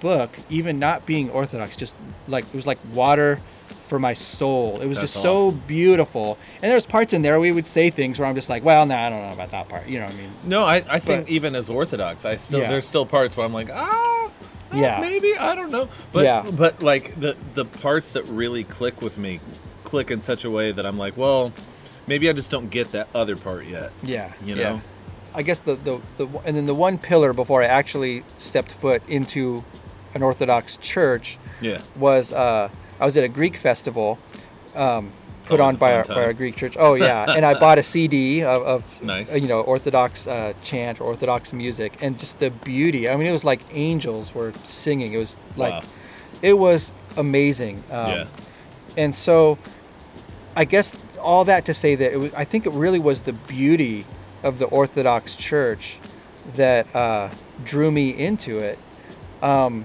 book, 0.00 0.30
even 0.50 0.78
not 0.78 1.06
being 1.06 1.30
Orthodox, 1.30 1.76
just 1.76 1.94
like 2.28 2.44
it 2.46 2.54
was 2.54 2.66
like 2.66 2.78
water 2.92 3.40
for 3.88 3.98
my 3.98 4.14
soul. 4.14 4.80
It 4.80 4.86
was 4.86 4.96
That's 4.98 5.12
just 5.12 5.22
so 5.22 5.50
beautiful. 5.50 6.38
And 6.62 6.70
there's 6.70 6.86
parts 6.86 7.12
in 7.12 7.22
there 7.22 7.38
we 7.38 7.52
would 7.52 7.66
say 7.66 7.90
things 7.90 8.18
where 8.18 8.26
I'm 8.26 8.34
just 8.34 8.48
like, 8.48 8.64
well, 8.64 8.86
no, 8.86 8.94
I 8.94 9.10
don't 9.10 9.20
know 9.20 9.30
about 9.32 9.50
that 9.50 9.68
part. 9.68 9.86
You 9.86 9.98
know 10.00 10.06
what 10.06 10.14
I 10.14 10.18
mean? 10.18 10.30
No, 10.46 10.64
I, 10.64 10.76
I 10.88 10.98
think 10.98 11.26
But- 11.26 11.32
even 11.32 11.54
as 11.54 11.68
Orthodox, 11.68 12.24
I 12.24 12.36
still 12.36 12.60
Yeah. 12.60 12.70
there's 12.70 12.86
still 12.86 13.06
parts 13.06 13.36
where 13.36 13.44
I'm 13.44 13.52
like, 13.52 13.68
ah, 13.70 14.30
Yeah. 14.76 15.00
maybe 15.00 15.36
I 15.36 15.54
don't 15.54 15.70
know. 15.70 15.88
But 16.12 16.24
Yeah. 16.24 16.44
but 16.56 16.82
like 16.82 17.18
the 17.20 17.36
the 17.54 17.64
parts 17.64 18.12
that 18.14 18.24
really 18.28 18.64
click 18.64 19.00
with 19.02 19.18
me, 19.18 19.38
click 19.84 20.10
in 20.10 20.22
such 20.22 20.44
a 20.44 20.50
way 20.50 20.72
that 20.72 20.84
I'm 20.86 20.98
like, 20.98 21.16
well, 21.16 21.52
maybe 22.06 22.28
I 22.28 22.32
just 22.32 22.50
don't 22.50 22.70
get 22.70 22.92
that 22.92 23.08
other 23.14 23.36
part 23.36 23.66
yet. 23.66 23.92
Yeah. 24.02 24.32
You 24.44 24.56
yeah. 24.56 24.62
know? 24.70 24.82
I 25.34 25.42
guess 25.42 25.58
the, 25.58 25.74
the, 25.74 26.00
the 26.16 26.26
and 26.44 26.56
then 26.56 26.66
the 26.66 26.74
one 26.74 26.96
pillar 26.98 27.32
before 27.32 27.62
I 27.62 27.66
actually 27.66 28.22
stepped 28.38 28.70
foot 28.72 29.02
into 29.08 29.64
an 30.14 30.22
Orthodox 30.22 30.76
church 30.76 31.38
Yeah. 31.60 31.80
was 31.96 32.32
uh, 32.32 32.68
I 33.00 33.04
was 33.04 33.16
at 33.16 33.24
a 33.24 33.28
Greek 33.28 33.56
festival 33.56 34.18
um, 34.76 35.12
put 35.44 35.60
on 35.60 35.76
by 35.76 35.94
our, 35.96 36.04
by 36.04 36.24
our 36.24 36.32
Greek 36.32 36.56
church. 36.56 36.76
Oh 36.78 36.94
yeah, 36.94 37.24
and 37.36 37.44
I 37.44 37.58
bought 37.58 37.78
a 37.78 37.82
CD 37.82 38.42
of, 38.42 38.62
of 38.62 39.02
Nice. 39.02 39.32
uh, 39.32 39.36
you 39.36 39.48
know 39.48 39.60
Orthodox 39.60 40.26
uh, 40.26 40.52
chant, 40.62 41.00
Orthodox 41.00 41.52
music, 41.52 41.96
and 42.02 42.18
just 42.18 42.38
the 42.38 42.50
beauty. 42.50 43.08
I 43.08 43.16
mean, 43.16 43.26
it 43.26 43.32
was 43.32 43.44
like 43.44 43.60
angels 43.72 44.34
were 44.34 44.52
singing. 44.64 45.12
It 45.14 45.18
was 45.18 45.36
like 45.56 45.72
Wow. 45.82 45.88
it 46.42 46.54
was 46.58 46.92
amazing. 47.16 47.82
Um, 47.90 48.10
Yeah. 48.10 48.26
And 48.96 49.12
so, 49.14 49.58
I 50.54 50.64
guess 50.64 50.94
all 51.20 51.44
that 51.46 51.64
to 51.66 51.74
say 51.74 51.96
that 51.96 52.12
it 52.12 52.18
was, 52.20 52.32
I 52.34 52.44
think 52.44 52.64
it 52.66 52.72
really 52.74 53.00
was 53.00 53.22
the 53.22 53.32
beauty 53.32 54.04
of 54.44 54.58
the 54.58 54.66
Orthodox 54.66 55.34
Church 55.36 55.98
that 56.54 56.94
uh, 56.94 57.30
drew 57.64 57.90
me 57.90 58.10
into 58.10 58.58
it. 58.58 58.78
Um, 59.42 59.84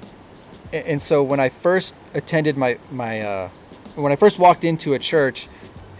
a- 0.72 0.88
and 0.88 1.02
so 1.02 1.24
when 1.24 1.40
I 1.40 1.50
first 1.50 1.96
attended 2.14 2.56
my 2.56 2.78
my 2.92 3.22
uh, 3.22 3.50
when 4.02 4.12
I 4.12 4.16
first 4.16 4.40
walked 4.40 4.64
into 4.64 4.94
a 4.94 5.00
church 5.00 5.48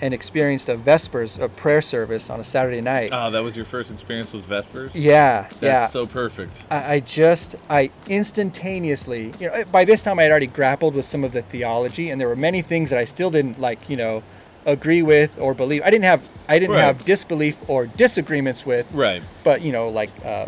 and 0.02 0.14
experienced 0.14 0.70
a 0.70 0.76
Vespers, 0.76 1.40
a 1.40 1.50
prayer 1.50 1.82
service 1.82 2.30
on 2.30 2.40
a 2.40 2.44
Saturday 2.44 2.80
night. 2.80 3.10
Oh, 3.12 3.30
that 3.32 3.44
was 3.44 3.58
your 3.58 3.66
first 3.66 3.92
experience 3.92 4.32
with 4.32 4.46
Vespers? 4.46 4.96
Yeah, 4.96 5.42
That's 5.50 5.62
yeah. 5.62 5.86
so 5.88 6.06
perfect. 6.06 6.66
I, 6.72 6.94
I 6.94 7.00
just 7.02 7.56
I 7.70 7.90
instantaneously 8.08 9.34
you 9.40 9.50
know 9.50 9.64
by 9.72 9.86
this 9.86 10.02
time 10.04 10.20
I 10.20 10.24
had 10.24 10.32
already 10.32 10.48
grappled 10.48 10.96
with 10.96 11.06
some 11.06 11.24
of 11.24 11.32
the 11.34 11.42
theology 11.42 12.10
and 12.10 12.20
there 12.20 12.28
were 12.30 12.36
many 12.36 12.62
things 12.62 12.90
that 12.92 13.00
I 13.00 13.06
still 13.06 13.30
didn't 13.30 13.60
like 13.60 13.90
you 13.90 13.98
know 13.98 14.24
agree 14.66 15.02
with 15.02 15.38
or 15.40 15.54
believe 15.54 15.82
I 15.84 15.90
didn't 15.90 16.06
have 16.06 16.30
I 16.48 16.60
didn't 16.60 16.76
Right. 16.76 16.84
have 16.86 17.04
disbelief 17.06 17.58
or 17.70 17.86
disagreements 17.88 18.66
with 18.66 18.90
Right. 18.94 19.22
but 19.44 19.62
you 19.62 19.72
know 19.72 19.88
like 19.88 20.10
uh, 20.26 20.46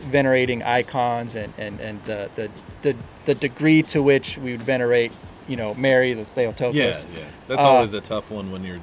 venerating 0.00 0.62
icons 0.62 1.34
and 1.34 1.52
and 1.58 1.80
and 1.80 2.02
the, 2.04 2.30
the 2.34 2.50
the 2.82 2.96
the 3.24 3.34
degree 3.34 3.82
to 3.82 4.02
which 4.02 4.38
we 4.38 4.52
would 4.52 4.62
venerate 4.62 5.12
you 5.48 5.56
know 5.56 5.74
Mary 5.74 6.12
the 6.14 6.24
Theotokos 6.24 6.74
Yeah, 6.74 6.88
yeah. 7.14 7.24
That's 7.48 7.62
Uh, 7.64 7.68
always 7.68 7.92
a 7.92 8.00
tough 8.00 8.30
one 8.30 8.50
when 8.52 8.64
your 8.64 8.78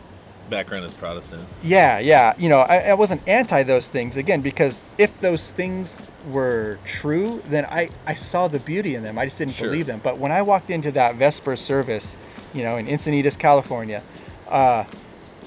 background 0.49 0.86
is 0.86 0.93
Protestant. 0.93 1.45
yeah, 1.64 1.99
yeah. 1.99 2.34
You 2.38 2.49
know, 2.49 2.59
I, 2.59 2.78
I 2.89 2.93
wasn't 2.93 3.22
anti 3.28 3.64
those 3.64 3.89
things 3.89 4.18
again 4.18 4.41
because 4.41 4.84
if 4.97 5.20
those 5.22 5.51
things 5.51 6.11
were 6.32 6.78
true, 6.86 7.41
then 7.49 7.66
I, 7.66 7.89
I 8.05 8.14
saw 8.14 8.47
the 8.47 8.59
beauty 8.59 8.95
in 8.95 9.03
them. 9.03 9.18
I 9.18 9.26
just 9.26 9.38
didn't 9.38 9.53
Sure. 9.55 9.68
believe 9.70 9.86
them. 9.88 9.99
But 10.03 10.18
when 10.20 10.32
I 10.32 10.41
walked 10.41 10.70
into 10.70 10.91
that 10.91 11.16
Vesper 11.16 11.55
service, 11.55 12.18
you 12.53 12.64
know, 12.64 12.78
in 12.78 12.88
Encinitas, 12.88 13.38
California, 13.39 14.01
uh, 14.49 14.84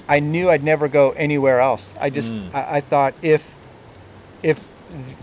I 0.09 0.19
knew 0.19 0.49
I'd 0.49 0.63
never 0.63 0.87
go 0.87 1.11
anywhere 1.11 1.59
else. 1.61 1.93
I 2.01 2.09
just 2.09 2.37
Mm. 2.37 2.53
I, 2.53 2.77
I 2.77 2.81
thought 2.81 3.13
if 3.21 3.53
if 4.43 4.67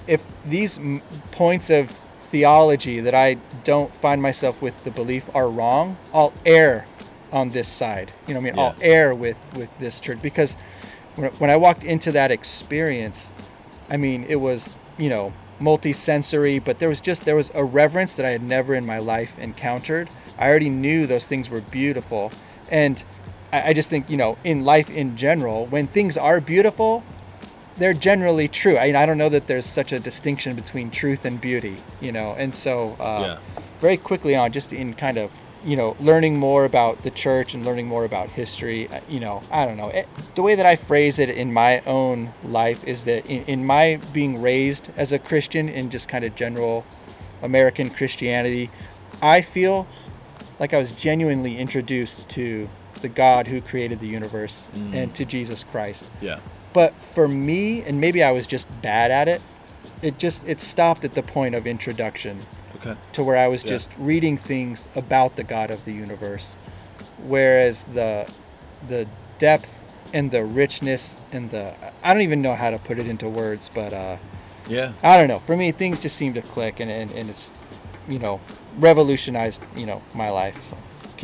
if 0.07 0.25
these 0.45 0.79
points 1.33 1.71
of 1.71 1.91
theology 1.91 3.01
that 3.01 3.15
I 3.15 3.35
don't 3.63 3.95
find 3.95 4.21
myself 4.21 4.61
with 4.61 4.83
the 4.85 4.91
belief 4.91 5.29
are 5.35 5.49
wrong, 5.49 5.97
I'll 6.13 6.33
err 6.45 6.87
on 7.33 7.51
this 7.51 7.69
side. 7.69 8.13
You 8.27 8.35
know, 8.35 8.41
what 8.41 8.49
I 8.49 8.51
mean, 8.51 8.59
I'll 8.59 8.77
err 8.81 9.15
with 9.15 9.37
with 9.55 9.77
this 9.79 10.01
church 10.01 10.21
because 10.23 10.57
when, 11.17 11.31
when 11.33 11.51
I 11.51 11.57
walked 11.57 11.85
into 11.85 12.13
that 12.13 12.31
experience, 12.31 13.33
I 13.91 13.97
mean, 13.97 14.25
it 14.29 14.37
was 14.37 14.77
you 14.99 15.09
know 15.09 15.33
multi-sensory, 15.61 16.59
but 16.59 16.79
there 16.79 16.89
was 16.89 17.01
just 17.01 17.25
there 17.25 17.37
was 17.37 17.51
a 17.55 17.65
reverence 17.65 18.17
that 18.17 18.27
I 18.27 18.31
had 18.31 18.43
never 18.43 18.75
in 18.75 18.87
my 18.87 18.99
life 18.99 19.39
encountered. 19.39 20.09
I 20.39 20.49
already 20.49 20.71
knew 20.71 21.07
those 21.07 21.27
things 21.27 21.49
were 21.49 21.61
beautiful, 21.61 22.33
and 22.71 23.03
I, 23.53 23.69
I 23.71 23.73
just 23.73 23.91
think 23.91 24.11
you 24.11 24.17
know 24.17 24.39
in 24.45 24.65
life 24.65 24.91
in 24.91 25.17
general, 25.17 25.67
when 25.67 25.87
things 25.87 26.17
are 26.17 26.41
beautiful, 26.41 27.05
they're 27.77 27.95
generally 27.95 28.49
true. 28.49 28.79
I 28.79 28.87
mean, 28.87 28.97
I 28.97 29.07
don't 29.07 29.19
know 29.19 29.29
that 29.31 29.47
there's 29.47 29.67
such 29.67 29.93
a 29.93 29.99
distinction 29.99 30.55
between 30.55 30.91
truth 30.91 31.25
and 31.25 31.41
beauty, 31.41 31.77
you 32.01 32.13
know. 32.13 32.35
And 32.39 32.55
so, 32.55 32.97
uh, 33.01 33.21
Yeah. 33.21 33.37
very 33.81 33.97
quickly 33.97 34.35
on, 34.37 34.53
just 34.53 34.73
in 34.73 34.95
kind 34.95 35.19
of, 35.19 35.31
you 35.65 35.77
know, 35.77 35.97
learning 35.99 36.39
more 36.39 36.65
about 36.65 37.03
the 37.03 37.11
church 37.11 37.55
and 37.55 37.65
learning 37.65 37.87
more 37.87 38.05
about 38.05 38.29
history, 38.29 38.89
uh, 38.89 39.01
you 39.09 39.19
know, 39.19 39.41
I 39.51 39.65
don't 39.67 39.77
know. 39.77 39.89
It, 39.89 40.07
the 40.35 40.43
way 40.43 40.55
that 40.55 40.67
I 40.67 40.77
phrase 40.77 41.19
it 41.19 41.31
in 41.31 41.53
my 41.53 41.81
own 41.81 42.33
life 42.45 42.87
is 42.87 43.05
that 43.05 43.29
in, 43.31 43.45
in 43.47 43.65
my 43.65 43.99
being 44.13 44.41
raised 44.41 44.91
as 44.97 45.13
a 45.13 45.19
Christian 45.19 45.69
in 45.69 45.91
just 45.91 46.07
kind 46.09 46.25
of 46.25 46.35
general 46.37 46.85
American 47.43 47.91
Christianity, 47.91 48.71
I 49.23 49.41
feel 49.41 49.87
like 50.61 50.73
I 50.75 50.79
was 50.79 50.93
genuinely 50.93 51.59
introduced 51.59 52.29
to 52.31 52.69
the 53.01 53.09
God 53.09 53.47
who 53.49 53.61
created 53.61 54.01
the 54.01 54.07
universe 54.07 54.69
Mm. 54.75 54.95
and 54.95 55.15
to 55.15 55.25
Jesus 55.25 55.65
Christ. 55.65 56.11
Yeah. 56.21 56.39
But 56.75 56.93
for 57.13 57.27
me, 57.27 57.81
and 57.83 57.99
maybe 58.01 58.23
I 58.23 58.33
was 58.33 58.47
just 58.47 58.69
bad 58.83 59.11
at 59.11 59.29
it, 59.29 59.41
it 60.03 60.19
just 60.19 60.47
it 60.47 60.61
stopped 60.61 61.05
at 61.07 61.15
the 61.15 61.23
point 61.23 61.55
of 61.55 61.67
introduction 61.67 62.39
Okay. 62.77 62.95
to 63.15 63.25
where 63.25 63.39
I 63.39 63.49
was 63.49 63.65
Yeah. 63.65 63.71
just 63.71 63.89
reading 63.97 64.37
things 64.37 64.89
about 64.97 65.37
the 65.37 65.45
God 65.45 65.71
of 65.71 65.83
the 65.87 65.93
universe. 65.93 66.57
Whereas 67.27 67.85
the 67.95 68.31
the 68.89 69.07
depth 69.39 69.83
and 70.13 70.31
the 70.31 70.45
richness 70.45 71.23
and 71.33 71.51
the 71.51 71.73
I 72.03 72.13
don't 72.13 72.23
even 72.23 72.43
know 72.43 72.55
how 72.55 72.71
to 72.71 72.79
put 72.79 72.99
it 72.99 73.07
into 73.07 73.29
words, 73.29 73.71
but 73.75 73.93
uh 73.95 74.17
Yeah. 74.69 74.93
I 75.03 75.17
don't 75.17 75.29
know. 75.29 75.39
For 75.47 75.57
me 75.57 75.71
things 75.73 76.03
just 76.03 76.17
seem 76.17 76.35
to 76.35 76.43
click 76.43 76.81
and, 76.81 76.91
and, 76.91 77.11
and 77.13 77.31
it's 77.31 77.51
you 78.09 78.19
know, 78.19 78.39
revolutionized, 78.79 79.63
you 79.77 79.87
know, 79.87 80.03
my 80.15 80.29
life. 80.29 80.57
So 80.69 80.77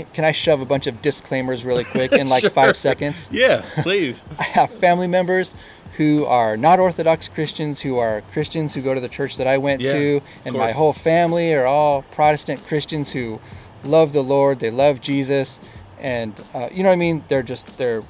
can, 0.04 0.12
can 0.12 0.24
I 0.24 0.32
shove 0.32 0.60
a 0.60 0.64
bunch 0.64 0.86
of 0.86 1.02
disclaimers 1.02 1.64
really 1.64 1.84
quick 1.84 2.12
in 2.12 2.28
like 2.28 2.40
Sure. 2.42 2.50
five 2.50 2.76
seconds? 2.76 3.28
Yeah, 3.32 3.64
please. 3.82 4.24
I 4.38 4.42
have 4.44 4.70
family 4.70 5.06
members 5.06 5.54
who 5.96 6.24
are 6.24 6.56
not 6.56 6.78
Orthodox 6.80 7.28
Christians, 7.28 7.80
who 7.80 7.98
are 7.98 8.22
Christians 8.32 8.74
who 8.74 8.80
go 8.82 8.94
to 8.94 9.00
the 9.00 9.08
church 9.08 9.36
that 9.36 9.46
I 9.46 9.58
went 9.58 9.82
Yeah, 9.82 9.92
to, 9.92 10.20
and 10.46 10.56
my 10.56 10.72
whole 10.72 10.92
family 10.92 11.52
are 11.54 11.66
all 11.66 12.02
Protestant 12.02 12.64
Christians 12.66 13.12
who 13.12 13.40
love 13.84 14.12
the 14.12 14.22
Lord, 14.22 14.60
they 14.60 14.70
love 14.70 15.00
Jesus, 15.00 15.60
and 15.98 16.40
uh, 16.54 16.68
you 16.72 16.82
know 16.82 16.88
what 16.88 16.94
I 16.94 16.98
mean. 16.98 17.24
They're 17.28 17.42
just 17.42 17.76
they're 17.76 18.00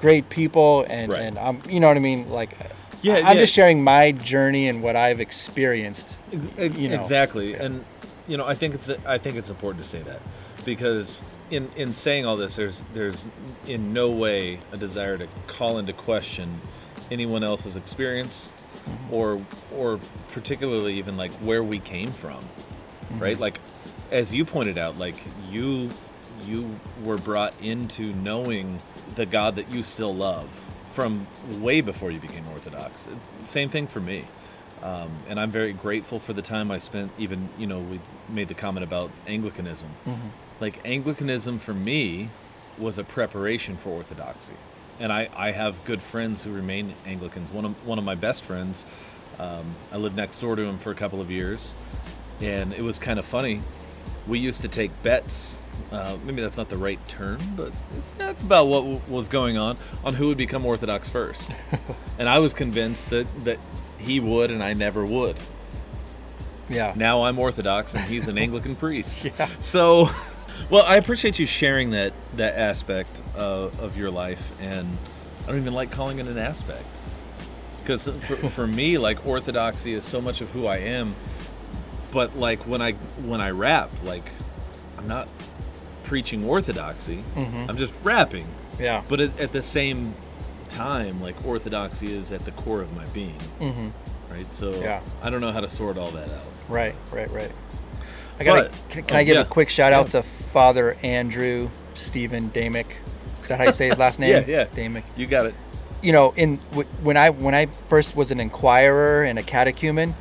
great 0.00 0.28
people, 0.28 0.84
and 0.88 1.10
Right. 1.10 1.22
and 1.22 1.38
I'm 1.38 1.60
you 1.68 1.80
know 1.80 1.88
what 1.88 1.96
I 1.96 2.00
mean. 2.00 2.28
Like, 2.30 2.56
Yeah, 3.02 3.14
I'm 3.14 3.36
yeah. 3.36 3.42
just 3.42 3.52
sharing 3.52 3.82
my 3.82 4.12
journey 4.12 4.68
and 4.68 4.80
what 4.82 4.94
I've 4.94 5.20
experienced. 5.20 6.18
You 6.30 6.88
know. 6.88 6.94
exactly 6.94 7.54
and 7.54 7.84
you 8.28 8.36
know 8.36 8.46
i 8.46 8.54
think 8.54 8.72
it's 8.74 8.88
i 9.04 9.18
think 9.18 9.36
it's 9.36 9.50
important 9.50 9.82
to 9.82 9.88
say 9.88 10.00
that 10.02 10.20
because 10.64 11.22
in 11.52 11.68
in 11.76 11.92
saying 11.92 12.24
all 12.24 12.36
this 12.36 12.56
there's 12.56 12.82
there's 12.94 13.26
in 13.66 13.92
no 13.92 14.10
way 14.10 14.58
a 14.72 14.76
desire 14.76 15.18
to 15.18 15.28
call 15.46 15.78
into 15.78 15.92
question 15.92 16.60
anyone 17.10 17.44
else's 17.44 17.76
experience 17.76 18.52
mm-hmm. 18.74 19.14
or 19.14 19.46
or 19.76 20.00
particularly 20.32 20.94
even 20.94 21.16
like 21.16 21.32
where 21.34 21.62
we 21.62 21.78
came 21.78 22.10
from 22.10 22.40
mm-hmm. 22.40 23.18
right? 23.18 23.38
Like 23.38 23.60
as 24.10 24.32
you 24.32 24.44
pointed 24.44 24.78
out 24.78 24.98
like 24.98 25.16
you 25.50 25.90
you 26.42 26.74
were 27.04 27.18
brought 27.18 27.60
into 27.62 28.12
knowing 28.14 28.78
the 29.14 29.26
god 29.26 29.54
that 29.56 29.70
you 29.70 29.82
still 29.82 30.14
love 30.14 30.48
from 30.90 31.26
way 31.58 31.80
before 31.80 32.10
you 32.10 32.18
became 32.18 32.46
orthodox. 32.48 33.08
Same 33.44 33.68
thing 33.68 33.86
for 33.86 34.00
me. 34.00 34.24
Um, 34.82 35.10
and 35.28 35.38
I'm 35.38 35.50
very 35.50 35.72
grateful 35.72 36.18
for 36.18 36.32
the 36.32 36.42
time 36.42 36.70
I 36.70 36.78
spent. 36.78 37.12
Even 37.16 37.48
you 37.58 37.66
know, 37.66 37.78
we 37.78 38.00
made 38.28 38.48
the 38.48 38.54
comment 38.54 38.84
about 38.84 39.10
Anglicanism. 39.26 39.90
Mm-hmm. 40.06 40.28
Like 40.62 40.78
Anglicanism 40.84 41.58
for 41.58 41.74
me 41.74 42.28
was 42.78 42.96
a 42.96 43.02
preparation 43.02 43.76
for 43.76 43.88
Orthodoxy, 43.88 44.54
and 45.00 45.12
I, 45.12 45.28
I 45.34 45.50
have 45.50 45.84
good 45.84 46.00
friends 46.00 46.44
who 46.44 46.52
remain 46.52 46.94
Anglicans. 47.04 47.50
One 47.50 47.64
of 47.64 47.84
one 47.84 47.98
of 47.98 48.04
my 48.04 48.14
best 48.14 48.44
friends, 48.44 48.84
um, 49.40 49.74
I 49.90 49.96
lived 49.96 50.14
next 50.14 50.38
door 50.38 50.54
to 50.54 50.62
him 50.62 50.78
for 50.78 50.92
a 50.92 50.94
couple 50.94 51.20
of 51.20 51.32
years, 51.32 51.74
and 52.40 52.72
it 52.72 52.82
was 52.82 53.00
kind 53.00 53.18
of 53.18 53.24
funny. 53.24 53.60
We 54.28 54.38
used 54.38 54.62
to 54.62 54.68
take 54.68 54.92
bets. 55.02 55.58
Uh, 55.90 56.16
maybe 56.24 56.40
that's 56.42 56.58
not 56.58 56.68
the 56.68 56.76
right 56.76 57.04
term, 57.08 57.40
but 57.56 57.72
that's 58.16 58.44
about 58.44 58.68
what 58.68 58.82
w- 58.82 59.00
was 59.08 59.26
going 59.26 59.58
on 59.58 59.76
on 60.04 60.14
who 60.14 60.28
would 60.28 60.38
become 60.38 60.64
Orthodox 60.64 61.08
first. 61.08 61.50
and 62.20 62.28
I 62.28 62.38
was 62.38 62.54
convinced 62.54 63.10
that 63.10 63.26
that 63.42 63.58
he 63.98 64.20
would, 64.20 64.52
and 64.52 64.62
I 64.62 64.74
never 64.74 65.04
would. 65.04 65.38
Yeah. 66.68 66.92
Now 66.96 67.24
I'm 67.24 67.38
Orthodox, 67.38 67.94
and 67.94 68.04
he's 68.04 68.28
an 68.28 68.38
Anglican 68.38 68.76
priest. 68.76 69.28
Yeah. 69.38 69.48
So, 69.60 70.10
well, 70.70 70.82
I 70.84 70.96
appreciate 70.96 71.38
you 71.38 71.46
sharing 71.46 71.90
that 71.90 72.12
that 72.36 72.56
aspect 72.56 73.22
of, 73.34 73.78
of 73.80 73.96
your 73.96 74.10
life, 74.10 74.52
and 74.60 74.96
I 75.44 75.48
don't 75.48 75.58
even 75.60 75.74
like 75.74 75.90
calling 75.90 76.18
it 76.18 76.26
an 76.26 76.38
aspect 76.38 76.84
because 77.82 78.06
for, 78.06 78.36
for 78.48 78.66
me, 78.66 78.98
like 78.98 79.26
Orthodoxy 79.26 79.92
is 79.94 80.04
so 80.04 80.20
much 80.20 80.40
of 80.40 80.50
who 80.50 80.66
I 80.66 80.78
am. 80.78 81.14
But 82.12 82.36
like 82.38 82.66
when 82.66 82.82
I 82.82 82.92
when 83.24 83.40
I 83.40 83.50
rap, 83.50 83.90
like 84.04 84.28
I'm 84.98 85.08
not 85.08 85.28
preaching 86.04 86.44
Orthodoxy. 86.44 87.24
Mhm. 87.34 87.68
I'm 87.68 87.76
just 87.76 87.94
rapping. 88.02 88.46
Yeah. 88.78 89.02
But 89.08 89.20
at, 89.20 89.40
at 89.40 89.52
the 89.52 89.62
same 89.62 90.14
time, 90.68 91.20
like 91.22 91.44
Orthodoxy 91.46 92.12
is 92.14 92.30
at 92.32 92.44
the 92.44 92.50
core 92.52 92.80
of 92.82 92.94
my 92.96 93.06
being. 93.06 93.38
Mhm. 93.60 93.92
Right. 94.30 94.54
So 94.54 94.70
Yeah. 94.80 95.00
I 95.22 95.30
don't 95.30 95.40
know 95.40 95.52
how 95.52 95.60
to 95.60 95.68
sort 95.68 95.96
all 95.98 96.10
that 96.12 96.28
out. 96.28 96.44
Right, 96.68 96.94
right, 97.10 97.30
right. 97.30 97.52
I 98.42 98.62
got. 98.62 98.72
Can, 98.88 99.02
can 99.04 99.16
oh, 99.16 99.18
I 99.18 99.20
um, 99.20 99.26
give 99.26 99.34
yeah. 99.36 99.42
a 99.42 99.46
quick 99.46 99.70
shout 99.70 99.92
out 99.92 100.10
to 100.12 100.22
Father 100.22 100.96
Andrew 101.02 101.70
Stephen 101.94 102.50
Damick? 102.50 102.96
Is 103.42 103.48
that 103.48 103.58
how 103.58 103.64
you 103.64 103.72
say 103.72 103.88
his 103.88 103.98
last 103.98 104.18
name? 104.20 104.30
Yeah, 104.30 104.44
yeah. 104.46 104.64
Damick. 104.66 105.04
You 105.16 105.26
got 105.26 105.46
it. 105.46 105.54
You 106.02 106.12
know, 106.12 106.32
in 106.36 106.56
w- 106.70 106.88
when 107.02 107.16
I 107.16 107.30
when 107.30 107.54
I 107.54 107.66
first 107.66 108.16
was 108.16 108.30
an 108.30 108.40
inquirer 108.40 109.24
and 109.24 109.38
a 109.38 109.42
catechumen, 109.42 110.14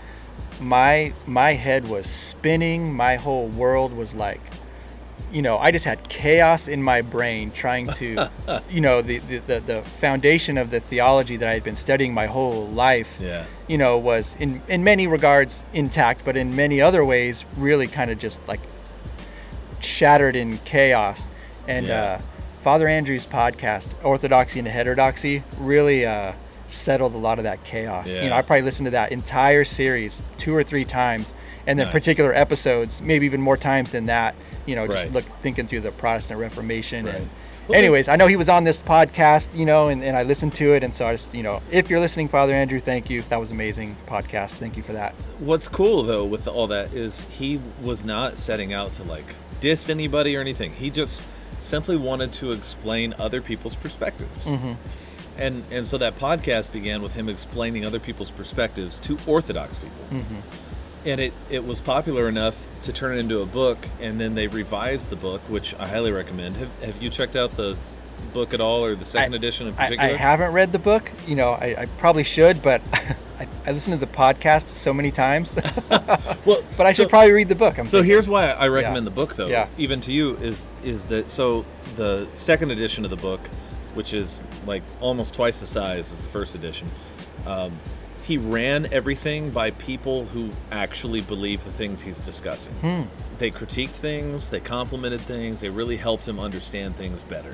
my 0.60 1.14
my 1.26 1.54
head 1.54 1.88
was 1.88 2.08
spinning. 2.08 2.94
My 2.94 3.16
whole 3.16 3.48
world 3.50 3.94
was 3.94 4.14
like, 4.14 4.42
you 5.32 5.42
know, 5.42 5.58
I 5.58 5.72
just 5.72 5.86
had 5.86 6.10
chaos 6.10 6.68
in 6.68 6.84
my 6.84 7.02
brain 7.02 7.52
trying 7.52 7.88
to, 7.94 8.30
you 8.70 8.82
know, 8.82 9.02
the, 9.02 9.20
the 9.20 9.60
the 9.66 9.82
foundation 10.00 10.58
of 10.58 10.70
the 10.72 10.80
theology 10.80 11.38
that 11.38 11.48
I 11.48 11.54
had 11.54 11.64
been 11.64 11.76
studying 11.78 12.14
my 12.14 12.26
whole 12.28 12.68
life 12.68 13.10
Yeah. 13.20 13.46
you 13.68 13.78
know, 13.78 13.98
was 13.98 14.36
in 14.40 14.62
in 14.68 14.84
many 14.84 15.08
regards 15.08 15.64
intact, 15.74 16.26
but 16.26 16.36
in 16.38 16.56
many 16.56 16.82
other 16.82 17.04
ways 17.06 17.46
really 17.58 17.88
kind 17.88 18.12
of 18.12 18.20
just 18.20 18.46
like 18.48 18.60
shattered 19.80 20.36
in 20.36 20.58
chaos. 20.60 21.30
And 21.68 21.88
Yeah. 21.88 22.02
uh, 22.04 22.22
Father 22.64 22.88
Andrew's 22.88 23.26
podcast, 23.26 23.90
Orthodoxy 24.04 24.60
and 24.60 24.68
Heterodoxy, 24.68 25.44
really 25.60 26.06
uh, 26.06 26.34
settled 26.68 27.16
a 27.16 27.18
lot 27.18 27.38
of 27.40 27.44
that 27.46 27.64
chaos. 27.64 28.08
You 28.10 28.30
know, 28.30 28.36
I 28.36 28.42
probably 28.44 28.62
listened 28.62 28.86
to 28.88 28.92
that 28.92 29.12
entire 29.12 29.64
series 29.64 30.22
two 30.38 30.56
or 30.56 30.64
three 30.64 30.86
times, 30.86 31.34
and 31.66 31.78
then 31.80 31.88
Nice. 31.88 31.94
particular 31.94 32.34
episodes, 32.34 33.02
maybe 33.02 33.26
even 33.26 33.42
more 33.42 33.58
times 33.58 33.92
than 33.92 34.06
that. 34.06 34.36
You 34.66 34.76
know, 34.76 34.86
just 34.88 35.04
Right. 35.06 35.14
look 35.14 35.26
thinking 35.42 35.68
through 35.68 35.82
the 35.82 35.92
Protestant 35.92 36.40
Reformation 36.40 37.06
Right. 37.06 37.16
and. 37.16 37.30
Well, 37.68 37.78
Anyways, 37.78 38.10
I 38.10 38.16
know 38.16 38.26
he 38.26 38.36
was 38.36 38.50
on 38.50 38.64
this 38.64 38.82
podcast, 38.82 39.56
you 39.58 39.66
know, 39.66 39.88
and, 39.88 40.04
and 40.04 40.18
I 40.18 40.24
listened 40.24 40.56
to 40.56 40.74
it, 40.74 40.84
and 40.84 40.94
so 40.94 41.06
I 41.06 41.14
just, 41.14 41.34
you 41.34 41.44
know, 41.44 41.62
if 41.72 41.92
you're 41.92 42.00
listening, 42.00 42.28
Father 42.28 42.54
Andrew, 42.54 42.80
thank 42.80 43.08
you. 43.10 43.22
That 43.30 43.40
was 43.40 43.52
amazing 43.52 43.96
podcast. 44.08 44.54
Thank 44.54 44.76
you 44.78 44.84
for 44.84 44.94
that. 44.94 45.14
What's 45.40 45.68
cool 45.68 46.02
though 46.04 46.26
with 46.26 46.48
all 46.48 46.66
that 46.68 46.92
is 46.92 47.24
he 47.30 47.62
was 47.82 48.04
not 48.04 48.40
setting 48.40 48.74
out 48.74 48.94
to 48.94 49.04
like 49.04 49.36
diss 49.62 49.90
anybody 49.90 50.36
or 50.36 50.42
anything. 50.42 50.74
He 50.74 50.90
just 50.90 51.24
simply 51.60 51.96
wanted 51.96 52.34
to 52.34 52.52
explain 52.52 53.14
other 53.20 53.42
people's 53.44 53.76
perspectives. 53.76 54.48
Mhm. 54.48 54.76
And 55.38 55.64
and 55.72 55.86
so 55.86 55.98
that 56.00 56.18
podcast 56.18 56.72
began 56.72 57.02
with 57.04 57.14
him 57.14 57.30
explaining 57.30 57.86
other 57.86 58.00
people's 58.00 58.32
perspectives 58.32 58.98
to 59.00 59.18
Orthodox 59.28 59.78
people. 59.78 60.20
Mhm. 60.20 60.42
And 61.06 61.20
it, 61.20 61.34
it 61.50 61.66
was 61.66 61.82
popular 61.82 62.28
enough 62.30 62.70
to 62.84 62.94
turn 62.94 63.18
it 63.18 63.20
into 63.20 63.42
a 63.42 63.46
book, 63.46 63.78
and 64.00 64.20
then 64.20 64.36
they 64.36 64.48
revised 64.48 65.10
the 65.10 65.16
book, 65.16 65.42
which 65.50 65.74
I 65.80 65.88
highly 65.88 66.12
recommend. 66.12 66.56
Have, 66.58 66.84
have 66.84 67.02
you 67.02 67.10
checked 67.10 67.36
out 67.36 67.56
the 67.58 67.76
book 68.34 68.54
at 68.54 68.62
all, 68.62 68.86
or 68.86 68.94
the 68.96 69.06
second 69.06 69.34
edition 69.34 69.68
in 69.68 69.74
I, 69.74 69.78
particular? 69.86 70.10
I 70.14 70.14
haven't 70.16 70.54
read 70.54 70.72
the 70.72 70.80
book. 70.80 71.12
You 71.26 71.36
know, 71.36 71.50
I, 71.52 71.76
I 71.80 71.86
probably 71.98 72.24
should, 72.24 72.62
but 72.62 72.82
I, 72.94 73.48
I 73.66 73.72
listened 73.72 74.00
to 74.00 74.06
the 74.06 74.12
podcast 74.12 74.68
so 74.68 74.94
many 74.94 75.10
times. 75.10 75.56
well, 75.90 76.64
but 76.78 76.86
I 76.86 76.92
should 76.94 77.10
probably 77.10 77.32
read 77.32 77.48
the 77.50 77.56
book. 77.56 77.80
I'm 77.80 77.88
so 77.88 77.98
thinking. 77.98 78.12
here's 78.12 78.28
why 78.30 78.52
I 78.52 78.68
recommend 78.68 79.04
Yeah. 79.04 79.10
the 79.10 79.16
book, 79.16 79.36
though. 79.36 79.48
Yeah. 79.48 79.68
Even 79.80 80.02
to 80.02 80.12
you 80.12 80.36
is 80.38 80.68
is 80.84 81.08
that 81.08 81.32
so 81.32 81.66
the 81.96 82.28
second 82.36 82.70
edition 82.70 83.04
of 83.06 83.10
the 83.10 83.18
book, 83.18 83.42
which 83.96 84.14
is 84.14 84.44
like 84.68 84.84
almost 85.00 85.34
twice 85.34 85.60
the 85.60 85.68
size 85.68 86.12
as 86.12 86.22
the 86.22 86.30
first 86.30 86.54
edition, 86.54 86.88
um, 87.48 87.72
he 88.32 88.38
ran 88.38 88.88
everything 88.94 89.50
by 89.52 89.72
people 89.72 90.24
who 90.28 90.50
actually 90.72 91.20
believe 91.20 91.62
the 91.66 91.72
things 91.74 92.00
he's 92.00 92.18
discussing. 92.18 92.72
Hmm. 92.76 93.02
They 93.40 93.52
critiqued 93.52 93.90
things, 93.90 94.50
they 94.50 94.62
complimented 94.62 95.20
things, 95.20 95.60
they 95.60 95.68
really 95.68 95.98
helped 95.98 96.26
him 96.26 96.40
understand 96.40 96.96
things 96.96 97.24
better. 97.24 97.54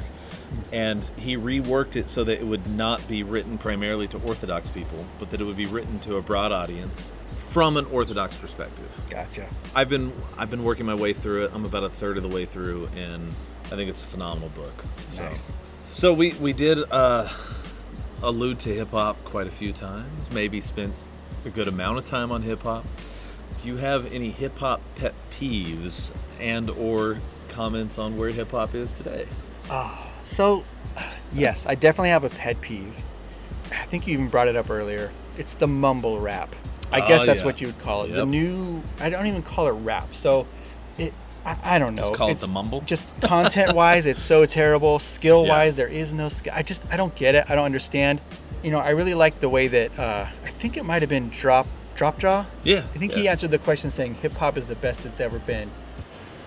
And 0.71 1.01
he 1.17 1.35
reworked 1.35 1.95
it 1.95 2.11
so 2.11 2.23
that 2.25 2.39
it 2.39 2.45
would 2.45 2.67
not 2.77 3.07
be 3.07 3.23
written 3.23 3.57
primarily 3.57 4.07
to 4.09 4.19
Orthodox 4.19 4.69
people, 4.69 5.03
but 5.17 5.31
that 5.31 5.41
it 5.41 5.45
would 5.45 5.57
be 5.57 5.65
written 5.65 5.97
to 6.01 6.17
a 6.17 6.21
broad 6.21 6.51
audience 6.51 7.11
from 7.47 7.75
an 7.77 7.85
Orthodox 7.85 8.35
perspective. 8.35 9.01
Gotcha. 9.09 9.47
I've 9.73 9.89
been 9.89 10.13
I've 10.37 10.51
been 10.51 10.63
working 10.63 10.85
my 10.85 10.93
way 10.93 11.11
through 11.13 11.45
it. 11.45 11.51
I'm 11.55 11.65
about 11.65 11.85
a 11.85 11.89
third 11.89 12.17
of 12.17 12.23
the 12.23 12.29
way 12.29 12.45
through, 12.45 12.87
and 12.95 13.29
I 13.65 13.69
think 13.69 13.89
it's 13.89 14.03
a 14.03 14.05
phenomenal 14.05 14.49
book. 14.49 14.85
So, 15.09 15.23
Nice. 15.23 15.49
so 15.91 16.13
we 16.13 16.33
we 16.35 16.53
did 16.53 16.79
uh, 16.91 17.27
allude 18.23 18.59
to 18.59 18.69
hip 18.73 18.91
hop 18.91 19.23
quite 19.25 19.47
a 19.47 19.51
few 19.51 19.71
times. 19.73 20.31
Maybe 20.31 20.61
spent 20.61 20.93
a 21.45 21.49
good 21.49 21.67
amount 21.67 21.97
of 21.99 22.05
time 22.05 22.31
on 22.31 22.41
hip 22.41 22.63
hop. 22.63 22.85
Do 23.61 23.67
you 23.67 23.77
have 23.77 24.11
any 24.13 24.31
hip 24.31 24.57
hop 24.57 24.81
pet 24.95 25.13
peeves 25.31 26.11
and 26.39 26.69
or 26.71 27.19
comments 27.49 27.97
on 27.97 28.17
where 28.17 28.29
hip 28.29 28.51
hop 28.51 28.75
is 28.75 28.93
today? 28.93 29.27
Ah, 29.69 30.07
so 30.23 30.63
yes, 31.33 31.65
I 31.65 31.75
definitely 31.75 32.09
have 32.09 32.23
a 32.23 32.29
pet 32.29 32.59
peeve. 32.61 32.95
I 33.71 33.85
think 33.85 34.07
you 34.07 34.13
even 34.13 34.29
brought 34.29 34.47
it 34.47 34.55
up 34.55 34.69
earlier. 34.69 35.11
It's 35.37 35.53
the 35.55 35.67
mumble 35.67 36.19
rap. 36.19 36.55
I 36.91 37.05
guess 37.05 37.23
Oh, 37.23 37.25
that's 37.25 37.39
yeah. 37.39 37.45
what 37.45 37.59
you 37.61 37.67
would 37.67 37.79
call 37.79 38.03
it. 38.03 38.13
The 38.13 38.25
new. 38.25 38.81
I 38.99 39.09
don't 39.09 39.27
even 39.27 39.43
call 39.43 39.67
it 39.67 39.71
rap. 39.71 40.07
So, 40.15 40.47
it. 40.97 41.13
I, 41.47 41.75
I 41.75 41.79
don't 41.79 41.95
know. 41.95 42.01
Just 42.01 42.13
call 42.13 42.29
it 42.29 42.37
the 42.39 42.47
mumble? 42.47 42.81
Just 42.81 43.09
content 43.21 43.73
wise, 43.73 44.05
it's 44.05 44.21
so 44.21 44.45
terrible. 44.59 44.99
Skill 44.99 45.45
wise, 45.45 45.75
there 45.75 45.87
is 45.87 46.13
no 46.13 46.27
skill. 46.27 46.53
I 46.55 46.61
just. 46.61 46.83
I 46.91 46.97
don't 46.97 47.15
get 47.15 47.35
it. 47.35 47.45
I 47.47 47.55
don't 47.55 47.65
understand. 47.65 48.19
You 48.63 48.71
know, 48.71 48.79
I 48.79 48.89
really 48.89 49.13
like 49.13 49.39
the 49.39 49.47
way 49.47 49.67
that. 49.69 49.97
Uh, 49.97 50.27
I 50.45 50.49
think 50.49 50.75
it 50.75 50.83
might 50.83 51.01
have 51.01 51.09
been 51.09 51.29
drop. 51.29 51.67
Drop 51.95 52.19
jaw. 52.19 52.45
Yeah, 52.63 52.79
I 52.79 52.97
think 52.97 53.13
he 53.13 53.27
answered 53.27 53.49
the 53.49 53.57
question 53.57 53.89
saying 53.89 54.15
hip 54.15 54.33
hop 54.33 54.57
is 54.57 54.67
the 54.67 54.75
best 54.75 55.05
it's 55.05 55.19
ever 55.19 55.39
been. 55.39 55.71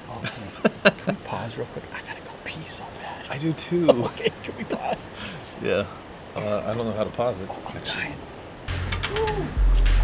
Oh, 0.08 0.22
can, 0.82 0.92
can 0.98 1.16
we 1.16 1.22
pause 1.22 1.56
real 1.56 1.66
quick? 1.68 1.84
I 1.92 2.06
gotta 2.06 2.20
go 2.20 2.30
pee 2.44 2.60
so 2.68 2.84
bad. 3.02 3.26
I 3.28 3.38
do 3.38 3.52
too. 3.54 3.90
okay, 3.90 4.30
can 4.42 4.56
we 4.56 4.64
pause? 4.64 5.10
Yeah. 5.62 5.86
Uh, 6.36 6.62
I 6.64 6.74
don't 6.74 6.86
know 6.86 6.92
how 6.92 7.04
to 7.04 7.10
pause 7.10 7.40
it. 7.40 7.48
Oh, 7.50 7.72
I'm 7.74 7.82
dying. 7.82 8.16
There 9.12 9.99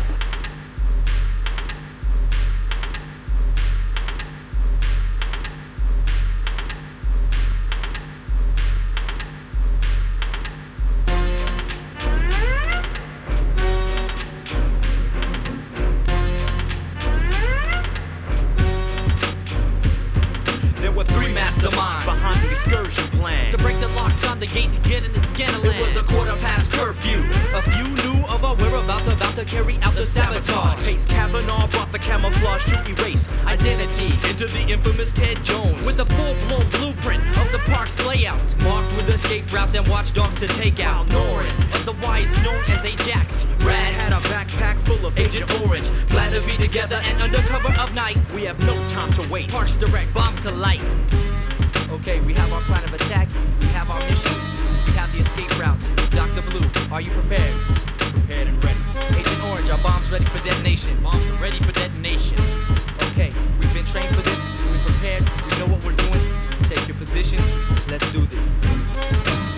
excursion 22.67 23.05
plan. 23.19 23.51
To 23.53 23.59
break 23.59 23.79
the 23.81 23.89
locks 23.89 24.27
on 24.29 24.41
the 24.41 24.47
gate 24.47 24.73
to 24.73 24.81
get 24.81 25.05
in 25.05 25.11
its 25.13 25.31
Scandaland. 25.31 25.79
It 25.79 25.83
was 25.83 25.97
a 25.97 26.03
quarter 26.03 26.37
past 26.37 26.73
curfew. 26.73 27.21
A 27.55 27.63
few 27.63 27.89
knew 28.03 28.25
of 28.27 28.45
our 28.45 28.57
whereabouts, 28.57 29.07
about 29.09 29.35
to 29.37 29.45
carry 29.45 29.79
out 29.83 29.95
the, 29.95 30.05
sabotage. 30.05 30.77
Pace 30.85 31.07
Kavanaugh 31.07 31.69
brought 31.69 31.93
the 31.93 31.99
camouflage 31.99 32.65
to 32.67 32.77
erase 32.91 33.29
Identity 33.47 34.13
into 34.29 34.47
the 34.47 34.67
infamous 34.69 35.13
Ted 35.13 35.43
Jones. 35.45 35.85
with 35.87 36.01
a 36.01 36.07
full-blown 36.07 36.69
blueprint 36.71 37.23
of 37.39 37.51
the 37.53 37.61
park's 37.71 38.05
layout, 38.07 38.63
marked 38.63 38.95
with 38.97 39.09
escape 39.09 39.51
routes 39.53 39.75
and 39.75 39.87
watchdogs 39.89 40.37
to 40.41 40.49
take 40.49 40.81
out. 40.81 41.07
Norin, 41.09 41.67
wise 42.03 42.35
known 42.43 42.63
as 42.69 42.85
Ajax. 42.85 43.47
Rad 43.61 43.95
had 43.95 44.13
a 44.13 44.21
backpack 44.29 44.77
full 44.81 45.07
of 45.07 45.19
Agent 45.19 45.51
Orange. 45.63 45.89
Glad 46.09 46.33
to 46.33 46.47
be 46.47 46.57
together 46.57 47.01
and 47.05 47.23
under 47.23 47.39
cover 47.39 47.73
of 47.81 47.95
night. 47.95 48.17
We 48.35 48.43
have 48.45 48.59
no 48.61 48.75
time 48.87 49.13
to 49.13 49.29
waste. 49.31 49.51
Parks 49.51 49.77
direct 49.77 50.13
bombs 50.13 50.41
to 50.41 50.51
light. 50.51 50.85
Okay, 51.91 52.21
we 52.21 52.35
have 52.35 52.53
our 52.53 52.61
plan 52.63 52.83
of 52.85 52.93
attack. 52.93 53.29
We 53.61 53.67
have 53.69 53.91
our 53.91 54.01
missions. 54.01 54.53
We 54.87 54.93
have 54.93 55.13
the 55.13 55.21
escape 55.21 55.51
routes. 55.59 55.91
Dr. 56.11 56.43
Blue, 56.51 56.69
are 56.91 57.01
you 57.01 57.11
prepared? 57.13 57.55
Prepared 57.99 58.49
and 58.49 58.65
ready. 58.65 58.79
Agent 59.17 59.45
Orange, 59.45 59.71
our 59.71 59.79
bombs 59.79 60.11
ready 60.11 60.25
for 60.25 60.43
detonation. 60.43 61.01
Bombs 61.03 61.25
are 61.31 61.43
ready 61.43 61.61
for 61.61 61.73
detonation. 61.73 62.39
Okay, 63.13 63.31
we've 63.61 63.73
been 63.73 63.85
trained 63.85 64.15
for 64.15 64.23
this. 64.23 64.45
We're 64.69 64.83
prepared. 64.85 65.23
We 65.23 65.59
know 65.59 65.73
what 65.73 65.85
we're 65.85 65.93
doing. 65.93 66.23
Take 66.65 66.89
your 66.89 66.97
positions. 66.97 67.47
Let's 67.89 68.11
do 68.13 68.27
this. 68.27 69.56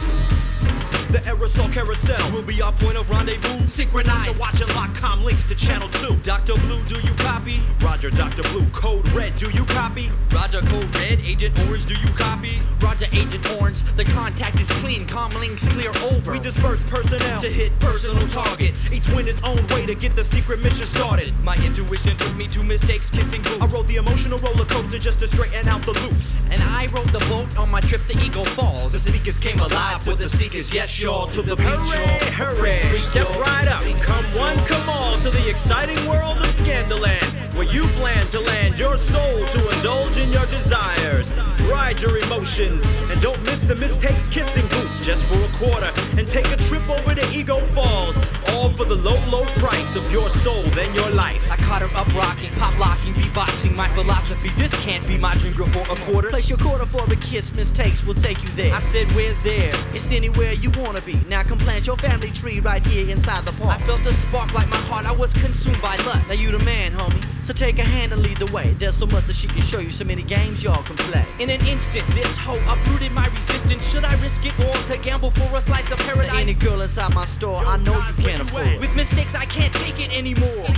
The 1.09 1.18
aerosol 1.20 1.72
carousel 1.72 2.32
Will 2.32 2.43
be 2.43 2.60
our 2.60 2.72
point 2.72 2.98
of 2.98 3.09
rendezvous. 3.09 3.66
Synchronized. 3.66 4.28
Roger, 4.28 4.40
watch 4.40 4.60
and 4.60 4.74
lock 4.74 4.94
com 4.94 5.24
links 5.24 5.44
to 5.44 5.55
channel 5.55 5.89
2. 5.89 6.16
Dr. 6.16 6.55
Blue, 6.60 6.82
do 6.85 6.97
you 7.01 7.14
copy? 7.14 7.60
Roger, 7.80 8.10
Dr. 8.10 8.43
Blue, 8.51 8.68
code 8.70 9.09
red, 9.12 9.35
do 9.36 9.51
you 9.51 9.64
copy? 9.64 10.10
Roger, 10.32 10.60
code 10.60 10.94
red. 10.97 11.20
Agent 11.20 11.59
Orange, 11.60 11.86
do 11.86 11.94
you 11.94 12.12
copy? 12.14 12.60
Roger, 12.82 13.06
Agent 13.12 13.51
Orange. 13.59 13.82
The 13.97 14.05
contact 14.05 14.60
is 14.60 14.70
clean. 14.82 15.06
Com 15.06 15.30
links 15.32 15.66
clear 15.68 15.90
over. 16.10 16.32
We 16.32 16.40
disperse 16.40 16.85
personnel 16.85 17.40
to 17.40 17.48
hit 17.48 17.78
personal 17.80 18.26
targets. 18.28 18.93
Each 18.93 19.09
win 19.09 19.26
his 19.26 19.43
own 19.43 19.66
way 19.68 19.86
to 19.86 19.94
get 19.94 20.14
the 20.14 20.24
secret 20.24 20.62
mission 20.62 20.85
started. 20.85 21.32
My 21.43 21.56
intuition 21.64 22.18
took 22.18 22.36
me 22.36 22.48
to 22.48 22.62
mistakes 22.62 23.10
kissing 23.10 23.40
booth. 23.43 23.62
I 23.62 23.66
rode 23.66 23.86
the 23.86 23.97
emotional 23.97 24.39
roller 24.40 24.66
coaster 24.66 24.98
just 24.98 25.20
to 25.20 25.26
straighten 25.26 25.66
out 25.68 25.86
the 25.86 25.93
loops. 25.93 26.43
And 26.51 26.62
I 26.62 26.86
rode 26.93 27.12
the 27.12 27.24
boat 27.30 27.59
on 27.59 27.70
my 27.70 27.80
trip 27.80 28.06
to 28.09 28.18
Ego 28.22 28.44
Falls. 28.44 28.93
The 28.93 28.98
speakers 28.98 29.39
came 29.39 29.60
alive 29.60 30.06
with 30.06 30.18
the 30.18 30.28
seekers, 30.28 30.74
yes, 30.74 30.98
y'all, 31.03 31.27
to 31.27 31.43
the 31.43 31.55
beach, 31.57 31.66
Hooray, 31.66 32.19
y'all. 32.19 32.55
hooray. 32.57 32.99
Step 33.11 33.29
right 33.39 33.69
up, 33.69 33.83
come 34.01 34.25
one, 34.35 34.57
come 34.66 34.89
all 34.89 35.19
to 35.20 35.31
the 35.31 35.49
exciting 35.49 35.99
world 36.09 36.39
of 36.39 36.47
Scandaland, 36.47 37.55
where 37.55 37.66
you 37.73 37.83
plan 37.99 38.27
to 38.29 38.41
land 38.41 38.79
your 38.79 38.97
soul 38.97 39.39
to 39.47 39.70
indulge 39.77 40.19
in 40.19 40.33
your 40.33 40.47
desires. 40.47 41.31
Ride 41.69 42.01
your 42.01 42.19
emotions, 42.19 42.85
and 43.11 43.20
don't 43.20 43.41
miss 43.43 43.62
the 43.62 43.77
mistakes 43.77 44.27
kissing 44.27 44.66
booth 44.69 45.03
just 45.03 45.25
for 45.25 45.39
a 45.39 45.49
quarter. 45.59 45.93
And 46.16 46.27
take 46.27 46.51
a 46.51 46.57
trip 46.57 46.89
over 46.89 47.15
to 47.15 47.39
Ego 47.39 47.61
Falls, 47.66 48.19
all 48.53 48.70
for 48.70 48.85
the 48.85 48.97
low, 48.97 49.23
low 49.27 49.45
price 49.57 49.95
of 49.95 50.11
your 50.11 50.31
soul, 50.31 50.62
then 50.75 50.95
your 50.95 51.11
life. 51.11 51.47
I 51.51 51.57
caught 51.57 51.83
her 51.83 51.97
up 51.97 52.09
rocking, 52.15 52.51
pop 52.53 52.79
locking, 52.79 53.12
beatboxing. 53.15 53.77
My 53.77 53.89
philosophy, 53.89 54.49
this 54.57 54.73
can't 54.83 55.07
be 55.07 55.19
my 55.19 55.35
dream 55.35 55.53
girl 55.53 55.66
for 55.66 55.83
a 55.93 55.97
quarter. 56.07 56.31
Place 56.31 56.49
your 56.49 56.59
quarter 56.59 56.87
for 56.87 57.05
a 57.12 57.16
kiss, 57.16 57.53
mistakes 57.53 58.03
will 58.05 58.15
take 58.15 58.43
you 58.43 58.51
there. 58.51 58.75
I 58.75 58.81
said, 58.81 59.12
where's 59.12 59.39
there? 59.41 59.73
It's 59.93 60.11
anywhere 60.11 60.53
you 60.53 60.70
wanna 60.89 61.02
be. 61.02 61.20
Now 61.28 61.43
come 61.43 61.59
plant 61.59 61.86
your 61.86 61.98
family 61.98 62.31
tree 62.31 62.60
right 62.60 62.82
here 62.82 63.10
inside 63.10 63.44
the 63.44 63.52
park. 63.52 63.78
I 63.78 63.86
felt 63.86 64.06
a 64.06 64.15
spark 64.15 64.55
like 64.55 64.70
my 64.70 64.82
heart, 64.89 65.05
I 65.05 65.12
was 65.12 65.35
consumed 65.35 65.82
by 65.82 65.97
lust. 66.06 66.31
Now 66.31 66.36
you 66.36 66.51
the 66.51 66.59
man, 66.60 66.93
homie. 66.93 67.23
So 67.44 67.52
take 67.52 67.78
a 67.78 67.82
hand 67.82 68.15
and 68.15 68.23
lead 68.23 68.39
the 68.39 68.47
way. 68.47 68.74
There's 68.78 68.97
so 68.97 69.05
much 69.05 69.24
that 69.24 69.35
she 69.35 69.48
can 69.48 69.60
show 69.60 69.81
you, 69.81 69.90
so 69.90 70.05
many 70.05 70.23
games 70.23 70.62
y'all 70.62 70.82
can 70.82 70.97
play. 70.97 71.27
In 71.40 71.51
an 71.51 71.65
instant, 71.66 72.06
this 72.15 72.39
hoe 72.39 72.59
uprooted 72.73 73.12
my 73.12 73.27
resistance. 73.28 73.86
Should 73.90 74.06
I 74.06 74.15
risk 74.23 74.47
it 74.47 74.59
all 74.60 74.73
to 74.85 74.97
gamble 74.97 75.31
for 75.31 75.55
a 75.55 75.60
slice 75.60 75.90
of 75.93 75.98
Now, 75.98 76.15
paradise? 76.15 76.40
any 76.40 76.55
girl 76.55 76.81
inside 76.81 77.12
my 77.12 77.27
store, 77.27 77.59
I 77.66 77.77
know 77.77 77.94
you 77.94 78.15
can't 78.24 78.40
afford. 78.40 78.81
With 78.81 78.97
mistakes, 78.97 79.35
I 79.35 79.44
can't 79.44 79.74
take 79.74 80.01
it 80.01 80.10
anymore. 80.16 80.69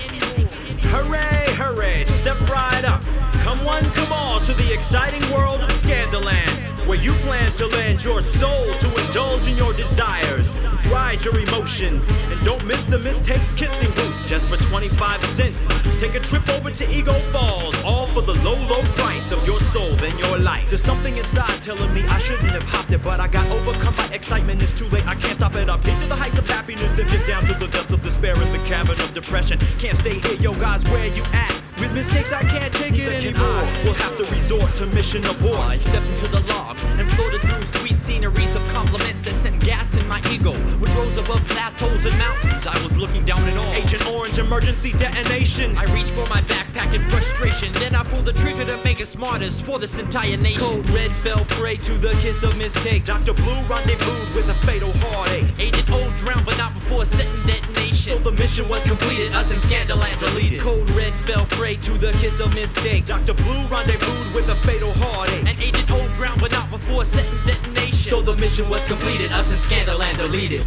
Hooray, 0.91 1.47
hooray, 1.55 2.05
step 2.05 2.41
right 2.51 2.85
up. 2.85 3.03
Come 3.45 3.65
one, 3.65 3.89
come 3.93 4.13
all 4.13 4.41
to 4.41 4.53
the 4.55 4.75
exciting 4.75 5.23
world 5.33 5.61
of 5.61 5.71
Scandaland, 5.71 6.70
where 6.87 7.01
you 7.01 7.13
plan 7.25 7.53
to 7.55 7.67
land 7.67 8.05
your 8.05 8.23
soul 8.23 8.65
to 8.65 9.05
indulge 9.05 9.47
in 9.47 9.57
your 9.57 9.73
desires. 9.73 10.53
Ride 10.89 11.25
your 11.25 11.39
emotions, 11.39 12.09
and 12.09 12.45
don't 12.45 12.65
miss 12.67 12.87
the 12.87 12.99
mistakes 12.99 13.53
kissing 13.53 13.91
booth 13.93 14.27
just 14.27 14.49
for 14.49 14.57
25 14.57 15.23
cents. 15.25 15.67
Take 16.01 16.15
a 16.15 16.21
trip 16.21 16.49
over 16.51 16.71
to 16.71 16.91
Ego 16.91 17.13
Falls, 17.33 17.83
all 17.85 18.07
for 18.09 18.23
the 18.23 18.35
low, 18.43 18.57
low 18.65 18.83
price 18.95 19.31
of 19.31 19.47
your 19.47 19.61
soul, 19.61 19.91
then 19.97 20.17
your 20.19 20.39
life. 20.39 20.69
There's 20.69 20.83
something 20.83 21.17
inside 21.17 21.63
telling 21.63 21.93
me 21.95 22.03
I 22.05 22.19
shouldn't 22.19 22.51
have 22.51 22.65
hopped 22.65 22.93
it, 22.93 23.03
but 23.03 23.21
I 23.21 23.29
got 23.29 23.47
overcome 23.51 23.95
by 23.95 24.09
excitement. 24.15 24.63
It's 24.63 24.73
too 24.73 24.89
late, 24.89 25.07
I 25.07 25.15
can't 25.15 25.35
stop 25.35 25.55
it. 25.55 25.69
I've 25.69 25.83
been 25.85 25.99
to 26.01 26.07
the 26.07 26.17
heights 26.17 26.39
of 26.39 26.49
happiness, 26.49 26.93
then 26.93 27.07
dip 27.09 27.27
down 27.27 27.45
to 27.45 27.55
the 27.55 27.69
depths 27.69 27.93
of 27.93 28.03
despair 28.03 28.35
in 28.35 28.53
the 28.53 28.59
cavern 28.65 29.01
of 29.01 29.15
depression. 29.15 29.59
Can't 29.79 29.97
stay 29.97 30.19
here, 30.19 30.41
yo, 30.41 30.55
guys, 30.55 30.85
where 30.85 31.07
you 31.07 31.23
at? 31.33 31.60
With 31.81 31.95
mistakes, 31.95 32.31
I 32.31 32.43
can't 32.43 32.75
take 32.75 32.93
it 32.93 33.09
Neither 33.09 33.33
can 33.33 33.37
anymore. 33.37 33.65
I. 33.65 33.81
We'll 33.85 33.95
have 33.95 34.15
to 34.19 34.25
resort 34.25 34.75
to 34.75 34.87
mission 34.89 35.25
abort. 35.25 35.61
I 35.61 35.79
stepped 35.79 36.09
into 36.11 36.29
the 36.29 36.41
log 36.53 36.79
and 36.99 37.11
floated 37.13 37.41
through 37.41 37.65
sweet 37.65 37.99
sceneries 37.99 38.55
of 38.55 38.63
compliments 38.69 39.23
that 39.23 39.35
sent 39.35 39.65
gas 39.65 39.97
in 39.97 40.07
my 40.07 40.21
ego, 40.31 40.53
which 40.77 40.93
rose 40.93 41.17
above 41.17 41.43
plateaus 41.49 42.05
and 42.05 42.19
mountains. 42.19 42.67
I 42.67 42.77
was 42.85 42.95
looking 42.99 43.25
down 43.25 43.43
at 43.45 43.57
all. 43.57 43.73
Agent 43.73 44.07
Orange 44.09 44.39
emergency 44.39 44.93
detonation. 44.93 45.75
I 45.79 45.85
reached 45.95 46.11
for 46.11 46.27
my 46.27 46.43
backpack 46.43 46.93
in 46.93 47.09
frustration. 47.09 47.73
Then 47.75 47.95
I 47.95 48.05
pulled 48.05 48.27
the 48.27 48.35
trigger 48.35 48.67
to 48.67 48.77
make 48.85 49.01
us 49.01 49.09
smartest 49.09 49.65
for 49.65 49.79
this 49.79 49.99
entire 49.99 50.37
nation. 50.37 50.61
Code 50.61 50.91
Red 50.91 51.13
fell 51.13 51.47
prey 51.47 51.77
to 51.79 51.95
the 51.95 52.11
kiss 52.21 52.43
of 52.43 52.59
mistakes. 52.59 53.09
Dr. 53.09 53.33
Blue 53.33 53.63
rendezvoused 53.65 54.35
with 54.35 54.51
a 54.51 54.55
fatal 54.67 54.93
heartache. 54.97 55.59
Agent 55.59 55.91
O 55.93 56.13
drowned, 56.19 56.45
but 56.45 56.59
not 56.59 56.75
before 56.75 57.07
setting 57.07 57.33
detonation. 57.47 57.90
So 58.01 58.19
the 58.19 58.33
mission 58.33 58.67
was 58.67 58.83
completed, 58.85 59.35
us 59.35 59.53
in 59.53 59.59
Scandaland 59.59 60.19
deleted. 60.19 60.59
Code 60.61 60.89
Red 60.91 61.13
fell 61.13 61.45
prey 61.47 61.77
to 61.77 61.99
the 61.99 62.13
kiss 62.13 62.41
of 62.41 62.53
mistakes. 62.55 63.07
Dr. 63.07 63.35
Blue 63.35 63.67
rendezvoused 63.69 64.35
with 64.35 64.49
a 64.49 64.57
fatal 64.67 64.93
heartache. 64.95 65.47
And 65.47 65.61
Agent 65.61 65.91
O 65.93 66.09
drowned, 66.15 66.41
but 66.41 66.51
not 66.51 66.71
before 66.71 67.05
setting 67.05 67.31
detonation. 67.45 67.95
So 67.95 68.23
the 68.23 68.35
mission 68.35 68.69
was 68.71 68.85
completed, 68.87 69.31
us 69.33 69.51
in 69.51 69.59
Scandaland 69.59 70.19
deleted. 70.19 70.67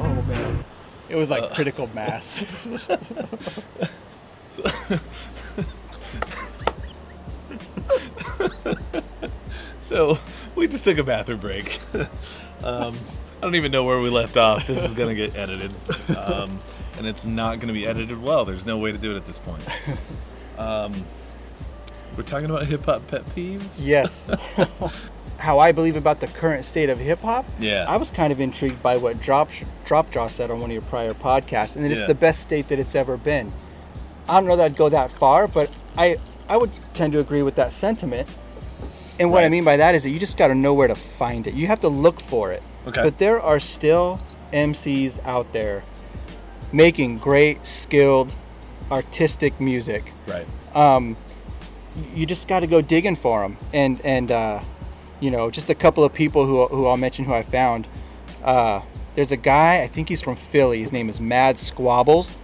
Oh 0.00 0.22
man, 0.26 0.64
it 1.08 1.14
was 1.14 1.30
like 1.30 1.44
uh. 1.44 1.54
critical 1.54 1.88
mass. 1.94 2.44
So 4.50 4.62
we 10.56 10.68
just 10.68 10.84
took 10.84 10.98
a 10.98 11.02
bathroom 11.02 11.40
break. 11.40 11.78
um, 12.64 12.96
I 13.38 13.42
don't 13.42 13.54
even 13.54 13.70
know 13.72 13.84
where 13.84 14.00
we 14.00 14.10
left 14.10 14.36
off. 14.36 14.66
This 14.66 14.82
is 14.82 14.92
gonna 14.92 15.14
get 15.14 15.36
edited, 15.36 15.74
um, 16.16 16.58
and 16.96 17.06
it's 17.06 17.24
not 17.24 17.60
gonna 17.60 17.72
be 17.72 17.86
edited 17.86 18.20
well. 18.20 18.44
There's 18.44 18.66
no 18.66 18.78
way 18.78 18.92
to 18.92 18.98
do 18.98 19.12
it 19.12 19.16
at 19.16 19.26
this 19.26 19.38
point. 19.38 19.62
Um, 20.58 20.92
we're 22.16 22.24
talking 22.24 22.50
about 22.50 22.66
hip 22.66 22.84
hop 22.86 23.06
pet 23.06 23.24
peeves. 23.26 23.78
yes. 23.86 24.28
How 25.38 25.60
I 25.60 25.70
believe 25.70 25.94
about 25.94 26.18
the 26.18 26.26
current 26.26 26.64
state 26.64 26.90
of 26.90 26.98
hip 26.98 27.20
hop. 27.20 27.46
Yeah. 27.60 27.84
I 27.88 27.96
was 27.96 28.10
kind 28.10 28.32
of 28.32 28.40
intrigued 28.40 28.82
by 28.82 28.96
what 28.96 29.20
Drop 29.20 29.50
Drop 29.84 30.10
Jaw 30.10 30.26
said 30.26 30.50
on 30.50 30.58
one 30.58 30.70
of 30.70 30.72
your 30.74 30.82
prior 30.82 31.12
podcasts, 31.12 31.76
and 31.76 31.84
that 31.84 31.92
it's 31.92 32.00
Yeah. 32.00 32.06
the 32.08 32.16
best 32.16 32.40
state 32.40 32.66
that 32.70 32.80
it's 32.80 32.96
ever 32.96 33.16
been. 33.16 33.52
I 34.28 34.34
don't 34.40 34.46
know 34.48 34.56
that 34.56 34.64
I'd 34.64 34.76
go 34.76 34.88
that 34.88 35.12
far, 35.12 35.46
but 35.46 35.70
I 35.96 36.16
I 36.48 36.56
would 36.56 36.72
tend 36.92 37.12
to 37.12 37.20
agree 37.20 37.42
with 37.42 37.54
that 37.54 37.72
sentiment. 37.72 38.28
And 39.18 39.32
what 39.32 39.44
I 39.44 39.48
mean 39.48 39.64
by 39.64 39.76
that 39.76 39.94
is 39.94 40.04
that 40.04 40.10
you 40.10 40.18
just 40.18 40.36
got 40.36 40.48
to 40.48 40.54
know 40.54 40.74
where 40.74 40.88
to 40.88 40.94
find 40.94 41.46
it. 41.46 41.54
You 41.54 41.66
have 41.66 41.80
to 41.80 41.88
look 41.88 42.20
for 42.20 42.52
it. 42.52 42.62
Okay. 42.86 43.02
But 43.02 43.18
there 43.18 43.40
are 43.40 43.58
still 43.58 44.20
MCs 44.52 45.18
out 45.24 45.52
there 45.52 45.82
making 46.72 47.18
great, 47.18 47.66
skilled, 47.66 48.32
artistic 48.90 49.60
music. 49.60 50.12
Right. 50.26 50.46
Um, 50.74 51.16
you 52.14 52.26
just 52.26 52.46
got 52.46 52.60
to 52.60 52.66
go 52.66 52.80
digging 52.80 53.16
for 53.16 53.42
them. 53.42 53.56
And 53.72 54.00
and 54.04 54.30
uh, 54.30 54.60
you 55.20 55.30
know, 55.30 55.50
just 55.50 55.68
a 55.70 55.74
couple 55.74 56.04
of 56.04 56.14
people 56.14 56.46
who 56.46 56.66
who 56.66 56.86
I'll 56.86 56.96
mention 56.96 57.24
who 57.24 57.34
I 57.34 57.42
found. 57.42 57.88
Uh, 58.42 58.82
there's 59.14 59.32
a 59.32 59.36
guy. 59.36 59.82
I 59.82 59.88
think 59.88 60.08
he's 60.08 60.20
from 60.20 60.36
Philly. 60.36 60.80
His 60.80 60.92
name 60.92 61.08
is 61.08 61.20
Mad 61.20 61.58
Squabbles. 61.58 62.36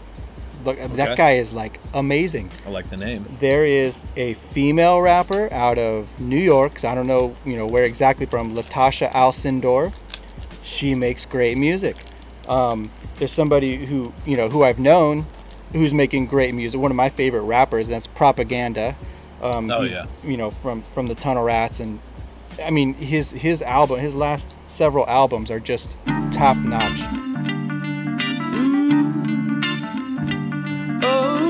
Look, 0.65 0.78
Okay. 0.78 0.97
that 0.97 1.16
guy 1.16 1.32
is 1.32 1.53
like 1.53 1.78
amazing. 1.93 2.51
I 2.66 2.70
like 2.70 2.89
the 2.91 2.97
name. 2.97 3.24
There 3.41 3.65
is 3.66 4.05
a 4.16 4.35
female 4.35 5.01
rapper 5.01 5.53
out 5.53 5.78
of 5.78 6.09
New 6.20 6.39
York. 6.39 6.74
'cause 6.74 6.85
I 6.85 6.95
don't 6.95 7.07
know, 7.07 7.35
you 7.45 7.57
know, 7.57 7.66
where 7.66 7.85
exactly 7.85 8.27
from. 8.27 8.55
Latasha 8.55 9.12
Alcindor. 9.12 9.93
She 10.62 10.95
makes 10.95 11.27
great 11.27 11.59
music. 11.59 11.97
Um, 12.49 12.91
there's 13.19 13.32
somebody 13.32 13.85
who, 13.85 14.12
you 14.27 14.36
know, 14.36 14.49
who 14.49 14.62
I've 14.65 14.78
known, 14.78 15.27
who's 15.73 15.93
making 15.93 16.27
great 16.27 16.55
music. 16.55 16.81
One 16.81 16.91
of 16.91 16.97
my 16.97 17.09
favorite 17.11 17.43
rappers. 17.43 17.89
That's 17.89 18.07
Propaganda. 18.07 18.97
Um, 19.43 19.70
Oh, 19.70 19.82
he's, 19.82 19.93
yeah. 19.93 20.07
You 20.24 20.36
know, 20.39 20.51
from 20.51 20.81
from 20.82 21.07
the 21.09 21.15
Tunnel 21.15 21.43
Rats, 21.43 21.81
and 21.81 21.99
I 22.65 22.70
mean 22.70 22.95
his 22.95 23.32
his 23.32 23.61
album, 23.61 24.01
his 24.01 24.15
last 24.15 24.49
several 24.65 25.07
albums 25.07 25.51
are 25.51 25.61
just 25.61 25.95
top 26.31 26.57
notch. 26.57 27.01
Oh. 31.07 31.44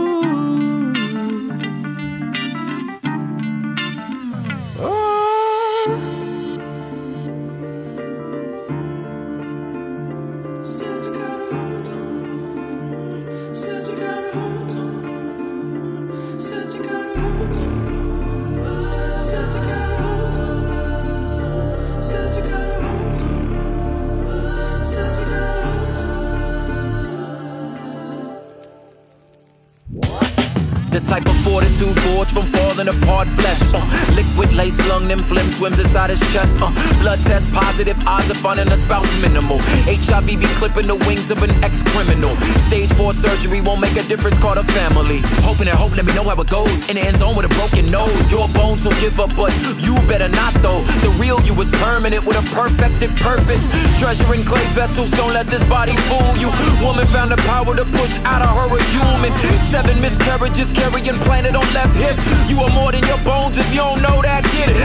Forged 31.93 32.32
from 32.32 32.47
falling 32.55 32.89
apart 32.89 33.28
flesh. 33.36 33.61
Uh, 33.74 33.82
liquid 34.15 34.52
lace 34.55 34.78
lung, 34.89 35.09
them 35.09 35.19
phlegm 35.19 35.48
swims 35.51 35.78
inside 35.78 36.11
his 36.11 36.20
chest. 36.32 36.59
Uh, 36.62 36.70
blood 37.01 37.19
test 37.24 37.52
positive, 37.52 37.97
odds 38.06 38.31
of 38.31 38.36
finding 38.39 38.70
a 38.70 38.77
spouse 38.77 39.11
minimal. 39.20 39.59
HIV 39.85 40.27
be 40.27 40.47
clipping 40.59 40.86
the 40.86 40.97
wings 41.06 41.31
of 41.31 41.43
an 41.43 41.51
ex 41.65 41.82
criminal. 41.82 42.35
Stage 42.69 42.93
4 42.94 43.12
surgery 43.12 43.61
won't 43.61 43.81
make 43.81 43.97
a 43.97 44.02
difference, 44.05 44.39
call 44.39 44.55
the 44.55 44.65
family. 44.73 45.20
Hoping 45.43 45.69
and 45.69 45.77
hope, 45.77 45.97
let 45.97 46.05
me 46.05 46.15
know 46.15 46.24
how 46.24 46.40
it 46.40 46.48
goes. 46.48 46.89
In 46.89 46.97
the 46.97 47.02
end 47.02 47.19
zone 47.19 47.36
with 47.36 47.47
a 47.47 47.55
broken 47.61 47.86
nose. 47.86 48.31
Your 48.31 48.48
bones 48.48 48.85
will 48.85 48.98
give 49.01 49.19
up, 49.20 49.35
but 49.36 49.52
you 49.81 49.94
better 50.06 50.28
not 50.28 50.55
though. 50.62 50.82
The 51.05 51.11
real 51.20 51.40
you 51.43 51.55
is 51.61 51.70
permanent 51.82 52.24
with 52.24 52.36
a 52.36 52.44
perfected 52.55 53.11
purpose. 53.16 53.65
Treasure 53.98 54.32
in 54.35 54.44
clay 54.44 54.65
vessels, 54.73 55.11
don't 55.11 55.32
let 55.32 55.47
this 55.47 55.65
body 55.69 55.97
fool 56.09 56.36
you. 56.39 56.51
Woman 56.81 57.06
found 57.09 57.31
the 57.31 57.40
power 57.48 57.74
to 57.74 57.85
push 57.97 58.19
out 58.24 58.43
of 58.43 58.52
her 58.55 58.69
a 58.77 58.82
human. 58.94 59.32
Seven 59.70 60.01
miscarriages 60.01 60.73
carrying 60.73 61.16
planet 61.27 61.56
on 61.56 61.66
left 61.75 61.95
hip. 61.99 62.17
You 62.49 62.61
are 62.61 62.71
more 62.71 62.93
than 62.93 63.05
your 63.05 63.19
bones 63.19 63.59
if 63.59 63.69
you 63.71 63.83
don't 63.83 64.01
know 64.01 64.23
that, 64.23 64.43
get 64.55 64.71
it. 64.71 64.79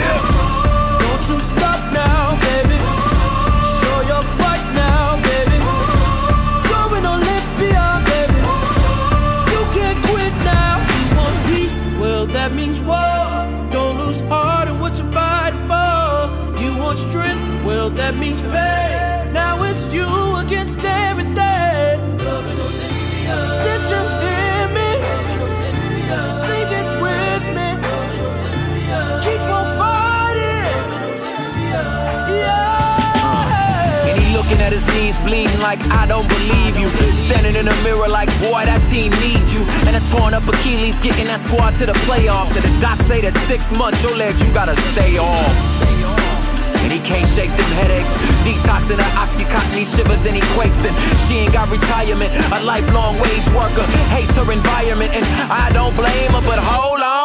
Don't 1.04 1.24
you 1.30 1.38
stop 1.40 1.80
now, 1.94 2.36
baby. 2.50 2.78
Show 3.78 3.98
your 4.12 4.24
fight 4.42 4.66
now, 4.74 5.22
baby. 5.30 5.60
Growing 6.66 7.06
Olympia, 7.06 7.86
baby. 8.10 8.42
You 9.54 9.62
can't 9.78 10.00
quit 10.10 10.34
now. 10.44 10.82
You 10.98 11.06
want 11.16 11.38
peace? 11.50 11.78
Well, 12.02 12.26
that 12.28 12.52
means 12.54 12.82
war. 12.82 13.22
Don't 13.72 13.98
lose 14.02 14.22
heart 14.22 14.68
in 14.68 14.80
what 14.80 14.98
you're 14.98 15.14
fighting 15.14 15.66
for. 15.70 16.34
You 16.62 16.76
want 16.76 16.98
strength? 16.98 17.42
Well, 17.64 17.90
that 17.92 18.18
means 18.18 18.42
pain. 18.42 19.32
Now 19.32 19.62
it's 19.64 19.94
you 19.94 20.10
against 20.42 20.59
his 34.80 34.96
knees 34.96 35.20
bleeding 35.28 35.60
like 35.60 35.80
I 35.92 36.06
don't 36.06 36.28
believe 36.28 36.78
you. 36.80 36.90
Standing 37.28 37.56
in 37.56 37.66
the 37.66 37.76
mirror 37.84 38.08
like 38.08 38.30
boy 38.40 38.64
that 38.66 38.82
team 38.88 39.12
needs 39.20 39.54
you. 39.54 39.64
And 39.88 39.96
a 39.96 40.02
torn 40.12 40.34
up 40.34 40.48
Achilles 40.48 41.00
getting 41.00 41.28
that 41.28 41.40
squad 41.40 41.76
to 41.84 41.86
the 41.86 41.98
playoffs. 42.08 42.56
And 42.56 42.64
the 42.64 42.74
doc 42.80 43.02
say 43.02 43.22
that 43.22 43.34
six 43.48 43.72
months 43.78 44.04
your 44.04 44.16
legs 44.16 44.42
you 44.44 44.52
gotta 44.54 44.76
stay 44.94 45.18
off. 45.18 45.58
And 46.84 46.94
he 46.94 47.00
can't 47.00 47.28
shake 47.28 47.52
them 47.52 47.72
headaches. 47.76 48.14
Detoxing 48.48 48.98
the 48.98 49.10
oxycontin, 49.20 49.76
he 49.76 49.86
shivers 49.86 50.26
and 50.26 50.36
he 50.36 50.44
quakes. 50.56 50.86
And 50.86 50.96
she 51.28 51.44
ain't 51.44 51.54
got 51.54 51.70
retirement, 51.70 52.32
a 52.56 52.64
lifelong 52.64 53.20
wage 53.20 53.48
worker. 53.52 53.86
Hates 54.16 54.38
her 54.38 54.48
environment, 54.52 55.12
and 55.14 55.26
I 55.52 55.70
don't 55.74 55.96
blame 55.96 56.32
her, 56.32 56.42
but 56.42 56.58
hold 56.58 57.02
on. 57.02 57.19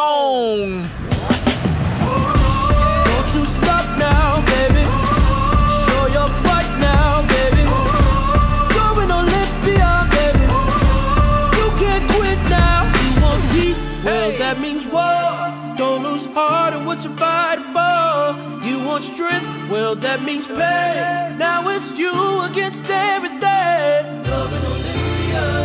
That 14.55 14.61
means 14.61 14.87
war. 14.87 15.75
Don't 15.77 16.03
lose 16.03 16.25
heart 16.27 16.73
in 16.73 16.85
what 16.85 17.03
you're 17.03 17.13
fighting 17.13 17.65
for. 17.73 18.65
You 18.65 18.79
want 18.79 19.03
strength? 19.03 19.47
Well, 19.69 19.95
that 19.95 20.23
means 20.23 20.47
pain. 20.47 21.37
Now 21.37 21.67
it's 21.67 21.97
you 21.99 22.13
against 22.49 22.85
everything. 22.89 24.23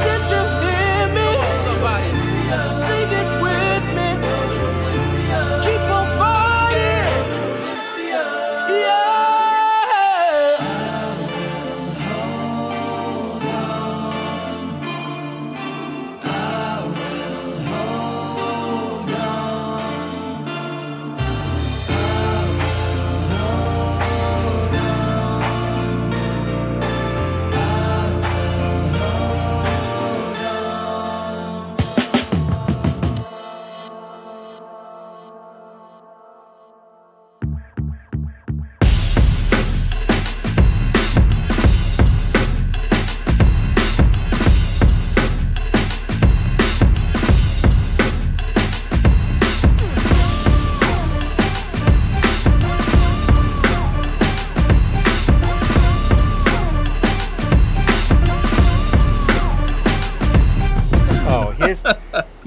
Did 0.07 0.23
you 0.33 0.43
hear 0.67 1.07
me? 1.15 1.31
Sing 2.67 3.11
it 3.21 3.40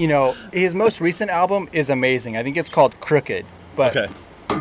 you 0.03 0.09
know, 0.09 0.35
his 0.51 0.73
most 0.75 0.99
recent 0.99 1.31
album 1.31 1.69
is 1.71 1.89
amazing. 1.89 2.35
I 2.35 2.43
think 2.43 2.57
it's 2.57 2.67
called 2.67 2.99
Crooked. 2.99 3.45
But 3.77 3.95
Okay. 3.95 4.13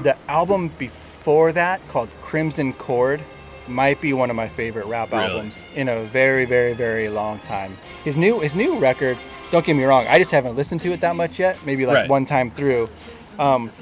the 0.04 0.16
album 0.28 0.70
before 0.78 1.50
that, 1.50 1.80
called 1.88 2.10
Crimson 2.20 2.72
Cord, 2.74 3.20
might 3.66 4.00
be 4.00 4.12
one 4.12 4.30
of 4.30 4.36
my 4.36 4.46
favorite 4.48 4.86
rap 4.86 5.10
Really? 5.10 5.24
albums 5.24 5.64
in 5.74 5.88
a 5.88 5.98
very, 6.04 6.44
very, 6.44 6.74
very 6.74 7.08
long 7.08 7.40
time. 7.40 7.76
His 8.04 8.16
new, 8.16 8.38
his 8.38 8.54
new 8.54 8.78
record. 8.78 9.16
Don't 9.50 9.66
get 9.66 9.74
me 9.74 9.82
wrong. 9.82 10.06
I 10.08 10.20
just 10.20 10.30
haven't 10.30 10.54
listened 10.54 10.80
to 10.82 10.92
it 10.92 11.00
that 11.00 11.16
much 11.16 11.40
yet. 11.40 11.58
Maybe 11.66 11.86
like 11.86 11.96
Right. 11.96 12.08
one 12.08 12.24
time 12.24 12.48
through. 12.48 12.88
Um, 13.40 13.72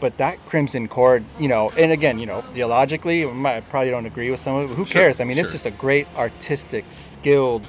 but 0.00 0.16
that 0.18 0.44
Crimson 0.46 0.88
Cord, 0.88 1.22
you 1.38 1.46
know, 1.46 1.70
and 1.78 1.92
again, 1.92 2.18
you 2.18 2.26
know, 2.26 2.40
theologically, 2.40 3.24
I 3.24 3.60
probably 3.70 3.90
don't 3.90 4.06
agree 4.06 4.32
with 4.32 4.40
some 4.40 4.56
of 4.56 4.62
it. 4.64 4.68
But 4.70 4.74
who 4.74 4.84
Sure, 4.84 5.02
cares? 5.02 5.20
I 5.20 5.24
mean, 5.24 5.38
it's 5.38 5.52
just 5.52 5.64
a 5.66 5.70
great 5.70 6.08
artistic, 6.16 6.84
skilled 6.88 7.64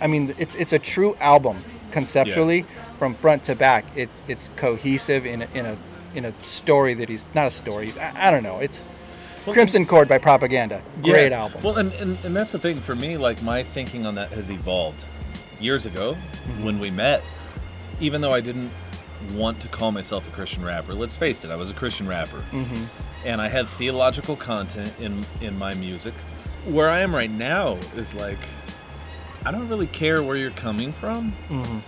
I 0.00 0.06
mean, 0.06 0.34
it's 0.38 0.54
it's 0.54 0.72
a 0.72 0.78
true 0.78 1.16
album 1.20 1.56
conceptually 1.94 2.62
from 2.98 3.14
front 3.14 3.44
to 3.44 3.54
back. 3.54 3.84
It's 3.96 4.22
it's 4.28 4.50
cohesive 4.56 5.24
in 5.24 5.42
a, 5.42 5.48
in 5.54 5.64
a 5.66 5.76
in 6.14 6.24
a 6.26 6.32
story 6.40 6.94
that 6.94 7.08
he's 7.08 7.26
not 7.34 7.46
a 7.46 7.50
story. 7.50 7.92
I, 8.00 8.28
I 8.28 8.30
don't 8.30 8.42
know. 8.42 8.58
It's 8.58 8.84
Crimson 9.44 9.86
Cord 9.86 10.08
by 10.08 10.18
Propaganda. 10.18 10.82
Great 11.02 11.32
Yeah. 11.32 11.42
album. 11.42 11.62
Well, 11.62 11.76
and, 11.78 11.92
and, 11.94 12.16
and 12.24 12.34
that's 12.36 12.52
the 12.52 12.58
thing 12.58 12.80
for 12.80 12.94
me, 12.94 13.16
like 13.16 13.42
my 13.42 13.62
thinking 13.62 14.06
on 14.06 14.14
that 14.16 14.30
has 14.30 14.50
evolved. 14.50 15.04
Years 15.60 15.86
ago, 15.86 16.14
Mm-hmm. 16.14 16.64
when 16.66 16.78
we 16.80 16.90
met, 16.90 17.22
even 18.00 18.20
though 18.20 18.34
I 18.34 18.40
didn't 18.40 18.70
want 19.34 19.60
to 19.60 19.68
call 19.68 19.92
myself 19.92 20.26
a 20.28 20.30
Christian 20.30 20.62
rapper, 20.64 20.92
let's 20.94 21.14
face 21.14 21.44
it, 21.44 21.50
I 21.50 21.56
was 21.56 21.70
a 21.70 21.74
Christian 21.74 22.06
rapper. 22.08 22.42
Mhm. 22.52 22.86
And 23.24 23.40
I 23.40 23.48
had 23.48 23.66
theological 23.66 24.36
content 24.36 24.92
in, 25.00 25.24
in 25.40 25.56
my 25.58 25.72
music. 25.74 26.12
Where 26.66 26.90
I 26.90 27.00
am 27.00 27.14
right 27.14 27.30
now 27.30 27.78
is 27.96 28.14
like, 28.14 28.38
I 29.46 29.50
don't 29.52 29.68
really 29.68 29.86
care 29.88 30.22
where 30.22 30.36
you're 30.36 30.50
coming 30.52 30.92
from. 30.92 31.32
Mhm. 31.50 31.80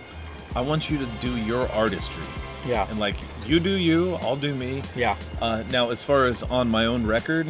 I 0.55 0.61
want 0.61 0.89
you 0.89 0.97
to 0.97 1.05
do 1.21 1.35
your 1.37 1.69
artistry. 1.71 2.23
Yeah. 2.67 2.87
And 2.89 2.99
like, 2.99 3.15
you 3.45 3.59
do 3.59 3.71
you, 3.71 4.15
I'll 4.21 4.35
do 4.35 4.53
me. 4.53 4.83
Yeah. 4.95 5.15
Uh, 5.41 5.63
now, 5.71 5.89
as 5.89 6.01
far 6.03 6.25
as 6.25 6.43
on 6.43 6.69
my 6.69 6.85
own 6.85 7.05
record, 7.07 7.47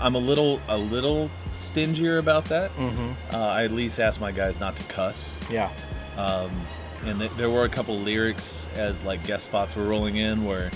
I'm 0.00 0.14
a 0.14 0.18
little 0.18 0.60
a 0.68 0.76
little 0.76 1.30
stingier 1.54 2.18
about 2.18 2.44
that. 2.46 2.70
Mhm. 2.76 3.14
Uh, 3.32 3.38
I 3.38 3.64
at 3.64 3.72
least 3.72 3.98
ask 3.98 4.20
my 4.20 4.30
guys 4.32 4.60
not 4.60 4.76
to 4.76 4.82
cuss. 4.84 5.40
Yeah. 5.50 5.70
Um, 6.18 6.50
and 7.06 7.18
th- 7.18 7.30
there 7.32 7.48
were 7.50 7.64
a 7.64 7.68
couple 7.68 7.98
lyrics 7.98 8.68
as 8.74 9.04
like 9.04 9.24
guest 9.26 9.44
spots 9.46 9.74
were 9.76 9.84
rolling 9.84 10.16
in 10.16 10.44
where 10.44 10.70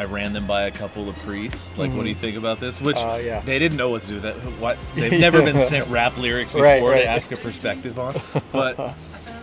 I 0.00 0.04
ran 0.04 0.32
them 0.32 0.46
by 0.46 0.62
a 0.62 0.70
couple 0.70 1.10
of 1.10 1.16
priests. 1.18 1.76
Like, 1.76 1.92
what 1.92 2.04
do 2.04 2.08
you 2.08 2.14
Mhm. 2.14 2.18
think 2.20 2.36
about 2.38 2.58
this? 2.58 2.80
Which 2.80 2.96
Uh, 2.96 3.18
yeah. 3.22 3.40
they 3.40 3.58
didn't 3.58 3.76
know 3.76 3.90
what 3.90 4.00
to 4.02 4.08
do. 4.08 4.20
That 4.20 4.34
what 4.58 4.78
they've 4.94 5.20
never 5.20 5.42
been 5.42 5.60
sent 5.60 5.86
rap 5.98 6.16
lyrics 6.16 6.52
before 6.52 6.64
Right, 6.64 6.82
right. 6.82 7.02
to 7.02 7.06
ask 7.08 7.30
a 7.32 7.36
perspective 7.36 7.98
on. 7.98 8.14
But 8.52 8.94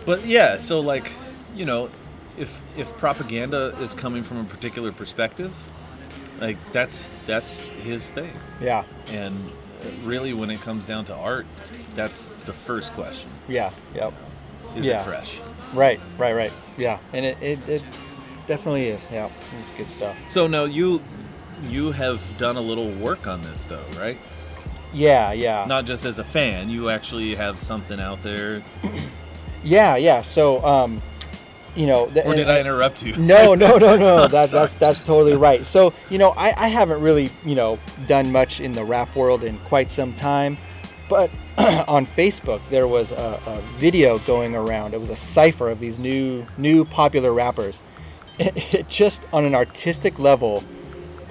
but 0.04 0.26
yeah, 0.26 0.58
so 0.58 0.80
like 0.80 1.12
you 1.54 1.64
know, 1.64 1.90
if 2.36 2.60
if 2.76 2.88
propaganda 2.98 3.72
is 3.80 3.94
coming 3.94 4.24
from 4.24 4.38
a 4.40 4.44
particular 4.44 4.90
perspective, 4.90 5.52
like 6.40 6.56
that's 6.72 7.06
that's 7.28 7.60
his 7.84 8.10
thing. 8.10 8.32
Yeah. 8.60 8.82
And 9.12 9.52
really, 10.02 10.32
when 10.32 10.50
it 10.50 10.60
comes 10.60 10.86
down 10.86 11.04
to 11.04 11.14
art, 11.14 11.46
that's 11.94 12.30
the 12.46 12.52
first 12.52 12.92
question. 12.94 13.30
Yeah. 13.46 13.70
Yep. 13.94 14.12
Is 14.76 14.86
yeah. 14.86 15.00
it 15.00 15.04
fresh? 15.04 15.38
Right. 15.72 16.00
Right. 16.18 16.34
Right. 16.34 16.52
Yeah. 16.76 16.98
And 17.12 17.24
it, 17.24 17.38
it, 17.40 17.68
it 17.68 17.82
definitely 18.48 18.88
is. 18.88 19.08
Yeah. 19.12 19.30
It's 19.60 19.70
good 19.72 19.88
stuff. 19.88 20.16
So 20.26 20.48
now 20.48 20.64
you 20.64 21.00
you 21.64 21.92
have 21.92 22.20
done 22.38 22.56
a 22.56 22.60
little 22.60 22.90
work 22.92 23.28
on 23.28 23.42
this 23.42 23.64
though, 23.64 23.84
right? 23.96 24.18
Yeah. 24.92 25.32
Yeah. 25.32 25.64
Not 25.68 25.84
just 25.84 26.04
as 26.04 26.18
a 26.18 26.24
fan, 26.24 26.68
you 26.68 26.90
actually 26.90 27.36
have 27.36 27.60
something 27.60 28.00
out 28.00 28.22
there. 28.22 28.62
Yeah, 29.62 29.96
yeah. 29.96 30.22
So, 30.22 30.64
um, 30.64 31.02
you 31.74 31.86
know, 31.86 32.06
the, 32.06 32.26
Or 32.26 32.34
did 32.34 32.48
I 32.48 32.60
interrupt 32.60 33.02
you? 33.02 33.14
No, 33.16 33.54
no, 33.54 33.76
no, 33.76 33.96
no. 33.96 34.26
That's 34.28 34.50
that's 34.50 34.72
that's 34.74 35.00
totally 35.00 35.36
right. 35.36 35.64
So 35.64 35.92
you 36.10 36.18
know, 36.18 36.30
I, 36.30 36.64
I 36.64 36.68
haven't 36.68 37.00
really 37.00 37.30
you 37.44 37.54
know 37.54 37.78
done 38.06 38.32
much 38.32 38.60
in 38.60 38.72
the 38.72 38.84
rap 38.84 39.14
world 39.14 39.44
in 39.44 39.58
quite 39.58 39.90
some 39.90 40.12
time, 40.14 40.56
but 41.08 41.30
on 41.58 42.06
Facebook 42.06 42.60
there 42.70 42.88
was 42.88 43.12
a, 43.12 43.40
a 43.46 43.60
video 43.76 44.18
going 44.20 44.56
around. 44.56 44.94
It 44.94 45.00
was 45.00 45.10
a 45.10 45.16
cipher 45.16 45.68
of 45.68 45.78
these 45.78 45.98
new 45.98 46.44
new 46.56 46.84
popular 46.84 47.32
rappers. 47.32 47.82
It, 48.38 48.52
it 48.74 48.88
just 48.88 49.22
on 49.32 49.44
an 49.44 49.54
artistic 49.54 50.18
level 50.18 50.62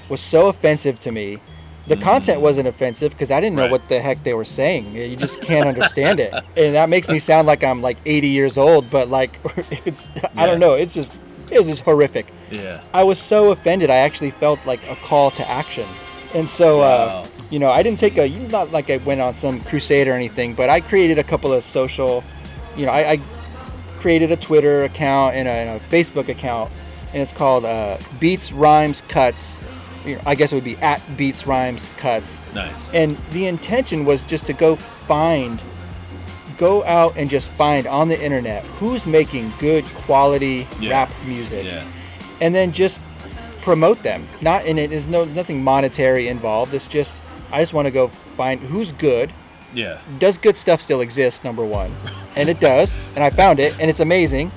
was 0.09 0.21
so 0.21 0.47
offensive 0.47 0.99
to 1.01 1.11
me. 1.11 1.39
The 1.87 1.95
content 1.95 2.41
wasn't 2.41 2.67
offensive 2.67 3.13
because 3.13 3.31
I 3.31 3.39
didn't 3.39 3.55
know 3.55 3.61
Right. 3.63 3.71
what 3.71 3.87
the 3.87 4.01
heck 4.01 4.21
they 4.25 4.33
were 4.33 4.43
saying. 4.43 4.93
You 4.93 5.15
just 5.15 5.41
can't 5.41 5.67
understand 5.69 6.19
it, 6.19 6.33
and 6.57 6.75
that 6.75 6.89
makes 6.89 7.07
me 7.07 7.17
sound 7.17 7.47
like 7.47 7.63
I'm 7.63 7.81
like 7.81 7.95
80 8.05 8.27
years 8.27 8.57
old. 8.57 8.91
But 8.91 9.07
like, 9.09 9.39
it's 9.85 10.05
I 10.35 10.45
don't 10.45 10.59
know. 10.59 10.73
It's 10.73 10.93
just 10.93 11.17
it 11.49 11.57
was 11.57 11.67
just 11.67 11.83
horrific. 11.85 12.25
Yeah. 12.51 12.81
I 12.93 13.03
was 13.03 13.19
so 13.19 13.51
offended. 13.51 13.89
I 13.89 13.95
actually 13.97 14.31
felt 14.31 14.59
like 14.65 14.85
a 14.89 14.97
call 14.97 15.31
to 15.31 15.49
action, 15.49 15.87
and 16.35 16.45
so 16.49 16.81
uh, 16.81 17.25
you 17.49 17.59
know, 17.59 17.69
I 17.69 17.83
didn't 17.83 18.01
take 18.01 18.17
a 18.17 18.27
not 18.49 18.73
like 18.73 18.89
I 18.89 18.97
went 18.97 19.21
on 19.21 19.33
some 19.35 19.61
crusade 19.61 20.09
or 20.09 20.13
anything, 20.13 20.55
but 20.55 20.69
I 20.69 20.81
created 20.81 21.17
a 21.19 21.23
couple 21.23 21.53
of 21.53 21.63
social, 21.63 22.21
you 22.75 22.85
know, 22.85 22.91
I, 22.91 23.11
I 23.13 23.19
created 23.99 24.29
a 24.33 24.35
Twitter 24.35 24.83
account 24.83 25.35
and 25.35 25.47
a, 25.47 25.51
and 25.51 25.81
a 25.81 25.85
Facebook 25.85 26.27
account, 26.27 26.69
and 27.17 27.23
it's 27.23 27.31
called 27.33 27.65
uh, 27.65 27.97
Beats 28.19 28.51
Rhymes 28.51 29.01
Cuts. 29.01 29.59
I 30.23 30.35
guess 30.35 30.51
it 30.51 30.55
would 30.55 30.63
be 30.63 30.77
at 30.77 31.01
Beats 31.17 31.47
Rhymes 31.47 31.89
Cuts. 31.97 32.43
Nice. 32.53 32.93
And 32.93 33.17
the 33.31 33.47
intention 33.47 34.05
was 34.05 34.23
just 34.23 34.45
to 34.45 34.53
go 34.53 34.75
find, 34.75 35.59
go 36.59 36.83
out 36.85 37.17
and 37.17 37.27
just 37.27 37.49
find 37.53 37.87
on 37.87 38.07
the 38.07 38.23
internet 38.23 38.63
who's 38.65 39.07
making 39.07 39.51
good 39.59 39.83
quality 40.05 40.67
Yeah. 40.79 40.91
rap 40.91 41.11
music 41.25 41.65
Yeah. 41.65 41.83
and 42.39 42.53
then 42.53 42.71
just 42.71 43.01
promote 43.63 44.03
them. 44.03 44.27
Not 44.39 44.67
and 44.67 44.77
it 44.77 44.91
is 44.91 45.07
no 45.07 45.25
nothing 45.25 45.63
monetary 45.63 46.27
involved. 46.27 46.71
It's 46.75 46.87
just 46.87 47.19
I 47.51 47.61
just 47.61 47.73
want 47.73 47.87
to 47.87 47.91
go 47.91 48.09
find 48.37 48.61
who's 48.61 48.91
good. 48.91 49.33
Yeah. 49.73 49.97
Does 50.19 50.37
good 50.37 50.55
stuff 50.55 50.81
still 50.81 51.01
exist? 51.01 51.43
Number 51.43 51.65
one, 51.65 51.91
and 52.35 52.47
it 52.47 52.59
does, 52.59 52.99
and 53.15 53.23
I 53.23 53.31
found 53.31 53.59
it, 53.59 53.73
and 53.79 53.89
it's 53.89 54.01
amazing. 54.01 54.51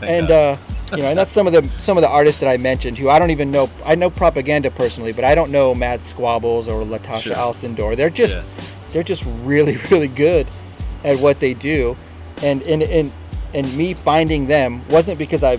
Thank 0.00 0.12
and 0.12 0.28
God. 0.28 0.58
uh, 0.58 0.81
you 0.92 1.02
know, 1.02 1.08
and 1.08 1.18
that's 1.18 1.32
some 1.32 1.46
of 1.46 1.52
the 1.52 1.66
some 1.80 1.96
of 1.96 2.02
the 2.02 2.08
artists 2.08 2.40
that 2.40 2.48
I 2.48 2.56
mentioned 2.56 2.98
who 2.98 3.08
I 3.08 3.18
don't 3.18 3.30
even 3.30 3.50
know. 3.50 3.70
I 3.84 3.94
know 3.94 4.10
propaganda 4.10 4.70
personally, 4.70 5.12
but 5.12 5.24
I 5.24 5.34
don't 5.34 5.50
know 5.50 5.74
Mad 5.74 6.02
Squabbles 6.02 6.68
or 6.68 6.84
Latasha 6.84 7.20
Sure. 7.22 7.34
Alcindor. 7.34 7.96
They're 7.96 8.10
just 8.10 8.40
Yeah. 8.40 8.64
they're 8.92 9.02
just 9.02 9.24
really 9.42 9.76
really 9.90 10.08
good 10.08 10.46
at 11.04 11.18
what 11.18 11.40
they 11.40 11.54
do, 11.54 11.96
and 12.42 12.62
and 12.62 12.82
and 12.82 13.12
and 13.54 13.76
me 13.76 13.94
finding 13.94 14.46
them 14.46 14.82
wasn't 14.88 15.18
because 15.18 15.42
I 15.44 15.58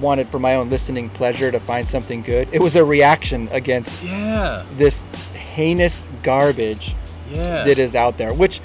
wanted 0.00 0.28
for 0.28 0.38
my 0.38 0.56
own 0.56 0.70
listening 0.70 1.08
pleasure 1.10 1.50
to 1.52 1.60
find 1.60 1.88
something 1.88 2.22
good. 2.22 2.48
It 2.52 2.60
was 2.60 2.74
a 2.76 2.84
reaction 2.84 3.48
against 3.52 4.02
Yeah. 4.02 4.64
this 4.76 5.02
heinous 5.34 6.08
garbage 6.22 6.94
Yeah. 7.30 7.64
that 7.64 7.78
is 7.78 7.94
out 7.94 8.18
there, 8.18 8.32
which 8.34 8.60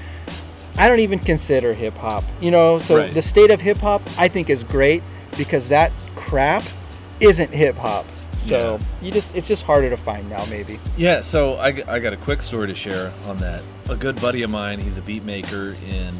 I 0.77 0.87
don't 0.87 0.99
even 0.99 1.19
consider 1.19 1.73
hip 1.73 1.95
hop. 1.97 2.23
You 2.41 2.51
know, 2.51 2.79
so 2.79 2.97
Right. 2.97 3.13
the 3.13 3.21
state 3.21 3.51
of 3.51 3.61
hip 3.61 3.77
hop 3.77 4.01
I 4.17 4.27
think 4.27 4.49
is 4.49 4.63
great 4.63 5.03
because 5.39 5.69
that 5.69 5.91
crap 6.15 6.63
isn't 7.19 7.51
hip 7.51 7.75
hop. 7.75 8.05
So 8.37 8.79
you 9.01 9.11
just 9.11 9.35
it's 9.35 9.47
just 9.47 9.63
harder 9.63 9.89
to 9.89 9.97
find 9.97 10.29
now 10.29 10.45
maybe. 10.49 10.79
Yeah, 10.97 11.21
so 11.21 11.55
I, 11.55 11.83
I 11.87 11.99
got 11.99 12.13
a 12.13 12.17
quick 12.17 12.41
story 12.41 12.67
to 12.67 12.75
share 12.75 13.11
on 13.25 13.37
that. 13.37 13.63
A 13.89 13.95
good 13.95 14.19
buddy 14.21 14.43
of 14.43 14.49
mine, 14.49 14.79
he's 14.79 14.97
a 14.97 15.01
beat 15.01 15.23
maker 15.23 15.75
in 15.89 16.13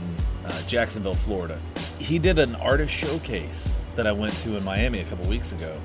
uh, 0.45 0.61
Jacksonville, 0.67 1.15
Florida. 1.15 1.59
He 1.99 2.19
did 2.19 2.39
an 2.39 2.55
artist 2.55 2.93
showcase 2.93 3.77
that 3.95 4.07
I 4.07 4.11
went 4.11 4.33
to 4.39 4.57
in 4.57 4.63
Miami 4.63 4.99
a 4.99 5.05
couple 5.05 5.25
weeks 5.27 5.51
ago. 5.51 5.79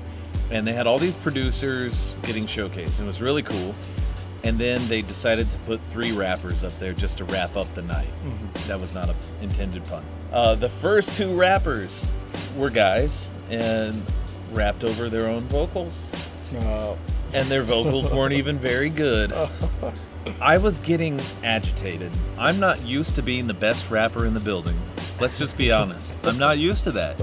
And 0.51 0.67
they 0.67 0.73
had 0.73 0.87
all 0.87 0.99
these 0.99 1.15
producers 1.15 2.15
getting 2.23 2.45
showcased, 2.45 2.99
and 2.99 3.05
it 3.05 3.07
was 3.07 3.21
really 3.21 3.41
cool. 3.41 3.73
And 4.45 4.59
then 4.59 4.87
they 4.87 5.01
decided 5.01 5.49
to 5.51 5.57
put 5.59 5.81
three 5.91 6.11
rappers 6.11 6.63
up 6.63 6.77
there 6.79 6.93
just 6.93 7.17
to 7.17 7.23
wrap 7.25 7.57
up 7.57 7.73
the 7.75 7.81
night. 7.81 8.07
Mhm. 8.23 8.67
That 8.67 8.79
was 8.79 8.93
not 8.93 9.09
an 9.09 9.15
intended 9.41 9.83
pun. 9.85 10.03
Uh, 10.31 10.53
the 10.55 10.69
first 10.69 11.17
two 11.17 11.33
rappers 11.35 12.11
were 12.55 12.69
guys 12.69 13.31
and 13.49 14.01
rapped 14.53 14.83
over 14.83 15.09
their 15.09 15.27
own 15.27 15.47
vocals. 15.47 16.11
Oh. 16.61 16.95
And 17.33 17.47
their 17.47 17.63
vocals 17.63 18.11
weren't 18.11 18.33
even 18.41 18.59
very 18.59 18.89
good. 18.89 19.33
I 20.41 20.57
was 20.59 20.79
getting 20.79 21.19
agitated. 21.43 22.11
I'm 22.37 22.59
not 22.59 22.85
used 22.85 23.15
to 23.15 23.23
being 23.23 23.47
the 23.47 23.53
best 23.53 23.89
rapper 23.89 24.25
in 24.27 24.33
the 24.35 24.39
building. 24.39 24.77
Let's 25.19 25.37
just 25.37 25.57
be 25.57 25.71
honest. 25.71 26.15
I'm 26.23 26.37
not 26.37 26.57
used 26.59 26.83
to 26.85 26.91
that. 26.91 27.19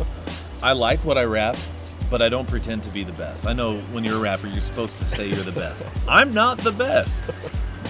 I 0.63 0.73
like 0.73 0.99
what 1.05 1.17
I 1.19 1.23
rap, 1.25 1.57
but 2.13 2.21
I 2.21 2.29
don't 2.29 2.47
pretend 2.47 2.83
to 2.83 2.91
be 2.91 3.05
the 3.05 3.13
best. 3.13 3.47
I 3.47 3.55
know 3.55 3.79
when 3.91 4.05
you're 4.05 4.19
a 4.19 4.21
rapper, 4.21 4.47
you're 4.47 4.61
supposed 4.61 4.99
to 4.99 5.07
say 5.07 5.29
you're 5.29 5.37
the 5.39 5.51
best. 5.51 5.87
I'm 6.09 6.35
not 6.35 6.59
the 6.59 6.71
best, 6.71 7.31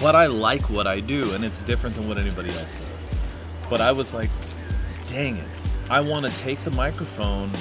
but 0.01 0.15
I 0.15 0.27
like 0.27 0.69
what 0.69 0.87
I 0.87 1.01
do, 1.01 1.33
and 1.33 1.43
it's 1.43 1.59
different 1.63 1.97
than 1.97 2.07
what 2.07 2.17
anybody 2.17 2.47
else 2.47 2.71
does. 2.71 3.09
But 3.69 3.81
I 3.81 3.91
was 3.91 4.13
like, 4.13 4.29
dang 5.07 5.35
it. 5.35 5.47
I 5.89 5.99
want 5.99 6.25
to 6.25 6.31
take 6.39 6.57
the 6.63 6.71
microphone 6.71 7.51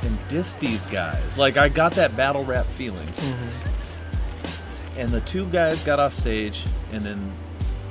and 0.00 0.18
diss 0.28 0.54
these 0.54 0.86
guys. 0.86 1.36
Like, 1.36 1.58
I 1.58 1.68
got 1.68 1.92
that 1.92 2.16
battle 2.16 2.42
rap 2.42 2.64
feeling 2.64 3.06
mm-hmm. 3.06 4.98
and 4.98 5.12
the 5.12 5.20
two 5.20 5.44
guys 5.50 5.84
got 5.84 6.00
off 6.00 6.14
stage 6.14 6.64
and 6.90 7.02
then 7.02 7.30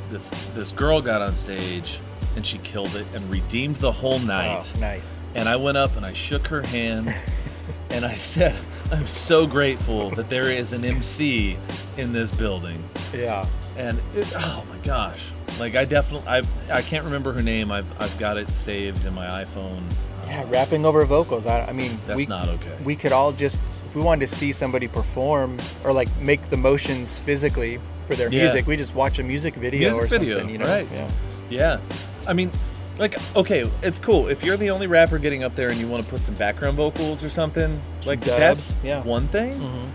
this 0.10 0.31
this 0.56 0.72
girl 0.72 1.02
got 1.02 1.22
on 1.22 1.35
stage 1.35 1.99
and 2.35 2.44
she 2.44 2.57
killed 2.60 2.95
it 2.95 3.06
and 3.14 3.30
redeemed 3.30 3.76
the 3.76 3.91
whole 3.91 4.18
night 4.19 4.73
Oh, 4.76 4.80
nice. 4.80 5.15
and 5.35 5.49
i 5.49 5.57
went 5.57 5.76
up 5.76 5.98
and 5.98 6.06
i 6.06 6.14
shook 6.14 6.48
her 6.48 6.61
hand 6.61 7.14
and 7.92 8.06
i 8.06 8.16
said 8.16 8.56
i'm 8.92 9.08
so 9.08 9.46
grateful 9.48 10.10
that 10.12 10.30
there 10.30 10.46
is 10.50 10.74
an 10.74 10.84
mc 10.84 11.58
in 11.98 12.14
this 12.14 12.32
building 12.32 12.84
Yeah. 13.14 13.46
and 13.78 14.00
it, 14.16 14.32
oh 14.38 14.66
my 14.70 14.78
gosh 14.80 15.32
like 15.60 15.76
i 15.76 15.86
definitely 15.86 16.28
i 16.28 16.42
i 16.72 16.82
can't 16.82 17.06
remember 17.06 17.34
her 17.34 17.42
name 17.42 17.72
i've 17.72 17.90
i've 18.02 18.18
got 18.20 18.38
it 18.38 18.50
saved 18.54 19.06
in 19.06 19.14
my 19.14 19.44
iphone 19.44 19.82
Yeah, 20.28 20.44
rapping 20.50 20.86
over 20.86 21.06
vocals. 21.06 21.46
I, 21.46 21.66
I 21.68 21.72
mean, 21.72 21.92
That's 22.06 22.18
we, 22.18 22.26
not 22.26 22.50
okay. 22.50 22.76
We 22.84 22.98
could 22.98 23.14
all 23.14 23.32
just, 23.32 23.62
if 23.86 23.96
we 23.96 24.02
wanted 24.02 24.28
to 24.28 24.36
see 24.36 24.52
somebody 24.52 24.90
perform 24.90 25.58
or 25.86 25.94
like 25.94 26.10
make 26.20 26.50
the 26.50 26.58
motions 26.58 27.18
physically 27.18 27.80
for 28.08 28.16
their 28.16 28.28
Yeah. 28.30 28.42
music, 28.44 28.68
we 28.68 28.76
just 28.76 28.94
watch 28.94 29.20
a 29.20 29.24
music 29.24 29.54
video 29.56 29.92
Music 29.92 30.04
or 30.04 30.08
video, 30.20 30.34
something. 30.40 30.50
You 30.52 30.58
know, 30.58 30.66
right. 30.66 30.86
yeah. 30.92 31.10
Yeah. 31.50 31.80
I 32.28 32.34
mean, 32.34 32.52
like, 32.99 33.36
okay, 33.36 33.69
it's 33.82 33.99
cool. 33.99 34.28
If 34.28 34.44
you're 34.44 34.57
the 34.57 34.69
only 34.69 34.88
rapper 34.88 35.18
getting 35.19 35.44
up 35.44 35.56
there 35.56 35.69
and 35.69 35.78
you 35.78 35.88
want 35.88 36.03
to 36.03 36.10
put 36.10 36.22
some 36.22 36.36
background 36.36 36.78
vocals 36.78 37.24
or 37.24 37.30
something, 37.30 37.82
like, 38.06 38.22
dubs, 38.22 38.38
that's 38.38 38.74
yeah. 38.84 39.03
one 39.03 39.28
thing. 39.28 39.53
Mhm. 39.53 39.90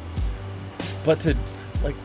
But 1.04 1.20
to, 1.20 1.36
like, 1.82 1.96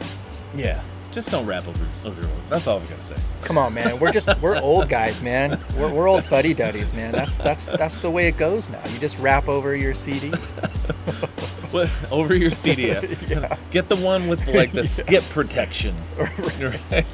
yeah, 0.56 0.82
just 1.12 1.32
don't 1.32 1.46
rap 1.46 1.68
over, 1.68 1.88
over 2.06 2.22
your 2.22 2.30
own. 2.30 2.42
That's 2.50 2.68
all 2.68 2.80
I 2.80 2.86
gotta 2.86 3.04
say. 3.04 3.16
Come 3.42 3.58
on, 3.58 3.74
man. 3.74 4.00
We're 4.00 4.12
just 4.12 4.30
we're 4.42 4.58
old 4.62 4.90
guys, 4.90 5.22
man. 5.22 5.60
We're, 5.78 5.92
we're 5.92 6.08
old 6.08 6.24
fuddy 6.24 6.54
duddies, 6.54 6.94
man. 6.94 7.12
That's 7.12 7.38
that's 7.38 7.66
that's 7.66 7.98
the 8.00 8.12
way 8.12 8.28
it 8.28 8.38
goes 8.38 8.70
now. 8.70 8.82
You 8.88 9.00
just 9.00 9.18
rap 9.20 9.48
over 9.48 9.76
your 9.76 9.94
CD. 9.94 10.32
What, 11.72 11.90
over 12.12 12.34
your 12.36 12.52
CD. 12.64 12.88
Yeah. 12.88 13.58
Get 13.72 13.90
the 13.90 13.98
one 13.98 14.28
with, 14.28 14.48
like, 14.48 14.72
the 14.72 14.78
Yeah. 14.82 14.84
skip 14.88 15.24
protection. 15.30 15.96
Right? 16.60 17.06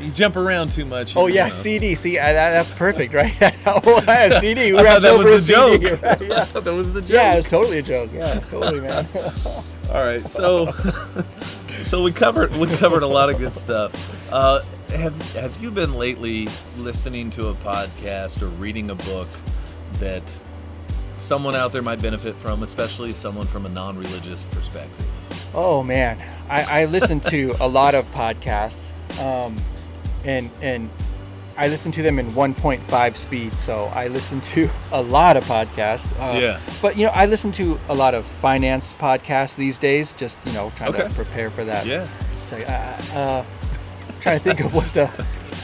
You 0.00 0.10
jump 0.10 0.34
around 0.36 0.72
too 0.72 0.84
much. 0.84 1.14
Oh 1.16 1.28
yeah, 1.28 1.46
know. 1.46 1.52
CD. 1.52 1.94
See, 1.94 2.18
I, 2.18 2.32
that, 2.32 2.50
that's 2.50 2.70
perfect, 2.72 3.14
right? 3.14 3.32
oh, 3.66 4.02
I 4.08 4.14
have 4.14 4.34
CD. 4.40 4.70
Who 4.70 4.78
I 4.78 4.98
that 4.98 5.04
over 5.04 5.30
was 5.30 5.48
a 5.48 5.54
a 5.54 5.70
CD? 5.70 5.88
joke. 5.90 6.02
Right, 6.02 6.20
yeah. 6.22 6.44
That 6.44 6.64
was 6.74 6.96
a 6.96 7.00
joke. 7.02 7.10
it 7.34 7.36
was 7.36 7.48
totally 7.48 7.78
a 7.78 7.82
joke. 7.82 8.10
Yeah, 8.12 8.40
totally, 8.40 8.80
man. 8.80 9.06
All 9.92 10.02
right, 10.02 10.20
so 10.20 10.72
so 11.84 12.02
we 12.02 12.10
covered 12.10 12.52
we 12.56 12.66
covered 12.76 13.04
a 13.04 13.06
lot 13.06 13.30
of 13.30 13.38
good 13.38 13.54
stuff. 13.54 13.92
Uh, 14.32 14.62
have 14.88 15.34
have 15.34 15.62
you 15.62 15.70
been 15.70 15.94
lately 15.94 16.48
listening 16.78 17.30
to 17.30 17.48
a 17.48 17.54
podcast 17.56 18.42
or 18.42 18.46
reading 18.48 18.90
a 18.90 18.96
book 18.96 19.28
that 20.00 20.22
someone 21.22 21.54
out 21.54 21.72
there 21.72 21.82
might 21.82 22.02
benefit 22.02 22.36
from, 22.36 22.62
especially 22.62 23.12
someone 23.12 23.46
from 23.46 23.66
a 23.66 23.68
non-religious 23.68 24.46
perspective? 24.46 25.06
Oh 25.54 25.82
man, 25.82 26.18
I, 26.48 26.82
I 26.82 26.84
listen 26.86 27.20
to 27.20 27.54
a 27.60 27.68
lot 27.68 27.94
of 27.94 28.04
podcasts, 28.12 28.90
um, 29.20 29.56
and 30.24 30.50
and 30.60 30.90
I 31.56 31.68
listen 31.68 31.92
to 31.92 32.02
them 32.02 32.18
in 32.18 32.28
1.5 32.30 33.14
speed. 33.16 33.56
So 33.58 33.84
I 33.94 34.08
listen 34.08 34.40
to 34.40 34.70
a 34.90 35.00
lot 35.02 35.36
of 35.36 35.44
podcasts. 35.44 36.06
Uh, 36.18 36.38
Yeah. 36.38 36.60
But 36.80 36.96
you 36.96 37.06
know, 37.06 37.12
I 37.12 37.26
listen 37.26 37.52
to 37.52 37.78
a 37.88 37.94
lot 37.94 38.14
of 38.14 38.24
finance 38.24 38.92
podcasts 38.94 39.54
these 39.56 39.78
days. 39.78 40.14
Just 40.14 40.44
you 40.46 40.52
know, 40.54 40.72
trying 40.76 40.94
Okay. 40.94 41.08
to 41.08 41.14
prepare 41.14 41.50
for 41.50 41.64
that. 41.64 41.84
Yeah. 41.86 42.06
Say, 42.38 42.64
uh, 42.64 43.18
uh, 43.18 43.44
trying 44.20 44.38
to 44.38 44.42
think 44.44 44.60
of 44.60 44.74
what 44.74 44.90
the 44.94 45.06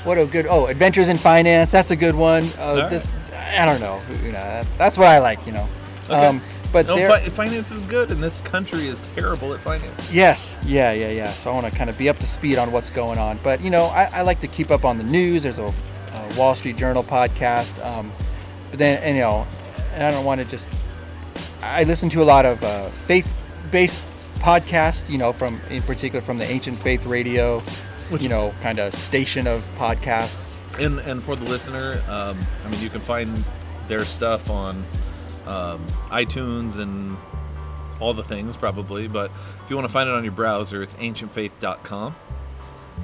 what 0.04 0.18
a 0.18 0.26
good 0.26 0.46
oh 0.48 0.66
Adventures 0.66 1.08
in 1.08 1.16
Finance. 1.18 1.72
That's 1.72 1.90
a 1.90 1.96
good 1.96 2.14
one. 2.14 2.44
Uh, 2.58 2.62
All 2.82 2.88
this 2.90 3.08
I 3.48 3.64
don't 3.66 3.80
know. 3.80 4.00
You 4.24 4.32
know, 4.32 4.64
that's 4.76 4.96
what 4.98 5.08
I 5.08 5.18
like. 5.18 5.44
You 5.46 5.52
know. 5.52 5.68
Okay. 6.04 6.26
Um, 6.26 6.40
but 6.72 6.86
no, 6.86 6.96
fi- 7.06 7.28
finance 7.30 7.70
is 7.70 7.82
good, 7.84 8.10
and 8.10 8.22
this 8.22 8.40
country 8.42 8.88
is 8.88 9.00
terrible 9.14 9.54
at 9.54 9.60
finance. 9.60 10.12
Yes, 10.12 10.58
yeah, 10.64 10.92
yeah, 10.92 11.08
yeah. 11.10 11.28
So 11.28 11.50
I 11.50 11.54
want 11.54 11.66
to 11.66 11.72
kind 11.72 11.88
of 11.88 11.96
be 11.96 12.08
up 12.08 12.18
to 12.18 12.26
speed 12.26 12.58
on 12.58 12.72
what's 12.72 12.90
going 12.90 13.18
on. 13.18 13.38
But 13.42 13.62
you 13.62 13.70
know, 13.70 13.84
I, 13.84 14.04
I 14.12 14.22
like 14.22 14.40
to 14.40 14.46
keep 14.48 14.70
up 14.70 14.84
on 14.84 14.98
the 14.98 15.04
news. 15.04 15.42
There's 15.44 15.58
a, 15.58 15.64
a 15.64 16.34
Wall 16.36 16.54
Street 16.54 16.76
Journal 16.76 17.02
podcast, 17.02 17.82
um, 17.84 18.12
but 18.70 18.78
then 18.78 19.02
and, 19.02 19.16
you 19.16 19.22
know, 19.22 19.46
and 19.94 20.04
I 20.04 20.10
don't 20.10 20.24
want 20.24 20.40
to 20.42 20.46
just 20.46 20.68
I 21.62 21.84
listen 21.84 22.08
to 22.10 22.22
a 22.22 22.24
lot 22.24 22.44
of 22.46 22.62
uh, 22.62 22.88
faith-based 22.90 24.02
podcasts. 24.40 25.10
You 25.10 25.18
know, 25.18 25.32
from 25.32 25.60
in 25.70 25.82
particular 25.82 26.20
from 26.22 26.36
the 26.38 26.44
Ancient 26.50 26.78
Faith 26.78 27.06
Radio, 27.06 27.60
Which- 28.10 28.22
you 28.22 28.28
know, 28.28 28.54
kind 28.62 28.78
of 28.78 28.94
station 28.94 29.46
of 29.46 29.64
podcasts. 29.76 30.54
And 30.78 30.98
and 31.00 31.22
for 31.22 31.34
the 31.36 31.44
listener, 31.44 32.02
um, 32.08 32.38
I 32.64 32.68
mean, 32.68 32.80
you 32.80 32.88
can 32.90 33.00
find 33.00 33.44
their 33.88 34.04
stuff 34.04 34.48
on 34.50 34.84
um, 35.46 35.84
iTunes 36.08 36.78
and 36.78 37.16
all 38.00 38.14
the 38.14 38.22
things 38.22 38.56
probably. 38.56 39.08
But 39.08 39.30
if 39.64 39.70
you 39.70 39.76
want 39.76 39.86
to 39.88 39.92
find 39.92 40.08
it 40.08 40.14
on 40.14 40.22
your 40.24 40.32
browser, 40.32 40.82
it's 40.82 40.94
ancientfaith.com, 40.96 42.14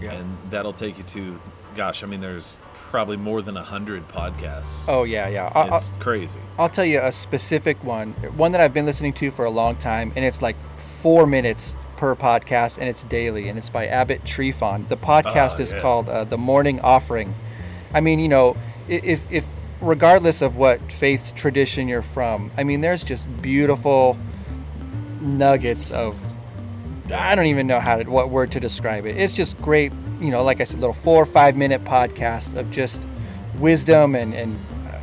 and 0.02 0.36
that'll 0.50 0.72
take 0.72 0.98
you 0.98 1.04
to, 1.04 1.40
gosh, 1.74 2.02
I 2.04 2.06
mean, 2.06 2.20
there's 2.20 2.58
probably 2.74 3.16
more 3.16 3.42
than 3.42 3.56
a 3.56 3.62
hundred 3.64 4.06
podcasts. 4.08 4.84
Oh 4.86 5.02
yeah, 5.02 5.26
yeah. 5.28 5.50
I- 5.52 5.62
I- 5.62 5.76
it's 5.76 5.92
crazy. 5.98 6.38
I'll 6.58 6.68
tell 6.68 6.84
you 6.84 7.00
a 7.00 7.10
specific 7.10 7.82
one, 7.82 8.12
one 8.36 8.52
that 8.52 8.60
I've 8.60 8.74
been 8.74 8.86
listening 8.86 9.14
to 9.14 9.30
for 9.32 9.46
a 9.46 9.50
long 9.50 9.74
time, 9.76 10.12
and 10.14 10.24
it's 10.24 10.40
like 10.42 10.54
four 10.78 11.26
minutes 11.26 11.76
per 11.96 12.14
podcast, 12.14 12.78
and 12.78 12.88
it's 12.88 13.02
daily, 13.04 13.48
and 13.48 13.58
it's 13.58 13.68
by 13.68 13.86
Abbot 13.88 14.24
Tryphon. 14.24 14.86
The 14.88 14.96
podcast 14.96 15.58
Ah, 15.58 15.62
is 15.62 15.72
yeah. 15.72 15.80
called 15.80 16.08
uh, 16.08 16.22
The 16.22 16.38
Morning 16.38 16.80
Offering. 16.82 17.34
I 17.94 18.00
mean, 18.00 18.18
you 18.18 18.28
know, 18.28 18.56
if 18.88 19.30
if 19.32 19.50
regardless 19.80 20.42
of 20.42 20.56
what 20.56 20.80
faith 20.92 21.32
tradition 21.34 21.88
you're 21.88 22.02
from, 22.02 22.50
I 22.56 22.64
mean, 22.64 22.80
there's 22.80 23.04
just 23.04 23.28
beautiful 23.40 24.18
nuggets 25.20 25.90
of 25.90 26.20
I 27.12 27.34
don't 27.34 27.46
even 27.46 27.66
know 27.66 27.80
how 27.80 27.96
to 27.96 28.04
what 28.10 28.30
word 28.30 28.52
to 28.52 28.60
describe 28.60 29.06
it. 29.06 29.16
It's 29.16 29.36
just 29.36 29.60
great, 29.60 29.92
you 30.20 30.30
know, 30.30 30.42
like 30.42 30.60
I 30.60 30.64
said, 30.64 30.80
little 30.80 30.94
four 30.94 31.22
or 31.22 31.26
five 31.26 31.56
minute 31.56 31.84
podcast 31.84 32.58
of 32.58 32.70
just 32.70 33.02
wisdom 33.58 34.14
and 34.14 34.34
and 34.34 34.58
uh, 34.88 34.98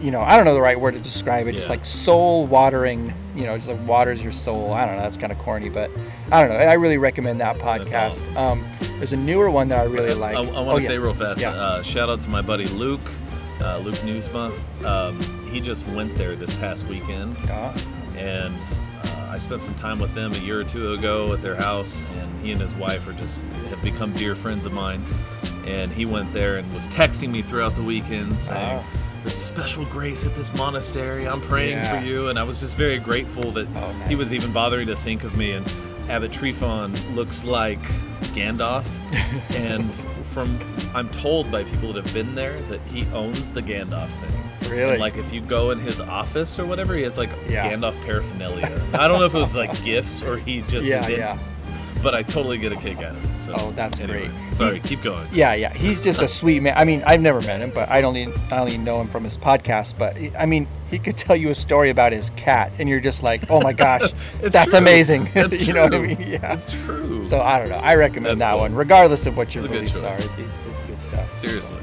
you 0.00 0.10
know, 0.10 0.22
I 0.22 0.36
don't 0.36 0.44
know 0.44 0.54
the 0.54 0.60
right 0.60 0.80
word 0.80 0.94
to 0.94 1.00
describe 1.00 1.46
it. 1.48 1.52
Just 1.52 1.68
like 1.68 1.84
soul 1.84 2.46
watering, 2.46 3.12
you 3.34 3.44
know, 3.46 3.56
just 3.56 3.68
like 3.68 3.86
waters 3.86 4.22
your 4.22 4.32
soul. 4.32 4.72
I 4.72 4.84
don't 4.86 4.96
know. 4.96 5.02
That's 5.02 5.16
kind 5.16 5.32
of 5.32 5.38
corny, 5.38 5.68
but 5.68 5.90
I 6.30 6.42
don't 6.46 6.50
know. 6.50 6.64
I 6.64 6.74
really 6.74 6.98
recommend 6.98 7.40
that 7.40 7.56
podcast. 7.58 8.34
Um, 8.36 8.64
there's 8.98 9.12
a 9.12 9.16
newer 9.16 9.50
one 9.50 9.68
that 9.68 9.80
I 9.80 9.84
really 9.84 10.14
like. 10.14 10.36
I, 10.36 10.40
I 10.40 10.42
want 10.42 10.54
to 10.54 10.60
Oh, 10.72 10.76
yeah. 10.78 10.86
say 10.86 10.98
real 10.98 11.14
fast. 11.14 11.40
Yeah. 11.40 11.50
Uh, 11.50 11.82
shout 11.82 12.08
out 12.10 12.20
to 12.22 12.28
my 12.28 12.42
buddy 12.42 12.66
Luke, 12.68 13.00
uh, 13.60 13.78
Luke 13.78 13.94
Newsma. 13.96 14.52
Um, 14.84 15.48
he 15.50 15.60
just 15.60 15.86
went 15.88 16.16
there 16.16 16.36
this 16.36 16.54
past 16.56 16.86
weekend, 16.86 17.36
and 18.16 18.54
uh, 19.04 19.28
I 19.30 19.38
spent 19.38 19.62
some 19.62 19.74
time 19.74 19.98
with 19.98 20.14
them 20.14 20.32
a 20.34 20.38
year 20.38 20.60
or 20.60 20.64
two 20.64 20.92
ago 20.92 21.32
at 21.32 21.42
their 21.42 21.56
house. 21.56 22.02
And 22.18 22.40
he 22.44 22.52
and 22.52 22.60
his 22.60 22.74
wife 22.74 23.06
are 23.08 23.12
just 23.14 23.40
have 23.70 23.82
become 23.82 24.12
dear 24.12 24.34
friends 24.34 24.66
of 24.66 24.72
mine. 24.72 25.02
And 25.66 25.92
he 25.92 26.04
went 26.06 26.32
there 26.32 26.56
and 26.58 26.72
was 26.74 26.88
texting 26.88 27.30
me 27.30 27.40
throughout 27.42 27.74
the 27.76 27.82
weekend 27.82 28.38
saying. 28.40 28.82
Oh. 28.84 28.98
Special 29.28 29.84
grace 29.86 30.26
at 30.26 30.34
this 30.34 30.52
monastery. 30.54 31.26
I'm 31.28 31.40
praying 31.40 31.78
Yeah. 31.78 31.92
Oh, 31.96 32.00
for 32.00 32.06
you, 32.06 32.28
and 32.28 32.38
I 32.38 32.42
was 32.42 32.60
just 32.60 32.74
very 32.74 32.98
grateful 32.98 33.50
that 33.52 33.68
oh, 33.76 33.92
he 34.08 34.14
was 34.14 34.32
even 34.34 34.52
bothering 34.52 34.86
to 34.88 34.96
think 34.96 35.24
of 35.24 35.36
me. 35.36 35.52
And 35.52 35.66
Abbot 36.08 36.32
Tryphon 36.32 36.92
looks 37.14 37.44
like 37.44 37.80
Gandalf, 38.34 38.86
and 39.50 39.94
from 40.32 40.58
I'm 40.94 41.08
told 41.10 41.50
by 41.52 41.64
people 41.64 41.92
that 41.92 42.04
have 42.04 42.14
been 42.14 42.34
there 42.34 42.60
that 42.62 42.80
he 42.82 43.06
owns 43.12 43.52
the 43.52 43.62
Gandalf 43.62 44.08
thing. 44.20 44.70
Really? 44.70 44.92
And, 44.92 45.00
like 45.00 45.16
if 45.16 45.32
you 45.32 45.40
go 45.40 45.70
in 45.70 45.78
his 45.78 46.00
office 46.00 46.58
or 46.58 46.64
whatever, 46.66 46.94
he 46.94 47.02
has 47.02 47.16
like 47.18 47.30
Yeah. 47.48 47.70
Gandalf 47.70 48.00
paraphernalia. 48.04 48.80
I 48.94 49.06
don't 49.08 49.18
know 49.20 49.26
if 49.26 49.34
it 49.34 49.38
was 49.38 49.54
like 49.54 49.82
gifts 49.84 50.22
or 50.22 50.36
he 50.38 50.62
just 50.62 50.88
Yeah, 50.88 51.02
is 51.04 51.08
yeah. 51.10 51.38
But 52.02 52.14
I 52.16 52.22
totally 52.22 52.58
get 52.58 52.72
a 52.72 52.76
kick 52.76 52.98
out 52.98 53.14
of 53.14 53.24
it. 53.24 53.38
So 53.40 53.54
Oh, 53.56 53.70
that's 53.72 54.00
anyway, 54.00 54.26
great. 54.28 54.56
Sorry, 54.56 54.80
He- 54.80 54.88
keep 54.88 55.02
going. 55.02 55.26
Yeah, 55.32 55.54
yeah, 55.54 55.72
he's 55.72 56.02
just 56.02 56.20
a 56.20 56.26
sweet 56.28 56.60
man. 56.60 56.74
I 56.76 56.84
mean, 56.84 57.02
I've 57.06 57.20
never 57.20 57.40
met 57.42 57.60
him, 57.60 57.70
but 57.72 57.88
I 57.88 58.02
only 58.02 58.26
I 58.50 58.58
only 58.58 58.76
know 58.78 59.00
him 59.00 59.06
from 59.06 59.22
his 59.24 59.36
podcast. 59.38 59.94
But 59.98 60.16
I 60.38 60.44
mean, 60.46 60.66
he 60.90 60.98
could 60.98 61.16
tell 61.16 61.36
you 61.36 61.50
a 61.50 61.54
story 61.54 61.90
about 61.90 62.10
his 62.12 62.30
cat, 62.30 62.72
and 62.78 62.88
you're 62.88 62.98
just 63.00 63.22
like, 63.22 63.48
oh 63.50 63.60
my 63.60 63.72
gosh, 63.72 64.10
that's 64.42 64.70
true. 64.72 64.78
amazing. 64.78 65.28
That's 65.32 65.58
you 65.66 65.72
know 65.74 65.84
what 65.84 65.94
I 65.94 65.98
mean? 66.00 66.20
Yeah, 66.20 66.52
It's 66.52 66.66
true. 66.84 67.24
So 67.24 67.40
I 67.40 67.58
don't 67.58 67.68
know. 67.68 67.76
I 67.76 67.94
recommend 67.94 68.40
That's 68.40 68.50
that 68.50 68.52
cool. 68.52 68.60
one, 68.62 68.74
regardless 68.74 69.26
of 69.26 69.36
what 69.36 69.54
your 69.54 69.64
it's 69.64 69.72
beliefs 69.72 70.02
are. 70.02 70.18
It- 70.18 70.30
it's 70.70 70.82
good 70.84 71.00
stuff. 71.00 71.38
Seriously. 71.38 71.78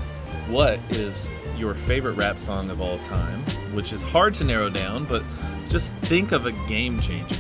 What 0.50 0.80
is 0.90 1.30
your 1.58 1.76
favorite 1.76 2.14
rap 2.14 2.40
song 2.40 2.70
of 2.72 2.82
all 2.82 2.98
time? 3.00 3.40
Which 3.74 3.94
is 3.94 4.02
hard 4.04 4.34
to 4.36 4.44
narrow 4.44 4.70
down, 4.70 5.06
but 5.06 5.24
just 5.70 5.94
think 6.04 6.32
of 6.34 6.46
a 6.46 6.52
game 6.68 7.00
changer. 7.00 7.36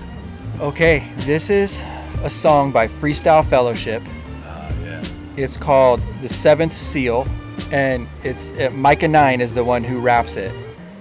Okay, 0.61 1.07
this 1.19 1.49
is 1.49 1.81
a 2.24 2.30
song 2.30 2.72
by 2.72 2.88
Freestyle 2.88 3.46
Fellowship. 3.46 4.04
Ah, 4.44 4.72
yeah. 4.84 5.04
It's 5.38 5.58
called 5.58 6.02
"The 6.22 6.30
Seventh 6.30 6.74
Seal," 6.74 7.28
and 7.72 8.08
it's 8.24 8.50
uh, 8.52 8.70
Mikah 8.74 9.10
Nine 9.10 9.41
is 9.41 9.54
the 9.54 9.64
one 9.64 9.84
who 9.84 10.00
raps 10.00 10.36
it. 10.36 10.54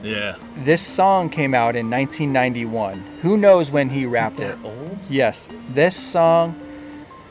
Yeah. 0.03 0.37
This 0.59 0.81
song 0.81 1.29
came 1.29 1.55
out 1.55 1.75
in 1.75 1.91
1991. 1.91 2.99
Who 3.23 3.37
knows 3.37 3.71
when 3.71 3.91
he 3.91 4.07
rapped 4.07 4.41
it? 4.41 4.57
old? 4.63 4.99
Yes. 5.09 5.49
This 5.71 5.97
song 5.97 6.55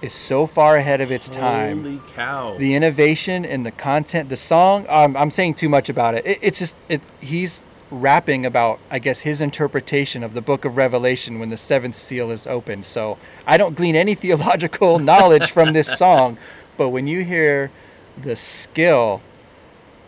is 0.02 0.14
so 0.14 0.46
far 0.46 0.76
ahead 0.76 1.02
of 1.02 1.12
its 1.12 1.30
time. 1.30 1.84
Holy 1.84 2.02
cow. 2.14 2.58
The 2.58 2.76
innovation 2.76 3.46
and 3.46 3.66
the 3.66 3.72
content, 3.72 4.30
the 4.30 4.36
song, 4.38 4.86
um, 4.90 5.16
I'm 5.18 5.32
saying 5.32 5.56
too 5.56 5.70
much 5.70 5.90
about 5.90 6.16
it. 6.16 6.26
it 6.26 6.40
it's 6.42 6.60
just, 6.60 6.78
it, 6.90 7.02
he's 7.20 7.66
rapping 7.92 8.46
about, 8.46 8.80
I 8.90 9.00
guess, 9.00 9.22
his 9.22 9.42
interpretation 9.42 10.24
of 10.24 10.34
the 10.34 10.42
book 10.42 10.66
of 10.66 10.78
Revelation 10.78 11.40
when 11.40 11.50
the 11.50 11.58
seventh 11.58 11.96
seal 11.96 12.32
is 12.32 12.46
opened. 12.48 12.86
So 12.86 13.18
I 13.46 13.58
don't 13.58 13.76
glean 13.76 13.96
any 13.96 14.16
theological 14.26 15.00
knowledge 15.00 15.52
from 15.52 15.74
this 15.74 15.98
song, 15.98 16.38
but 16.78 16.90
when 16.90 17.08
you 17.08 17.24
hear 17.24 17.72
the 18.22 18.36
skill 18.36 19.22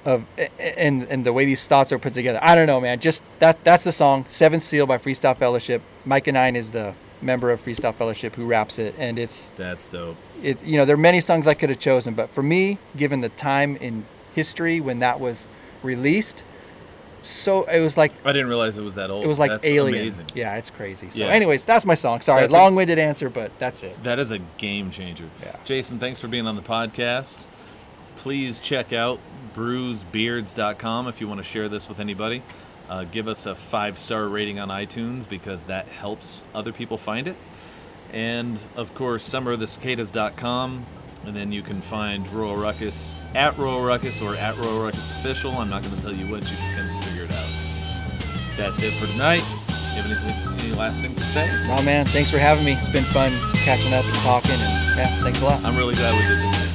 of 0.06 0.26
and 0.58 1.04
and 1.04 1.26
the 1.26 1.34
way 1.34 1.46
these 1.46 1.68
thoughts 1.68 1.92
are 1.92 2.00
put 2.00 2.14
together. 2.14 2.40
I 2.42 2.56
don't 2.56 2.68
know, 2.68 2.80
man. 2.80 3.00
Just 3.00 3.24
that 3.40 3.64
that's 3.64 3.84
the 3.84 3.92
song 3.92 4.26
Seventh 4.30 4.64
Seal 4.64 4.86
by 4.86 4.98
Freestyle 4.98 5.36
Fellowship. 5.36 5.82
Mikah 6.08 6.34
Nine 6.34 6.56
is 6.56 6.72
the 6.72 6.94
member 7.22 7.52
of 7.52 7.62
Freestyle 7.62 7.94
Fellowship 7.94 8.36
who 8.36 8.46
raps 8.46 8.80
it, 8.80 8.96
and 8.98 9.20
it's 9.20 9.52
That's 9.58 9.90
dope. 9.90 10.16
it. 10.42 10.64
You 10.66 10.78
know, 10.78 10.86
there 10.86 10.96
are 10.96 10.98
many 10.98 11.20
songs 11.22 11.48
I 11.48 11.54
could 11.54 11.70
have 11.70 11.80
chosen, 11.80 12.14
but 12.14 12.30
for 12.30 12.42
me, 12.42 12.78
given 12.96 13.22
the 13.22 13.30
time 13.30 13.76
in 13.78 14.06
history 14.34 14.80
when 14.80 15.00
that 15.00 15.20
was 15.20 15.48
released, 15.84 16.44
so 17.22 17.64
it 17.64 17.80
was 17.80 17.98
like 17.98 18.14
I 18.26 18.32
didn't 18.32 18.48
realize 18.48 18.78
it 18.78 18.84
was 18.84 18.96
that 18.96 19.10
old. 19.12 19.24
it 19.24 19.28
was 19.28 19.40
like 19.40 19.52
That's 19.52 19.66
Alien. 19.66 20.00
Amazing. 20.02 20.28
Yeah, 20.36 20.56
it's 20.58 20.70
crazy. 20.70 21.10
So, 21.10 21.20
Yeah. 21.20 21.28
anyways, 21.28 21.66
that's 21.66 21.86
my 21.86 21.96
song. 21.96 22.22
Sorry, 22.22 22.42
That's 22.42 22.54
long-winded 22.54 22.98
answer, 23.00 23.30
but 23.30 23.52
that's 23.60 23.84
it. 23.84 24.02
That 24.04 24.20
is 24.20 24.32
a 24.32 24.40
game 24.58 24.92
changer. 24.92 25.26
Yeah. 25.42 25.56
Jason, 25.66 26.00
thanks 26.00 26.20
for 26.20 26.28
being 26.28 26.48
on 26.48 26.56
the 26.56 26.62
podcast. 26.62 27.46
Please 28.18 28.60
check 28.60 28.92
out 28.94 29.20
bruisebeards.com 29.56 31.08
if 31.08 31.22
you 31.22 31.28
want 31.28 31.40
to 31.40 31.44
share 31.44 31.70
this 31.70 31.88
with 31.90 32.00
anybody. 32.00 32.44
Uh, 32.90 33.04
give 33.04 33.28
us 33.28 33.46
a 33.46 33.54
five 33.56 34.00
star 34.00 34.28
rating 34.28 34.60
on 34.60 34.70
iTunes 34.70 35.28
because 35.30 35.64
that 35.64 35.88
helps 35.88 36.44
other 36.56 36.72
people 36.72 36.98
find 36.98 37.28
it. 37.28 37.36
And 38.12 38.60
of 38.76 38.96
course, 38.96 39.28
summerofthecicadas.com. 39.30 40.86
And 41.30 41.38
then 41.38 41.52
you 41.52 41.62
can 41.62 41.80
find 41.80 42.28
Royal 42.32 42.56
Ruckus 42.56 43.16
at 43.36 43.56
Royal 43.56 43.84
Ruckus 43.84 44.20
or 44.20 44.36
at 44.36 44.58
Royal 44.58 44.86
Ruckus 44.86 45.12
Official. 45.20 45.52
I'm 45.52 45.70
not 45.70 45.84
going 45.84 45.94
to 45.94 46.02
tell 46.02 46.12
you 46.12 46.26
which, 46.26 46.50
you're 46.50 46.58
just 46.58 46.76
going 46.76 46.90
to 46.90 47.06
figure 47.06 47.26
it 47.26 47.30
out. 47.30 48.58
That's 48.58 48.82
it 48.82 48.90
for 48.94 49.06
tonight. 49.12 49.46
You 49.94 50.02
have 50.02 50.10
anything, 50.10 50.66
any 50.66 50.76
last 50.76 51.04
things 51.04 51.18
to 51.18 51.24
say? 51.24 51.48
Oh 51.70 51.84
man, 51.86 52.08
thanks 52.08 52.32
for 52.32 52.40
having 52.40 52.66
me. 52.66 52.72
It's 52.72 52.90
been 52.90 53.04
fun 53.04 53.30
catching 53.64 53.94
up 53.94 54.06
and 54.06 54.16
talking, 54.26 54.58
and 54.58 54.98
yeah, 54.98 55.22
thanks 55.22 55.40
a 55.44 55.46
lot. 55.46 55.64
I'm 55.64 55.78
really 55.78 55.94
glad 55.94 56.16
we 56.16 56.28
did 56.28 56.52
this. 56.52 56.69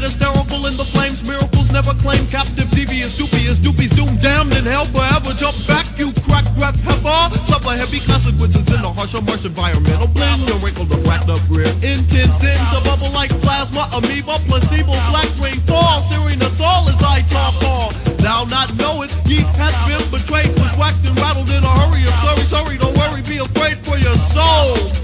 Naked, 0.00 0.04
hysterical 0.04 0.66
in 0.66 0.76
the 0.76 0.84
flames. 0.84 1.22
Miracles 1.26 1.70
never 1.72 1.92
claim 1.94 2.26
captive, 2.26 2.68
devious, 2.70 3.16
dubious, 3.16 3.58
doopies 3.58 3.94
doomed, 3.94 4.20
damned 4.20 4.52
in 4.54 4.64
hell 4.64 4.86
forever. 4.86 5.32
Jump 5.36 5.56
back, 5.66 5.86
you 5.98 6.12
crack 6.24 6.44
breath 6.56 6.78
heifer. 6.80 7.36
Suffer 7.44 7.76
heavy 7.76 8.00
consequences 8.00 8.66
in 8.72 8.82
the 8.82 8.92
harsher 8.92 9.20
marsh 9.20 9.44
environmental 9.44 10.08
blend. 10.08 10.48
Your 10.48 10.58
wrinkle 10.58 10.84
the 10.84 10.96
racked 11.08 11.28
up 11.28 11.40
rear. 11.48 11.72
Intense 11.82 12.36
then 12.38 12.58
to 12.72 12.80
bubble 12.84 13.10
like 13.12 13.30
plasma, 13.42 13.88
amoeba, 13.94 14.38
placebo, 14.48 14.92
black 15.10 15.28
rain 15.40 15.60
fall. 15.68 16.02
Searing 16.02 16.40
us 16.42 16.60
all 16.60 16.88
as 16.88 17.02
I 17.02 17.22
talk 17.22 17.54
all. 17.62 17.92
Thou 18.20 18.44
not 18.44 18.74
knoweth, 18.76 19.12
ye 19.26 19.40
hath 19.56 19.76
been 19.88 20.10
betrayed, 20.10 20.50
was 20.58 20.72
whacked 20.76 21.04
and 21.06 21.16
rattled 21.16 21.48
in 21.48 21.62
a 21.64 21.72
hurry. 21.80 22.02
A 22.02 22.12
sorry, 22.46 22.76
don't 22.76 22.96
worry, 22.96 23.22
be 23.22 23.38
afraid 23.38 23.78
for 23.84 23.96
your 23.96 24.16
soul. 24.16 24.99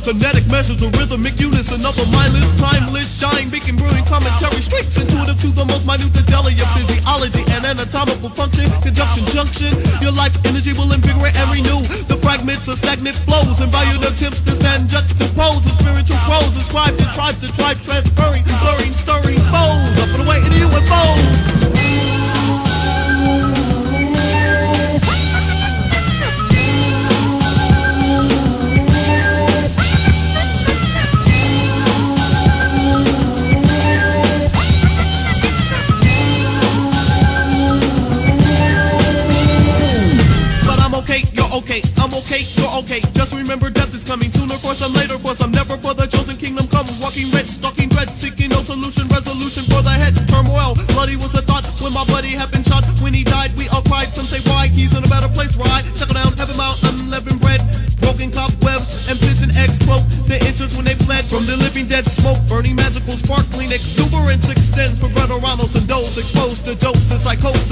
Phonetic 0.00 0.46
measures 0.48 0.82
of 0.82 0.96
rhythmic 0.96 1.38
units, 1.38 1.70
of 1.70 1.84
a 1.84 2.06
mindless, 2.10 2.50
timeless 2.58 3.06
shine, 3.20 3.50
making 3.50 3.76
brilliant 3.76 4.06
commentary, 4.06 4.60
straight 4.60 4.88
intuitive 4.96 5.38
to 5.40 5.48
the 5.52 5.64
most 5.64 5.86
minute 5.86 6.12
detail 6.12 6.46
of 6.46 6.52
your 6.52 6.66
physiology 6.72 7.44
and 7.52 7.64
anatomical 7.64 8.30
function, 8.30 8.70
conjunction, 8.80 9.24
junction. 9.26 9.70
Your 10.00 10.12
life 10.12 10.34
energy 10.44 10.72
will 10.72 10.90
invigorate 10.92 11.36
and 11.36 11.52
renew. 11.52 11.84
The 12.08 12.16
fragments 12.16 12.66
of 12.68 12.78
stagnant 12.78 13.18
flows. 13.28 13.60
And 13.60 13.70
violent 13.70 14.04
attempts 14.04 14.40
to 14.42 14.52
stand 14.52 14.88
juxtaposed. 14.88 15.64
The 15.68 15.72
spiritual 15.78 16.18
prose 16.24 16.56
ascribed 16.56 16.98
to 16.98 17.04
tribe 17.12 17.38
to 17.40 17.52
tribe, 17.52 17.80
transferring 17.80 18.44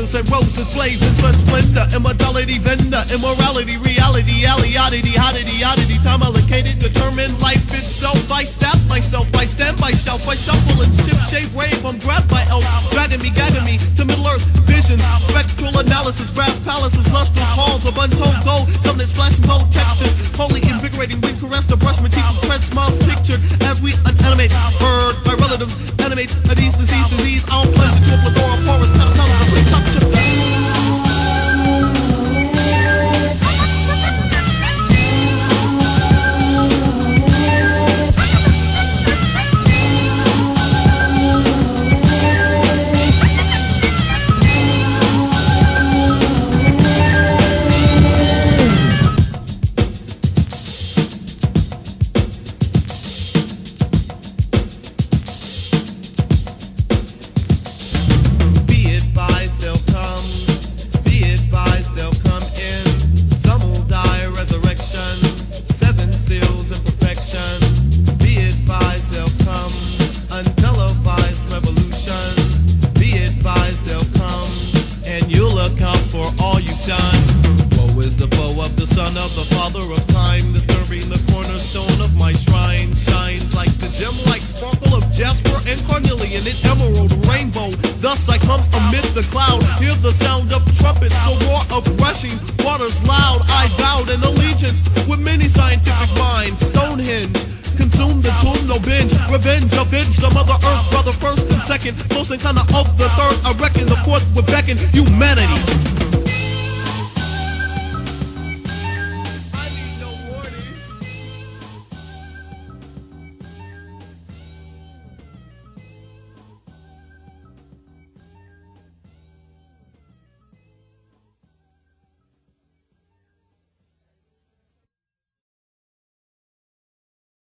hills 0.08 0.14
and 0.14 0.30
roses 0.30 0.74
blazing 0.74 1.14
such 1.16 1.36
splendor 1.36 1.84
immortality 1.94 2.58
vendor 2.58 3.02
immorality 3.12 3.76
reality 3.78 4.44
aliodity 4.44 5.18
oddity 5.18 5.64
oddity 5.64 5.98
time 5.98 6.22
allocated 6.22 6.78
determined 6.78 7.38
life 7.40 7.62
itself 7.74 8.30
i 8.30 8.44
stab 8.44 8.76
myself 8.88 9.26
i 9.34 9.44
stand 9.44 9.78
myself 9.80 10.26
i 10.28 10.34
shuffle 10.34 10.82
and 10.82 10.94
shift 10.96 11.30
shape 11.30 11.52
wave 11.52 11.84
i'm 11.84 11.98
grabbed 11.98 12.28
by 12.28 12.42
elves 12.48 12.66
dragging 12.90 13.20
me 13.20 13.30
gagging 13.30 13.64
me 13.64 13.78
to 13.96 14.04
middle 14.04 14.26
earth 14.26 14.44
visions 14.64 15.02
spectral 15.22 15.76
analysis 15.78 16.30
brass 16.30 16.58
palaces 16.60 17.10
lustrous 17.12 17.52
halls 17.52 17.84
of 17.86 17.96
untold 17.98 18.36
gold 18.44 18.67